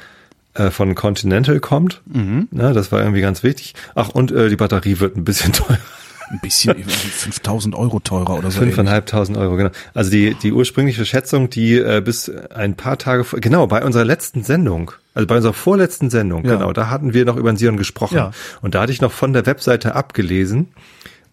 äh, 0.53 0.69
von 0.69 0.95
Continental 0.95 1.59
kommt. 1.59 2.01
Mhm. 2.05 2.47
Na, 2.51 2.73
das 2.73 2.91
war 2.91 2.99
irgendwie 2.99 3.21
ganz 3.21 3.41
wichtig. 3.41 3.73
Ach, 3.95 4.09
und 4.09 4.31
äh, 4.31 4.49
die 4.49 4.57
Batterie 4.57 4.99
wird 4.99 5.15
ein 5.15 5.23
bisschen 5.23 5.53
teurer. 5.53 5.79
Ein 6.31 6.39
bisschen, 6.41 6.77
irgendwie 6.77 6.95
5000 6.95 7.75
Euro 7.75 7.99
teurer 7.99 8.37
oder 8.37 8.51
so. 8.51 8.61
ähnlich. 8.61 8.75
5.500 8.77 9.37
Euro, 9.39 9.55
genau. 9.57 9.69
Also 9.93 10.11
die, 10.11 10.33
die 10.35 10.51
ursprüngliche 10.53 11.05
Schätzung, 11.05 11.49
die 11.49 11.75
äh, 11.77 12.01
bis 12.03 12.31
ein 12.53 12.75
paar 12.75 12.97
Tage 12.97 13.23
vor, 13.23 13.39
genau, 13.39 13.67
bei 13.67 13.83
unserer 13.83 14.05
letzten 14.05 14.43
Sendung, 14.43 14.91
also 15.13 15.27
bei 15.27 15.35
unserer 15.37 15.53
vorletzten 15.53 16.09
Sendung, 16.09 16.45
Ja. 16.45 16.53
genau, 16.55 16.71
da 16.73 16.89
hatten 16.89 17.13
wir 17.13 17.25
noch 17.25 17.35
über 17.35 17.51
den 17.51 17.57
Sion 17.57 17.77
gesprochen. 17.77 18.15
Ja. 18.15 18.31
Und 18.61 18.75
da 18.75 18.81
hatte 18.81 18.91
ich 18.93 19.01
noch 19.01 19.11
von 19.11 19.33
der 19.33 19.45
Webseite 19.45 19.93
abgelesen, 19.95 20.69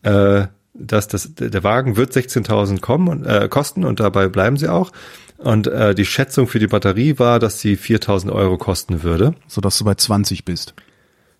äh, 0.02 0.46
dass 0.74 1.08
das, 1.08 1.34
der 1.34 1.64
Wagen 1.64 1.96
wird 1.96 2.12
16.000 2.12 2.80
kommen 2.80 3.08
und, 3.08 3.24
äh, 3.26 3.48
kosten 3.48 3.84
und 3.84 4.00
dabei 4.00 4.28
bleiben 4.28 4.56
sie 4.56 4.68
auch. 4.68 4.92
Und 5.38 5.68
äh, 5.68 5.94
die 5.94 6.04
Schätzung 6.04 6.48
für 6.48 6.58
die 6.58 6.66
Batterie 6.66 7.18
war, 7.20 7.38
dass 7.38 7.60
sie 7.60 7.76
4.000 7.76 8.32
Euro 8.32 8.58
kosten 8.58 9.02
würde, 9.04 9.34
Sodass 9.46 9.78
du 9.78 9.84
bei 9.84 9.94
20 9.94 10.44
bist. 10.44 10.74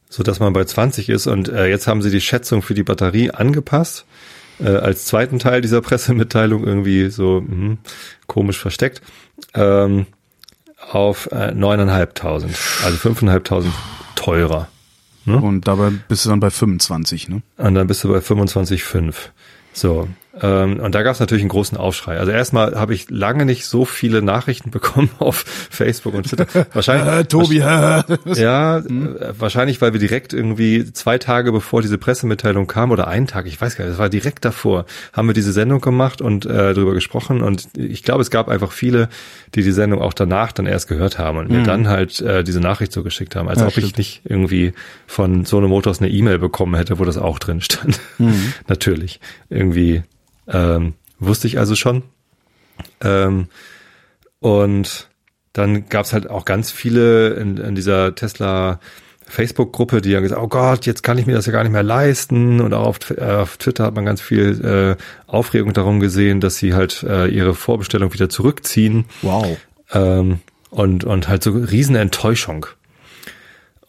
So 0.09 0.23
dass 0.23 0.41
man 0.41 0.53
bei 0.53 0.65
20 0.65 1.09
ist. 1.09 1.27
Und 1.27 1.49
äh, 1.49 1.67
jetzt 1.67 1.87
haben 1.87 2.03
sie 2.03 2.11
die 2.11 2.21
Schätzung 2.21 2.63
für 2.63 2.75
die 2.75 2.83
Batterie 2.83 3.31
angepasst 3.31 4.05
äh, 4.61 4.69
als 4.69 5.05
zweiten 5.05 5.39
Teil 5.39 5.61
dieser 5.61 5.81
Pressemitteilung 5.83 6.65
irgendwie 6.65 7.11
so 7.11 7.41
mh, 7.47 7.79
komisch 8.27 8.59
versteckt 8.59 9.03
ähm, 9.55 10.07
auf 10.91 11.27
äh, 11.33 11.53
9.500, 11.53 12.85
also 12.85 13.09
5.500 13.09 13.67
teurer. 14.15 14.69
Und 15.41 15.69
dabei 15.69 15.91
bist 16.09 16.25
du 16.25 16.31
dann 16.31 16.41
bei 16.41 16.51
25, 16.51 17.29
ne? 17.29 17.43
Und 17.59 17.75
dann 17.75 17.87
bist 17.87 18.03
du 18.03 18.09
bei 18.09 18.19
25,5. 18.19 19.15
So. 19.73 20.09
Ähm, 20.43 20.81
und 20.81 20.95
da 20.95 21.03
gab 21.03 21.15
es 21.15 21.21
natürlich 21.21 21.43
einen 21.43 21.51
großen 21.51 21.77
Aufschrei. 21.79 22.19
Also 22.19 22.33
erstmal 22.33 22.75
habe 22.75 22.95
ich 22.95 23.11
lange 23.11 23.45
nicht 23.45 23.67
so 23.67 23.85
viele 23.85 24.23
Nachrichten 24.23 24.71
bekommen 24.73 25.11
auf 25.19 25.45
Facebook 25.71 26.15
und 26.15 26.27
Twitter. 26.29 26.67
Wahrscheinlich. 26.73 27.15
Äh, 27.15 27.25
Tobi, 27.25 27.63
hä? 27.63 28.03
Ja, 28.35 28.79
äh, 28.79 28.85
wahrscheinlich, 29.39 29.81
weil 29.81 29.93
wir 29.93 30.01
direkt 30.01 30.33
irgendwie 30.33 30.93
zwei 30.93 31.19
Tage 31.19 31.53
bevor 31.53 31.83
diese 31.83 31.99
Pressemitteilung 31.99 32.67
kam 32.67 32.91
oder 32.91 33.09
einen 33.09 33.27
Tag, 33.27 33.47
ich 33.47 33.61
weiß 33.61 33.77
gar 33.77 33.85
nicht, 33.85 33.93
das 33.93 33.99
war 33.99 34.09
direkt 34.09 34.45
davor, 34.45 34.85
haben 35.13 35.29
wir 35.29 35.35
diese 35.35 35.53
Sendung 35.53 35.81
gemacht 35.81 36.21
und 36.21 36.47
äh, 36.47 36.75
darüber 36.75 36.95
gesprochen 36.95 37.43
und 37.43 37.69
ich 37.77 38.03
glaube, 38.03 38.23
es 38.23 38.31
gab 38.31 38.49
einfach 38.49 38.73
viele, 38.73 39.09
die 39.55 39.63
die 39.63 39.73
Sendung 39.73 40.01
auch 40.01 40.13
danach 40.13 40.53
dann 40.53 40.67
erst 40.67 40.89
gehört 40.89 41.19
haben 41.19 41.39
und 41.39 41.51
mir 41.51 41.63
dann 41.63 41.89
halt 41.89 42.21
äh, 42.21 42.45
diese 42.45 42.61
Nachricht 42.61 42.93
so 42.93 43.03
geschickt 43.03 43.35
haben, 43.37 43.49
als 43.49 43.61
Ja, 43.61 43.67
ob 43.67 43.71
ich 43.77 43.85
stimmt. 43.85 43.99
nicht 43.99 44.21
irgendwie 44.25 44.73
von 45.07 45.45
Sono 45.45 45.69
Motors 45.69 46.01
eine 46.01 46.11
E-Mail 46.11 46.39
bekommen 46.39 46.75
hätte, 46.75 46.99
wo 46.99 47.05
das 47.05 47.17
auch 47.19 47.39
drin 47.39 47.61
stand. 47.61 47.99
Natürlich. 48.69 49.21
Irgendwie 49.51 50.03
ähm, 50.49 50.95
wusste 51.19 51.47
ich 51.47 51.59
also 51.59 51.75
schon. 51.75 52.03
Ähm, 53.01 53.49
und 54.41 55.09
dann 55.53 55.89
gab's 55.89 56.13
halt 56.13 56.31
auch 56.31 56.45
ganz 56.45 56.71
viele 56.71 57.31
in, 57.31 57.57
in 57.57 57.75
dieser 57.75 58.15
Tesla 58.15 58.81
Facebook-Gruppe, 59.29 60.01
die 60.01 60.17
haben 60.17 60.23
gesagt, 60.23 60.43
oh 60.43 60.49
Gott, 60.49 60.87
jetzt 60.87 61.03
kann 61.03 61.19
ich 61.19 61.27
mir 61.27 61.35
das 61.35 61.47
ja 61.47 61.53
gar 61.53 61.63
nicht 61.63 61.73
mehr 61.73 61.83
leisten. 61.83 62.61
Und 62.61 62.73
auch 62.73 62.87
auf, 62.87 63.11
äh, 63.11 63.21
auf 63.21 63.59
Twitter 63.59 63.85
hat 63.85 63.95
man 63.95 64.05
ganz 64.05 64.21
viel 64.21 64.65
äh, 64.65 65.31
Aufregung 65.31 65.73
darum 65.73 66.01
gesehen, 66.01 66.41
dass 66.41 66.57
sie 66.57 66.75
halt 66.75 67.03
äh, 67.03 67.27
ihre 67.27 67.55
Vorbestellung 67.55 68.13
wieder 68.15 68.29
zurückziehen. 68.29 69.05
Wow. 69.23 69.59
Ähm, 69.93 70.41
und, 70.71 71.05
und 71.05 71.29
halt 71.29 71.43
so 71.43 71.53
riesen 71.53 71.97
Enttäuschung. 71.97 72.67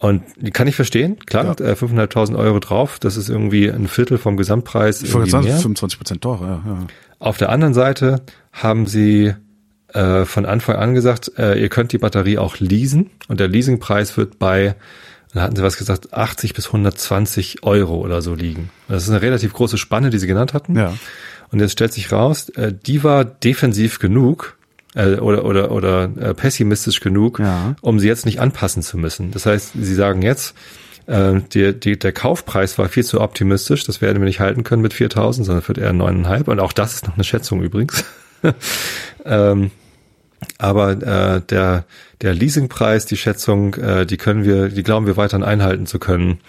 Und 0.00 0.22
die 0.36 0.50
kann 0.50 0.66
ich 0.66 0.76
verstehen, 0.76 1.18
klar, 1.26 1.44
Ja. 1.44 1.64
äh, 1.66 1.76
5.500 1.76 2.34
Euro 2.36 2.58
drauf, 2.58 2.98
das 2.98 3.16
ist 3.18 3.28
irgendwie 3.28 3.68
ein 3.70 3.86
Viertel 3.86 4.16
vom 4.18 4.36
Gesamtpreis. 4.38 5.02
Ich 5.02 5.12
wollte 5.12 5.30
sagen, 5.30 5.44
mehr. 5.44 5.58
25 5.58 5.98
Prozent 5.98 6.22
teurer, 6.22 6.62
ja, 6.66 6.72
ja. 6.72 6.86
Auf 7.18 7.36
der 7.36 7.50
anderen 7.50 7.74
Seite 7.74 8.22
haben 8.50 8.86
sie 8.86 9.34
äh, 9.92 10.24
von 10.24 10.46
Anfang 10.46 10.76
an 10.76 10.94
gesagt, 10.94 11.32
äh, 11.36 11.60
ihr 11.60 11.68
könnt 11.68 11.92
die 11.92 11.98
Batterie 11.98 12.38
auch 12.38 12.58
leasen 12.60 13.10
und 13.28 13.40
der 13.40 13.48
Leasingpreis 13.48 14.16
wird 14.16 14.38
bei, 14.38 14.74
da 15.34 15.42
hatten 15.42 15.56
sie 15.56 15.62
was 15.62 15.76
gesagt, 15.76 16.14
80 16.14 16.54
bis 16.54 16.68
120 16.68 17.62
Euro 17.62 17.96
oder 18.00 18.22
so 18.22 18.34
liegen. 18.34 18.70
Das 18.88 19.02
ist 19.02 19.10
eine 19.10 19.20
relativ 19.20 19.52
große 19.52 19.76
Spanne, 19.76 20.08
die 20.08 20.18
sie 20.18 20.26
genannt 20.26 20.54
hatten. 20.54 20.76
Ja. 20.76 20.94
Und 21.52 21.60
jetzt 21.60 21.72
stellt 21.72 21.92
sich 21.92 22.10
raus, 22.10 22.48
äh, 22.50 22.72
die 22.72 23.04
war 23.04 23.24
defensiv 23.26 23.98
genug 23.98 24.56
äh, 24.94 25.14
oder 25.16 25.44
oder 25.44 25.70
oder 25.70 26.04
äh, 26.18 26.34
pessimistisch 26.34 27.00
genug, 27.00 27.38
Ja. 27.38 27.76
um 27.80 28.00
sie 28.00 28.08
jetzt 28.08 28.26
nicht 28.26 28.40
anpassen 28.40 28.82
zu 28.82 28.98
müssen. 28.98 29.30
Das 29.30 29.46
heißt, 29.46 29.72
sie 29.80 29.94
sagen 29.94 30.22
jetzt, 30.22 30.54
äh, 31.06 31.40
die, 31.52 31.78
die, 31.78 31.98
der 31.98 32.12
Kaufpreis 32.12 32.78
war 32.78 32.88
viel 32.88 33.04
zu 33.04 33.20
optimistisch, 33.20 33.84
das 33.84 34.00
werden 34.00 34.20
wir 34.20 34.26
nicht 34.26 34.40
halten 34.40 34.64
können 34.64 34.82
mit 34.82 34.92
4.000, 34.92 35.44
sondern 35.44 35.66
wird 35.66 35.78
eher 35.78 35.92
9,5 35.92 36.48
und 36.50 36.60
auch 36.60 36.72
das 36.72 36.94
ist 36.94 37.06
noch 37.06 37.14
eine 37.14 37.24
Schätzung 37.24 37.62
übrigens. 37.62 38.04
ähm, 39.24 39.70
aber 40.58 40.92
äh, 40.92 41.40
der 41.42 41.84
der 42.22 42.34
Leasingpreis, 42.34 43.06
die 43.06 43.16
Schätzung, 43.16 43.74
äh, 43.74 44.06
die 44.06 44.16
können 44.16 44.44
wir, 44.44 44.68
die 44.68 44.82
glauben 44.82 45.06
wir 45.06 45.16
weiterhin 45.16 45.44
einhalten 45.44 45.86
zu 45.86 45.98
können, 45.98 46.40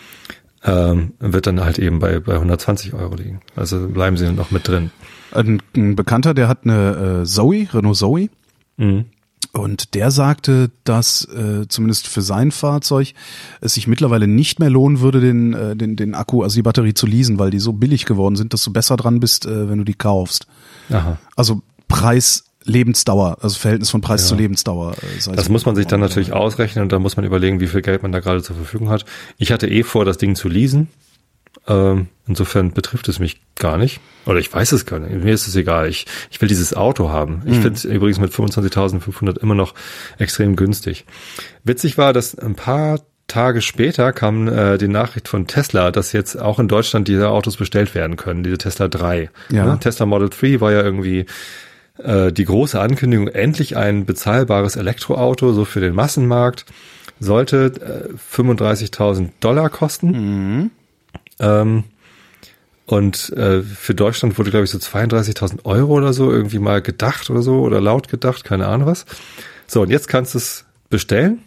ähm, 0.64 1.14
wird 1.20 1.48
dann 1.48 1.64
halt 1.64 1.80
eben 1.80 2.00
bei 2.00 2.20
bei 2.20 2.34
120 2.34 2.94
Euro 2.94 3.16
liegen. 3.16 3.42
Also 3.56 3.88
bleiben 3.88 4.18
sie 4.18 4.32
noch 4.32 4.52
mit 4.52 4.68
drin. 4.68 4.92
Ein, 5.34 5.62
ein 5.76 5.96
Bekannter, 5.96 6.34
der 6.34 6.48
hat 6.48 6.60
eine 6.64 7.22
äh, 7.22 7.26
Zoe, 7.26 7.68
Renault 7.74 7.98
Zoe. 7.98 8.30
Mhm. 8.78 9.06
Und 9.54 9.96
der 9.96 10.12
sagte, 10.12 10.72
dass 10.86 11.26
äh, 11.26 11.68
zumindest 11.68 12.08
für 12.08 12.22
sein 12.22 12.52
Fahrzeug 12.52 13.14
es 13.60 13.74
sich 13.74 13.86
mittlerweile 13.88 14.28
nicht 14.28 14.60
mehr 14.60 14.70
lohnen 14.70 15.02
würde, 15.02 15.20
den, 15.20 15.54
äh, 15.54 15.76
den, 15.76 15.96
den 15.98 16.16
Akku, 16.16 16.42
also 16.44 16.56
die 16.56 16.62
Batterie 16.62 16.94
zu 16.94 17.06
leasen, 17.06 17.38
weil 17.38 17.50
die 17.52 17.60
so 17.60 17.74
billig 17.74 18.06
geworden 18.06 18.38
sind, 18.38 18.54
dass 18.54 18.64
du 18.64 18.72
besser 18.72 18.96
dran 18.96 19.20
bist, 19.20 19.46
äh, 19.46 19.70
wenn 19.70 19.80
du 19.80 19.84
die 19.84 19.94
kaufst. 19.96 20.48
Aha. 20.90 21.18
Also 21.36 21.62
Preis, 21.90 22.46
Lebensdauer, 22.64 23.40
also 23.42 23.58
Verhältnis 23.60 23.90
von 23.90 24.00
Preis 24.00 24.22
Ja. 24.22 24.28
zu 24.30 24.36
Lebensdauer. 24.36 24.94
Äh, 24.94 25.32
Das 25.36 25.50
muss 25.50 25.66
man 25.66 25.76
sich 25.76 25.88
dann 25.88 26.00
natürlich 26.00 26.32
ausrechnen 26.32 26.84
und 26.84 26.92
da 26.94 27.00
muss 27.00 27.18
man 27.18 27.26
überlegen, 27.26 27.60
wie 27.60 27.68
viel 27.68 27.82
Geld 27.82 28.04
man 28.04 28.14
da 28.14 28.20
gerade 28.22 28.42
zur 28.44 28.56
Verfügung 28.56 28.90
hat. 28.90 29.04
Ich 29.38 29.52
hatte 29.52 29.68
eh 29.68 29.84
vor, 29.84 30.06
das 30.06 30.18
Ding 30.18 30.36
zu 30.36 30.48
leasen. 30.48 30.88
Ähm, 31.68 32.07
insofern 32.28 32.72
betrifft 32.74 33.07
es 33.07 33.20
mich 33.20 33.41
gar 33.55 33.78
nicht. 33.78 33.99
Oder 34.26 34.39
ich 34.39 34.51
weiß 34.51 34.72
es 34.72 34.86
gar 34.86 34.99
nicht. 34.99 35.24
Mir 35.24 35.34
ist 35.34 35.47
es 35.47 35.55
egal. 35.55 35.89
Ich, 35.89 36.05
ich 36.30 36.41
will 36.41 36.47
dieses 36.47 36.74
Auto 36.74 37.09
haben. 37.09 37.43
Ich 37.45 37.55
finde 37.57 37.74
es 37.74 37.86
übrigens 37.86 38.20
mit 38.20 38.32
25.500 38.32 39.39
immer 39.39 39.55
noch 39.55 39.74
extrem 40.18 40.55
günstig. 40.55 41.05
Witzig 41.64 41.97
war, 41.97 42.14
dass 42.14 42.38
ein 42.38 42.55
paar 42.55 43.01
Tage 43.28 43.62
später 43.62 44.12
kam 44.12 44.47
äh, 44.47 44.78
die 44.78 44.89
Nachricht 44.89 45.28
von 45.28 45.47
Tesla, 45.47 45.91
dass 45.91 46.12
jetzt 46.12 46.39
auch 46.39 46.59
in 46.59 46.68
Deutschland 46.68 47.07
diese 47.07 47.30
Autos 47.30 47.55
bestellt 47.55 47.95
werden 47.95 48.18
können, 48.18 48.43
diese 48.43 48.57
Tesla 48.57 48.89
3. 48.89 49.30
Ja. 49.49 49.66
Ne? 49.66 49.80
Tesla 49.80 50.05
Model 50.05 50.30
3 50.30 50.59
war 50.59 50.74
ja 50.74 50.82
irgendwie 50.82 51.26
äh, 52.03 52.34
die 52.34 52.45
große 52.45 52.80
Ankündigung, 52.80 53.30
endlich 53.30 53.78
ein 53.78 54.05
bezahlbares 54.05 54.76
Elektroauto, 54.76 55.53
so 55.53 55.64
für 55.64 55.80
den 55.80 55.95
Massenmarkt, 55.95 56.66
sollte 57.20 58.09
äh, 58.12 58.36
35.000 58.36 59.30
Dollar 59.39 59.70
kosten. 59.70 60.72
Ähm, 61.42 61.84
und 62.86 63.30
äh, 63.32 63.62
für 63.62 63.96
Deutschland 63.96 64.38
wurde, 64.38 64.52
glaube 64.52 64.66
ich, 64.66 64.72
so 64.72 64.78
32.000 64.78 65.66
Euro 65.66 65.94
oder 65.94 66.14
so 66.14 66.32
irgendwie 66.32 66.60
mal 66.60 66.82
gedacht 66.82 67.30
oder 67.30 67.42
so 67.42 67.62
oder 67.62 67.82
laut 67.82 68.08
gedacht, 68.08 68.44
keine 68.44 68.68
Ahnung 68.68 68.88
was. 68.88 69.06
So, 69.68 69.82
und 69.82 69.89
jetzt 69.89 70.08
kannst 70.08 70.34
du 70.34 70.38
es 70.38 70.66
bestellen. 70.89 71.39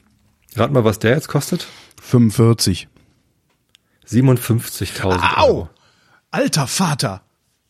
Rat 0.57 0.73
mal, 0.73 0.85
was 0.85 0.99
der 0.99 1.13
jetzt 1.13 1.29
kostet. 1.29 1.67
45. 2.03 2.89
57.000 4.09 5.37
Au! 5.37 5.47
Euro. 5.47 5.69
Alter 6.31 6.67
Vater! 6.67 7.23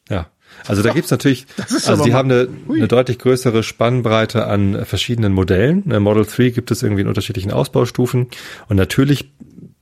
Ja. 0.08 0.28
Also 0.66 0.82
da 0.82 0.92
gibt's 0.92 1.10
natürlich, 1.10 1.46
also 1.86 2.04
die 2.04 2.14
haben 2.14 2.30
eine, 2.30 2.48
eine 2.68 2.88
deutlich 2.88 3.18
größere 3.18 3.62
Spannbreite 3.62 4.46
an 4.46 4.84
verschiedenen 4.84 5.32
Modellen. 5.32 5.82
Model 6.00 6.24
3 6.24 6.50
gibt 6.50 6.70
es 6.70 6.82
irgendwie 6.82 7.02
in 7.02 7.08
unterschiedlichen 7.08 7.50
Ausbaustufen. 7.50 8.28
Und 8.68 8.76
natürlich 8.76 9.32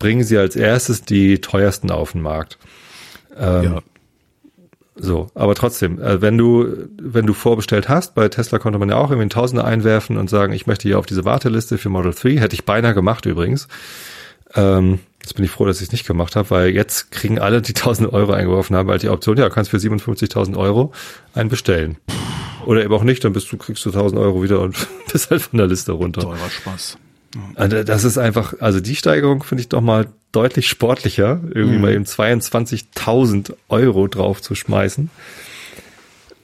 bringen 0.03 0.24
sie 0.24 0.36
als 0.36 0.57
erstes 0.57 1.03
die 1.03 1.40
teuersten 1.40 1.92
auf 1.92 2.11
den 2.11 2.22
Markt. 2.22 2.59
Ähm, 3.38 3.62
Ja. 3.62 3.82
So, 4.96 5.28
aber 5.34 5.55
trotzdem, 5.55 6.03
äh, 6.03 6.20
wenn 6.20 6.36
du, 6.36 6.88
wenn 7.00 7.24
du 7.24 7.32
vorbestellt 7.34 7.88
hast, 7.88 8.14
bei 8.16 8.28
Tesla 8.28 8.59
konnte 8.59 8.80
man 8.80 8.88
ja 8.88 8.96
auch 8.96 9.05
irgendwie 9.05 9.22
einen 9.22 9.30
Tausender 9.30 9.64
einwerfen 9.64 10.18
und 10.18 10.28
sagen, 10.28 10.53
ich 10.53 10.66
möchte 10.66 10.88
hier 10.88 10.98
auf 10.98 11.07
diese 11.07 11.24
Warteliste 11.24 11.78
für 11.78 11.88
Model 11.88 12.12
3, 12.12 12.38
hätte 12.38 12.55
ich 12.55 12.64
beinahe 12.64 12.94
gemacht 12.94 13.24
übrigens. 13.24 13.68
Ähm, 14.55 14.98
jetzt 15.22 15.34
bin 15.34 15.44
ich 15.44 15.53
froh, 15.53 15.64
dass 15.66 15.76
ich 15.80 15.86
es 15.86 15.92
nicht 15.92 16.07
gemacht 16.07 16.34
habe, 16.34 16.50
weil 16.50 16.70
jetzt 16.70 17.12
kriegen 17.12 17.38
alle, 17.38 17.62
die 17.62 17.74
1000 17.74 18.12
Euro 18.12 18.32
eingeworfen 18.32 18.76
haben, 18.76 18.90
halt 18.90 19.03
die 19.03 19.09
Option, 19.09 19.38
ja, 19.38 19.48
du 19.48 19.55
kannst 19.55 19.70
für 19.70 19.78
57.000 19.78 20.59
Euro 20.59 20.92
einen 21.32 21.48
bestellen. 21.48 21.96
Oder 22.66 22.84
eben 22.84 22.92
auch 22.92 23.05
nicht, 23.05 23.24
dann 23.24 23.32
bist 23.32 23.50
du, 23.50 23.57
kriegst 23.57 23.84
du 23.86 23.90
1000 23.90 24.20
Euro 24.20 24.42
wieder 24.42 24.61
und 24.61 24.76
bist 25.12 25.30
halt 25.30 25.42
von 25.42 25.59
der 25.59 25.68
Liste 25.68 25.92
runter. 25.92 26.22
Teurer 26.22 26.50
Spaß. 26.50 26.98
Also 27.55 27.83
das 27.83 28.05
ist 28.05 28.18
einfach, 28.18 28.55
also 28.61 28.80
die 28.80 28.97
Steigerung 28.97 29.43
finde 29.43 29.62
ich 29.62 29.68
doch 29.68 29.80
mal 29.80 30.09
deutlich 30.33 30.68
sportlicher, 30.68 31.41
irgendwie 31.53 31.78
mal 31.78 31.93
eben 31.93 32.05
22.000 32.05 33.55
Euro 33.68 34.09
drauf 34.09 34.41
zu 34.43 34.55
schmeißen, 34.55 35.11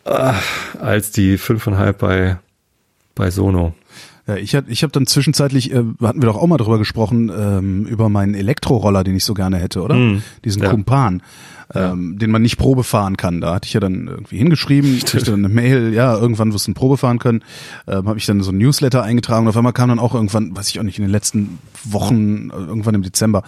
ah, 0.05 0.35
als 0.79 1.11
die 1.11 1.39
5,5 1.39 1.93
bei, 1.93 2.39
bei 3.15 3.31
Sono. 3.31 3.75
Ja, 4.29 4.37
ich 4.37 4.55
hab, 4.55 4.69
ich 4.69 4.83
hab 4.83 4.93
dann 4.93 5.07
zwischenzeitlich, 5.07 5.73
äh, 5.73 5.83
hatten 6.03 6.21
wir 6.21 6.27
doch 6.27 6.37
auch 6.37 6.47
mal 6.47 6.59
drüber 6.59 6.77
gesprochen, 6.77 7.33
ähm, 7.35 7.87
über 7.87 8.11
meinen 8.11 8.35
Elektroroller, 8.35 9.03
den 9.03 9.17
ich 9.17 9.25
so 9.25 9.33
gerne 9.33 9.57
hätte, 9.57 9.81
oder? 9.83 9.95
Mhm. 9.95 10.23
Diesen 10.45 10.63
Ja. 10.63 10.69
Kumpan, 10.69 11.23
ähm, 11.75 12.19
den 12.19 12.31
man 12.31 12.43
nicht 12.43 12.59
Probe 12.59 12.85
fahren 12.85 13.17
kann. 13.17 13.41
Da 13.41 13.55
hatte 13.55 13.67
ich 13.67 13.73
ja 13.73 13.81
dann 13.81 14.07
irgendwie 14.07 14.37
hingeschrieben, 14.37 15.01
kriegte 15.05 15.31
dann 15.31 15.45
eine 15.45 15.53
Mail, 15.53 15.95
ja, 15.95 16.15
irgendwann 16.15 16.53
wirst 16.53 16.67
du 16.67 16.71
eine 16.71 16.75
Probe 16.75 16.99
fahren 16.99 17.19
können. 17.19 17.43
Ähm, 17.87 18.07
habe 18.07 18.19
ich 18.19 18.27
dann 18.27 18.43
so 18.43 18.53
ein 18.53 18.59
Newsletter 18.59 19.03
eingetragen 19.03 19.47
und 19.47 19.49
auf 19.49 19.57
einmal 19.57 19.73
kam 19.73 19.89
dann 19.89 19.99
auch 19.99 20.15
irgendwann, 20.15 20.55
weiß 20.55 20.69
ich 20.69 20.79
auch 20.79 20.85
nicht, 20.85 20.99
in 20.99 21.05
den 21.05 21.11
letzten 21.11 21.59
Wochen, 21.85 22.51
äh, 22.51 22.55
irgendwann 22.55 22.95
im 22.95 23.03
Dezember, 23.03 23.45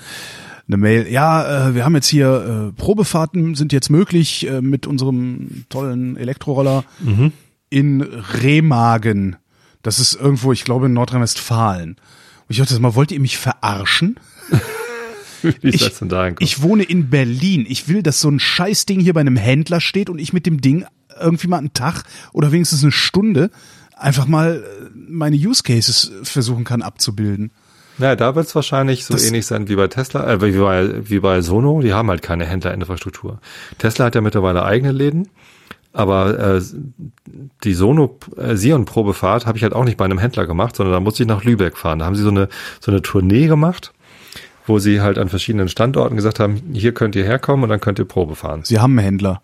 eine 0.66 0.76
Mail, 0.78 1.08
ja, 1.10 1.68
äh, 1.68 1.74
wir 1.74 1.84
haben 1.84 1.94
jetzt 1.94 2.08
hier 2.08 2.70
äh, 2.70 2.80
Probefahrten, 2.80 3.54
sind 3.54 3.72
jetzt 3.72 3.90
möglich 3.90 4.48
äh, 4.48 4.62
mit 4.62 4.86
unserem 4.86 5.64
tollen 5.68 6.16
Elektroroller 6.16 6.84
in 7.68 8.02
Remagen. 8.42 9.36
Das 9.82 9.98
ist 9.98 10.14
irgendwo, 10.14 10.52
ich 10.52 10.64
glaube, 10.64 10.86
in 10.86 10.92
Nordrhein-Westfalen. 10.92 11.90
Und 11.92 11.96
ich 12.48 12.58
dachte 12.58 12.78
mal, 12.80 12.94
wollt 12.94 13.12
ihr 13.12 13.20
mich 13.20 13.38
verarschen? 13.38 14.16
Wie 15.42 15.68
Ich, 15.68 15.88
denn 15.98 16.08
da 16.10 16.24
hinkommen? 16.26 16.36
ich 16.46 16.60
wohne 16.62 16.82
in 16.82 17.08
Berlin. 17.08 17.64
Ich 17.68 17.88
will, 17.88 18.02
dass 18.02 18.20
so 18.20 18.28
ein 18.28 18.38
Scheißding 18.38 19.00
hier 19.00 19.14
bei 19.14 19.20
einem 19.20 19.36
Händler 19.36 19.80
steht 19.80 20.10
und 20.10 20.18
ich 20.18 20.32
mit 20.34 20.44
dem 20.44 20.60
Ding 20.60 20.84
irgendwie 21.18 21.48
mal 21.48 21.58
einen 21.58 21.72
Tag 21.72 22.04
oder 22.32 22.52
wenigstens 22.52 22.82
eine 22.82 22.92
Stunde 22.92 23.50
einfach 23.96 24.26
mal 24.26 24.62
äh, 24.64 24.90
meine 25.08 25.36
Use 25.36 25.62
Cases 25.62 26.12
versuchen 26.22 26.64
kann 26.64 26.82
abzubilden. 26.82 27.50
Ja, 27.98 28.16
da 28.16 28.34
wird 28.34 28.46
es 28.46 28.54
wahrscheinlich 28.54 29.04
so 29.06 29.14
Das- 29.14 29.24
ähnlich 29.26 29.46
sein 29.46 29.68
wie 29.68 29.76
bei 29.76 29.88
Tesla, 29.88 30.30
äh, 30.30 30.40
wie 30.42 30.58
bei, 30.58 31.08
wie 31.08 31.20
bei 31.20 31.40
Sono. 31.40 31.80
Die 31.80 31.92
haben 31.94 32.08
halt 32.10 32.20
keine 32.22 32.44
Händlerinfrastruktur. 32.46 33.40
Tesla 33.78 34.06
hat 34.06 34.14
ja 34.14 34.20
mittlerweile 34.20 34.64
eigene 34.64 34.92
Läden, 34.92 35.28
aber 35.92 36.38
äh, 36.56 36.62
die 37.64 37.74
Sono 37.74 38.16
äh, 38.36 38.56
Sion 38.56 38.84
Probefahrt 38.84 39.46
habe 39.46 39.58
ich 39.58 39.64
halt 39.64 39.74
auch 39.74 39.84
nicht 39.84 39.96
bei 39.96 40.04
einem 40.04 40.18
Händler 40.18 40.46
gemacht, 40.46 40.76
sondern 40.76 40.92
da 40.94 41.00
musste 41.00 41.22
ich 41.22 41.28
nach 41.28 41.44
Lübeck 41.44 41.76
fahren. 41.76 41.98
Da 42.00 42.06
haben 42.06 42.14
sie 42.16 42.22
so 42.22 42.30
eine 42.30 42.48
so 42.80 42.90
eine 42.92 43.02
Tournee 43.02 43.46
gemacht, 43.46 43.92
wo 44.66 44.78
sie 44.78 45.00
halt 45.00 45.18
an 45.18 45.28
verschiedenen 45.28 45.68
Standorten 45.68 46.16
gesagt 46.16 46.38
haben, 46.40 46.62
hier 46.72 46.92
könnt 46.94 47.16
ihr 47.16 47.24
herkommen 47.24 47.64
und 47.64 47.68
dann 47.70 47.80
könnt 47.80 47.98
ihr 47.98 48.04
Probe 48.04 48.36
fahren. 48.36 48.60
Sie 48.64 48.78
haben 48.78 48.92
einen 48.98 49.04
Händler. 49.04 49.42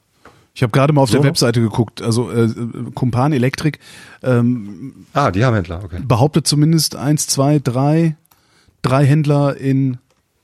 Ich 0.55 0.63
habe 0.63 0.71
gerade 0.73 0.93
mal 0.95 1.03
auf 1.03 1.11
So? 1.11 1.19
der 1.19 1.25
Webseite 1.25 1.61
geguckt, 1.61 2.01
also 2.01 2.31
äh, 2.31 2.49
Kumpan 2.95 3.33
Elektrik 3.35 3.79
ähm, 4.23 4.95
Ah, 5.13 5.31
die 5.31 5.45
haben 5.45 5.55
Händler, 5.55 5.83
okay. 5.85 5.99
behauptet 6.03 6.47
zumindest 6.47 6.97
eins, 6.97 7.27
zwei, 7.27 7.59
drei, 7.59 8.17
drei 8.81 9.05
Händler 9.05 9.57
in 9.59 9.99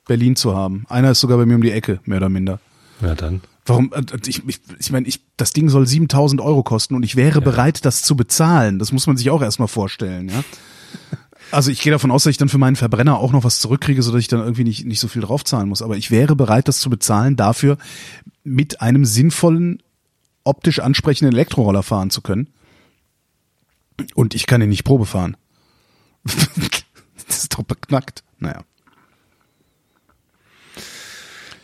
Berlin 0.07 0.37
zu 0.37 0.55
haben. 0.55 0.85
Einer 0.91 1.13
ist 1.13 1.21
sogar 1.21 1.39
bei 1.39 1.47
mir 1.47 1.55
um 1.55 1.63
die 1.63 1.71
Ecke, 1.71 2.01
mehr 2.05 2.19
oder 2.19 2.29
minder. 2.29 2.59
Ja, 3.01 3.15
dann. 3.15 3.41
Warum? 3.67 3.93
äh, 3.93 4.03
Ich, 4.27 4.47
ich, 4.47 4.61
ich 4.79 4.91
meine, 4.91 5.07
ich, 5.07 5.21
das 5.37 5.53
Ding 5.53 5.69
soll 5.69 5.87
7000 5.87 6.41
Euro 6.41 6.63
kosten 6.63 6.95
und 6.95 7.03
ich 7.03 7.17
wäre 7.17 7.41
bereit, 7.41 7.85
das 7.85 8.03
zu 8.03 8.17
bezahlen. 8.17 8.79
Das 8.79 8.93
muss 8.93 9.07
man 9.07 9.17
sich 9.17 9.31
auch 9.31 9.43
erstmal 9.43 9.69
vorstellen, 9.69 10.29
ja. 10.29 10.43
Also 11.51 11.71
ich 11.71 11.83
gehe 11.83 11.93
davon 11.93 12.11
aus, 12.11 12.23
dass 12.23 12.31
ich 12.31 12.39
dann 12.39 12.49
für 12.49 12.57
meinen 12.57 12.77
Verbrenner 12.77 13.19
auch 13.19 13.33
noch 13.33 13.45
was 13.45 13.59
zurückkriege, 13.59 14.03
sodass 14.03 14.21
ich 14.21 14.29
dann 14.29 14.41
irgendwie 14.41 14.65
nicht, 14.65 14.87
nicht 14.87 15.01
so 15.01 15.07
viel 15.07 15.21
draufzahlen 15.21 15.69
muss. 15.69 15.83
Aber 15.83 15.99
ich 15.99 16.11
wäre 16.11 16.35
bereit, 16.35 16.67
das 16.67 16.81
zu 16.81 16.89
bezahlen, 16.89 17.37
dafür 17.37 17.77
mit 18.43 18.81
einem 18.81 19.05
sinnvollen, 19.05 19.83
optisch 20.45 20.79
ansprechenden 20.79 21.35
Elektroroller 21.35 21.83
fahren 21.83 22.09
zu 22.09 22.23
können. 22.23 22.49
Und 24.15 24.35
ich 24.35 24.47
kann 24.47 24.63
ihn 24.63 24.71
nicht 24.71 24.85
Probe 24.85 25.05
fahren. 25.05 25.37
das 26.25 27.37
ist 27.37 27.53
doch 27.53 27.65
beknackt. 27.65 28.25
Naja. 28.39 28.63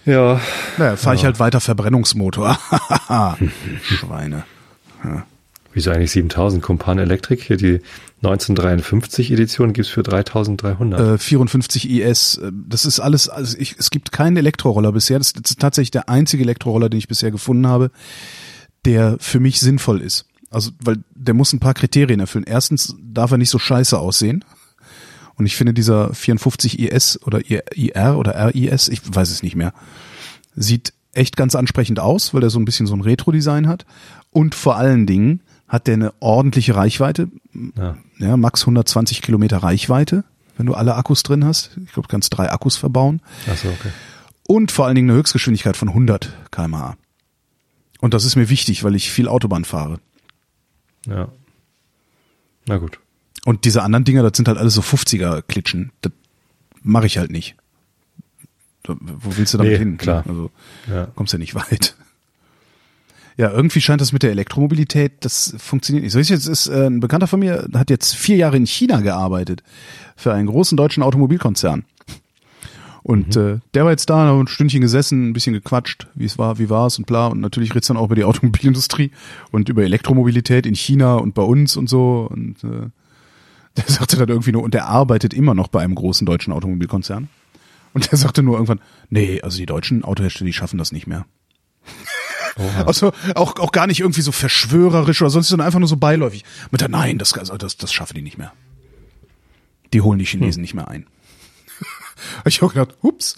Ja, 0.09 0.41
Naja, 0.79 0.97
fahre 0.97 1.17
ich 1.17 1.25
halt 1.25 1.39
weiter 1.39 1.61
Verbrennungsmotor. 1.61 2.59
Schweine. 3.83 4.45
wieso 5.75 5.91
eigentlich 5.91 6.11
7000 6.13 6.63
Kumpan 6.63 6.99
Elektrik? 6.99 7.43
Hier 7.43 7.59
die 7.59 7.81
1953 8.23 9.31
Edition 9.31 9.73
gibt's 9.75 9.91
für 9.91 10.03
3300. 10.03 11.01
Äh, 11.01 11.19
54 11.19 11.91
IS. 11.91 12.37
äh, 12.39 12.51
Das 12.53 12.87
ist 12.87 13.01
alles, 13.01 13.29
also 13.29 13.57
ich, 13.59 13.77
es 13.79 13.91
gibt 13.91 14.11
keinen 14.11 14.37
Elektroroller 14.39 14.93
bisher. 14.93 15.19
Das, 15.19 15.35
das 15.35 15.51
ist 15.51 15.61
tatsächlich 15.61 15.91
der 15.91 16.09
einzige 16.09 16.43
Elektroroller, 16.43 16.89
den 16.89 16.99
ich 16.99 17.09
bisher 17.09 17.31
gefunden 17.31 17.67
habe, 17.67 17.91
der 18.87 19.17
für 19.21 19.41
mich 19.41 19.61
sinnvoll 19.61 20.01
ist. 20.01 20.25
Also, 20.51 20.71
weil 20.83 20.97
der 21.15 21.35
muss 21.35 21.53
ein 21.53 21.61
paar 21.61 21.75
Kriterien 21.75 22.21
erfüllen. 22.21 22.47
Erstens 22.49 22.97
darf 23.03 23.31
er 23.31 23.39
nicht 23.39 23.51
so 23.51 23.59
scheiße 23.59 23.99
aussehen. 23.99 24.43
Und 25.39 25.47
ich 25.47 25.57
finde 25.57 25.73
dieser 25.73 26.13
54 26.13 26.79
IS 26.81 27.21
oder 27.23 27.41
IR 27.49 28.19
oder 28.19 28.53
RIS, 28.53 28.89
ich 28.89 29.01
weiß 29.05 29.31
es 29.31 29.43
nicht 29.43 29.57
mehr, 29.57 29.73
sieht 30.55 30.93
echt 31.13 31.37
ganz 31.37 31.55
ansprechend 31.55 32.01
aus, 32.01 32.35
weil 32.35 32.43
er 32.43 32.51
so 32.51 32.59
ein 32.59 32.65
bisschen 32.65 32.87
so 32.87 32.95
ein 32.95 33.01
Retro-Design 33.01 33.69
hat. 33.69 33.87
Und 34.31 34.55
vor 34.55 34.77
allen 34.77 35.07
Dingen 35.07 35.41
hat 35.69 35.87
der 35.87 35.95
eine 35.95 36.13
ordentliche 36.21 36.75
Reichweite. 36.75 37.29
Ja. 37.77 37.97
Ja, 38.19 38.37
max 38.37 38.63
120 38.63 39.23
Kilometer 39.23 39.59
Reichweite, 39.59 40.25
wenn 40.57 40.67
du 40.67 40.75
alle 40.75 40.97
Akkus 40.97 41.23
drin 41.23 41.45
hast. 41.45 41.71
Ich 41.85 41.93
glaube, 41.93 42.09
du 42.09 42.13
kannst 42.13 42.37
drei 42.37 42.51
Akkus 42.51 42.77
verbauen. 42.77 43.21
Ach 43.51 43.57
so, 43.57 43.69
okay. 43.69 43.91
Und 44.47 44.73
vor 44.73 44.87
allen 44.87 44.95
Dingen 44.97 45.11
eine 45.11 45.19
Höchstgeschwindigkeit 45.19 45.77
von 45.77 45.89
100 45.89 46.33
kmh. 46.51 46.97
Und 48.01 48.15
das 48.15 48.25
ist 48.25 48.37
mir 48.37 48.49
wichtig, 48.49 48.83
weil 48.83 48.95
ich 48.95 49.11
viel 49.13 49.29
Autobahn 49.29 49.65
fahre. 49.65 50.01
Ja. 51.07 51.29
Na 52.67 52.79
gut. 52.79 52.99
Und 53.45 53.65
diese 53.65 53.83
anderen 53.83 54.05
Dinger, 54.05 54.23
das 54.23 54.37
sind 54.37 54.49
halt 54.49 54.59
alles 54.59 54.75
so 54.75 54.81
50er 54.81 55.43
Klitschen. 55.43 55.93
Das 56.03 56.13
mache 56.83 57.07
ich 57.07 57.19
halt 57.19 57.31
nicht. 57.31 57.57
Wo 58.87 59.37
willst 59.37 59.53
du 59.55 59.59
damit 59.59 59.73
Nee, 59.73 59.79
hin? 59.79 59.97
klar. 59.99 60.25
Also 60.27 60.51
Ja. 60.91 61.07
kommst 61.15 61.33
ja 61.33 61.39
nicht 61.39 61.55
weit. 61.55 61.95
Ja, 63.37 63.51
irgendwie 63.53 63.81
scheint 63.81 64.01
das 64.01 64.13
mit 64.13 64.25
der 64.25 64.33
Elektromobilität, 64.33 65.13
das 65.21 65.55
funktioniert 65.59 66.03
nicht. 66.03 66.13
So 66.13 66.19
ist 66.19 66.29
jetzt 66.29 66.47
ist 66.47 66.67
äh, 66.67 66.87
ein 66.87 66.99
Bekannter 66.99 67.29
von 67.29 67.39
mir, 67.39 67.69
hat 67.73 67.89
jetzt 67.89 68.17
vier 68.17 68.37
Jahre 68.37 68.57
in 68.57 68.67
China 68.67 69.01
gearbeitet 69.01 69.63
für 70.17 70.33
einen 70.33 70.49
großen 70.49 70.77
deutschen 70.77 71.05
Automobilkonzern. 71.05 71.85
Und 73.05 73.37
äh, 73.37 73.61
der 73.75 73.85
war 73.85 73.93
jetzt 73.93 74.11
da, 74.11 74.27
hat 74.27 74.35
ein 74.35 74.49
Stündchen 74.49 74.81
gesessen, 74.81 75.29
ein 75.31 75.33
bisschen 75.35 75.53
gequatscht, 75.53 76.09
wie 76.15 76.25
es 76.25 76.37
war, 76.37 76.59
wie 76.59 76.69
war 76.69 76.87
es 76.89 76.99
und 76.99 77.07
bla. 77.07 77.29
Und 77.29 77.41
natürlich 77.41 77.75
red's 77.75 77.87
dann 77.87 77.97
auch 77.97 78.07
über 78.07 78.17
die 78.17 78.25
Automobilindustrie 78.25 79.13
und 79.53 79.69
über 79.69 79.85
Elektromobilität 79.85 80.67
in 80.67 80.75
China 80.75 81.15
und 81.15 81.35
bei 81.35 81.43
uns 81.43 81.77
und 81.77 81.89
so. 81.89 82.29
Und 82.31 82.65
äh, 82.65 82.89
der 83.77 83.85
sagte 83.87 84.17
dann 84.17 84.29
irgendwie 84.29 84.53
nur, 84.53 84.63
und 84.63 84.75
der 84.75 84.87
arbeitet 84.87 85.35
immer 85.35 85.55
noch 85.55 85.69
bei 85.69 85.83
einem 85.83 85.95
großen 85.95 86.27
deutschen 86.27 86.53
Automobilkonzern. 86.53 87.29
Und 87.95 88.11
der 88.11 88.19
sagte 88.19 88.43
nur 88.43 88.55
irgendwann, 88.55 88.81
nee, 89.09 89.41
also 89.41 89.59
die 89.59 89.67
deutschen 89.67 90.05
Autohersteller, 90.05 90.47
die 90.47 90.53
schaffen 90.53 90.79
das 90.79 90.93
nicht 90.93 91.07
mehr. 91.07 91.27
Also 92.87 93.13
auch, 93.35 93.59
auch 93.61 93.73
gar 93.73 93.87
nicht 93.87 94.01
irgendwie 94.01 94.21
so 94.21 94.33
verschwörerisch 94.33 95.23
oder 95.23 95.31
sonst, 95.31 95.49
sondern 95.49 95.67
einfach 95.67 95.79
nur 95.79 95.89
so 95.89 95.97
beiläufig. 95.97 96.45
Mit 96.71 96.81
der, 96.81 96.89
nein, 96.89 97.19
das, 97.19 97.33
also 97.35 97.57
das, 97.57 97.77
das 97.77 97.93
schaffen 97.93 98.15
die 98.15 98.23
nicht 98.23 98.39
mehr. 98.39 98.53
Die 99.93 100.01
holen 100.01 100.19
die 100.19 100.25
Chinesen 100.25 100.61
nicht 100.61 100.75
mehr 100.75 100.89
ein. 100.89 101.07
Hab 102.39 102.47
ich 102.47 102.63
auch 102.63 102.73
gedacht, 102.73 102.97
ups. 103.01 103.37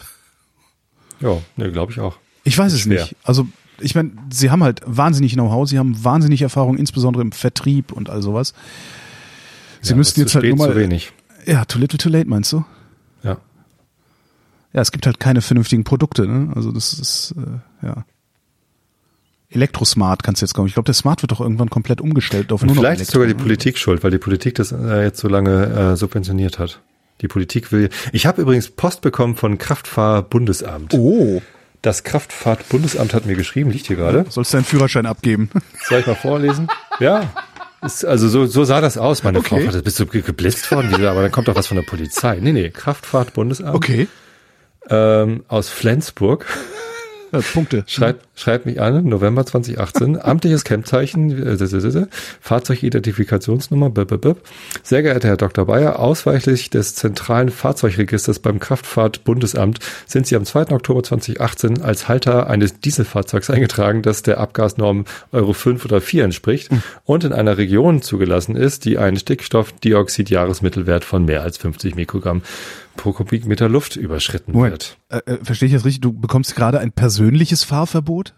Ja, 1.20 1.38
ne, 1.56 1.70
glaube 1.70 1.92
ich 1.92 2.00
auch. 2.00 2.16
Ich 2.44 2.56
weiß 2.56 2.72
es 2.72 2.80
Schwer. 2.80 3.02
nicht. 3.02 3.16
Also 3.22 3.46
ich 3.78 3.94
meine, 3.94 4.12
sie 4.30 4.50
haben 4.50 4.62
halt 4.62 4.80
wahnsinnig 4.86 5.34
Know-how, 5.34 5.68
sie 5.68 5.78
haben 5.78 6.02
wahnsinnig 6.02 6.42
Erfahrung, 6.42 6.76
insbesondere 6.76 7.22
im 7.22 7.32
Vertrieb 7.32 7.92
und 7.92 8.10
all 8.10 8.22
sowas. 8.22 8.54
Sie 9.80 9.90
Ja, 9.90 9.96
müssten 9.96 10.20
jetzt 10.20 10.34
halt 10.34 10.44
nur 10.46 10.56
mal. 10.56 10.70
zu 10.70 10.76
wenig. 10.76 11.12
Ja, 11.46 11.64
too 11.64 11.78
little 11.78 11.98
too 11.98 12.08
late, 12.10 12.28
meinst 12.28 12.52
du? 12.52 12.64
Ja. 13.22 13.38
Ja, 14.72 14.80
es 14.82 14.92
gibt 14.92 15.06
halt 15.06 15.18
keine 15.20 15.40
vernünftigen 15.40 15.84
Produkte, 15.84 16.26
ne? 16.26 16.52
Also 16.54 16.70
das 16.72 16.92
ist, 16.92 17.34
äh, 17.82 17.86
ja. 17.86 18.04
Elektrosmart 19.52 20.22
kannst 20.22 20.42
du 20.42 20.46
jetzt 20.46 20.54
kommen. 20.54 20.68
Ich 20.68 20.74
glaube, 20.74 20.86
der 20.86 20.94
Smart 20.94 21.22
wird 21.22 21.32
doch 21.32 21.40
irgendwann 21.40 21.70
komplett 21.70 22.00
umgestellt 22.00 22.52
auf 22.52 22.62
Und 22.62 22.68
nur 22.68 22.76
vielleicht 22.76 23.00
ist 23.00 23.10
sogar 23.10 23.26
die 23.26 23.34
ne? 23.34 23.40
Politik 23.40 23.78
schuld, 23.78 24.04
weil 24.04 24.12
die 24.12 24.18
Politik 24.18 24.54
das 24.54 24.70
äh, 24.70 25.02
jetzt 25.02 25.18
so 25.18 25.28
lange 25.28 25.64
äh, 25.66 25.96
subventioniert 25.96 26.58
hat. 26.60 26.80
Die 27.20 27.28
Politik 27.28 27.72
will. 27.72 27.90
Ich 28.12 28.26
habe 28.26 28.42
übrigens 28.42 28.70
Post 28.70 29.00
bekommen 29.00 29.34
von 29.36 29.58
Kraftfahrbundesamt. 29.58 30.94
Oh, 30.94 31.42
Das 31.82 32.04
Kraftfahrtbundesamt 32.04 33.12
hat 33.12 33.26
mir 33.26 33.34
geschrieben, 33.34 33.70
liegt 33.70 33.88
hier 33.88 33.96
gerade. 33.96 34.24
sollst 34.28 34.54
deinen 34.54 34.64
Führerschein 34.64 35.04
abgeben? 35.06 35.50
Soll 35.88 36.00
ich 36.00 36.06
mal 36.06 36.14
vorlesen? 36.14 36.68
ja. 37.00 37.28
Ist, 37.82 38.04
also 38.04 38.28
so, 38.28 38.46
so 38.46 38.64
sah 38.64 38.80
das 38.80 38.98
aus. 38.98 39.22
Meine 39.22 39.38
Okay. 39.38 39.62
Frau 39.66 39.72
hat, 39.74 39.84
bist 39.84 39.98
du 39.98 40.06
ge- 40.06 40.20
geblitzt 40.22 40.70
worden? 40.70 40.88
Wieso? 40.94 41.08
Aber 41.08 41.22
dann 41.22 41.30
kommt 41.30 41.48
doch 41.48 41.54
was 41.54 41.66
von 41.66 41.76
der 41.76 41.84
Polizei. 41.84 42.38
Nee, 42.40 42.52
nee, 42.52 42.70
Kraftfahrtbundesamt. 42.70 43.74
Okay. 43.74 44.06
ähm, 44.90 45.44
aus 45.48 45.68
Flensburg. 45.70 46.46
Äh, 47.32 47.40
Punkte. 47.40 47.84
Schreibt, 47.86 48.26
schreibt 48.34 48.66
mich 48.66 48.80
an, 48.80 49.04
November 49.04 49.46
2018, 49.46 50.20
amtliches 50.22 50.64
Kennzeichen, 50.64 51.46
äh, 51.46 52.06
Fahrzeugidentifikationsnummer, 52.40 53.90
b 53.90 54.02
-b 54.02 54.16
-b. 54.16 54.36
sehr 54.82 55.02
geehrter 55.02 55.28
Herr 55.28 55.36
Dr. 55.36 55.66
Bayer, 55.66 55.98
ausweichlich 55.98 56.70
des 56.70 56.94
zentralen 56.94 57.50
Fahrzeugregisters 57.50 58.38
beim 58.40 58.58
Kraftfahrtbundesamt 58.58 59.78
sind 60.06 60.26
Sie 60.26 60.36
am 60.36 60.44
2. 60.44 60.70
Oktober 60.72 61.02
2018 61.02 61.82
als 61.82 62.08
Halter 62.08 62.48
eines 62.48 62.80
Dieselfahrzeugs 62.80 63.50
eingetragen, 63.50 64.02
das 64.02 64.22
der 64.22 64.38
Abgasnorm 64.38 65.04
Euro 65.32 65.52
5 65.52 65.84
oder 65.84 66.00
4 66.00 66.24
entspricht 66.24 66.72
mhm. 66.72 66.82
und 67.04 67.24
in 67.24 67.32
einer 67.32 67.58
Region 67.58 68.02
zugelassen 68.02 68.56
ist, 68.56 68.84
die 68.84 68.98
einen 68.98 69.16
Stickstoffdioxid-Jahresmittelwert 69.16 71.04
von 71.04 71.24
mehr 71.24 71.42
als 71.42 71.58
50 71.58 71.94
Mikrogramm 71.94 72.42
pro 73.01 73.12
Kubikmeter 73.12 73.68
Luft 73.68 73.96
überschritten 73.96 74.53
Moment. 74.53 74.98
wird. 75.09 75.26
Äh, 75.26 75.32
äh, 75.32 75.44
verstehe 75.44 75.68
ich 75.68 75.72
das 75.72 75.84
richtig? 75.84 76.03
Du 76.03 76.12
bekommst 76.12 76.55
gerade 76.55 76.80
ein 76.80 76.92
persönliches 76.92 77.64
Fahrverbot? 77.64 78.34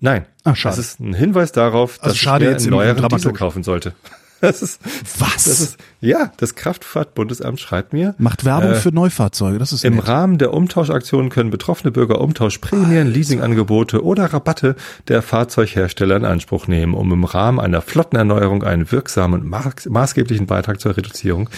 Nein. 0.00 0.26
Ach, 0.44 0.56
schade. 0.56 0.76
Das 0.76 0.84
ist 0.84 1.00
ein 1.00 1.14
Hinweis 1.14 1.52
darauf, 1.52 1.98
also 2.00 2.12
dass 2.12 2.18
schade 2.18 2.44
ich 2.44 2.48
mir 2.48 2.52
jetzt 2.52 2.62
einen 2.62 2.70
neueren 2.70 3.08
Diesel 3.08 3.32
kaufen 3.32 3.62
sollte. 3.62 3.94
Das 4.40 4.62
ist, 4.62 4.80
Was? 5.18 5.44
Das 5.44 5.60
ist, 5.60 5.78
ja, 6.00 6.32
das 6.36 6.54
Kraftfahrtbundesamt 6.54 7.58
schreibt 7.58 7.92
mir. 7.92 8.14
Macht 8.18 8.44
Werbung 8.44 8.72
äh, 8.72 8.74
für 8.74 8.92
Neufahrzeuge, 8.92 9.58
das 9.58 9.72
ist 9.72 9.84
Im 9.84 9.96
nett. 9.96 10.08
Rahmen 10.08 10.38
der 10.38 10.52
Umtauschaktionen 10.52 11.30
können 11.30 11.50
betroffene 11.50 11.90
Bürger 11.90 12.20
Umtauschprämien, 12.20 13.06
Leasingangebote 13.06 14.04
oder 14.04 14.26
Rabatte 14.32 14.76
der 15.08 15.22
Fahrzeughersteller 15.22 16.16
in 16.16 16.24
Anspruch 16.24 16.66
nehmen, 16.66 16.94
um 16.94 17.12
im 17.12 17.24
Rahmen 17.24 17.60
einer 17.60 17.80
Flottenerneuerung 17.80 18.62
einen 18.62 18.90
wirksamen 18.92 19.42
und 19.42 19.90
maßgeblichen 19.90 20.46
Beitrag 20.46 20.80
zur 20.80 20.96
Reduzierung 20.96 21.48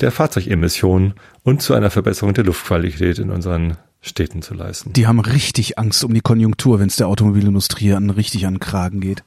der 0.00 0.12
Fahrzeugemissionen 0.12 1.14
und 1.42 1.62
zu 1.62 1.74
einer 1.74 1.90
Verbesserung 1.90 2.34
der 2.34 2.44
Luftqualität 2.44 3.18
in 3.18 3.30
unseren 3.30 3.76
Städten 4.00 4.42
zu 4.42 4.54
leisten. 4.54 4.92
Die 4.92 5.06
haben 5.06 5.20
richtig 5.20 5.78
Angst 5.78 6.04
um 6.04 6.14
die 6.14 6.20
Konjunktur, 6.20 6.78
wenn 6.78 6.86
es 6.86 6.96
der 6.96 7.08
Automobilindustrie 7.08 7.94
an 7.94 8.10
richtig 8.10 8.46
an 8.46 8.54
den 8.54 8.60
Kragen 8.60 9.00
geht. 9.00 9.24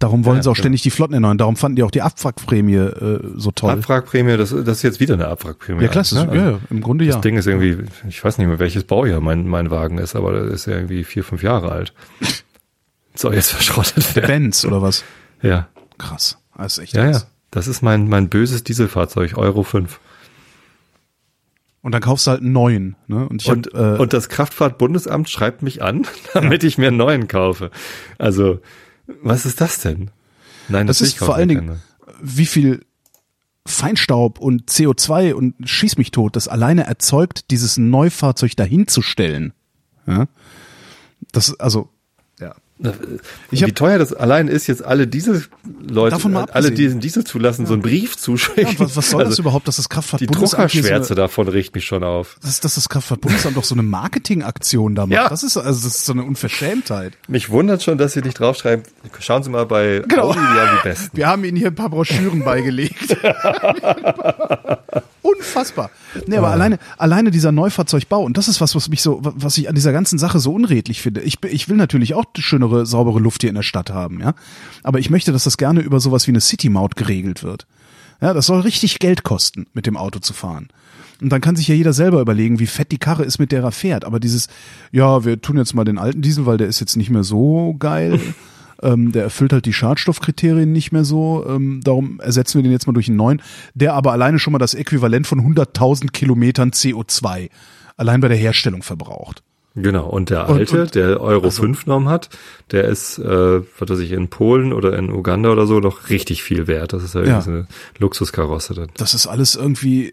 Ja. 0.00 0.06
Darum 0.08 0.24
wollen 0.24 0.36
Ja, 0.36 0.42
sie 0.44 0.48
auch 0.50 0.54
genau. 0.54 0.62
ständig 0.62 0.82
die 0.82 0.90
Flotten 0.90 1.14
erneuern. 1.14 1.38
Darum 1.38 1.56
fanden 1.56 1.76
die 1.76 1.82
auch 1.82 1.90
die 1.90 2.02
Abwrackprämie 2.02 2.76
äh, 2.76 3.20
so 3.34 3.50
toll. 3.50 3.72
Abwrackprämie, 3.72 4.36
das, 4.36 4.50
das 4.50 4.78
ist 4.78 4.82
jetzt 4.82 5.00
wieder 5.00 5.14
eine 5.14 5.26
Abwrackprämie. 5.28 5.82
ja, 5.82 5.88
klar, 5.88 6.02
das 6.02 6.12
ist, 6.12 6.18
ne? 6.18 6.28
Also 6.28 6.34
ja, 6.34 6.50
ja, 6.52 6.58
im 6.70 6.80
Grunde 6.80 7.04
ja. 7.04 7.12
Das 7.14 7.20
Ding 7.22 7.36
ist 7.36 7.46
irgendwie, 7.46 7.78
ich 8.08 8.22
weiß 8.22 8.38
nicht 8.38 8.46
mehr, 8.46 8.58
welches 8.60 8.84
Baujahr 8.84 9.20
mein, 9.20 9.48
mein 9.48 9.70
Wagen 9.70 9.98
ist, 9.98 10.14
aber 10.14 10.32
das 10.32 10.52
ist 10.52 10.66
ja 10.66 10.74
irgendwie 10.74 11.02
vier, 11.04 11.24
fünf 11.24 11.42
Jahre 11.42 11.72
alt. 11.72 11.92
Soll 13.14 13.34
jetzt 13.34 13.50
verschrottet 13.50 14.14
werden. 14.14 14.26
Benz 14.28 14.64
oder 14.64 14.80
was? 14.82 15.02
Ja, 15.42 15.68
Krass. 15.98 16.38
Das 16.56 16.78
ist 16.78 16.84
echt 16.84 16.94
ja, 16.94 17.04
ja. 17.04 17.10
krass. 17.10 17.26
Das 17.50 17.66
ist 17.66 17.82
mein, 17.82 18.08
mein 18.08 18.28
böses 18.28 18.62
Dieselfahrzeug, 18.64 19.36
Euro 19.36 19.62
5. 19.64 20.00
Und 21.82 21.92
dann 21.92 22.02
kaufst 22.02 22.26
du 22.26 22.32
halt 22.32 22.40
einen 22.42 22.52
neuen. 22.52 22.96
Ne? 23.06 23.26
Und 23.28 23.46
Und, 23.46 23.66
hab, 23.74 23.96
äh, 23.96 24.00
und 24.00 24.12
das 24.12 24.28
Kraftfahrtbundesamt 24.28 25.28
schreibt 25.30 25.62
mich 25.62 25.82
an, 25.82 26.06
damit 26.34 26.64
ich 26.64 26.78
mir 26.78 26.88
einen 26.88 26.96
neuen 26.96 27.28
kaufe. 27.28 27.70
Also, 28.18 28.60
was 29.22 29.46
ist 29.46 29.60
das 29.60 29.80
denn? 29.80 30.10
Nein, 30.68 30.86
das 30.86 31.00
natürlich 31.00 31.16
ist 31.16 31.24
vor 31.24 31.34
allen 31.34 31.48
Dingen, 31.48 31.82
wie 32.20 32.46
viel 32.46 32.84
Feinstaub 33.66 34.38
und 34.38 34.70
CO2 34.70 35.34
und 35.34 35.54
schieß 35.68 35.98
mich 35.98 36.10
tot, 36.10 36.36
das 36.36 36.48
alleine 36.48 36.84
erzeugt, 36.84 37.50
dieses 37.50 37.76
Neufahrzeug 37.76 38.56
dahinzustellen. 38.56 39.52
Ja? 40.06 40.26
Das, 41.32 41.58
also, 41.60 41.90
ja. 42.80 42.92
Ich 43.50 43.60
Wie 43.60 43.64
hab- 43.64 43.74
teuer 43.74 43.98
das 43.98 44.12
allein 44.12 44.48
ist, 44.48 44.66
jetzt 44.66 44.84
alle 44.84 45.06
Diesel-Leute, 45.06 46.16
Davon 46.16 46.32
mal 46.32 46.44
alle, 46.52 46.70
die 46.70 46.76
diesen 46.82 47.00
Diesel 47.00 47.24
zulassen, 47.24 47.66
so 47.66 47.72
einen 47.74 47.82
Brief 47.82 48.16
zuschicken. 48.16 48.72
Ja, 48.74 48.78
was, 48.78 48.96
was 48.96 49.10
soll 49.10 49.20
das 49.24 49.30
Also, 49.32 49.42
überhaupt, 49.42 49.66
dass 49.68 49.76
das 49.76 49.88
Die 49.88 49.94
Kraftfahrtbundesamt 49.94 50.50
so 50.50 50.56
Druckerschwärze 50.56 51.14
eine, 51.14 51.22
davon 51.22 51.48
riecht 51.48 51.74
mich 51.74 51.84
schon 51.86 52.04
auf. 52.04 52.36
dass, 52.42 52.60
dass 52.60 52.74
das 52.76 52.88
Kraftfahrtbundesamt 52.88 53.56
doch 53.56 53.64
so 53.64 53.74
eine 53.74 53.82
Marketingaktion 53.82 54.94
da 54.94 55.02
macht? 55.06 55.12
Ja. 55.12 55.28
Das 55.28 55.42
ist, 55.42 55.56
also, 55.56 55.70
das 55.70 55.84
ist 55.96 56.06
so 56.06 56.12
eine 56.12 56.22
Unverschämtheit. 56.24 57.14
Mich 57.26 57.50
wundert 57.50 57.82
schon, 57.82 57.98
dass 57.98 58.12
Sie 58.12 58.20
nicht 58.22 58.38
draufschreiben, 58.38 58.84
schauen 59.20 59.42
Sie 59.42 59.50
mal 59.50 59.66
bei 59.66 60.02
Genau. 60.06 60.28
Audi, 60.30 60.38
die 60.38 60.60
haben 60.60 60.78
die 60.82 60.88
besten. 60.88 61.16
Wir 61.16 61.26
haben 61.26 61.44
Ihnen 61.44 61.56
hier 61.56 61.68
ein 61.68 61.74
paar 61.74 61.90
Broschüren 61.90 62.44
beigelegt. 62.44 63.16
Unfassbar. 65.36 65.90
Nee, 66.26 66.36
aber 66.36 66.48
alleine, 66.48 66.78
alleine 66.96 67.30
dieser 67.30 67.52
Neufahrzeugbau, 67.52 68.22
und 68.22 68.36
das 68.36 68.48
ist 68.48 68.60
was, 68.60 68.74
was 68.74 68.88
mich 68.88 69.02
so, 69.02 69.20
was 69.22 69.58
ich 69.58 69.68
an 69.68 69.74
dieser 69.74 69.92
ganzen 69.92 70.18
Sache 70.18 70.38
so 70.38 70.52
unredlich 70.52 71.02
finde. 71.02 71.20
Ich, 71.22 71.42
ich 71.44 71.68
will 71.68 71.76
natürlich 71.76 72.14
auch 72.14 72.24
schönere, 72.38 72.86
saubere 72.86 73.18
Luft 73.18 73.42
hier 73.42 73.50
in 73.50 73.56
der 73.56 73.62
Stadt 73.62 73.90
haben, 73.90 74.20
ja. 74.20 74.34
Aber 74.82 74.98
ich 74.98 75.10
möchte, 75.10 75.32
dass 75.32 75.44
das 75.44 75.56
gerne 75.56 75.80
über 75.80 76.00
sowas 76.00 76.26
wie 76.26 76.32
eine 76.32 76.40
City-Maut 76.40 76.96
geregelt 76.96 77.42
wird. 77.42 77.66
Ja, 78.20 78.32
das 78.32 78.46
soll 78.46 78.60
richtig 78.60 78.98
Geld 78.98 79.22
kosten, 79.22 79.66
mit 79.74 79.86
dem 79.86 79.96
Auto 79.96 80.18
zu 80.18 80.32
fahren. 80.32 80.68
Und 81.20 81.30
dann 81.30 81.40
kann 81.40 81.56
sich 81.56 81.68
ja 81.68 81.74
jeder 81.74 81.92
selber 81.92 82.20
überlegen, 82.20 82.60
wie 82.60 82.66
fett 82.66 82.92
die 82.92 82.98
Karre 82.98 83.24
ist, 83.24 83.38
mit 83.38 83.50
der 83.50 83.62
er 83.62 83.72
fährt. 83.72 84.04
Aber 84.04 84.20
dieses, 84.20 84.48
ja, 84.92 85.24
wir 85.24 85.40
tun 85.40 85.56
jetzt 85.56 85.74
mal 85.74 85.84
den 85.84 85.98
alten 85.98 86.22
Diesel, 86.22 86.46
weil 86.46 86.58
der 86.58 86.68
ist 86.68 86.80
jetzt 86.80 86.96
nicht 86.96 87.10
mehr 87.10 87.24
so 87.24 87.74
geil. 87.78 88.20
ähm, 88.82 89.12
der 89.12 89.24
erfüllt 89.24 89.52
halt 89.52 89.66
die 89.66 89.72
Schadstoffkriterien 89.72 90.70
nicht 90.72 90.92
mehr 90.92 91.04
so. 91.04 91.44
Ähm, 91.48 91.80
darum 91.82 92.20
ersetzen 92.20 92.58
wir 92.58 92.62
den 92.62 92.72
jetzt 92.72 92.86
mal 92.86 92.92
durch 92.92 93.08
einen 93.08 93.16
neuen, 93.16 93.42
der 93.74 93.94
aber 93.94 94.12
alleine 94.12 94.38
schon 94.38 94.52
mal 94.52 94.58
das 94.58 94.74
Äquivalent 94.74 95.26
von 95.26 95.40
100.000 95.40 96.12
Kilometern 96.12 96.70
CO2 96.70 97.50
allein 97.96 98.20
bei 98.20 98.28
der 98.28 98.36
Herstellung 98.36 98.82
verbraucht. 98.82 99.42
Genau, 99.74 100.06
und 100.08 100.30
der 100.30 100.48
Und- 100.48 100.58
alte, 100.58 100.82
und- 100.82 100.94
der 100.94 101.20
Euro 101.20 101.44
also- 101.46 101.62
5 101.62 101.86
Norm 101.86 102.08
hat, 102.08 102.30
der 102.72 102.84
ist, 102.84 103.18
äh, 103.18 103.60
was 103.78 103.88
weiß 103.88 103.98
ich, 104.00 104.10
in 104.12 104.28
Polen 104.28 104.72
oder 104.72 104.98
in 104.98 105.10
Uganda 105.10 105.50
oder 105.50 105.66
so 105.66 105.78
noch 105.78 106.08
richtig 106.10 106.42
viel 106.42 106.66
wert. 106.66 106.92
Das 106.92 107.04
ist 107.04 107.14
ja, 107.14 107.20
Ja. 107.20 107.26
irgendwie 107.26 107.44
so 107.44 107.50
eine 107.50 107.66
Luxuskarosse 107.98 108.74
dann. 108.74 108.88
Das 108.96 109.14
ist 109.14 109.26
alles 109.26 109.54
irgendwie 109.54 110.12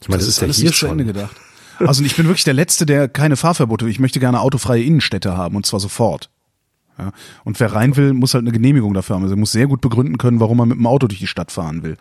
Ich 0.00 0.08
meine, 0.08 0.18
das, 0.20 0.28
ist 0.28 0.38
ja 0.40 0.44
alles 0.46 0.56
hier 0.58 0.72
zu 0.72 0.86
Ende 0.86 1.04
schon. 1.04 1.12
gedacht. 1.14 1.36
Also 1.78 2.02
ich 2.04 2.16
bin 2.16 2.26
wirklich 2.26 2.44
der 2.44 2.54
Letzte, 2.54 2.84
der 2.84 3.08
keine 3.08 3.36
Fahrverbote 3.36 3.84
will. 3.84 3.92
Ich 3.92 4.00
möchte 4.00 4.18
gerne 4.20 4.40
autofreie 4.40 4.82
Innenstädte 4.82 5.36
haben 5.36 5.56
und 5.56 5.66
zwar 5.66 5.78
sofort. 5.80 6.28
Ja. 7.00 7.12
Und 7.44 7.58
wer 7.60 7.72
rein 7.72 7.96
will, 7.96 8.12
muss 8.12 8.34
halt 8.34 8.42
eine 8.44 8.52
Genehmigung 8.52 8.94
dafür 8.94 9.16
haben. 9.16 9.22
Also 9.22 9.34
er 9.34 9.38
muss 9.38 9.52
sehr 9.52 9.66
gut 9.66 9.80
begründen 9.80 10.18
können, 10.18 10.38
warum 10.40 10.58
er 10.60 10.66
mit 10.66 10.76
dem 10.78 10.86
Auto 10.86 11.06
durch 11.06 11.20
die 11.20 11.26
Stadt 11.26 11.50
fahren 11.50 11.82
will. 11.82 11.96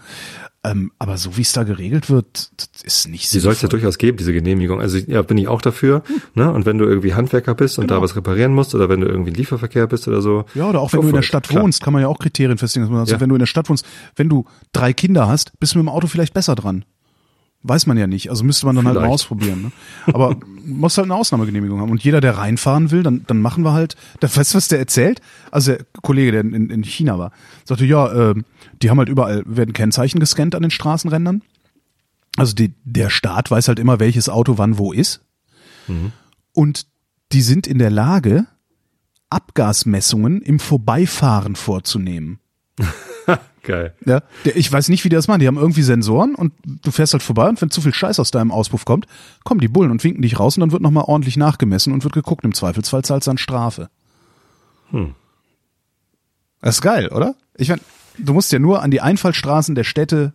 Ähm, 0.61 0.91
aber 0.99 1.17
so 1.17 1.37
wie 1.37 1.41
es 1.41 1.53
da 1.53 1.63
geregelt 1.63 2.09
wird, 2.09 2.51
ist 2.83 3.07
nicht 3.07 3.31
Die 3.33 3.39
soll 3.39 3.53
es 3.53 3.61
ja 3.61 3.69
durchaus 3.69 3.97
geben, 3.97 4.17
diese 4.17 4.33
Genehmigung. 4.33 4.81
Also 4.81 4.97
ja, 4.97 5.21
bin 5.21 5.37
ich 5.37 5.47
auch 5.47 5.61
dafür. 5.61 6.03
Ne? 6.35 6.51
Und 6.51 6.65
wenn 6.65 6.77
du 6.77 6.83
irgendwie 6.85 7.13
Handwerker 7.13 7.55
bist 7.55 7.77
und 7.79 7.87
Genau. 7.87 8.01
da 8.01 8.03
was 8.03 8.17
reparieren 8.17 8.53
musst 8.53 8.75
oder 8.75 8.89
wenn 8.89 8.99
du 8.99 9.07
irgendwie 9.07 9.31
Lieferverkehr 9.31 9.87
bist 9.87 10.07
oder 10.09 10.21
so. 10.21 10.43
Ja, 10.55 10.67
oder 10.69 10.81
auch 10.81 10.91
wenn 10.91 11.01
du 11.01 11.07
in 11.07 11.15
der 11.15 11.21
Stadt 11.21 11.47
klar. 11.47 11.63
wohnst, 11.63 11.81
kann 11.81 11.93
man 11.93 12.01
ja 12.01 12.09
auch 12.09 12.19
Kriterien 12.19 12.57
festlegen. 12.57 12.93
Also 12.93 13.13
Ja. 13.13 13.21
wenn 13.21 13.29
du 13.29 13.35
in 13.35 13.39
der 13.39 13.45
Stadt 13.45 13.69
wohnst, 13.69 13.85
wenn 14.17 14.27
du 14.27 14.43
drei 14.73 14.91
Kinder 14.91 15.29
hast, 15.29 15.57
bist 15.61 15.75
du 15.75 15.79
mit 15.79 15.85
dem 15.85 15.89
Auto 15.89 16.07
vielleicht 16.07 16.33
besser 16.33 16.55
dran. 16.55 16.83
Weiß 17.61 17.87
man 17.87 17.97
ja 17.97 18.07
nicht. 18.07 18.29
Also 18.29 18.45
müsste 18.45 18.65
man 18.65 18.75
dann 18.77 18.85
halt 18.85 18.95
mal 18.95 19.01
Vielleicht. 19.01 19.13
ausprobieren. 19.13 19.61
Ne? 19.63 19.71
Aber 20.13 20.37
muss 20.65 20.97
halt 20.97 21.05
eine 21.05 21.15
Ausnahmegenehmigung 21.15 21.81
haben. 21.81 21.91
Und 21.91 22.03
jeder, 22.03 22.21
der 22.21 22.37
reinfahren 22.37 22.91
will, 22.91 23.03
dann, 23.03 23.25
dann 23.27 23.41
machen 23.41 23.63
wir 23.65 23.73
halt. 23.73 23.97
Der, 24.21 24.33
weißt 24.33 24.53
du, 24.53 24.57
was 24.57 24.69
der 24.69 24.79
erzählt? 24.79 25.19
Also 25.51 25.73
der 25.73 25.85
Kollege, 26.01 26.31
der 26.31 26.41
in, 26.41 26.69
in 26.69 26.83
China 26.83 27.19
war, 27.19 27.31
sagte, 27.65 27.85
ja, 27.85 28.31
ähm, 28.31 28.45
die 28.81 28.89
haben 28.89 28.97
halt 28.97 29.09
überall, 29.09 29.43
werden 29.45 29.73
Kennzeichen 29.73 30.19
gescannt 30.19 30.55
an 30.55 30.61
den 30.61 30.71
Straßenrändern. 30.71 31.41
Also 32.37 32.53
die, 32.55 32.73
der 32.85 33.09
Staat 33.09 33.51
weiß 33.51 33.67
halt 33.67 33.79
immer, 33.79 33.99
welches 33.99 34.29
Auto 34.29 34.57
wann 34.57 34.77
wo 34.77 34.93
ist. 34.93 35.21
Und 36.53 36.85
die 37.31 37.41
sind 37.41 37.67
in 37.67 37.79
der 37.79 37.89
Lage, 37.89 38.45
Abgasmessungen 39.29 40.41
im 40.41 40.59
Vorbeifahren 40.59 41.55
vorzunehmen. 41.55 42.39
Geil. 43.63 43.93
Ja, 44.05 44.21
ich 44.43 44.71
weiß 44.71 44.89
nicht, 44.89 45.03
wie 45.03 45.09
die 45.09 45.15
das 45.15 45.27
machen. 45.27 45.41
Die 45.41 45.47
haben 45.47 45.57
irgendwie 45.57 45.81
Sensoren 45.81 46.35
und 46.35 46.53
du 46.65 46.91
fährst 46.91 47.13
halt 47.13 47.23
vorbei 47.23 47.49
und 47.49 47.61
wenn 47.61 47.69
zu 47.69 47.81
viel 47.81 47.93
Scheiß 47.93 48.19
aus 48.19 48.31
deinem 48.31 48.51
Auspuff 48.51 48.85
kommt, 48.85 49.05
kommen 49.43 49.59
die 49.59 49.67
Bullen 49.67 49.91
und 49.91 50.03
winken 50.03 50.21
dich 50.21 50.39
raus 50.39 50.57
und 50.57 50.61
dann 50.61 50.71
wird 50.71 50.81
nochmal 50.81 51.05
ordentlich 51.07 51.37
nachgemessen 51.37 51.93
und 51.93 52.03
wird 52.03 52.13
geguckt. 52.13 52.45
Im 52.45 52.53
Zweifelsfall 52.53 53.03
zahlst 53.03 53.27
du 53.27 53.31
dann 53.31 53.37
Strafe. 53.37 53.89
Hm. 54.91 55.13
Das 56.61 56.75
ist 56.75 56.81
geil, 56.81 57.09
oder? 57.09 57.35
Ich 57.57 57.69
mein, 57.69 57.79
du 58.17 58.33
musst 58.33 58.51
ja 58.51 58.59
nur 58.59 58.81
an 58.81 58.91
die 58.91 59.01
Einfallstraßen 59.01 59.75
der 59.75 59.83
Städte 59.83 60.33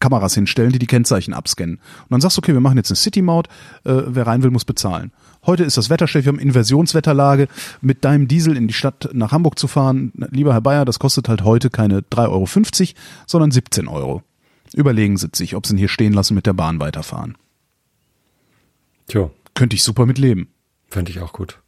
Kameras 0.00 0.34
hinstellen, 0.34 0.72
die 0.72 0.78
die 0.78 0.86
Kennzeichen 0.86 1.32
abscannen. 1.32 1.76
Und 1.76 2.10
dann 2.10 2.20
sagst 2.20 2.36
du, 2.36 2.40
okay, 2.40 2.52
wir 2.52 2.60
machen 2.60 2.76
jetzt 2.76 2.90
eine 2.90 2.96
City-Maut, 2.96 3.48
äh, 3.84 4.02
wer 4.06 4.26
rein 4.26 4.42
will, 4.42 4.50
muss 4.50 4.64
bezahlen. 4.64 5.12
Heute 5.46 5.64
ist 5.64 5.76
das 5.76 5.90
Wetter 5.90 6.06
schlecht, 6.08 6.24
wir 6.26 6.32
haben 6.32 6.38
Inversionswetterlage. 6.38 7.48
Mit 7.80 8.04
deinem 8.04 8.28
Diesel 8.28 8.56
in 8.56 8.66
die 8.68 8.74
Stadt 8.74 9.10
nach 9.12 9.32
Hamburg 9.32 9.58
zu 9.58 9.68
fahren, 9.68 10.12
lieber 10.30 10.52
Herr 10.52 10.60
Bayer, 10.62 10.84
das 10.84 10.98
kostet 10.98 11.28
halt 11.28 11.42
heute 11.44 11.70
keine 11.70 12.00
3,50 12.00 12.28
Euro, 12.28 12.98
sondern 13.26 13.50
17 13.50 13.88
Euro. 13.88 14.22
Überlegen 14.72 15.16
Sie 15.16 15.28
sich, 15.34 15.54
ob 15.54 15.66
Sie 15.66 15.74
ihn 15.74 15.78
hier 15.78 15.88
stehen 15.88 16.12
lassen, 16.12 16.34
mit 16.34 16.46
der 16.46 16.52
Bahn 16.54 16.80
weiterfahren. 16.80 17.36
Tja, 19.08 19.30
Könnte 19.54 19.76
ich 19.76 19.82
super 19.82 20.06
mit 20.06 20.18
leben. 20.18 20.48
fände 20.88 21.10
ich 21.12 21.20
auch 21.20 21.32
gut. 21.32 21.60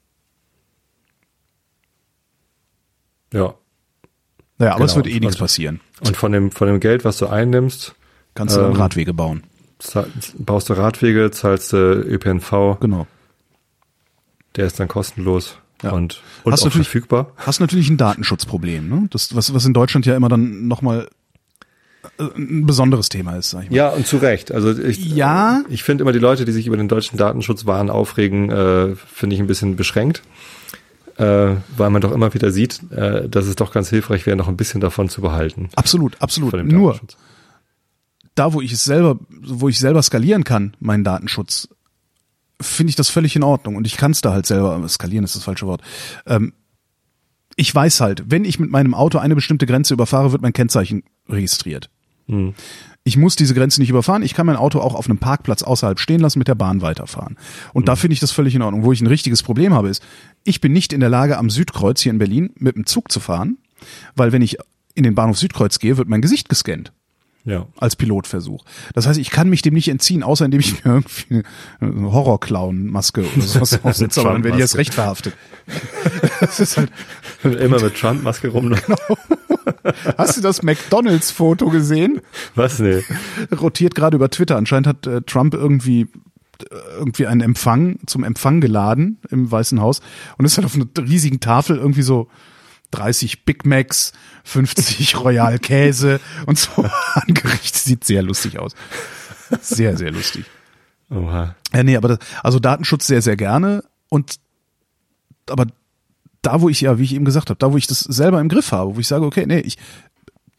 Ja. 3.32 3.54
Naja, 4.58 4.74
aber 4.74 4.84
es 4.86 4.94
Genau. 4.94 5.04
wird 5.04 5.14
eh 5.14 5.20
nichts 5.20 5.36
passieren. 5.36 5.80
Und 6.00 6.16
von 6.16 6.32
dem, 6.32 6.50
von 6.50 6.66
dem 6.68 6.80
Geld, 6.80 7.04
was 7.04 7.18
du 7.18 7.26
einnimmst, 7.26 7.94
Kannst 8.34 8.54
du 8.54 8.60
dann 8.60 8.72
Ähm, 8.72 8.76
Radwege 8.76 9.14
bauen. 9.14 9.44
zahl- 9.78 10.10
baust 10.38 10.68
du 10.68 10.74
Radwege, 10.74 11.30
zahlst 11.30 11.72
du 11.72 11.76
ÖPNV, 12.02 12.76
Genau. 12.80 13.06
Der 14.56 14.66
ist 14.66 14.78
dann 14.80 14.88
kostenlos 14.88 15.56
Ja. 15.82 15.90
und, 15.92 16.22
und 16.44 16.52
Hast 16.52 16.62
auch 16.62 16.66
natürlich- 16.66 16.88
verfügbar. 16.88 17.32
Hast 17.36 17.60
natürlich 17.60 17.88
ein 17.90 17.96
Datenschutzproblem, 17.96 18.88
ne? 18.88 19.06
Das, 19.10 19.34
was, 19.34 19.52
was 19.54 19.64
in 19.66 19.72
Deutschland 19.74 20.06
ja 20.06 20.16
immer 20.16 20.28
dann 20.28 20.66
nochmal 20.68 21.08
äh, 22.18 22.22
ein 22.36 22.66
besonderes 22.66 23.08
Thema 23.08 23.36
ist, 23.36 23.50
sag 23.50 23.64
ich 23.64 23.70
mal. 23.70 23.76
Ja, 23.76 23.88
und 23.90 24.06
zu 24.06 24.16
Recht. 24.18 24.52
Also 24.52 24.76
ich, 24.78 25.04
Ja. 25.14 25.62
ich 25.68 25.82
finde 25.82 26.02
immer 26.02 26.12
die 26.12 26.18
Leute, 26.18 26.44
die 26.44 26.52
sich 26.52 26.66
über 26.66 26.76
den 26.76 26.88
deutschen 26.88 27.16
Datenschutzwahn 27.18 27.90
aufregen, 27.90 28.50
äh, 28.50 28.94
finde 28.96 29.34
ich 29.36 29.40
ein 29.40 29.46
bisschen 29.46 29.76
beschränkt. 29.76 30.22
Äh, 31.18 31.56
weil 31.76 31.88
man 31.88 32.02
doch 32.02 32.12
immer 32.12 32.34
wieder 32.34 32.50
sieht, 32.50 32.80
äh, 32.92 33.26
dass 33.26 33.46
es 33.46 33.56
doch 33.56 33.72
ganz 33.72 33.88
hilfreich 33.88 34.26
wäre, 34.26 34.36
noch 34.36 34.48
ein 34.48 34.56
bisschen 34.58 34.82
davon 34.82 35.08
zu 35.08 35.22
behalten. 35.22 35.70
Absolut, 35.74 36.20
absolut. 36.20 36.52
Nur 36.66 37.00
da, 38.34 38.52
wo 38.52 38.60
ich 38.60 38.70
es 38.72 38.84
selber, 38.84 39.18
wo 39.30 39.70
ich 39.70 39.78
selber 39.78 40.02
skalieren 40.02 40.44
kann, 40.44 40.76
meinen 40.78 41.04
Datenschutz, 41.04 41.70
finde 42.60 42.90
ich 42.90 42.96
das 42.96 43.08
völlig 43.08 43.36
in 43.36 43.42
Ordnung. 43.42 43.76
Und 43.76 43.86
ich 43.86 43.96
kann 43.96 44.12
es 44.12 44.20
da 44.20 44.32
halt 44.32 44.46
selber, 44.46 44.86
skalieren 44.88 45.24
ist 45.24 45.36
das 45.36 45.44
falsche 45.44 45.66
Wort. 45.66 45.82
Ähm, 46.26 46.52
ich 47.56 47.74
weiß 47.74 48.00
halt, 48.00 48.24
wenn 48.26 48.44
ich 48.44 48.58
mit 48.58 48.70
meinem 48.70 48.94
Auto 48.94 49.18
eine 49.18 49.34
bestimmte 49.34 49.66
Grenze 49.66 49.94
überfahre, 49.94 50.32
wird 50.32 50.42
mein 50.42 50.52
Kennzeichen 50.52 51.02
registriert. 51.28 51.90
Hm. 52.28 52.54
Ich 53.04 53.16
muss 53.16 53.36
diese 53.36 53.54
Grenze 53.54 53.80
nicht 53.80 53.90
überfahren. 53.90 54.22
Ich 54.22 54.34
kann 54.34 54.46
mein 54.46 54.56
Auto 54.56 54.80
auch 54.80 54.94
auf 54.94 55.08
einem 55.08 55.18
Parkplatz 55.18 55.62
außerhalb 55.62 56.00
stehen 56.00 56.20
lassen, 56.20 56.38
mit 56.38 56.48
der 56.48 56.56
Bahn 56.56 56.82
weiterfahren. 56.82 57.36
Und 57.72 57.82
Hm. 57.82 57.86
da 57.86 57.96
finde 57.96 58.14
ich 58.14 58.20
das 58.20 58.32
völlig 58.32 58.54
in 58.54 58.62
Ordnung. 58.62 58.84
Wo 58.84 58.92
ich 58.92 59.00
ein 59.00 59.06
richtiges 59.06 59.42
Problem 59.42 59.72
habe, 59.72 59.88
ist, 59.88 60.02
ich 60.44 60.60
bin 60.60 60.72
nicht 60.72 60.92
in 60.92 61.00
der 61.00 61.08
Lage, 61.08 61.38
am 61.38 61.50
Südkreuz 61.50 62.00
hier 62.00 62.12
in 62.12 62.18
Berlin 62.18 62.50
mit 62.58 62.76
dem 62.76 62.84
Zug 62.84 63.10
zu 63.10 63.20
fahren, 63.20 63.58
weil 64.16 64.32
wenn 64.32 64.42
ich 64.42 64.58
in 64.94 65.04
den 65.04 65.14
Bahnhof 65.14 65.38
Südkreuz 65.38 65.78
gehe, 65.78 65.96
wird 65.96 66.08
mein 66.08 66.22
Gesicht 66.22 66.48
gescannt 66.48 66.92
Ja. 67.46 67.66
als 67.78 67.94
Pilotversuch. 67.96 68.64
Das 68.92 69.06
heißt, 69.06 69.18
ich 69.18 69.30
kann 69.30 69.48
mich 69.48 69.62
dem 69.62 69.72
nicht 69.72 69.88
entziehen, 69.88 70.22
außer 70.24 70.44
indem 70.44 70.60
ich 70.60 70.72
mir 70.84 70.90
irgendwie 70.94 71.42
eine 71.80 72.12
Horror-Clown-Maske 72.12 73.22
oder 73.22 73.42
sowas 73.46 73.82
aufsetze, 73.84 74.20
aber 74.20 74.32
dann 74.32 74.44
werde 74.44 74.56
ich 74.58 74.62
erst 74.62 74.76
recht 74.76 74.92
verhaftet. 74.92 75.34
Das 76.40 76.60
ist 76.60 76.76
halt, 76.76 76.90
Immer 77.42 77.80
mit 77.80 77.96
Trump-Maske 77.96 78.48
rum. 78.48 78.74
hast 80.18 80.36
du 80.36 80.40
das 80.42 80.62
McDonalds-Foto 80.62 81.70
gesehen? 81.70 82.20
Was? 82.54 82.78
Nee. 82.78 83.02
Rotiert 83.58 83.94
gerade 83.94 84.16
über 84.16 84.28
Twitter. 84.30 84.56
Anscheinend 84.56 84.86
hat 84.86 85.06
äh, 85.06 85.22
Trump 85.22 85.54
irgendwie 85.54 86.02
äh, 86.02 86.76
irgendwie 86.98 87.26
einen 87.26 87.40
Empfang 87.40 87.98
zum 88.06 88.22
Empfang 88.22 88.60
geladen 88.60 89.18
im 89.30 89.50
Weißen 89.50 89.80
Haus 89.80 90.00
und 90.38 90.44
ist 90.44 90.56
halt 90.58 90.66
auf 90.66 90.74
einer 90.74 90.86
riesigen 90.98 91.40
Tafel 91.40 91.78
irgendwie 91.78 92.02
so 92.02 92.28
30 92.90 93.44
Big 93.44 93.64
Macs, 93.66 94.12
50 94.44 95.16
Royal 95.20 95.58
Käse 95.58 96.20
und 96.46 96.58
so 96.58 96.84
angerichtet. 97.14 97.76
Sieht 97.76 98.04
sehr 98.04 98.22
lustig 98.22 98.58
aus. 98.58 98.72
Sehr, 99.60 99.96
sehr 99.96 100.10
lustig. 100.10 100.44
Oha. 101.10 101.54
Ja, 101.72 101.82
nee, 101.82 101.96
aber 101.96 102.08
das, 102.08 102.18
also 102.42 102.58
Datenschutz 102.58 103.06
sehr, 103.06 103.22
sehr 103.22 103.36
gerne 103.36 103.84
und 104.08 104.36
aber 105.48 105.66
da, 106.42 106.60
wo 106.60 106.68
ich 106.68 106.80
ja, 106.80 106.98
wie 106.98 107.04
ich 107.04 107.14
eben 107.14 107.24
gesagt 107.24 107.50
habe, 107.50 107.58
da, 107.58 107.72
wo 107.72 107.76
ich 107.76 107.86
das 107.86 108.00
selber 108.00 108.40
im 108.40 108.48
Griff 108.48 108.72
habe, 108.72 108.96
wo 108.96 109.00
ich 109.00 109.08
sage, 109.08 109.24
okay, 109.24 109.46
nee, 109.46 109.60
ich 109.60 109.78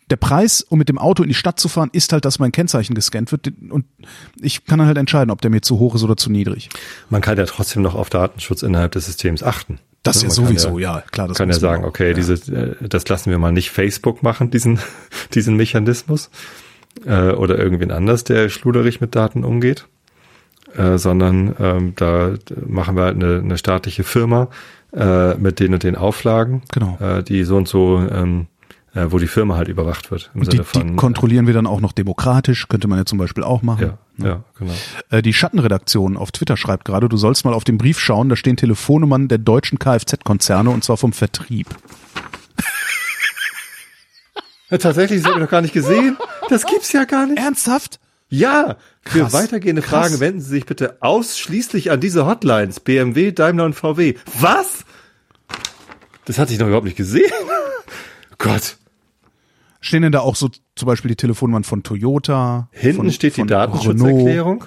der 0.10 0.16
Preis, 0.16 0.62
um 0.62 0.80
mit 0.80 0.88
dem 0.88 0.98
Auto 0.98 1.22
in 1.24 1.30
die 1.30 1.36
Stadt 1.36 1.60
zu 1.60 1.68
fahren, 1.68 1.90
ist 1.92 2.14
halt, 2.14 2.24
dass 2.24 2.40
mein 2.40 2.54
Kennzeichen 2.54 2.94
gescannt 2.94 3.32
wird 3.32 3.52
und 3.70 3.86
ich 4.40 4.66
kann 4.66 4.80
dann 4.80 4.88
halt 4.88 4.98
entscheiden, 4.98 5.32
ob 5.32 5.42
der 5.42 5.52
mir 5.52 5.62
zu 5.62 5.80
hoch 5.80 5.96
ist 5.96 6.04
oder 6.04 6.16
zu 6.16 6.32
niedrig. 6.32 6.70
Man 7.10 7.22
kann 7.22 7.38
ja 7.38 7.46
trotzdem 7.46 7.82
noch 7.82 7.96
auf 7.96 8.10
Datenschutz 8.10 8.64
innerhalb 8.64 8.94
des 8.94 9.06
Systems 9.06 9.44
achten. 9.44 9.80
Das 10.08 10.22
ja 10.24 10.30
sowieso, 10.30 10.80
ja, 10.80 11.04
klar. 11.12 11.28
Das 11.28 11.38
kann 11.38 11.50
ja 11.50 11.56
sagen, 11.56 11.86
okay, 11.86 12.10
Ja. 12.10 12.14
diese, 12.14 12.34
äh, 12.34 12.76
das 12.88 13.08
lassen 13.08 13.30
wir 13.32 13.38
mal 13.38 13.52
nicht 13.52 13.70
Facebook 13.72 14.24
machen, 14.24 14.50
diesen, 14.52 14.80
diesen 15.34 15.56
Mechanismus, 15.56 16.30
äh, 17.06 17.32
oder 17.32 17.58
irgendwen 17.60 17.92
anders, 17.92 18.24
der 18.24 18.50
schluderig 18.50 19.02
mit 19.02 19.16
Daten 19.16 19.44
umgeht, 19.44 19.86
äh, 20.76 20.98
sondern 20.98 21.56
ähm, 21.60 21.94
da 21.96 22.32
machen 22.66 22.96
wir 22.96 23.04
halt 23.04 23.16
eine, 23.16 23.40
eine 23.40 23.58
staatliche 23.58 24.04
Firma 24.04 24.50
äh, 24.94 25.36
mit 25.36 25.60
den 25.60 25.74
und 25.74 25.84
den 25.84 25.96
Auflagen, 25.96 26.62
Genau. 26.74 26.98
äh, 27.00 27.24
die 27.24 27.44
so 27.44 27.58
und 27.58 27.68
so, 27.68 28.00
ähm, 28.12 28.48
äh, 28.98 29.12
wo 29.12 29.20
die 29.20 29.28
Firma 29.28 29.56
halt 29.56 29.68
überwacht 29.68 30.12
wird. 30.12 30.32
Im 30.34 30.42
Und 30.42 30.48
die, 30.52 30.58
Sinne 30.58 30.64
von, 30.66 30.88
die 30.88 30.96
kontrollieren 30.96 31.48
wir 31.48 31.54
dann 31.54 31.68
auch 31.68 31.80
noch 31.82 31.92
demokratisch, 31.92 32.68
könnte 32.68 32.88
man 32.88 32.98
ja 33.00 33.06
zum 33.06 33.18
Beispiel 33.18 33.44
auch 33.44 33.62
machen. 33.62 33.98
ja, 34.18 34.26
ja, 34.26 34.44
genau. 34.58 34.74
Äh, 35.10 35.22
Die 35.22 35.34
Schattenredaktion 35.34 36.18
auf 36.18 36.32
Twitter 36.32 36.58
schreibt 36.58 36.86
gerade, 36.86 37.08
du 37.10 37.18
sollst 37.18 37.46
mal 37.46 37.54
auf 37.54 37.64
den 37.64 37.78
Brief 37.78 38.00
schauen, 38.00 38.30
da 38.30 38.36
stehen 38.36 38.58
Telefonnummern 38.58 39.28
der 39.28 39.38
deutschen 39.38 39.80
Kfz-Konzerne 39.80 40.70
und 40.70 40.84
zwar 40.84 40.98
vom 40.98 41.14
Vertrieb. 41.14 41.68
Ja, 44.70 44.78
tatsächlich, 44.78 45.22
das 45.22 45.30
habe 45.30 45.40
ich 45.40 45.44
noch 45.46 45.52
gar 45.52 45.62
nicht 45.62 45.74
gesehen. 45.74 46.18
Das 46.50 46.66
gibt's 46.66 46.92
ja 46.92 47.06
gar 47.06 47.26
nicht. 47.26 47.40
Ernsthaft? 47.40 48.00
Ja, 48.30 48.76
für 49.02 49.20
Krass. 49.20 49.32
weitergehende 49.34 49.82
Krass. 49.82 50.08
Fragen 50.10 50.20
wenden 50.20 50.42
Sie 50.42 50.50
sich 50.50 50.66
bitte 50.66 50.98
ausschließlich 51.00 51.92
an 51.92 52.02
diese 52.02 52.26
Hotlines 52.26 52.82
BMW, 52.82 53.32
Daimler 53.32 53.64
und 53.64 53.74
VW. 53.76 54.16
Was? 54.40 54.84
Das 56.26 56.38
hatte 56.38 56.52
ich 56.52 56.60
noch 56.60 56.68
überhaupt 56.68 56.86
nicht 56.86 56.98
gesehen. 56.98 57.32
Gott. 58.38 58.76
Stehen 59.80 60.02
denn 60.02 60.12
da 60.12 60.20
auch 60.22 60.36
so 60.36 60.50
zum 60.76 60.86
Beispiel 60.88 61.10
die 61.10 61.16
Telefonnummern 61.16 61.64
von 61.64 61.84
Toyota? 61.84 62.68
Hinten 62.72 62.96
von, 62.98 63.12
steht 63.12 63.38
die 63.38 63.46
Datenschutzerklärung. 63.46 64.66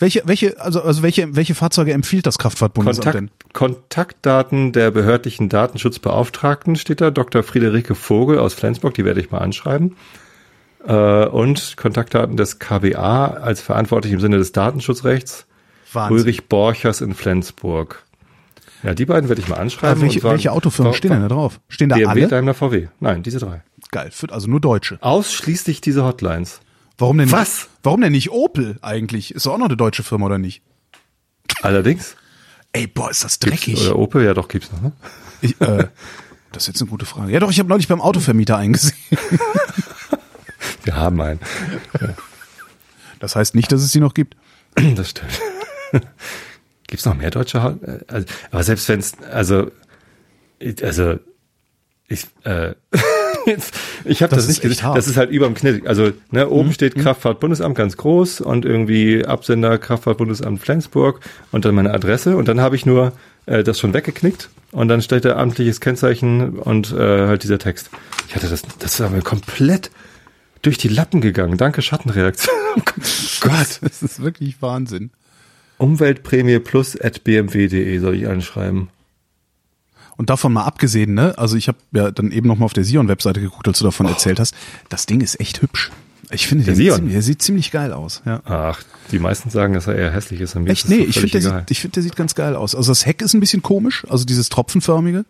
Welche, 0.00 0.22
welche, 0.26 0.60
also, 0.60 0.80
also 0.80 1.02
welche, 1.02 1.34
welche 1.34 1.54
Fahrzeuge 1.56 1.92
empfiehlt 1.92 2.24
das 2.24 2.38
Kraftfahrtbundesamt 2.38 3.06
denn? 3.14 3.30
Kontakt, 3.52 3.54
Kontaktdaten 3.54 4.72
der 4.72 4.92
behördlichen 4.92 5.48
Datenschutzbeauftragten 5.48 6.76
steht 6.76 7.00
da. 7.00 7.10
Dr. 7.10 7.42
Friederike 7.42 7.94
Vogel 7.96 8.38
aus 8.38 8.54
Flensburg, 8.54 8.94
die 8.94 9.04
werde 9.04 9.20
ich 9.20 9.30
mal 9.32 9.38
anschreiben. 9.38 9.96
Äh, 10.86 11.26
und 11.26 11.76
Kontaktdaten 11.76 12.36
des 12.36 12.60
KBA 12.60 13.26
als 13.26 13.60
verantwortlich 13.60 14.12
im 14.12 14.20
Sinne 14.20 14.38
des 14.38 14.52
Datenschutzrechts. 14.52 15.46
Wahnsinn. 15.92 16.16
Ulrich 16.18 16.46
Borchers 16.48 17.00
in 17.00 17.14
Flensburg. 17.14 18.04
Ja, 18.84 18.94
die 18.94 19.06
beiden 19.06 19.28
werde 19.28 19.42
ich 19.42 19.48
mal 19.48 19.56
anschreiben. 19.56 20.00
Welche, 20.00 20.20
sagen- 20.20 20.32
welche 20.34 20.52
Autofirmen 20.52 20.94
stehen 20.94 21.10
denn 21.10 21.22
da 21.22 21.28
drauf? 21.28 21.58
Stehen 21.68 21.88
da 21.88 21.96
BMW, 21.96 22.08
alle? 22.20 22.28
Daimler, 22.28 22.54
VW. 22.54 22.86
Nein, 23.00 23.24
diese 23.24 23.38
drei. 23.40 23.62
Geil, 23.90 24.10
für, 24.10 24.30
also 24.32 24.48
nur 24.48 24.60
Deutsche. 24.60 24.98
Ausschließlich 25.00 25.80
diese 25.80 26.04
Hotlines. 26.04 26.60
Warum 26.98 27.18
denn 27.18 27.30
Was? 27.32 27.48
Nicht, 27.62 27.68
warum 27.82 28.00
denn 28.00 28.12
nicht 28.12 28.30
Opel 28.30 28.78
eigentlich? 28.82 29.34
Ist 29.34 29.46
doch 29.46 29.52
auch 29.54 29.58
noch 29.58 29.66
eine 29.66 29.76
deutsche 29.76 30.02
Firma 30.02 30.26
oder 30.26 30.38
nicht? 30.38 30.62
Allerdings. 31.62 32.16
Ey, 32.72 32.86
boah, 32.86 33.10
ist 33.10 33.24
das 33.24 33.38
Gibt's- 33.38 33.64
dreckig. 33.64 33.80
Oder 33.86 33.96
Opel, 33.98 34.24
ja 34.24 34.34
doch, 34.34 34.48
gibt's 34.48 34.70
noch, 34.72 34.80
ne? 34.82 34.92
Ich, 35.40 35.58
äh, 35.60 35.88
das 36.52 36.64
ist 36.64 36.68
jetzt 36.68 36.82
eine 36.82 36.90
gute 36.90 37.06
Frage. 37.06 37.32
Ja 37.32 37.40
doch, 37.40 37.50
ich 37.50 37.58
habe 37.58 37.68
neulich 37.68 37.88
beim 37.88 38.00
Autovermieter 38.00 38.56
eingesehen. 38.58 38.96
Wir 40.84 40.96
haben 40.96 41.20
einen. 41.20 41.40
Das 43.20 43.36
heißt 43.36 43.54
nicht, 43.54 43.70
dass 43.72 43.82
es 43.82 43.92
die 43.92 44.00
noch 44.00 44.14
gibt. 44.14 44.36
Das 44.96 45.10
stimmt. 45.10 45.40
Gibt's 46.86 47.04
noch 47.04 47.14
mehr 47.14 47.30
deutsche 47.30 47.62
Hot 47.62 47.82
äh, 47.82 48.00
also, 48.08 48.26
Aber 48.50 48.62
selbst 48.64 48.88
wenn's, 48.88 49.12
also, 49.30 49.70
also, 50.82 51.18
ich, 52.06 52.26
äh, 52.44 52.74
jetzt, 53.48 53.74
ich 54.04 54.22
habe 54.22 54.30
Das 54.34 54.44
das, 54.46 54.48
nicht 54.48 54.62
gesehen. 54.62 54.82
hart. 54.84 54.96
Das 54.96 55.08
ist 55.08 55.16
halt 55.16 55.30
überm 55.30 55.54
Knitt. 55.54 55.86
Also, 55.86 56.12
ne, 56.30 56.48
oben 56.48 56.72
steht 56.72 56.94
Kraftfahrtbundesamt 56.94 57.76
ganz 57.76 57.96
groß 57.96 58.40
und 58.40 58.64
irgendwie 58.64 59.24
Absender 59.24 59.78
Kraftfahrtbundesamt 59.78 60.60
Flensburg 60.60 61.20
und 61.50 61.64
dann 61.64 61.74
meine 61.74 61.92
Adresse 61.92 62.36
und 62.36 62.48
dann 62.48 62.60
habe 62.60 62.76
ich 62.76 62.86
nur 62.86 63.12
äh, 63.46 63.64
das 63.64 63.78
schon 63.80 63.94
weggeknickt 63.94 64.50
und 64.72 64.88
dann 64.88 65.02
steht 65.02 65.24
da 65.24 65.36
amtliches 65.36 65.80
Kennzeichen 65.80 66.58
und 66.58 66.92
äh, 66.92 67.26
halt 67.26 67.42
dieser 67.42 67.58
Text. 67.58 67.90
Ich 68.28 68.36
hatte 68.36 68.48
das, 68.48 68.62
das 68.78 69.00
ist 69.00 69.10
mir 69.10 69.22
komplett 69.22 69.90
durch 70.62 70.78
die 70.78 70.88
Lappen 70.88 71.20
gegangen. 71.20 71.56
Danke 71.56 71.82
Schattenreaktion. 71.82 72.54
Oh 72.76 72.80
Gott, 73.40 73.78
das 73.80 74.02
ist 74.02 74.22
wirklich 74.22 74.60
Wahnsinn. 74.60 75.10
Umweltprämie 75.78 76.58
plus 76.58 77.00
at 77.00 77.24
bmw.de 77.24 77.98
soll 77.98 78.16
ich 78.16 78.26
anschreiben. 78.28 78.88
Und 80.18 80.28
davon 80.30 80.52
mal 80.52 80.64
abgesehen, 80.64 81.14
ne? 81.14 81.38
Also 81.38 81.56
ich 81.56 81.68
habe 81.68 81.78
ja 81.92 82.10
dann 82.10 82.30
eben 82.32 82.46
noch 82.48 82.58
mal 82.58 82.66
auf 82.66 82.72
der 82.74 82.84
Sion-Webseite 82.84 83.40
geguckt, 83.40 83.66
als 83.68 83.78
du 83.78 83.84
davon 83.84 84.04
erzählt 84.06 84.38
hast. 84.40 84.54
Das 84.90 85.06
Ding 85.06 85.20
ist 85.22 85.40
echt 85.40 85.62
hübsch. 85.62 85.90
Ich 86.30 86.46
finde, 86.46 86.64
Der 86.64 86.74
Sion? 86.74 86.96
ziemlich, 86.96 87.12
der 87.14 87.22
sieht 87.22 87.40
ziemlich 87.40 87.70
geil 87.70 87.92
aus. 87.94 88.20
Ja. 88.26 88.42
Ach, 88.44 88.82
die 89.12 89.18
meisten 89.18 89.48
sagen, 89.48 89.72
dass 89.72 89.86
er 89.86 89.94
eher 89.94 90.10
hässlich 90.12 90.40
ist. 90.42 90.54
Echt? 90.56 90.84
ist 90.84 90.88
Nee, 90.90 90.96
ich 90.98 91.14
finde, 91.20 91.30
der, 91.30 91.40
sieht- 91.40 91.70
ich 91.70 91.80
find, 91.80 91.96
der 91.96 92.02
sieht 92.02 92.16
ganz 92.16 92.34
geil 92.34 92.54
aus. 92.54 92.74
Also 92.74 92.90
das 92.90 93.06
Heck 93.06 93.22
ist 93.22 93.32
ein 93.32 93.40
bisschen 93.40 93.62
komisch, 93.62 94.04
also 94.10 94.26
dieses 94.26 94.50
Tropfenförmige. 94.50 95.24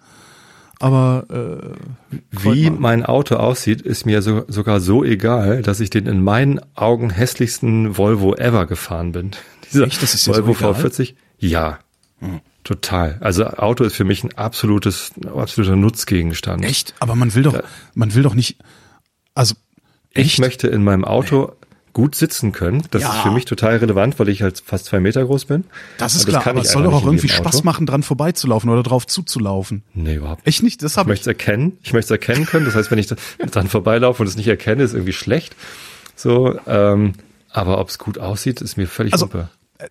Aber 0.80 1.26
äh, 1.28 2.16
Wie 2.30 2.70
mein 2.70 3.04
Auto 3.04 3.34
aussieht, 3.36 3.82
ist 3.82 4.06
mir 4.06 4.22
so, 4.22 4.44
sogar 4.48 4.80
so 4.80 5.04
egal, 5.04 5.62
dass 5.62 5.80
ich 5.80 5.90
den 5.90 6.06
in 6.06 6.22
meinen 6.22 6.60
Augen 6.76 7.10
hässlichsten 7.10 7.96
Volvo 7.98 8.34
ever 8.36 8.66
gefahren 8.66 9.12
bin. 9.12 9.32
Dieser 9.72 9.86
Echt? 9.86 10.02
Das 10.02 10.14
ist 10.14 10.26
dir 10.26 10.34
so 10.34 10.40
Volvo 10.46 10.52
egal? 10.52 10.74
Hm. 12.20 12.40
V40? 12.68 12.70
Ja. 12.70 12.74
Total. 12.74 13.16
Also 13.20 13.46
Auto 13.46 13.84
ist 13.84 13.96
für 13.96 14.04
mich 14.04 14.24
ein 14.24 14.34
absolutes, 14.36 15.12
absoluter 15.34 15.76
Nutzgegenstand. 15.76 16.64
echt? 16.64 16.94
Aber 17.00 17.14
man 17.14 17.34
will 17.34 17.42
doch, 17.42 17.60
man 17.94 18.14
will 18.14 18.22
doch 18.22 18.34
nicht. 18.34 18.58
Also 19.34 19.54
Ich 20.12 20.24
echt? 20.26 20.38
möchte 20.40 20.68
in 20.68 20.84
meinem 20.84 21.04
Auto 21.04 21.52
gut 21.94 22.14
sitzen 22.14 22.52
können. 22.52 22.82
Das 22.90 23.02
Ja. 23.02 23.12
ist 23.14 23.22
für 23.22 23.30
mich 23.30 23.44
total 23.44 23.76
relevant, 23.78 24.18
weil 24.20 24.28
ich 24.28 24.42
halt 24.42 24.62
fast 24.64 24.84
zwei 24.84 25.00
Meter 25.00 25.24
groß 25.24 25.46
bin. 25.46 25.64
Das 25.96 26.14
ist 26.14 26.26
Und 26.26 26.30
klar, 26.30 26.46
aber 26.46 26.60
ich 26.60 26.66
es 26.66 26.72
soll 26.72 26.84
doch 26.84 26.92
auch 26.92 27.04
irgendwie 27.04 27.28
Spaß 27.28 27.56
Auto. 27.56 27.64
machen, 27.64 27.86
dran 27.86 28.02
vorbeizulaufen 28.04 28.70
oder 28.70 28.82
drauf 28.84 29.06
zuzulaufen. 29.06 29.82
Nee, 29.94 30.16
überhaupt 30.16 30.40
nicht. 30.46 30.54
Echt 30.56 30.62
nicht? 30.62 30.82
Das 30.82 30.92
Ich 30.92 30.98
habe 30.98 31.08
möchte 31.08 31.22
es 31.22 31.26
erkennen. 31.26 31.78
Ich 31.82 31.92
möchte 31.92 32.06
es 32.14 32.20
erkennen 32.20 32.46
können. 32.46 32.66
Das 32.66 32.74
heißt, 32.76 32.90
wenn 32.90 32.98
ich 32.98 33.06
da 33.08 33.16
dran 33.50 33.66
vorbeilaufe 33.68 34.22
und 34.22 34.28
es 34.28 34.36
nicht 34.36 34.46
erkenne, 34.48 34.82
ist 34.84 34.92
irgendwie 34.94 35.12
schlecht. 35.12 35.56
So, 36.14 36.58
ähm, 36.66 37.14
aber 37.50 37.78
ob 37.78 37.88
es 37.88 37.98
gut 37.98 38.18
aussieht, 38.18 38.60
ist 38.60 38.76
mir 38.76 38.86
völlig 38.86 39.12
Also. 39.14 39.28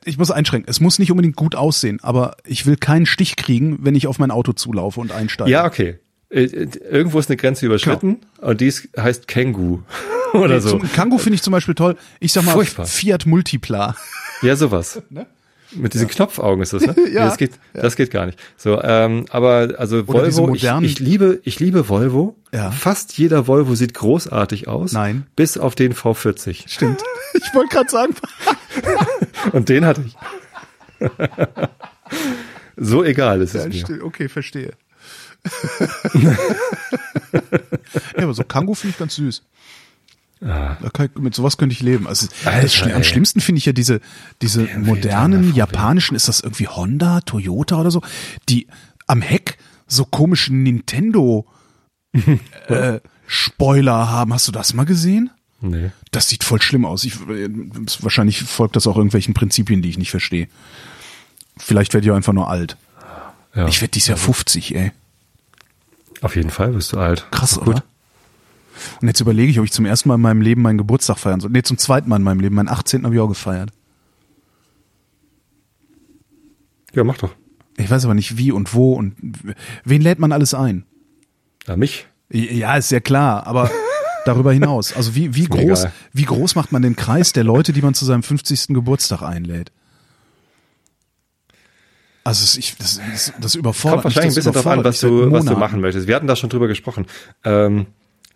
Ich 0.06 0.18
muss 0.18 0.32
einschränken. 0.32 0.70
Es 0.70 0.80
muss 0.80 1.00
nicht 1.00 1.12
unbedingt 1.12 1.36
gut 1.36 1.56
aussehen, 1.56 2.00
aber 2.02 2.36
ich 2.46 2.66
will 2.66 2.78
keinen 2.78 3.06
Stich 3.06 3.36
kriegen, 3.36 3.80
wenn 3.82 3.96
ich 3.96 4.08
auf 4.08 4.20
mein 4.20 4.32
Auto 4.32 4.54
zulaufe 4.54 5.00
und 5.00 5.12
einsteige. 5.12 5.50
Ja, 5.52 5.66
okay. 5.66 5.98
Äh, 6.30 6.44
äh, 6.44 6.68
Irgendwo 6.90 7.20
ist 7.20 7.30
eine 7.30 7.38
Grenze 7.38 7.66
überschritten 7.66 8.18
und 8.40 8.60
dies 8.62 8.90
heißt 8.98 9.28
Känguru. 9.28 9.80
oder 10.34 10.56
Nee, 10.56 10.60
so. 10.60 10.80
Kangoo 10.94 11.18
finde 11.18 11.36
ich 11.36 11.42
zum 11.42 11.52
Beispiel 11.52 11.76
toll. 11.76 11.96
Ich 12.20 12.34
sag 12.34 12.44
mal 12.44 12.52
Furchtbar. 12.52 12.86
Fiat 12.86 13.26
Multipla. 13.26 13.96
Ja, 14.42 14.56
sowas. 14.56 15.02
Mit 15.74 15.94
diesen 15.94 16.08
Knopfaugen 16.08 16.62
ist 16.64 16.72
das, 16.72 16.84
ne? 16.86 16.96
Nee, 17.06 17.12
Ja. 17.14 17.26
das 17.26 17.38
geht, 17.38 17.52
das 17.74 17.96
geht 17.98 18.10
gar 18.12 18.26
nicht. 18.26 18.40
So, 18.56 18.82
ähm, 18.82 19.26
aber 19.30 19.76
also 19.78 19.98
Oder 20.00 20.34
Volvo, 20.34 20.56
ich, 20.56 20.64
ich 20.64 21.00
liebe, 21.00 21.42
ich 21.44 21.60
liebe 21.60 21.90
Volvo. 21.90 22.36
Ja. 22.54 22.72
Fast 22.72 23.18
jeder 23.18 23.48
Volvo 23.48 23.76
sieht 23.76 23.94
großartig 23.94 24.68
aus. 24.70 24.94
Nein. 24.94 25.28
Bis 25.36 25.58
auf 25.58 25.76
den 25.76 25.94
V40. 25.94 26.70
Stimmt. 26.70 27.04
Ich 27.34 27.54
wollte 27.54 27.70
gerade 27.76 27.90
sagen, 27.90 28.16
Und 29.54 29.70
den 29.70 29.86
hatte 29.86 30.04
ich. 30.06 30.16
so 32.76 33.04
egal 33.04 33.42
ist 33.42 33.56
es 33.56 33.64
Ja, 33.64 33.70
mir. 33.70 33.76
still- 33.80 34.02
okay, 34.02 34.30
verstehe. 34.30 34.74
ja, 38.18 38.24
aber 38.24 38.34
so 38.34 38.44
Kangoo 38.44 38.74
finde 38.76 38.92
ich 38.94 38.98
ganz 39.00 39.16
süß. 39.16 39.44
Kann 40.40 41.10
ich, 41.14 41.20
mit 41.22 41.34
sowas 41.34 41.58
könnte 41.58 41.74
ich 41.74 41.82
leben. 41.82 42.08
Also 42.08 42.28
Alter, 42.46 42.96
am 42.96 43.04
schlimmsten 43.04 43.42
finde 43.42 43.58
ich 43.58 43.66
ja 43.66 43.74
diese 43.74 44.02
diese 44.42 44.68
modernen 44.78 45.56
japanischen, 45.56 46.16
ist 46.16 46.28
das 46.28 46.42
irgendwie 46.42 46.68
Honda, 46.68 47.22
Toyota 47.22 47.80
oder 47.80 47.90
so, 47.92 48.02
die 48.48 48.68
am 49.08 49.22
Heck 49.22 49.58
so 49.88 50.06
komischen 50.06 50.62
Nintendo 50.64 51.48
äh, 52.68 53.00
Spoiler 53.26 54.10
haben. 54.10 54.34
Hast 54.34 54.48
du 54.48 54.52
das 54.52 54.74
mal 54.74 54.86
gesehen? 54.86 55.32
Nee. 55.60 55.92
Das 56.12 56.30
sieht 56.30 56.44
voll 56.44 56.62
schlimm 56.62 56.86
aus. 56.86 57.04
Ich, 57.04 57.20
wahrscheinlich 58.02 58.44
folgt 58.44 58.76
das 58.76 58.86
auch 58.88 58.96
irgendwelchen 58.96 59.34
Prinzipien, 59.34 59.82
die 59.82 59.90
ich 59.90 59.98
nicht 59.98 60.12
verstehe. 60.12 60.48
Vielleicht 61.58 61.94
werde 61.94 62.06
ich 62.06 62.12
auch 62.12 62.16
einfach 62.16 62.34
nur 62.34 62.50
alt. 62.50 62.78
Ja. 63.56 63.68
Ich 63.68 63.82
werde 63.82 63.92
dieses 63.92 64.10
Jahr 64.10 64.18
50, 64.18 64.76
ey. 64.76 64.92
Auf 66.22 66.36
jeden 66.36 66.52
Fall 66.52 66.74
bist 66.74 66.94
du 66.94 66.98
alt. 66.98 67.26
Krass, 67.32 67.56
Gut. 67.56 67.68
oder? 67.68 67.84
Und 69.02 69.08
jetzt 69.08 69.20
überlege 69.20 69.50
ich, 69.50 69.58
ob 69.60 69.66
ich 69.66 69.72
zum 69.72 69.86
ersten 69.86 70.10
Mal 70.10 70.16
in 70.16 70.22
meinem 70.22 70.42
Leben 70.42 70.62
meinen 70.62 70.78
Geburtstag 70.78 71.18
feiern 71.18 71.40
soll. 71.40 71.50
Nee, 71.50 71.64
zum 71.64 71.80
zweiten 71.80 72.10
Mal 72.10 72.18
in 72.18 72.24
meinem 72.24 72.40
Leben. 72.40 72.56
Meinen 72.56 72.70
18. 72.70 73.04
habe 73.04 73.16
ich 73.16 73.22
auch 73.22 73.28
gefeiert. 73.28 73.72
Ja, 76.94 77.04
mach 77.04 77.18
doch. 77.18 77.34
Ich 77.78 77.90
weiß 77.90 78.06
aber 78.06 78.14
nicht 78.14 78.38
wie 78.38 78.52
und 78.52 78.74
wo 78.74 78.94
und 78.94 79.16
wen 79.84 80.02
lädt 80.02 80.20
man 80.20 80.32
alles 80.32 80.54
ein? 80.54 80.84
Ja, 81.68 81.76
mich. 81.78 82.08
Ja, 82.32 82.76
ist 82.76 82.92
ja 82.92 83.00
klar, 83.00 83.46
aber 83.46 83.70
darüber 84.28 84.52
hinaus. 84.54 84.94
Also 84.96 85.16
wie, 85.16 85.36
wie 85.36 85.46
groß, 85.46 85.80
egal. 85.82 85.92
wie 86.14 86.26
groß 86.26 86.56
macht 86.56 86.72
man 86.72 86.82
den 86.82 86.96
Kreis 86.96 87.34
der 87.34 87.44
Leute, 87.44 87.74
die 87.74 87.82
man 87.82 87.94
zu 87.94 88.06
seinem 88.06 88.24
50. 88.24 88.68
Geburtstag 88.70 89.22
einlädt? 89.22 89.72
Also 92.24 92.60
ich, 92.60 92.76
das, 92.78 93.00
das, 93.12 93.34
das 93.40 93.56
überfordert 93.56 94.02
Kommt 94.02 94.16
wahrscheinlich 94.16 94.26
ein 94.26 94.28
mich, 94.30 94.36
bisschen 94.36 94.54
das 94.54 94.64
drauf 94.64 94.74
an, 94.74 94.84
was 94.84 95.00
du, 95.00 95.32
was 95.32 95.46
du 95.46 95.56
machen 95.56 95.80
möchtest. 95.80 96.08
Wir 96.08 96.16
hatten 96.16 96.28
da 96.28 96.36
schon 96.36 96.50
drüber 96.50 96.68
gesprochen. 96.68 97.06
Ähm, 97.46 97.86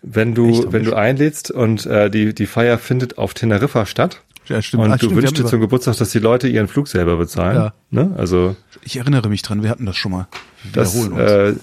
wenn 0.02 0.34
du, 0.34 0.72
wenn 0.72 0.84
du 0.86 0.96
einlädst 0.96 1.52
und 1.52 1.86
äh, 1.86 2.10
die, 2.10 2.34
die 2.34 2.46
Feier 2.48 2.78
findet 2.80 3.18
auf 3.18 3.34
Teneriffa 3.34 3.86
statt 3.86 4.22
Ja, 4.48 4.62
stimmt. 4.62 4.84
und 4.86 4.92
Ah, 4.92 4.96
du 4.98 5.08
stimmt, 5.08 5.16
wünschst 5.22 5.38
dir 5.38 5.46
zum 5.46 5.60
Geburtstag, 5.60 5.98
dass 5.98 6.10
die 6.12 6.20
Leute 6.20 6.48
ihren 6.48 6.68
Flug 6.70 6.88
selber 6.88 7.18
bezahlen. 7.18 7.56
Ja. 7.58 7.74
Ne? 7.92 8.16
Also 8.18 8.56
Ich 8.84 8.98
erinnere 8.98 9.28
mich 9.30 9.42
dran, 9.42 9.62
wir 9.62 9.70
hatten 9.70 9.86
das 9.86 9.98
schon 9.98 10.14
mal. 10.14 10.28
Wir 10.64 10.72
das, 10.72 10.96
wiederholen 10.96 11.52
uns. 11.52 11.60
äh, 11.60 11.62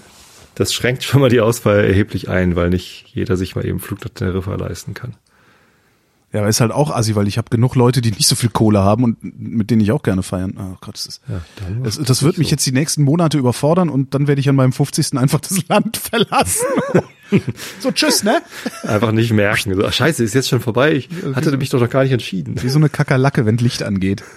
das 0.59 0.73
schränkt 0.73 1.05
schon 1.05 1.21
mal 1.21 1.29
die 1.29 1.39
Auswahl 1.39 1.85
erheblich 1.85 2.27
ein, 2.27 2.57
weil 2.57 2.69
nicht 2.69 3.05
jeder 3.13 3.37
sich 3.37 3.55
mal 3.55 3.65
eben 3.65 3.79
Flug 3.79 4.03
nach 4.03 4.09
Teneriffa 4.09 4.55
leisten 4.55 4.93
kann. 4.93 5.15
Ja, 6.33 6.41
aber 6.41 6.49
ist 6.49 6.59
halt 6.59 6.71
auch 6.71 6.91
assi, 6.91 7.15
weil 7.15 7.29
ich 7.29 7.37
habe 7.37 7.49
genug 7.49 7.75
Leute, 7.75 8.01
die 8.01 8.11
nicht 8.11 8.27
so 8.27 8.35
viel 8.35 8.49
Kohle 8.49 8.79
haben 8.79 9.03
und 9.05 9.17
mit 9.39 9.71
denen 9.71 9.81
ich 9.81 9.91
auch 9.93 10.03
gerne 10.03 10.21
feiern. 10.21 10.55
Oh 10.59 10.75
Gott, 10.81 10.95
das 10.95 11.05
ist. 11.05 11.21
Ja, 11.27 11.41
Das, 11.81 11.97
das 11.97 12.21
wird 12.23 12.37
mich 12.37 12.51
jetzt 12.51 12.65
die 12.65 12.73
nächsten 12.73 13.03
Monate 13.03 13.37
überfordern 13.37 13.89
und 13.89 14.13
dann 14.13 14.27
werde 14.27 14.41
ich 14.41 14.49
an 14.49 14.55
meinem 14.55 14.73
50. 14.73 15.17
einfach 15.17 15.39
das 15.39 15.67
Land 15.69 15.95
verlassen. 16.11 16.67
so, 17.79 17.91
tschüss, 17.91 18.23
ne? 18.23 18.41
einfach 18.83 19.13
nicht 19.13 19.31
merken. 19.31 19.73
So, 19.73 19.89
scheiße, 19.89 20.23
ist 20.23 20.35
jetzt 20.35 20.49
schon 20.49 20.59
vorbei. 20.59 20.93
Ich 20.93 21.09
hatte 21.35 21.55
mich 21.57 21.69
doch 21.69 21.79
noch 21.79 21.89
gar 21.89 22.03
nicht 22.03 22.11
entschieden. 22.11 22.61
Wie 22.61 22.69
so 22.69 22.79
eine 22.79 22.89
Kakerlacke, 22.89 23.45
wenn 23.45 23.57
Licht 23.57 23.81
angeht. 23.81 24.23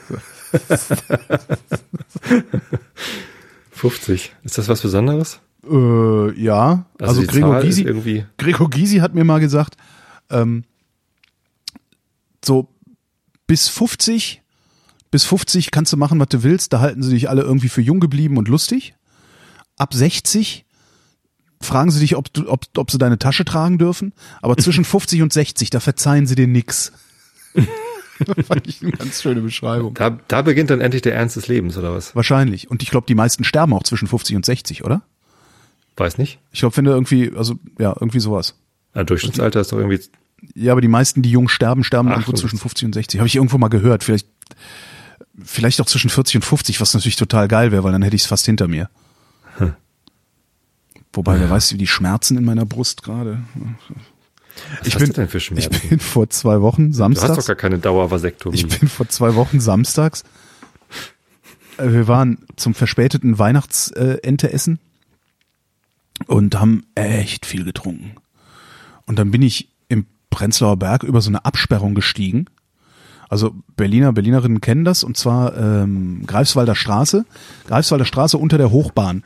50. 3.72 4.32
Ist 4.44 4.56
das 4.56 4.68
was 4.68 4.80
Besonderes? 4.82 5.40
Äh, 5.68 6.40
ja, 6.40 6.86
also, 7.00 7.20
die 7.20 7.26
Gregor 7.26 7.52
Zahl 7.52 7.62
Gysi, 7.62 7.82
irgendwie. 7.82 8.24
Gregor 8.36 8.68
Gysi 8.70 8.98
hat 8.98 9.14
mir 9.14 9.24
mal 9.24 9.38
gesagt, 9.38 9.76
ähm, 10.30 10.64
so 12.44 12.68
bis 13.46 13.68
50, 13.68 14.42
bis 15.10 15.24
50 15.24 15.70
kannst 15.70 15.92
du 15.92 15.96
machen, 15.96 16.18
was 16.18 16.28
du 16.28 16.42
willst. 16.42 16.72
Da 16.72 16.80
halten 16.80 17.02
sie 17.02 17.10
dich 17.10 17.28
alle 17.28 17.42
irgendwie 17.42 17.68
für 17.68 17.82
jung 17.82 18.00
geblieben 18.00 18.38
und 18.38 18.48
lustig. 18.48 18.94
Ab 19.76 19.94
60 19.94 20.64
fragen 21.60 21.90
sie 21.90 22.00
dich, 22.00 22.16
ob, 22.16 22.32
du, 22.32 22.48
ob, 22.48 22.66
ob 22.76 22.90
sie 22.90 22.98
deine 22.98 23.18
Tasche 23.18 23.44
tragen 23.44 23.78
dürfen. 23.78 24.12
Aber 24.40 24.56
zwischen 24.56 24.84
50 24.84 25.22
und 25.22 25.32
60, 25.32 25.70
da 25.70 25.80
verzeihen 25.80 26.26
sie 26.26 26.34
dir 26.34 26.48
nix. 26.48 26.92
Fand 28.46 28.66
ich 28.66 28.82
eine 28.82 28.92
ganz 28.92 29.22
schöne 29.22 29.40
Beschreibung. 29.40 29.94
Da, 29.94 30.18
da 30.28 30.42
beginnt 30.42 30.70
dann 30.70 30.80
endlich 30.80 31.02
der 31.02 31.14
Ernst 31.14 31.36
des 31.36 31.48
Lebens, 31.48 31.76
oder 31.76 31.94
was? 31.94 32.14
Wahrscheinlich. 32.14 32.70
Und 32.70 32.82
ich 32.82 32.90
glaube, 32.90 33.06
die 33.06 33.14
meisten 33.14 33.44
sterben 33.44 33.72
auch 33.74 33.82
zwischen 33.82 34.08
50 34.08 34.36
und 34.36 34.44
60, 34.44 34.84
oder? 34.84 35.02
Weiß 35.96 36.18
nicht. 36.18 36.38
Ich 36.52 36.60
glaube, 36.60 36.76
wenn 36.76 36.84
du 36.84 36.90
irgendwie, 36.92 37.32
also 37.36 37.56
ja, 37.78 37.90
irgendwie 37.98 38.20
sowas. 38.20 38.54
Ja, 38.94 39.04
Durchschnittsalter 39.04 39.60
ist 39.60 39.72
doch 39.72 39.78
irgendwie. 39.78 40.00
Ja, 40.54 40.72
aber 40.72 40.80
die 40.80 40.88
meisten, 40.88 41.22
die 41.22 41.30
jung 41.30 41.48
sterben, 41.48 41.84
sterben 41.84 42.08
Ach, 42.08 42.14
irgendwo 42.14 42.32
zwischen 42.32 42.58
50 42.58 42.86
und 42.86 42.92
60. 42.94 43.20
Habe 43.20 43.28
ich 43.28 43.36
irgendwo 43.36 43.58
mal 43.58 43.68
gehört. 43.68 44.02
Vielleicht, 44.02 44.26
vielleicht 45.42 45.80
auch 45.80 45.86
zwischen 45.86 46.10
40 46.10 46.36
und 46.36 46.44
50, 46.44 46.80
was 46.80 46.94
natürlich 46.94 47.16
total 47.16 47.46
geil 47.46 47.72
wäre, 47.72 47.84
weil 47.84 47.92
dann 47.92 48.02
hätte 48.02 48.16
ich 48.16 48.22
es 48.22 48.28
fast 48.28 48.46
hinter 48.46 48.68
mir. 48.68 48.88
Wobei, 51.12 51.38
wer 51.38 51.50
weiß, 51.50 51.74
wie 51.74 51.78
die 51.78 51.86
Schmerzen 51.86 52.38
in 52.38 52.44
meiner 52.44 52.64
Brust 52.64 53.02
gerade. 53.02 53.38
Was 54.78 54.86
Ich 54.86 54.96
bin, 54.96 55.08
du 55.08 55.12
denn 55.12 55.28
für 55.28 55.38
ich 55.56 55.68
bin 55.68 56.00
vor 56.00 56.30
zwei 56.30 56.60
Wochen 56.62 56.92
du 56.92 56.98
hast 56.98 57.00
doch 57.00 57.18
samstags. 57.18 57.46
gar 57.46 57.56
keine 57.56 57.78
Dauervasektomie. 57.78 58.56
Ich 58.56 58.66
bin 58.66 58.88
vor 58.88 59.08
zwei 59.08 59.34
Wochen 59.34 59.60
samstags. 59.60 60.24
äh, 61.76 61.90
Wir 61.90 62.08
waren 62.08 62.38
zum 62.56 62.74
verspäteten 62.74 63.38
Weihnachtsente 63.38 64.52
essen 64.52 64.78
und 66.26 66.58
haben 66.58 66.84
echt 66.94 67.46
viel 67.46 67.64
getrunken. 67.64 68.12
Und 69.06 69.18
dann 69.18 69.30
bin 69.30 69.42
ich 69.42 69.68
im 69.88 70.06
Prenzlauer 70.30 70.76
Berg 70.76 71.02
über 71.02 71.20
so 71.20 71.30
eine 71.30 71.44
Absperrung 71.44 71.94
gestiegen. 71.94 72.46
Also 73.28 73.54
Berliner, 73.76 74.12
Berlinerinnen 74.12 74.60
kennen 74.60 74.84
das 74.84 75.04
und 75.04 75.16
zwar 75.16 75.56
ähm, 75.56 76.24
Greifswalder 76.26 76.74
Straße. 76.74 77.24
Greifswalder 77.66 78.04
Straße 78.04 78.36
unter 78.36 78.58
der 78.58 78.70
Hochbahn. 78.70 79.24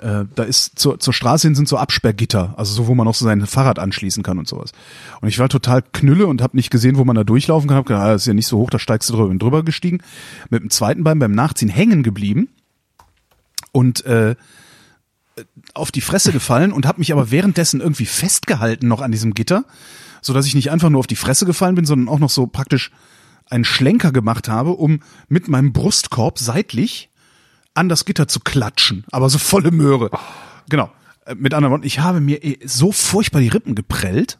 Äh, 0.00 0.24
da 0.34 0.44
ist 0.44 0.78
zur, 0.78 0.98
zur 0.98 1.12
Straße 1.12 1.46
hin 1.46 1.54
sind 1.54 1.68
so 1.68 1.76
Absperrgitter, 1.76 2.54
also 2.56 2.72
so, 2.72 2.86
wo 2.86 2.94
man 2.94 3.06
auch 3.06 3.14
so 3.14 3.26
sein 3.26 3.46
Fahrrad 3.46 3.78
anschließen 3.78 4.22
kann 4.22 4.38
und 4.38 4.48
sowas. 4.48 4.72
Und 5.20 5.28
ich 5.28 5.38
war 5.38 5.48
total 5.48 5.82
knülle 5.82 6.26
und 6.26 6.40
habe 6.40 6.56
nicht 6.56 6.70
gesehen, 6.70 6.96
wo 6.96 7.04
man 7.04 7.16
da 7.16 7.24
durchlaufen 7.24 7.68
kann. 7.68 7.76
Hab 7.76 7.86
gedacht, 7.86 8.02
ah, 8.02 8.12
das 8.12 8.22
ist 8.22 8.26
ja 8.26 8.34
nicht 8.34 8.46
so 8.46 8.58
hoch, 8.58 8.70
da 8.70 8.78
steigst 8.78 9.10
du 9.10 9.14
drüber. 9.14 9.28
Bin 9.28 9.38
drüber 9.38 9.62
gestiegen, 9.62 9.98
mit 10.48 10.62
dem 10.62 10.70
zweiten 10.70 11.04
Bein 11.04 11.18
beim 11.18 11.32
Nachziehen 11.32 11.68
hängen 11.68 12.02
geblieben 12.02 12.48
und 13.72 14.04
äh, 14.06 14.36
auf 15.74 15.90
die 15.90 16.00
Fresse 16.00 16.32
gefallen 16.32 16.72
und 16.72 16.86
habe 16.86 16.98
mich 16.98 17.12
aber 17.12 17.30
währenddessen 17.30 17.80
irgendwie 17.80 18.06
festgehalten 18.06 18.88
noch 18.88 19.00
an 19.00 19.12
diesem 19.12 19.34
Gitter, 19.34 19.64
so 20.22 20.32
dass 20.32 20.46
ich 20.46 20.54
nicht 20.54 20.70
einfach 20.70 20.90
nur 20.90 21.00
auf 21.00 21.06
die 21.06 21.16
Fresse 21.16 21.46
gefallen 21.46 21.74
bin, 21.74 21.84
sondern 21.84 22.08
auch 22.08 22.18
noch 22.18 22.30
so 22.30 22.46
praktisch 22.46 22.90
einen 23.48 23.64
Schlenker 23.64 24.12
gemacht 24.12 24.48
habe, 24.48 24.70
um 24.70 25.00
mit 25.28 25.48
meinem 25.48 25.72
Brustkorb 25.72 26.38
seitlich 26.38 27.10
an 27.74 27.88
das 27.88 28.04
Gitter 28.04 28.28
zu 28.28 28.40
klatschen, 28.40 29.04
aber 29.10 29.28
so 29.28 29.38
volle 29.38 29.70
Möhre. 29.70 30.10
Genau. 30.68 30.90
Äh, 31.26 31.34
Mit 31.34 31.54
anderen 31.54 31.72
Worten, 31.72 31.86
ich 31.86 32.00
habe 32.00 32.20
mir 32.20 32.44
eh 32.44 32.58
so 32.64 32.92
furchtbar 32.92 33.40
die 33.40 33.48
Rippen 33.48 33.74
geprellt, 33.74 34.38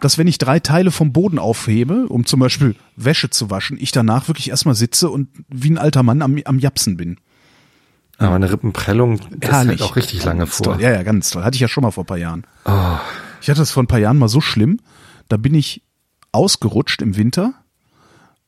dass 0.00 0.18
wenn 0.18 0.26
ich 0.26 0.38
drei 0.38 0.58
Teile 0.58 0.90
vom 0.90 1.12
Boden 1.12 1.38
aufhebe, 1.38 2.06
um 2.08 2.26
zum 2.26 2.40
Beispiel 2.40 2.74
Wäsche 2.96 3.30
zu 3.30 3.50
waschen, 3.50 3.78
ich 3.80 3.92
danach 3.92 4.26
wirklich 4.26 4.50
erstmal 4.50 4.74
sitze 4.74 5.10
und 5.10 5.28
wie 5.48 5.70
ein 5.70 5.78
alter 5.78 6.02
Mann 6.02 6.22
am, 6.22 6.40
am 6.44 6.58
Japsen 6.58 6.96
bin. 6.96 7.18
Aber 8.18 8.34
eine 8.34 8.50
Rippenprellung, 8.50 9.20
das 9.38 9.66
hält 9.66 9.82
auch 9.82 9.96
richtig 9.96 10.24
lange 10.24 10.40
Ganz 10.40 10.56
vor. 10.56 10.74
Toll. 10.74 10.82
Ja, 10.82 10.90
ja, 10.90 11.02
ganz 11.04 11.30
toll. 11.30 11.44
Hatte 11.44 11.54
ich 11.54 11.60
ja 11.60 11.68
schon 11.68 11.82
mal 11.82 11.92
vor 11.92 12.04
ein 12.04 12.08
paar 12.08 12.18
Jahren. 12.18 12.44
Oh, 12.64 12.96
Ich 13.40 13.48
hatte 13.48 13.60
das 13.60 13.70
vor 13.70 13.82
ein 13.82 13.86
paar 13.86 14.00
Jahren 14.00 14.18
mal 14.18 14.28
so 14.28 14.40
schlimm, 14.40 14.80
da 15.28 15.36
bin 15.36 15.54
ich 15.54 15.82
ausgerutscht 16.32 17.00
im 17.00 17.16
Winter, 17.16 17.54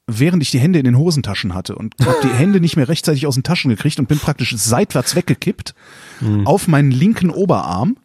während 0.09 0.43
ich 0.43 0.51
die 0.51 0.59
Hände 0.59 0.81
in 0.81 0.85
den 0.85 0.99
Hosentaschen 0.99 1.55
hatte 1.55 1.77
und 1.77 1.95
habe 2.03 2.17
die 2.25 2.29
Hände 2.33 2.61
nicht 2.61 2.77
mehr 2.77 2.89
rechtzeitig 2.89 3.27
aus 3.29 3.35
den 3.35 3.45
Taschen 3.45 3.69
gekriegt 3.71 3.99
und 4.01 4.09
bin 4.09 4.19
praktisch 4.19 4.55
seitwärts 4.57 5.15
weggekippt 5.15 5.75
auf 6.45 6.67
meinen 6.69 6.91
linken 6.91 7.31
Oberarm 7.31 7.97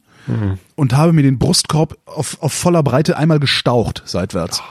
und 0.76 0.94
habe 0.96 1.14
mir 1.14 1.24
den 1.24 1.40
Brustkorb 1.40 1.98
auf, 2.06 2.42
auf 2.42 2.54
voller 2.54 2.84
Breite 2.84 3.18
einmal 3.18 3.40
gestaucht 3.40 4.04
seitwärts. 4.06 4.62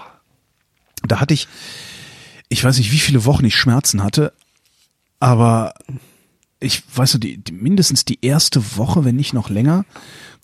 Da 1.03 1.21
hatte 1.21 1.35
ich, 1.35 1.49
ich 2.49 2.63
weiß 2.65 2.79
nicht, 2.79 2.93
wie 2.93 2.99
viele 2.99 3.25
Wochen 3.25 3.45
ich 3.45 3.57
Schmerzen 3.57 4.03
hatte, 4.03 4.33
aber 5.21 5.75
ich 6.65 6.83
weiß 6.95 7.15
nicht, 7.15 7.25
die, 7.25 7.37
die, 7.39 7.53
mindestens 7.53 8.05
die 8.05 8.25
erste 8.25 8.77
Woche, 8.77 9.05
wenn 9.05 9.17
nicht 9.17 9.35
noch 9.35 9.51
länger, 9.51 9.85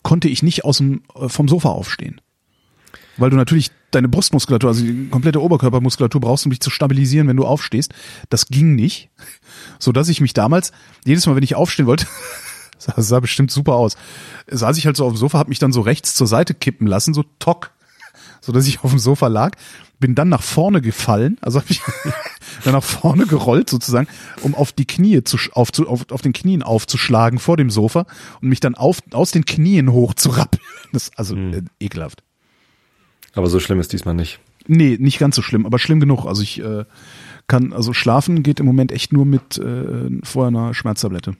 konnte 0.03 0.29
ich 0.29 0.43
nicht 0.43 0.63
aus 0.63 0.77
dem, 0.77 1.03
äh, 1.15 1.29
vom 1.29 1.47
Sofa 1.47 1.69
aufstehen. 1.69 2.21
Weil 3.17 3.29
du 3.29 3.35
natürlich 3.35 3.71
deine 3.91 4.07
Brustmuskulatur, 4.07 4.69
also 4.69 4.83
die 4.83 5.09
komplette 5.09 5.41
Oberkörpermuskulatur 5.41 6.21
brauchst, 6.21 6.45
um 6.45 6.51
dich 6.51 6.61
zu 6.61 6.69
stabilisieren, 6.69 7.27
wenn 7.27 7.37
du 7.37 7.45
aufstehst. 7.45 7.93
Das 8.29 8.47
ging 8.47 8.75
nicht. 8.75 9.09
So 9.79 9.91
dass 9.91 10.09
ich 10.09 10.21
mich 10.21 10.33
damals, 10.33 10.71
jedes 11.05 11.25
Mal, 11.27 11.35
wenn 11.35 11.43
ich 11.43 11.55
aufstehen 11.55 11.87
wollte, 11.87 12.07
sah, 12.77 12.99
sah 13.01 13.19
bestimmt 13.19 13.51
super 13.51 13.73
aus, 13.73 13.97
saß 14.47 14.77
ich 14.77 14.85
halt 14.85 14.95
so 14.95 15.05
auf 15.05 15.13
dem 15.13 15.17
Sofa, 15.17 15.39
hab 15.39 15.49
mich 15.49 15.59
dann 15.59 15.73
so 15.73 15.81
rechts 15.81 16.13
zur 16.13 16.27
Seite 16.27 16.53
kippen 16.53 16.87
lassen, 16.87 17.13
so 17.13 17.25
tock. 17.39 17.71
so 18.41 18.51
dass 18.51 18.67
ich 18.67 18.83
auf 18.83 18.91
dem 18.91 18.99
Sofa 18.99 19.27
lag, 19.27 19.55
bin 19.99 20.15
dann 20.15 20.29
nach 20.29 20.41
vorne 20.41 20.81
gefallen, 20.81 21.37
also 21.41 21.59
habe 21.59 21.69
ich 21.69 21.81
dann 22.63 22.73
nach 22.73 22.83
vorne 22.83 23.25
gerollt 23.25 23.69
sozusagen, 23.69 24.07
um 24.41 24.55
auf 24.55 24.71
die 24.71 24.85
Knie 24.85 25.23
zu 25.23 25.37
auf, 25.53 25.71
zu, 25.71 25.87
auf, 25.87 26.05
auf 26.11 26.21
den 26.21 26.33
Knien 26.33 26.63
aufzuschlagen 26.63 27.39
vor 27.39 27.57
dem 27.57 27.69
Sofa 27.69 28.05
und 28.41 28.49
mich 28.49 28.59
dann 28.59 28.75
auf, 28.75 28.99
aus 29.11 29.31
den 29.31 29.45
Knien 29.45 29.91
hoch 29.91 30.13
zu 30.13 30.29
rappeln. 30.29 30.63
Das 30.93 31.03
ist 31.03 31.17
also 31.17 31.35
Hm. 31.35 31.53
äh, 31.53 31.61
ekelhaft. 31.79 32.23
Aber 33.33 33.47
so 33.47 33.59
schlimm 33.59 33.79
ist 33.79 33.93
diesmal 33.93 34.13
nicht. 34.13 34.39
Nee, 34.67 34.97
nicht 34.99 35.19
ganz 35.19 35.35
so 35.35 35.41
schlimm, 35.41 35.65
aber 35.65 35.79
schlimm 35.79 35.99
genug. 35.99 36.25
Also 36.25 36.41
ich 36.43 36.61
äh, 36.61 36.85
kann, 37.47 37.73
also 37.73 37.93
schlafen 37.93 38.43
geht 38.43 38.59
im 38.59 38.65
Moment 38.65 38.91
echt 38.91 39.11
nur 39.13 39.25
mit 39.25 39.57
äh, 39.57 40.09
vorher 40.23 40.47
einer 40.49 40.73
Schmerztablette. 40.73 41.35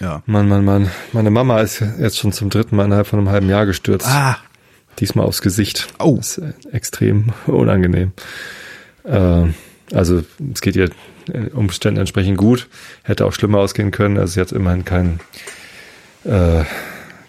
Ja. 0.00 0.22
Mann, 0.26 0.48
Mann, 0.48 0.64
Mann. 0.64 0.90
Meine 1.12 1.30
Mama 1.30 1.60
ist 1.60 1.80
jetzt 1.98 2.18
schon 2.18 2.32
zum 2.32 2.48
dritten 2.48 2.74
Mal 2.76 2.86
innerhalb 2.86 3.06
von 3.06 3.18
einem 3.18 3.28
halben 3.28 3.48
Jahr 3.48 3.66
gestürzt. 3.66 4.06
Ah, 4.08 4.38
Diesmal 4.98 5.24
aufs 5.26 5.40
Gesicht. 5.42 5.88
Oh. 5.98 6.16
Das 6.16 6.38
ist 6.38 6.44
äh, 6.44 6.52
extrem 6.72 7.32
unangenehm. 7.46 8.12
Äh, 9.04 9.46
also 9.92 10.22
es 10.52 10.60
geht 10.60 10.76
ihr 10.76 10.90
äh, 11.32 11.50
Umständen 11.52 12.00
entsprechend 12.00 12.38
gut. 12.38 12.68
Hätte 13.02 13.26
auch 13.26 13.32
schlimmer 13.32 13.58
ausgehen 13.58 13.90
können. 13.90 14.18
Also 14.18 14.34
sie 14.34 14.40
hat 14.40 14.52
immerhin 14.52 14.84
keinen 14.84 15.20
äh, 16.24 16.64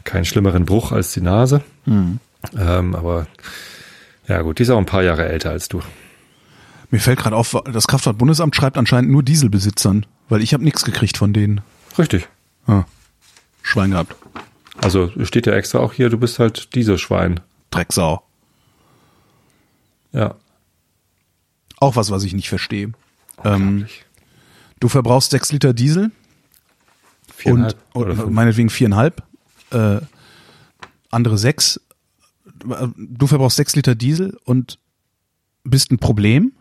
keinen 0.03 0.26
schlimmeren 0.26 0.65
Bruch 0.65 0.91
als 0.91 1.14
die 1.14 1.22
Nase. 1.22 1.61
hm. 1.85 2.19
Ähm, 2.57 2.95
aber 2.95 3.27
ja 4.27 4.41
gut, 4.41 4.57
die 4.57 4.64
ist 4.64 4.72
auch 4.72 4.80
ein 4.80 4.88
paar 4.88 5.03
Jahre 5.03 5.27
älter 5.27 5.52
als 5.52 5.69
du. 5.69 5.81
mir 6.89 6.99
fällt 6.99 7.19
gerade 7.19 7.35
auf, 7.35 7.56
das 7.72 7.85
Kraftfahrtbundesamt 7.85 8.56
schreibt 8.56 8.77
anscheinend 8.77 9.11
nur 9.11 9.22
Dieselbesitzern, 9.22 10.07
weil 10.27 10.41
ich 10.41 10.53
habe 10.56 10.64
nichts 10.64 10.84
gekriegt 10.84 11.18
von 11.18 11.34
denen. 11.34 11.61
Richtig. 11.99 12.27
Ah, 12.65 12.85
Schwein 13.61 13.91
gehabt. 13.91 14.15
Also 14.81 15.11
steht 15.23 15.45
ja 15.45 15.53
extra 15.53 15.80
auch 15.80 15.93
hier, 15.93 16.10
du 16.10 16.18
bist 16.18 16.39
halt 16.39 16.73
dieser 16.73 16.98
Schwein. 16.98 17.41
Drecksau. 17.69 18.23
Ja. 20.14 20.35
Auch 21.82 21.98
was, 21.98 22.12
was 22.12 22.24
ich 22.24 22.34
nicht 22.34 22.48
verstehe. 22.48 22.91
Ähm, 23.44 23.88
du 24.80 24.88
verbrauchst 24.88 25.32
sechs 25.32 25.52
Liter 25.52 25.74
Diesel 25.74 26.12
Viereinhalb 27.36 27.76
und, 27.94 28.02
oder 28.02 28.12
und 28.12 28.18
fünf. 28.18 28.32
meinetwegen 28.32 28.70
viereinhalb, 28.70 29.24
äh, 29.72 29.99
andere 31.10 31.38
sechs. 31.38 31.82
Du 32.95 33.28
verbrauchst 33.28 33.58
sechs 33.58 33.76
Liter 33.76 33.95
Diesel 33.95 34.38
und 34.45 34.78
bist 35.64 35.91
ein 35.91 35.98
Problem. 35.98 36.53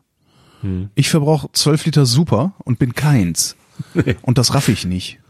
Hm. 0.63 0.91
Ich 0.95 1.11
verbrauche 1.11 1.51
zwölf 1.53 1.85
Liter 1.85 2.07
Super 2.07 2.55
und 2.65 2.79
bin 2.79 2.95
keins. 2.95 3.57
Und 4.23 4.39
das 4.39 4.55
raff 4.55 4.69
ich 4.69 4.85
nicht. 4.85 5.21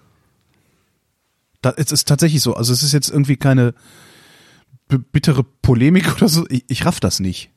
Da, 1.62 1.74
es 1.76 1.92
ist 1.92 2.06
tatsächlich 2.08 2.42
so. 2.42 2.54
Also 2.54 2.72
es 2.72 2.82
ist 2.82 2.92
jetzt 2.92 3.10
irgendwie 3.10 3.36
keine 3.36 3.74
bittere 4.88 5.44
Polemik 5.44 6.14
oder 6.16 6.28
so. 6.28 6.46
Ich, 6.48 6.64
ich 6.68 6.86
raff 6.86 7.00
das 7.00 7.20
nicht. 7.20 7.50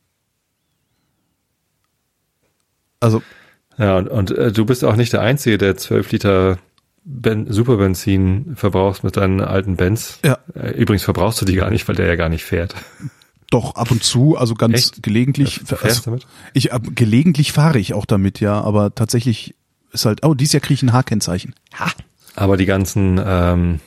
Also 3.03 3.21
Ja, 3.77 3.97
und, 3.97 4.07
und 4.07 4.31
äh, 4.31 4.51
du 4.51 4.65
bist 4.65 4.83
auch 4.85 4.95
nicht 4.95 5.13
der 5.13 5.21
Einzige, 5.21 5.57
der 5.57 5.77
12 5.77 6.11
Liter 6.11 6.57
ben 7.05 7.51
Superbenzin 7.51 8.53
verbrauchst 8.55 9.03
mit 9.03 9.17
deinen 9.17 9.41
alten 9.41 9.75
Benz. 9.75 10.19
Ja. 10.23 10.37
Äh, 10.55 10.71
Übrigens 10.71 11.03
verbrauchst 11.03 11.41
du 11.41 11.45
die 11.45 11.55
gar 11.55 11.69
nicht, 11.69 11.87
weil 11.87 11.95
der 11.95 12.07
ja 12.07 12.15
gar 12.15 12.29
nicht 12.29 12.45
fährt. 12.45 12.75
Doch, 13.49 13.75
ab 13.75 13.91
und 13.91 14.03
zu, 14.03 14.37
also 14.37 14.55
ganz 14.55 14.73
Echt? 14.75 15.03
gelegentlich. 15.03 15.59
Du 15.59 15.75
fährst 15.75 15.83
also, 15.83 16.01
damit? 16.05 16.27
Ich, 16.53 16.71
ab, 16.73 16.83
gelegentlich 16.95 17.51
fahre 17.51 17.77
ich 17.77 17.93
auch 17.93 18.05
damit, 18.05 18.39
ja, 18.39 18.59
aber 18.61 18.95
tatsächlich 18.95 19.53
ist 19.91 20.05
halt, 20.05 20.25
oh, 20.25 20.33
dieses 20.33 20.53
Jahr 20.53 20.61
kriege 20.61 20.73
ich 20.75 20.81
ein 20.83 20.93
H-Kennzeichen. 20.93 21.53
Ha! 21.77 21.91
Aber 22.35 22.57
die 22.57 22.65
ganzen, 22.65 23.21
ähm, 23.23 23.79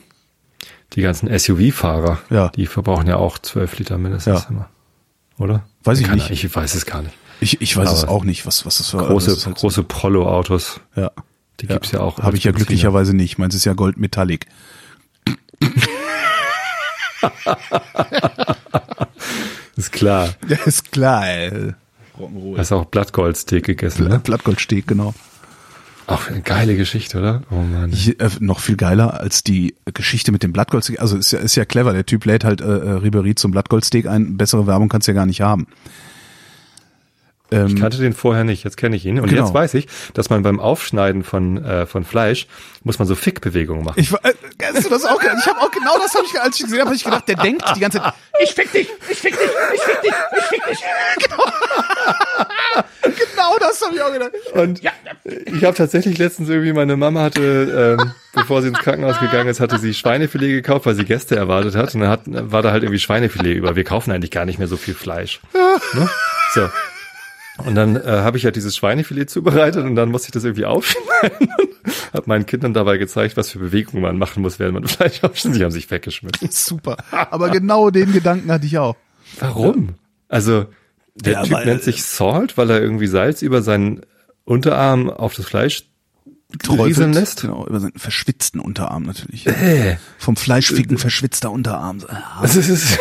die 0.93 1.01
ganzen 1.01 1.27
SUV-Fahrer, 1.37 2.19
Ja. 2.29 2.49
die 2.49 2.65
verbrauchen 2.67 3.07
ja 3.07 3.17
auch 3.17 3.39
12 3.39 3.79
Liter 3.79 3.97
mindestens 3.97 4.43
Ja. 4.43 4.47
immer. 4.49 4.69
Oder? 5.37 5.65
Weiß 5.83 5.99
ich 5.99 6.05
Keine 6.05 6.17
nicht. 6.21 6.31
Ich 6.31 6.55
weiß 6.55 6.75
es 6.75 6.85
gar 6.85 7.01
nicht. 7.01 7.13
Ich, 7.39 7.61
ich 7.61 7.77
weiß 7.77 7.91
es 7.91 8.03
Aber 8.03 8.11
auch 8.13 8.23
nicht, 8.23 8.45
was, 8.45 8.65
was 8.65 8.77
das 8.79 8.89
für 8.89 8.97
Große, 8.97 9.27
das 9.29 9.37
ist 9.39 9.45
halt 9.45 9.57
große 9.57 9.83
Prollo-Autos, 9.83 10.79
Ja. 10.95 11.11
die 11.59 11.67
gibt's 11.67 11.91
ja 11.91 11.99
auch. 11.99 12.19
Habe 12.19 12.35
ich 12.37 12.43
ja 12.43 12.51
glücklicherweise 12.51 13.15
nicht. 13.15 13.37
Meins 13.37 13.53
ist 13.55 13.65
ja 13.65 13.73
Gold 13.73 13.97
Metallic. 13.97 14.47
Ist 19.75 19.91
klar. 19.91 20.29
Ja, 20.47 20.57
ist 20.65 20.91
klar, 20.91 21.27
ey. 21.27 21.73
Rock'n'Roll. 22.19 22.57
Hast 22.57 22.71
auch 22.71 22.85
Blattgoldsteak 22.85 23.65
gegessen, 23.65 24.07
ne? 24.07 24.19
Blattgoldsteg, 24.19 24.87
genau. 24.87 25.13
Auch 26.07 26.27
eine 26.29 26.41
geile 26.41 26.75
Geschichte, 26.75 27.19
oder? 27.19 27.43
Oh 27.51 27.55
Mann. 27.61 27.91
Ich, 27.91 28.19
äh, 28.19 28.29
noch 28.39 28.59
viel 28.59 28.75
geiler 28.77 29.19
als 29.19 29.43
die 29.43 29.75
Geschichte 29.93 30.31
mit 30.31 30.41
dem 30.41 30.53
Blattgoldsteak. 30.53 30.99
Also 30.99 31.17
ist 31.17 31.31
ja, 31.31 31.39
ist 31.39 31.55
ja 31.55 31.65
clever. 31.65 31.93
Der 31.93 32.05
Typ 32.05 32.25
lädt 32.25 32.43
halt 32.43 32.61
äh, 32.61 32.65
äh, 32.65 32.91
Ribery 32.93 33.35
zum 33.35 33.51
Blattgoldsteak 33.51 34.07
ein. 34.07 34.37
Bessere 34.37 34.65
Werbung 34.67 34.89
kannst 34.89 35.07
du 35.07 35.11
ja 35.11 35.15
gar 35.15 35.25
nicht 35.25 35.41
haben. 35.41 35.67
Ähm, 37.51 37.67
Ich 37.67 37.75
kannte 37.75 37.97
den 37.97 38.13
vorher 38.13 38.43
nicht, 38.43 38.63
jetzt 38.63 38.75
kenne 38.77 38.95
ich 38.95 39.05
ihn. 39.05 39.19
Und 39.19 39.29
Genau. 39.29 39.43
jetzt 39.45 39.53
weiß 39.53 39.73
ich, 39.75 39.87
dass 40.13 40.29
man 40.29 40.43
beim 40.43 40.59
Aufschneiden 40.59 41.23
von, 41.23 41.63
äh, 41.63 41.85
von 41.85 42.03
Fleisch 42.03 42.47
muss 42.83 42.99
man 42.99 43.07
so 43.07 43.15
Fickbewegungen 43.15 43.83
machen. 43.85 43.99
Ich, 43.99 44.11
äh, 44.13 44.33
hast 44.73 44.85
du 44.85 44.89
das 44.89 45.05
auch? 45.05 45.21
Ich 45.21 45.45
habe 45.47 45.59
auch 45.61 45.71
genau 45.71 45.97
das, 45.97 46.13
hab 46.15 46.23
ich, 46.23 46.39
als 46.41 46.57
ich 46.57 46.63
gesehen 46.63 46.79
habe, 46.79 46.89
hab 46.89 46.95
ich 46.95 47.03
gedacht, 47.03 47.27
der 47.27 47.35
denkt 47.37 47.63
die 47.75 47.79
ganze 47.79 47.99
Zeit, 48.01 48.13
ich 48.43 48.53
fick 48.53 48.71
dich, 48.71 48.87
ich 49.09 49.17
fick 49.17 49.33
dich, 49.37 49.49
ich 49.75 49.81
fick 49.81 50.01
dich, 50.01 50.11
ich 50.37 50.43
fick 50.45 50.65
dich. 50.65 50.79
Genau, 51.19 51.43
genau 53.33 53.57
das 53.59 53.81
habe 53.81 53.95
ich 53.95 54.01
auch 54.01 54.11
gedacht. 54.13 54.31
Und 54.53 54.81
ich 55.45 55.63
habe 55.63 55.75
tatsächlich 55.75 56.17
letztens 56.17 56.49
irgendwie, 56.49 56.73
meine 56.73 56.95
Mama 56.97 57.21
hatte, 57.23 57.97
ähm, 57.99 58.11
bevor 58.33 58.61
sie 58.61 58.67
ins 58.69 58.79
Krankenhaus 58.79 59.19
gegangen 59.19 59.49
ist, 59.49 59.59
hatte 59.59 59.79
sie 59.79 59.93
Schweinefilet 59.93 60.49
gekauft, 60.49 60.85
weil 60.85 60.95
sie 60.95 61.05
Gäste 61.05 61.35
erwartet 61.35 61.75
hat. 61.75 61.93
Und 61.95 62.01
dann 62.01 62.09
hat, 62.09 62.21
war 62.25 62.61
da 62.61 62.71
halt 62.71 62.83
irgendwie 62.83 62.99
Schweinefilet 62.99 63.55
über. 63.55 63.75
Wir 63.75 63.83
kaufen 63.83 64.11
eigentlich 64.11 64.31
gar 64.31 64.45
nicht 64.45 64.59
mehr 64.59 64.67
so 64.67 64.77
viel 64.77 64.93
Fleisch. 64.93 65.39
Ne? 65.93 66.09
So. 66.53 66.69
Und 67.65 67.75
dann 67.75 67.95
äh, 67.95 68.01
habe 68.05 68.37
ich 68.37 68.43
ja 68.43 68.51
dieses 68.51 68.75
Schweinefilet 68.75 69.29
zubereitet 69.29 69.83
und 69.83 69.95
dann 69.95 70.09
musste 70.11 70.27
ich 70.27 70.31
das 70.33 70.43
irgendwie 70.43 70.65
aufschneiden. 70.65 71.49
Hab 72.13 72.27
meinen 72.27 72.45
Kindern 72.45 72.73
dabei 72.73 72.97
gezeigt, 72.97 73.35
was 73.37 73.49
für 73.49 73.59
Bewegungen 73.59 74.01
man 74.03 74.17
machen 74.17 74.41
muss, 74.41 74.59
während 74.59 74.75
man 74.75 74.83
Fleisch 74.87 75.23
aufschneidet. 75.23 75.59
Die 75.59 75.63
haben 75.63 75.71
sich 75.71 75.89
weggeschmissen. 75.89 76.47
Super. 76.51 76.97
Aber 77.11 77.49
genau 77.49 77.89
den 77.89 78.11
Gedanken 78.13 78.51
hatte 78.51 78.65
ich 78.65 78.77
auch. 78.77 78.95
Warum? 79.39 79.95
Also, 80.29 80.65
der 81.15 81.33
Ja, 81.33 81.43
Typ 81.43 81.53
weil- 81.53 81.65
nennt 81.65 81.83
sich 81.83 82.03
Salt, 82.03 82.57
weil 82.57 82.69
er 82.69 82.81
irgendwie 82.81 83.07
Salz 83.07 83.41
über 83.41 83.61
seinen 83.61 84.01
Unterarm 84.45 85.09
auf 85.09 85.33
das 85.33 85.45
Fleisch 85.45 85.83
rieseln 86.69 87.11
lässt. 87.11 87.41
Genau, 87.41 87.65
über 87.67 87.79
seinen 87.79 87.97
verschwitzten 87.97 88.61
Unterarm 88.61 89.03
natürlich. 89.03 89.47
Äh. 89.47 89.97
Vom 90.17 90.37
Fleischficken 90.37 90.97
verschwitzter 90.97 91.51
Unterarm. 91.51 91.99
Ja. 91.99 92.39
Das 92.41 92.55
ist, 92.55 92.97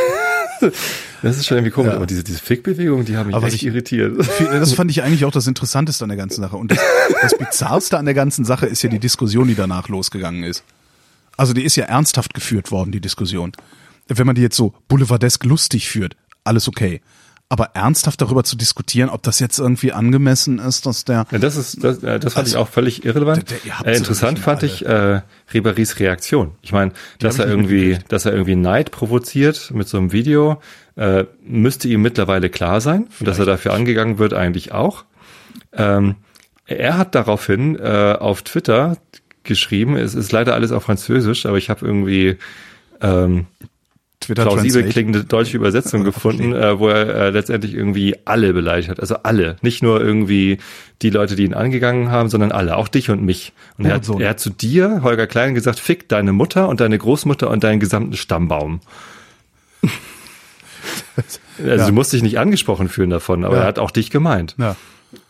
das 1.22 1.36
ist 1.36 1.46
schon 1.46 1.56
irgendwie 1.58 1.72
komisch, 1.72 1.90
Ja. 1.90 1.96
aber 1.96 2.06
diese, 2.06 2.24
diese 2.24 2.38
Fickbewegung, 2.38 3.04
die 3.04 3.16
haben 3.16 3.26
mich 3.28 3.36
Aber 3.36 3.46
echt 3.46 3.56
ich- 3.56 3.66
irritiert. 3.66 4.16
Das 4.50 4.72
fand 4.74 4.90
ich 4.90 5.02
eigentlich 5.02 5.24
auch 5.24 5.30
das 5.32 5.46
Interessanteste 5.46 6.04
an 6.04 6.08
der 6.08 6.16
ganzen 6.18 6.40
Sache. 6.42 6.56
Und 6.56 6.70
das, 6.70 6.78
das 7.22 7.36
Bizarrste 7.38 7.98
an 7.98 8.04
der 8.04 8.14
ganzen 8.14 8.44
Sache 8.44 8.66
ist 8.66 8.82
ja 8.82 8.88
die 8.90 8.98
Diskussion, 8.98 9.48
die 9.48 9.54
danach 9.54 9.88
losgegangen 9.88 10.44
ist. 10.44 10.64
Also 11.36 11.52
die 11.52 11.64
ist 11.64 11.76
ja 11.76 11.84
ernsthaft 11.84 12.32
geführt 12.34 12.70
worden, 12.70 12.92
die 12.92 13.00
Diskussion. 13.00 13.52
Wenn 14.08 14.26
man 14.26 14.34
die 14.36 14.42
jetzt 14.42 14.56
so 14.56 14.72
boulevardesk 14.88 15.44
lustig 15.44 15.88
führt, 15.88 16.16
alles 16.44 16.68
okay. 16.68 17.00
Aber 17.48 17.70
ernsthaft 17.74 18.20
darüber 18.20 18.42
zu 18.42 18.56
diskutieren, 18.56 19.08
ob 19.08 19.22
das 19.22 19.38
jetzt 19.38 19.60
irgendwie 19.60 19.92
angemessen 19.92 20.58
ist, 20.58 20.84
dass 20.84 21.04
der 21.04 21.26
Ja, 21.30 21.38
das 21.38 21.54
ist, 21.56 21.82
das, 21.84 22.02
äh, 22.02 22.18
das 22.18 22.34
fand 22.34 22.46
Also, 22.46 22.56
ich 22.56 22.60
auch 22.60 22.66
völlig 22.68 23.04
irrelevant. 23.04 23.48
der- 23.48 23.58
der- 23.82 23.92
äh, 23.92 23.96
interessant 23.96 24.40
fand 24.40 24.62
nicht 24.62 24.82
ich 24.82 24.86
äh, 24.88 25.20
Ribery's 25.54 26.00
Reaktion. 26.00 26.52
Ich 26.62 26.72
meine, 26.72 26.90
dass 27.20 27.38
er 27.38 27.46
irgendwie, 27.46 27.98
dass 28.08 28.24
er 28.26 28.32
irgendwie 28.32 28.56
Neid 28.56 28.90
provoziert 28.90 29.70
mit 29.72 29.86
so 29.86 29.96
einem 29.96 30.10
Video, 30.10 30.60
äh, 30.96 31.24
müsste 31.44 31.86
ihm 31.86 32.02
mittlerweile 32.02 32.50
klar 32.50 32.80
sein, 32.80 33.06
und 33.20 33.28
dass 33.28 33.38
er 33.38 33.44
dafür 33.46 33.74
angegangen 33.74 34.18
wird, 34.18 34.34
eigentlich 34.34 34.72
auch. 34.72 35.04
Ähm, 35.72 36.16
er 36.66 36.98
hat 36.98 37.14
daraufhin 37.14 37.76
äh, 37.78 38.16
auf 38.18 38.42
Twitter 38.42 38.96
geschrieben, 39.44 39.96
es 39.96 40.16
ist 40.16 40.32
leider 40.32 40.54
alles 40.54 40.72
auf 40.72 40.82
Französisch, 40.82 41.46
aber 41.46 41.58
ich 41.58 41.70
habe 41.70 41.86
irgendwie 41.86 42.38
ähm, 43.00 43.46
Twitter 44.26 44.42
plausibel 44.42 44.82
Translate- 44.82 44.92
klingende 44.92 45.24
deutsche 45.24 45.56
Übersetzung 45.56 46.04
gefunden, 46.04 46.52
äh, 46.54 46.78
wo 46.78 46.88
er 46.88 47.08
äh, 47.08 47.30
letztendlich 47.30 47.74
irgendwie 47.74 48.16
alle 48.24 48.52
beleidigt 48.52 48.88
hat. 48.90 49.00
Also 49.00 49.16
alle. 49.22 49.56
Nicht 49.62 49.82
nur 49.82 50.00
irgendwie 50.00 50.58
die 51.02 51.10
Leute, 51.10 51.36
die 51.36 51.44
ihn 51.44 51.54
angegangen 51.54 52.10
haben, 52.10 52.28
sondern 52.28 52.52
alle. 52.52 52.76
Auch 52.76 52.88
dich 52.88 53.10
und 53.10 53.22
mich. 53.22 53.52
Und 53.78 53.84
er 53.86 53.94
hat, 53.94 54.02
Hurensohn. 54.02 54.20
er 54.22 54.30
hat 54.30 54.40
zu 54.40 54.50
dir, 54.50 55.00
Holger 55.02 55.26
Klein, 55.26 55.54
gesagt, 55.54 55.78
fick 55.80 56.08
deine 56.08 56.32
Mutter 56.32 56.68
und 56.68 56.80
deine 56.80 56.98
Großmutter 56.98 57.50
und 57.50 57.64
deinen 57.64 57.80
gesamten 57.80 58.16
Stammbaum. 58.16 58.80
Also 61.58 61.68
Ja. 61.68 61.86
du 61.86 61.92
musst 61.92 62.12
dich 62.12 62.22
nicht 62.22 62.38
angesprochen 62.38 62.88
fühlen 62.88 63.08
davon, 63.10 63.44
aber 63.44 63.56
Ja. 63.56 63.62
er 63.62 63.66
hat 63.66 63.78
auch 63.78 63.90
dich 63.90 64.10
gemeint. 64.10 64.54
Ja. 64.58 64.76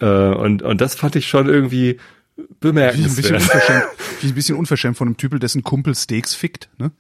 Äh, 0.01 0.35
und, 0.35 0.63
und 0.63 0.81
das 0.81 0.97
fand 0.97 1.15
ich 1.17 1.29
schon 1.29 1.49
irgendwie 1.49 1.99
Wie 2.37 2.41
ein 2.41 2.47
bisschen 2.49 2.59
bemerkenswert. 2.61 3.33
unverschämt, 3.43 3.85
wie 4.23 4.27
ein 4.29 4.35
bisschen 4.35 4.57
unverschämt 4.57 4.97
von 4.97 5.07
einem 5.09 5.17
Typel, 5.17 5.39
dessen 5.39 5.63
Kumpel 5.63 5.95
Steaks 5.95 6.35
fickt, 6.35 6.69
ne? 6.79 6.91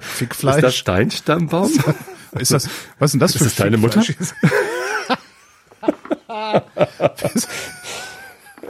Fickfleisch. 0.00 0.56
Ist 0.56 0.62
das 0.64 0.84
dein 0.84 1.10
Stammbaum? 1.10 1.70
Ist 2.38 2.52
das, 2.52 2.68
was 2.98 3.08
ist 3.08 3.12
denn 3.12 3.20
das 3.20 3.32
für 3.36 3.44
das 3.44 3.54
deine 3.56 3.76
Mutter? 3.78 4.02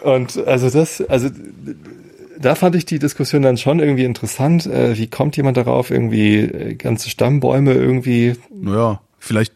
Und 0.03 0.37
also 0.47 0.71
das, 0.71 1.01
also 1.03 1.29
da 2.39 2.55
fand 2.55 2.75
ich 2.75 2.87
die 2.87 2.99
Diskussion 2.99 3.43
dann 3.43 3.57
schon 3.57 3.79
irgendwie 3.79 4.05
interessant. 4.05 4.67
Äh, 4.67 4.97
wie 4.97 5.07
kommt 5.09 5.37
jemand 5.37 5.57
darauf, 5.57 5.91
irgendwie 5.91 6.39
äh, 6.39 6.75
ganze 6.75 7.09
Stammbäume 7.11 7.73
irgendwie 7.75 8.35
Naja, 8.51 9.01
vielleicht 9.19 9.53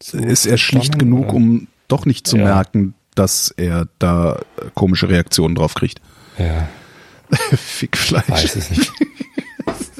ist 0.00 0.46
er 0.46 0.58
schlicht 0.58 0.86
verstammeln, 0.94 0.98
genug, 0.98 1.24
oder? 1.28 1.34
um 1.34 1.68
doch 1.88 2.06
nicht 2.06 2.26
zu 2.26 2.36
Ja. 2.38 2.44
merken, 2.44 2.94
dass 3.14 3.54
er 3.56 3.86
da 3.98 4.40
komische 4.74 5.08
Reaktionen 5.08 5.54
drauf 5.54 5.74
kriegt. 5.74 6.00
Ja, 6.38 6.68
Fickfleisch. 7.56 8.28
weiß 8.28 8.56
es 8.56 8.70
nicht. 8.70 8.92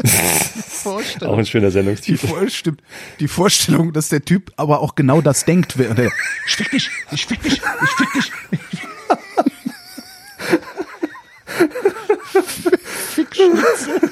Vorstellung. 0.06 1.34
Auch 1.34 1.38
ein 1.38 1.46
schöner 1.46 1.66
Die, 1.68 1.72
Sendungstitel. 1.72 2.26
Vor 2.26 2.48
stimmt, 2.48 2.82
die 3.20 3.28
Vorstellung, 3.28 3.92
dass 3.92 4.08
der 4.08 4.24
Typ 4.24 4.52
aber 4.56 4.80
auch 4.80 4.94
genau 4.94 5.20
das 5.20 5.44
denkt. 5.44 5.78
während 5.78 5.98
er, 5.98 6.10
Ich 6.46 6.56
fick 6.56 6.70
dich, 6.70 6.90
ich 7.10 7.26
fick 7.26 7.42
dich, 7.42 7.54
ich 7.54 7.90
fick 7.90 8.12
dich. 8.12 8.32
Fickschnitzel. 13.14 14.10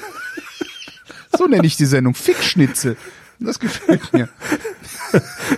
So 1.37 1.47
nenne 1.47 1.65
ich 1.67 1.77
die 1.77 1.85
Sendung. 1.85 2.15
Fickschnitzel. 2.15 2.97
Das 3.39 3.59
gefällt 3.59 4.13
mir. 4.13 4.29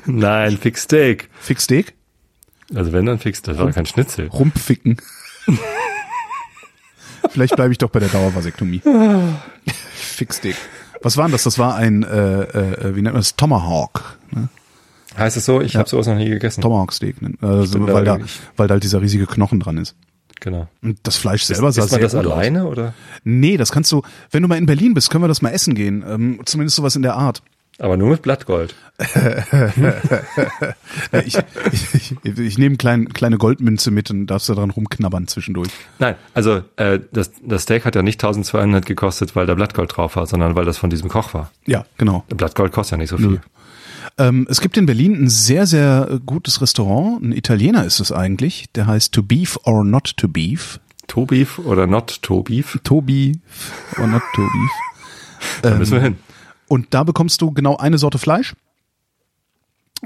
Nein, 0.05 0.57
Fix 0.57 0.83
Steak. 0.83 1.29
Ficksteak? 1.39 1.93
Also 2.73 2.91
wenn 2.91 3.05
dann 3.05 3.19
Fix, 3.19 3.41
das 3.41 3.57
war 3.57 3.71
kein 3.71 3.85
Schnitzel. 3.85 4.27
Rumpficken. 4.27 4.97
Vielleicht 7.29 7.55
bleibe 7.55 7.71
ich 7.71 7.77
doch 7.77 7.89
bei 7.89 7.99
der 7.99 8.09
Dauervasektomie. 8.09 8.81
Ficksteak. 10.17 10.55
Was 11.01 11.15
war 11.15 11.25
denn 11.25 11.31
das? 11.31 11.43
Das 11.43 11.59
war 11.59 11.75
ein, 11.75 12.03
äh, 12.03 12.41
äh, 12.41 12.95
wie 12.95 13.01
nennt 13.01 13.13
man 13.13 13.21
das? 13.21 13.35
Tomahawk. 13.35 14.17
Ne? 14.31 14.49
Heißt 15.17 15.37
es 15.37 15.45
so? 15.45 15.61
Ich 15.61 15.75
habe 15.75 15.87
sowas 15.87 16.07
noch 16.07 16.15
nie 16.15 16.29
gegessen. 16.29 16.61
Tomahawk 16.61 16.91
Steak, 16.91 17.21
ne? 17.21 17.33
also, 17.41 17.87
weil, 17.87 18.03
da, 18.03 18.17
weil 18.55 18.67
da 18.67 18.73
halt 18.73 18.83
dieser 18.83 19.01
riesige 19.01 19.27
Knochen 19.27 19.59
dran 19.59 19.77
ist. 19.77 19.95
Genau. 20.39 20.67
Und 20.81 20.99
das 21.03 21.17
Fleisch 21.17 21.43
selber 21.43 21.71
sah 21.71 21.83
Isst 21.83 21.91
man 21.91 21.99
sehr 22.01 22.09
das 22.09 22.23
gut 22.23 22.31
alleine 22.31 22.63
Aus. 22.63 22.71
oder? 22.71 22.93
Nee, 23.23 23.57
das 23.57 23.71
kannst 23.71 23.91
du, 23.91 24.01
wenn 24.31 24.41
du 24.41 24.47
mal 24.47 24.57
in 24.57 24.65
Berlin 24.65 24.93
bist, 24.93 25.09
können 25.09 25.23
wir 25.23 25.27
das 25.27 25.41
mal 25.41 25.49
essen 25.49 25.75
gehen. 25.75 26.03
Ähm, 26.07 26.39
zumindest 26.45 26.75
sowas 26.75 26.95
in 26.95 27.01
der 27.01 27.15
Art. 27.15 27.41
Aber 27.79 27.95
nur 27.97 28.09
mit 28.09 28.21
Blattgold. 28.21 28.75
Ich, 31.25 31.37
ich, 31.71 32.15
ich, 32.23 32.37
ich 32.39 32.57
nehme 32.57 32.77
klein, 32.77 33.09
kleine 33.09 33.37
Goldmünze 33.37 33.91
mit 33.91 34.09
und 34.11 34.27
darfst 34.27 34.49
da 34.49 34.55
dran 34.55 34.71
rumknabbern 34.71 35.27
zwischendurch. 35.27 35.69
Nein, 35.99 36.15
also 36.33 36.63
äh, 36.77 36.99
das, 37.11 37.31
das 37.43 37.63
Steak 37.63 37.85
hat 37.85 37.95
ja 37.95 38.01
nicht 38.01 38.21
1200 38.23 38.85
gekostet, 38.85 39.35
weil 39.35 39.45
da 39.45 39.53
Blattgold 39.55 39.95
drauf 39.95 40.15
war, 40.15 40.25
sondern 40.25 40.55
weil 40.55 40.65
das 40.65 40.77
von 40.77 40.89
diesem 40.89 41.09
Koch 41.09 41.33
war. 41.33 41.51
Ja, 41.65 41.85
genau. 41.97 42.23
Blattgold 42.29 42.71
kostet 42.71 42.93
ja 42.93 42.97
nicht 42.97 43.09
so 43.09 43.17
viel. 43.17 43.27
Nö. 43.27 43.37
Ähm, 44.17 44.47
es 44.49 44.61
gibt 44.61 44.77
in 44.77 44.85
Berlin 44.85 45.13
ein 45.25 45.29
sehr, 45.29 45.67
sehr 45.67 46.19
gutes 46.25 46.61
Restaurant. 46.61 47.21
Ein 47.23 47.31
Italiener 47.31 47.85
ist 47.85 47.99
es 47.99 48.11
eigentlich. 48.11 48.65
Der 48.73 48.87
heißt 48.87 49.13
To 49.13 49.21
Beef 49.23 49.57
or 49.63 49.83
Not 49.83 50.17
To 50.17 50.27
Beef. 50.27 50.79
To 51.07 51.25
Beef 51.25 51.59
oder 51.59 51.87
Not 51.87 52.21
To 52.23 52.41
Beef? 52.43 52.79
To 52.83 53.01
Beef 53.01 53.37
or 53.99 54.07
Not 54.07 54.23
To 54.35 54.41
Beef. 54.41 54.71
Da 55.61 55.71
Ähm, 55.71 55.77
müssen 55.77 55.93
wir 55.93 56.01
hin. 56.01 56.15
Und 56.67 56.93
da 56.93 57.03
bekommst 57.03 57.41
du 57.41 57.51
genau 57.51 57.77
eine 57.77 57.97
Sorte 57.97 58.17
Fleisch. 58.17 58.55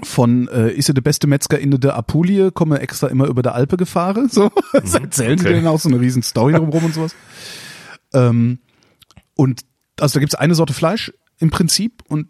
Von 0.03 0.47
äh, 0.47 0.71
ist 0.71 0.89
er 0.89 0.93
der 0.93 1.01
beste 1.01 1.27
Metzger 1.27 1.59
in 1.59 1.71
der 1.71 1.95
Apulie, 1.95 2.51
komme 2.51 2.79
extra 2.79 3.07
immer 3.07 3.25
über 3.25 3.41
der 3.41 3.55
Alpe 3.55 3.75
gefahren. 3.75 4.29
So, 4.29 4.49
das 4.73 4.93
erzählen 4.93 5.37
sie 5.37 5.45
okay. 5.45 5.55
dir 5.55 5.61
dann 5.61 5.67
auch 5.67 5.79
so 5.79 5.89
eine 5.89 5.99
riesen 5.99 6.23
Story 6.23 6.53
drumherum 6.53 6.85
und 6.85 6.93
sowas. 6.93 7.15
Ähm, 8.13 8.59
und 9.35 9.65
also 9.99 10.13
da 10.13 10.19
gibt's 10.21 10.35
eine 10.35 10.55
Sorte 10.55 10.73
Fleisch 10.73 11.11
im 11.39 11.49
Prinzip 11.49 12.03
und 12.07 12.27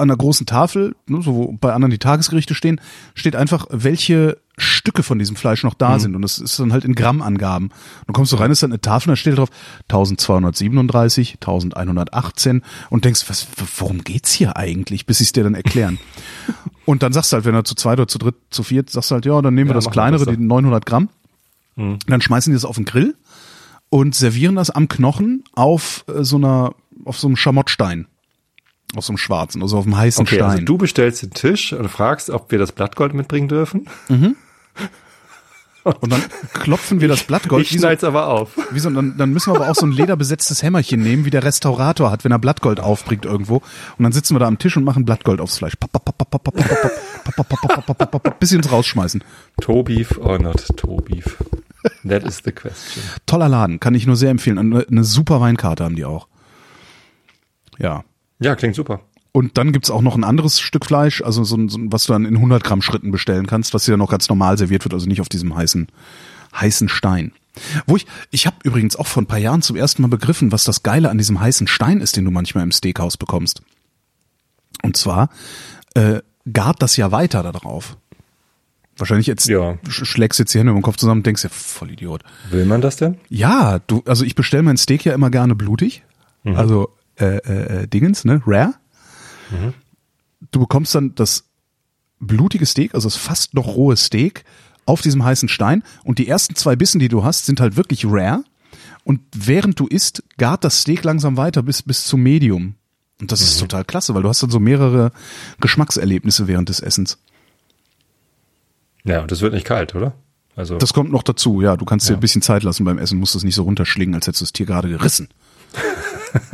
an 0.00 0.10
einer 0.10 0.16
großen 0.16 0.46
Tafel, 0.46 0.94
ne, 1.06 1.22
so 1.22 1.34
wo 1.34 1.52
bei 1.52 1.72
anderen 1.72 1.90
die 1.90 1.98
Tagesgerichte 1.98 2.54
stehen, 2.54 2.80
steht 3.14 3.36
einfach, 3.36 3.66
welche 3.70 4.38
Stücke 4.56 5.02
von 5.02 5.18
diesem 5.18 5.36
Fleisch 5.36 5.64
noch 5.64 5.74
da 5.74 5.98
sind. 5.98 6.14
Und 6.14 6.22
das 6.22 6.38
ist 6.38 6.58
dann 6.58 6.72
halt 6.72 6.84
in 6.84 6.94
Grammangaben. 6.94 7.70
Dann 8.06 8.12
kommst 8.12 8.32
du 8.32 8.36
rein, 8.36 8.50
ist 8.50 8.62
dann 8.62 8.72
eine 8.72 8.80
Tafel, 8.80 9.10
da 9.10 9.16
steht 9.16 9.38
drauf 9.38 9.48
1237, 9.84 11.34
1118 11.34 12.62
und 12.90 13.04
denkst, 13.04 13.24
was, 13.28 13.46
worum 13.78 14.04
geht's 14.04 14.32
hier 14.32 14.56
eigentlich, 14.56 15.06
bis 15.06 15.18
sie 15.18 15.24
es 15.24 15.32
dir 15.32 15.44
dann 15.44 15.54
erklären. 15.54 15.98
und 16.84 17.02
dann 17.02 17.12
sagst 17.12 17.32
du 17.32 17.36
halt, 17.36 17.44
wenn 17.44 17.54
er 17.54 17.64
zu 17.64 17.74
zweit 17.74 17.98
oder 17.98 18.08
zu 18.08 18.18
dritt, 18.18 18.36
zu 18.50 18.62
viert, 18.62 18.90
sagst 18.90 19.10
du 19.10 19.14
halt, 19.14 19.26
ja, 19.26 19.40
dann 19.40 19.54
nehmen 19.54 19.70
wir 19.70 19.72
Ja, 19.72 19.78
das 19.78 19.84
machen 19.86 19.92
wir 19.92 20.02
kleinere, 20.02 20.24
das 20.26 20.36
die 20.36 20.42
900 20.42 20.84
Gramm. 20.84 21.08
Dann 22.06 22.20
schmeißen 22.20 22.50
die 22.52 22.56
das 22.56 22.64
auf 22.64 22.76
den 22.76 22.84
Grill 22.84 23.14
und 23.88 24.14
servieren 24.14 24.56
das 24.56 24.70
am 24.70 24.88
Knochen 24.88 25.44
auf 25.52 26.04
äh, 26.08 26.24
so 26.24 26.36
einer, 26.36 26.74
auf 27.04 27.18
so 27.18 27.26
einem 27.26 27.36
Schamottstein. 27.36 28.06
Aus 28.96 29.06
dem 29.06 29.16
schwarzen, 29.16 29.62
also 29.62 29.78
auf 29.78 29.84
dem 29.84 29.96
heißen 29.96 30.22
okay, 30.22 30.36
Stein. 30.36 30.50
Also 30.50 30.64
du 30.64 30.78
bestellst 30.78 31.22
den 31.22 31.30
Tisch 31.30 31.72
und 31.72 31.88
fragst, 31.88 32.28
ob 32.30 32.50
wir 32.50 32.58
das 32.58 32.72
Blattgold 32.72 33.14
mitbringen 33.14 33.48
dürfen. 33.48 33.86
Mhm. 34.08 34.36
Und 35.84 36.12
dann 36.12 36.22
klopfen 36.52 37.00
wir 37.00 37.08
das 37.08 37.24
Blattgold. 37.24 37.64
Ich, 37.64 37.78
schneide 37.78 37.96
es 37.96 38.04
aber 38.04 38.28
auf. 38.28 38.50
Wieso? 38.70 38.90
dann, 38.90 39.16
dann 39.16 39.32
müssen 39.32 39.52
wir 39.52 39.56
aber 39.56 39.70
auch 39.70 39.74
so 39.74 39.86
ein 39.86 39.92
lederbesetztes 39.92 40.62
Hämmerchen 40.62 41.00
nehmen, 41.00 41.24
wie 41.24 41.30
der 41.30 41.42
Restaurator 41.42 42.10
hat, 42.10 42.24
wenn 42.24 42.32
er 42.32 42.38
Blattgold 42.38 42.80
aufbringt 42.80 43.24
irgendwo. 43.24 43.62
Und 43.96 44.02
dann 44.02 44.12
sitzen 44.12 44.34
wir 44.34 44.40
da 44.40 44.46
am 44.46 44.58
Tisch 44.58 44.76
und 44.76 44.84
machen 44.84 45.04
Blattgold 45.04 45.40
aufs 45.40 45.58
Fleisch. 45.58 45.74
Bisschen 48.38 48.48
sie 48.48 48.56
uns 48.56 48.72
rausschmeißen. 48.72 49.24
Tobif 49.60 50.18
or 50.18 50.38
not 50.38 50.66
Tobif. 50.76 51.38
That 52.06 52.24
is 52.24 52.42
the 52.44 52.52
question. 52.52 53.02
Toller 53.24 53.48
Laden, 53.48 53.80
kann 53.80 53.94
ich 53.94 54.06
nur 54.06 54.16
sehr 54.16 54.30
empfehlen. 54.30 54.58
Eine 54.58 55.04
super 55.04 55.40
Weinkarte 55.40 55.84
haben 55.84 55.96
die 55.96 56.04
auch. 56.04 56.28
Ja. 57.78 58.04
Ja, 58.40 58.56
klingt 58.56 58.74
super. 58.74 59.00
Und 59.32 59.56
dann 59.58 59.72
gibt's 59.72 59.90
auch 59.90 60.02
noch 60.02 60.16
ein 60.16 60.24
anderes 60.24 60.58
Stück 60.58 60.84
Fleisch, 60.86 61.22
also 61.22 61.44
so 61.44 61.56
ein, 61.56 61.68
so 61.68 61.78
was 61.84 62.04
du 62.06 62.12
dann 62.14 62.24
in 62.24 62.34
100 62.36 62.64
Gramm 62.64 62.82
Schritten 62.82 63.12
bestellen 63.12 63.46
kannst, 63.46 63.74
was 63.74 63.84
dir 63.84 63.92
dann 63.92 64.00
noch 64.00 64.10
ganz 64.10 64.28
normal 64.28 64.58
serviert 64.58 64.84
wird, 64.84 64.92
also 64.92 65.06
nicht 65.06 65.20
auf 65.20 65.28
diesem 65.28 65.54
heißen, 65.54 65.86
heißen 66.58 66.88
Stein. 66.88 67.32
Wo 67.86 67.96
ich, 67.96 68.06
ich 68.30 68.46
habe 68.46 68.56
übrigens 68.64 68.96
auch 68.96 69.06
vor 69.06 69.22
ein 69.22 69.26
paar 69.26 69.38
Jahren 69.38 69.62
zum 69.62 69.76
ersten 69.76 70.02
Mal 70.02 70.08
begriffen, 70.08 70.50
was 70.50 70.64
das 70.64 70.82
Geile 70.82 71.10
an 71.10 71.18
diesem 71.18 71.38
heißen 71.40 71.68
Stein 71.68 72.00
ist, 72.00 72.16
den 72.16 72.24
du 72.24 72.30
manchmal 72.32 72.64
im 72.64 72.72
Steakhouse 72.72 73.16
bekommst. 73.16 73.62
Und 74.82 74.96
zwar 74.96 75.30
äh, 75.94 76.20
gart 76.52 76.82
das 76.82 76.96
ja 76.96 77.12
weiter 77.12 77.42
da 77.42 77.52
drauf. 77.52 77.96
Wahrscheinlich 78.96 79.26
jetzt 79.26 79.46
Ja. 79.48 79.72
sch- 79.88 80.04
schlägst 80.04 80.38
jetzt 80.38 80.54
die 80.54 80.58
Hände 80.58 80.70
über 80.72 80.78
den 80.80 80.84
Kopf 80.84 80.96
zusammen 80.96 81.20
und 81.20 81.26
denkst, 81.26 81.42
ja, 81.44 81.50
voll 81.50 81.90
Idiot. 81.92 82.22
Will 82.50 82.66
man 82.66 82.80
das 82.80 82.96
denn? 82.96 83.18
Ja, 83.28 83.78
du, 83.86 84.02
also 84.06 84.24
ich 84.24 84.34
bestelle 84.34 84.62
mein 84.62 84.76
Steak 84.76 85.04
ja 85.04 85.14
immer 85.14 85.30
gerne 85.30 85.54
blutig. 85.54 86.02
Also 86.44 86.88
äh, 87.20 87.82
äh, 87.82 87.86
Dingens, 87.86 88.24
ne? 88.24 88.42
Rare. 88.46 88.74
Du 90.52 90.60
bekommst 90.60 90.94
dann 90.94 91.14
das 91.14 91.44
blutige 92.20 92.66
Steak, 92.66 92.94
also 92.94 93.08
das 93.08 93.16
fast 93.16 93.54
noch 93.54 93.66
rohe 93.66 93.96
Steak, 93.96 94.44
auf 94.86 95.00
diesem 95.02 95.24
heißen 95.24 95.48
Stein. 95.48 95.82
Und 96.04 96.18
die 96.18 96.28
ersten 96.28 96.54
zwei 96.54 96.76
Bissen, 96.76 96.98
die 96.98 97.08
du 97.08 97.24
hast, 97.24 97.46
sind 97.46 97.60
halt 97.60 97.76
wirklich 97.76 98.04
rare. 98.06 98.44
Und 99.04 99.20
während 99.34 99.78
du 99.80 99.86
isst, 99.86 100.22
gart 100.36 100.64
das 100.64 100.82
Steak 100.82 101.04
langsam 101.04 101.36
weiter 101.36 101.62
bis, 101.62 101.82
bis 101.82 102.04
zum 102.06 102.22
Medium. 102.22 102.74
Und 103.20 103.32
das 103.32 103.40
ist 103.40 103.58
total 103.58 103.84
klasse, 103.84 104.14
weil 104.14 104.22
du 104.22 104.28
hast 104.28 104.42
dann 104.42 104.50
so 104.50 104.60
mehrere 104.60 105.12
Geschmackserlebnisse 105.60 106.48
während 106.48 106.68
des 106.68 106.80
Essens. 106.80 107.18
Ja, 109.04 109.20
und 109.22 109.30
das 109.30 109.40
wird 109.40 109.52
nicht 109.52 109.66
kalt, 109.66 109.94
oder? 109.94 110.14
Also 110.56 110.76
Das 110.78 110.92
kommt 110.92 111.10
noch 111.10 111.22
dazu, 111.22 111.60
ja. 111.60 111.76
Du 111.76 111.84
kannst 111.84 112.08
dir 112.08 112.14
ein 112.14 112.20
bisschen 112.20 112.42
Zeit 112.42 112.62
lassen 112.62 112.84
beim 112.84 112.98
Essen, 112.98 113.18
musst 113.18 113.34
das 113.34 113.44
nicht 113.44 113.54
so 113.54 113.62
runterschlingen, 113.62 114.14
als 114.14 114.26
hättest 114.26 114.42
du 114.42 114.44
das 114.44 114.52
Tier 114.52 114.66
gerade 114.66 114.88
gerissen. 114.88 115.28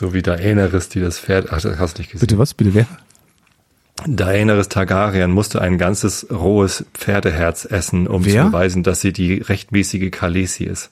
so 0.00 0.14
wie 0.14 0.22
Daenerys, 0.22 0.88
die 0.88 0.98
das 1.00 1.18
Pferd. 1.18 1.52
Ach, 1.52 1.60
das 1.60 1.78
hast 1.78 1.98
du 1.98 2.00
nicht 2.00 2.10
gesehen. 2.10 2.26
Bitte 2.26 2.38
was? 2.38 2.54
Bitte 2.54 2.72
wer? 2.72 2.86
Daenerys 4.06 4.70
Targaryen 4.70 5.30
musste 5.30 5.60
ein 5.60 5.76
ganzes 5.76 6.26
rohes 6.30 6.86
Pferdeherz 6.94 7.66
essen, 7.66 8.06
um 8.06 8.24
Wer? 8.24 8.44
zu 8.44 8.50
beweisen, 8.50 8.82
dass 8.82 9.02
sie 9.02 9.12
die 9.12 9.34
rechtmäßige 9.34 10.10
Khaleesi 10.10 10.64
ist. 10.64 10.90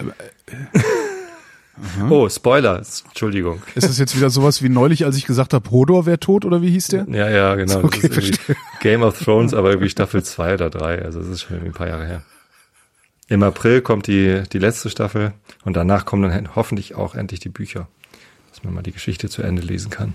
Oh, 2.10 2.28
Spoiler, 2.28 2.82
Entschuldigung. 3.08 3.62
Ist 3.74 3.88
das 3.88 3.98
jetzt 3.98 4.14
wieder 4.14 4.28
sowas 4.28 4.62
wie 4.62 4.68
neulich, 4.68 5.06
als 5.06 5.16
ich 5.16 5.24
gesagt 5.24 5.54
habe, 5.54 5.70
Hodor 5.70 6.04
wäre 6.04 6.20
tot 6.20 6.44
oder 6.44 6.60
wie 6.60 6.70
hieß 6.72 6.88
der? 6.88 7.06
Ja, 7.08 7.30
ja, 7.30 7.54
genau. 7.54 7.78
Okay, 7.84 8.32
Game 8.80 9.02
of 9.02 9.18
Thrones, 9.18 9.54
aber 9.54 9.70
irgendwie 9.70 9.88
Staffel 9.88 10.22
2 10.22 10.54
oder 10.54 10.68
3. 10.68 11.00
Also 11.02 11.20
das 11.20 11.28
ist 11.28 11.40
schon 11.40 11.56
irgendwie 11.56 11.70
ein 11.70 11.74
paar 11.74 11.88
Jahre 11.88 12.06
her. 12.06 12.22
Im 13.28 13.42
April 13.42 13.80
kommt 13.80 14.08
die, 14.08 14.42
die 14.52 14.58
letzte 14.58 14.90
Staffel 14.90 15.32
und 15.64 15.74
danach 15.74 16.04
kommen 16.04 16.28
dann 16.28 16.54
hoffentlich 16.54 16.96
auch 16.96 17.14
endlich 17.14 17.40
die 17.40 17.48
Bücher, 17.48 17.88
dass 18.60 18.64
man 18.64 18.74
mal 18.74 18.82
die 18.82 18.92
Geschichte 18.92 19.28
zu 19.30 19.42
Ende 19.42 19.62
lesen 19.62 19.90
kann. 19.90 20.14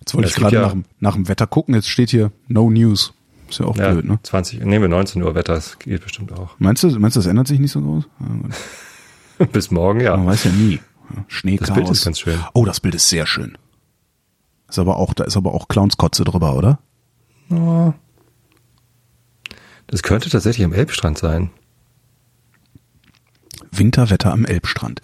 Jetzt 0.00 0.14
wollte 0.14 0.28
ich 0.28 0.34
gerade 0.34 0.56
ja- 0.56 0.62
nach, 0.62 0.70
dem- 0.72 0.84
nach 1.00 1.14
dem 1.14 1.28
Wetter 1.28 1.46
gucken, 1.46 1.74
jetzt 1.74 1.88
steht 1.88 2.10
hier 2.10 2.32
No 2.48 2.70
News. 2.70 3.12
Ist 3.48 3.60
ja 3.60 3.66
auch 3.66 3.76
Ja, 3.76 3.92
blöd, 3.92 4.04
ne? 4.06 4.18
20, 4.22 4.60
nehmen 4.60 4.82
wir 4.82 4.88
19 4.88 5.22
Uhr 5.22 5.34
Wetter, 5.34 5.54
das 5.54 5.78
geht 5.78 6.02
bestimmt 6.02 6.32
auch. 6.32 6.56
Meinst 6.58 6.82
du, 6.82 6.88
meinst 6.98 7.16
du, 7.16 7.20
das 7.20 7.26
ändert 7.26 7.46
sich 7.46 7.60
nicht 7.60 7.70
so 7.72 7.80
groß? 7.80 8.04
Ja, 8.20 8.26
gut. 8.26 9.52
Bis 9.52 9.70
morgen, 9.70 10.00
ja. 10.00 10.16
Man 10.16 10.26
weiß 10.26 10.44
ja 10.44 10.50
nie. 10.52 10.80
Schneechaos. 11.28 11.68
Das 11.68 11.76
Bild 11.76 11.88
ist 11.90 12.04
ganz 12.04 12.18
schön. 12.20 12.40
Oh, 12.54 12.64
das 12.64 12.80
Bild 12.80 12.94
ist 12.96 13.08
sehr 13.08 13.26
schön. 13.26 13.56
Ist 14.68 14.78
aber 14.80 14.96
auch, 14.96 15.14
da 15.14 15.24
ist 15.24 15.36
aber 15.36 15.54
auch 15.54 15.68
Clownskotze 15.68 16.24
drüber, 16.24 16.56
oder? 16.56 16.80
Oh. 17.50 17.92
Das 19.86 20.02
könnte 20.02 20.28
tatsächlich 20.30 20.64
am 20.64 20.72
Elbstrand 20.72 21.18
sein. 21.18 21.50
Winterwetter 23.78 24.32
am 24.32 24.44
Elbstrand. 24.44 25.00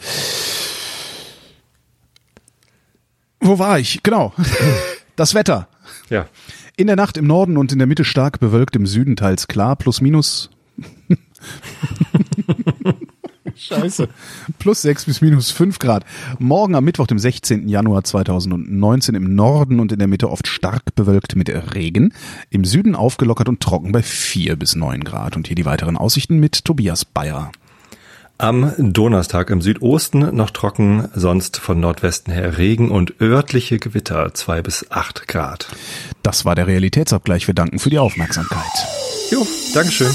Wo 3.40 3.58
war 3.58 3.78
ich? 3.78 4.02
Genau. 4.02 4.32
Das 5.14 5.34
Wetter. 5.34 5.68
Ja. 6.08 6.26
In 6.74 6.86
der 6.86 6.96
Nacht 6.96 7.18
im 7.18 7.26
Norden 7.26 7.58
und 7.58 7.70
in 7.70 7.76
der 7.76 7.86
Mitte 7.86 8.02
stark 8.02 8.40
bewölkt, 8.40 8.76
im 8.76 8.86
Süden 8.86 9.14
teils 9.14 9.46
klar, 9.46 9.76
plus 9.76 10.00
minus 10.00 10.48
Scheiße. 13.54 14.08
Plus 14.58 14.82
6 14.82 15.04
bis 15.04 15.20
minus 15.20 15.50
5 15.50 15.78
Grad. 15.78 16.04
Morgen 16.38 16.74
am 16.74 16.84
Mittwoch, 16.84 17.06
dem 17.06 17.18
16. 17.18 17.68
Januar 17.68 18.04
2019 18.04 19.14
im 19.14 19.34
Norden 19.34 19.78
und 19.80 19.92
in 19.92 19.98
der 19.98 20.08
Mitte 20.08 20.30
oft 20.30 20.46
stark 20.46 20.94
bewölkt 20.94 21.36
mit 21.36 21.48
Regen. 21.74 22.12
Im 22.50 22.64
Süden 22.64 22.94
aufgelockert 22.94 23.48
und 23.48 23.60
trocken 23.60 23.92
bei 23.92 24.02
4 24.02 24.56
bis 24.56 24.74
9 24.74 25.04
Grad. 25.04 25.36
Und 25.36 25.46
hier 25.46 25.56
die 25.56 25.64
weiteren 25.64 25.96
Aussichten 25.96 26.40
mit 26.40 26.64
Tobias 26.64 27.04
Bayer. 27.04 27.52
Am 28.38 28.72
Donnerstag 28.76 29.50
im 29.50 29.62
Südosten 29.62 30.34
noch 30.34 30.50
trocken, 30.50 31.08
sonst 31.14 31.58
von 31.58 31.78
Nordwesten 31.78 32.32
her 32.32 32.58
Regen 32.58 32.90
und 32.90 33.20
örtliche 33.20 33.78
Gewitter 33.78 34.34
2 34.34 34.62
bis 34.62 34.90
8 34.90 35.28
Grad. 35.28 35.68
Das 36.22 36.44
war 36.44 36.54
der 36.54 36.66
Realitätsabgleich. 36.66 37.46
Wir 37.46 37.54
danken 37.54 37.78
für 37.78 37.90
die 37.90 37.98
Aufmerksamkeit. 37.98 38.66
Jo, 39.30 39.46
Dankeschön. 39.74 40.12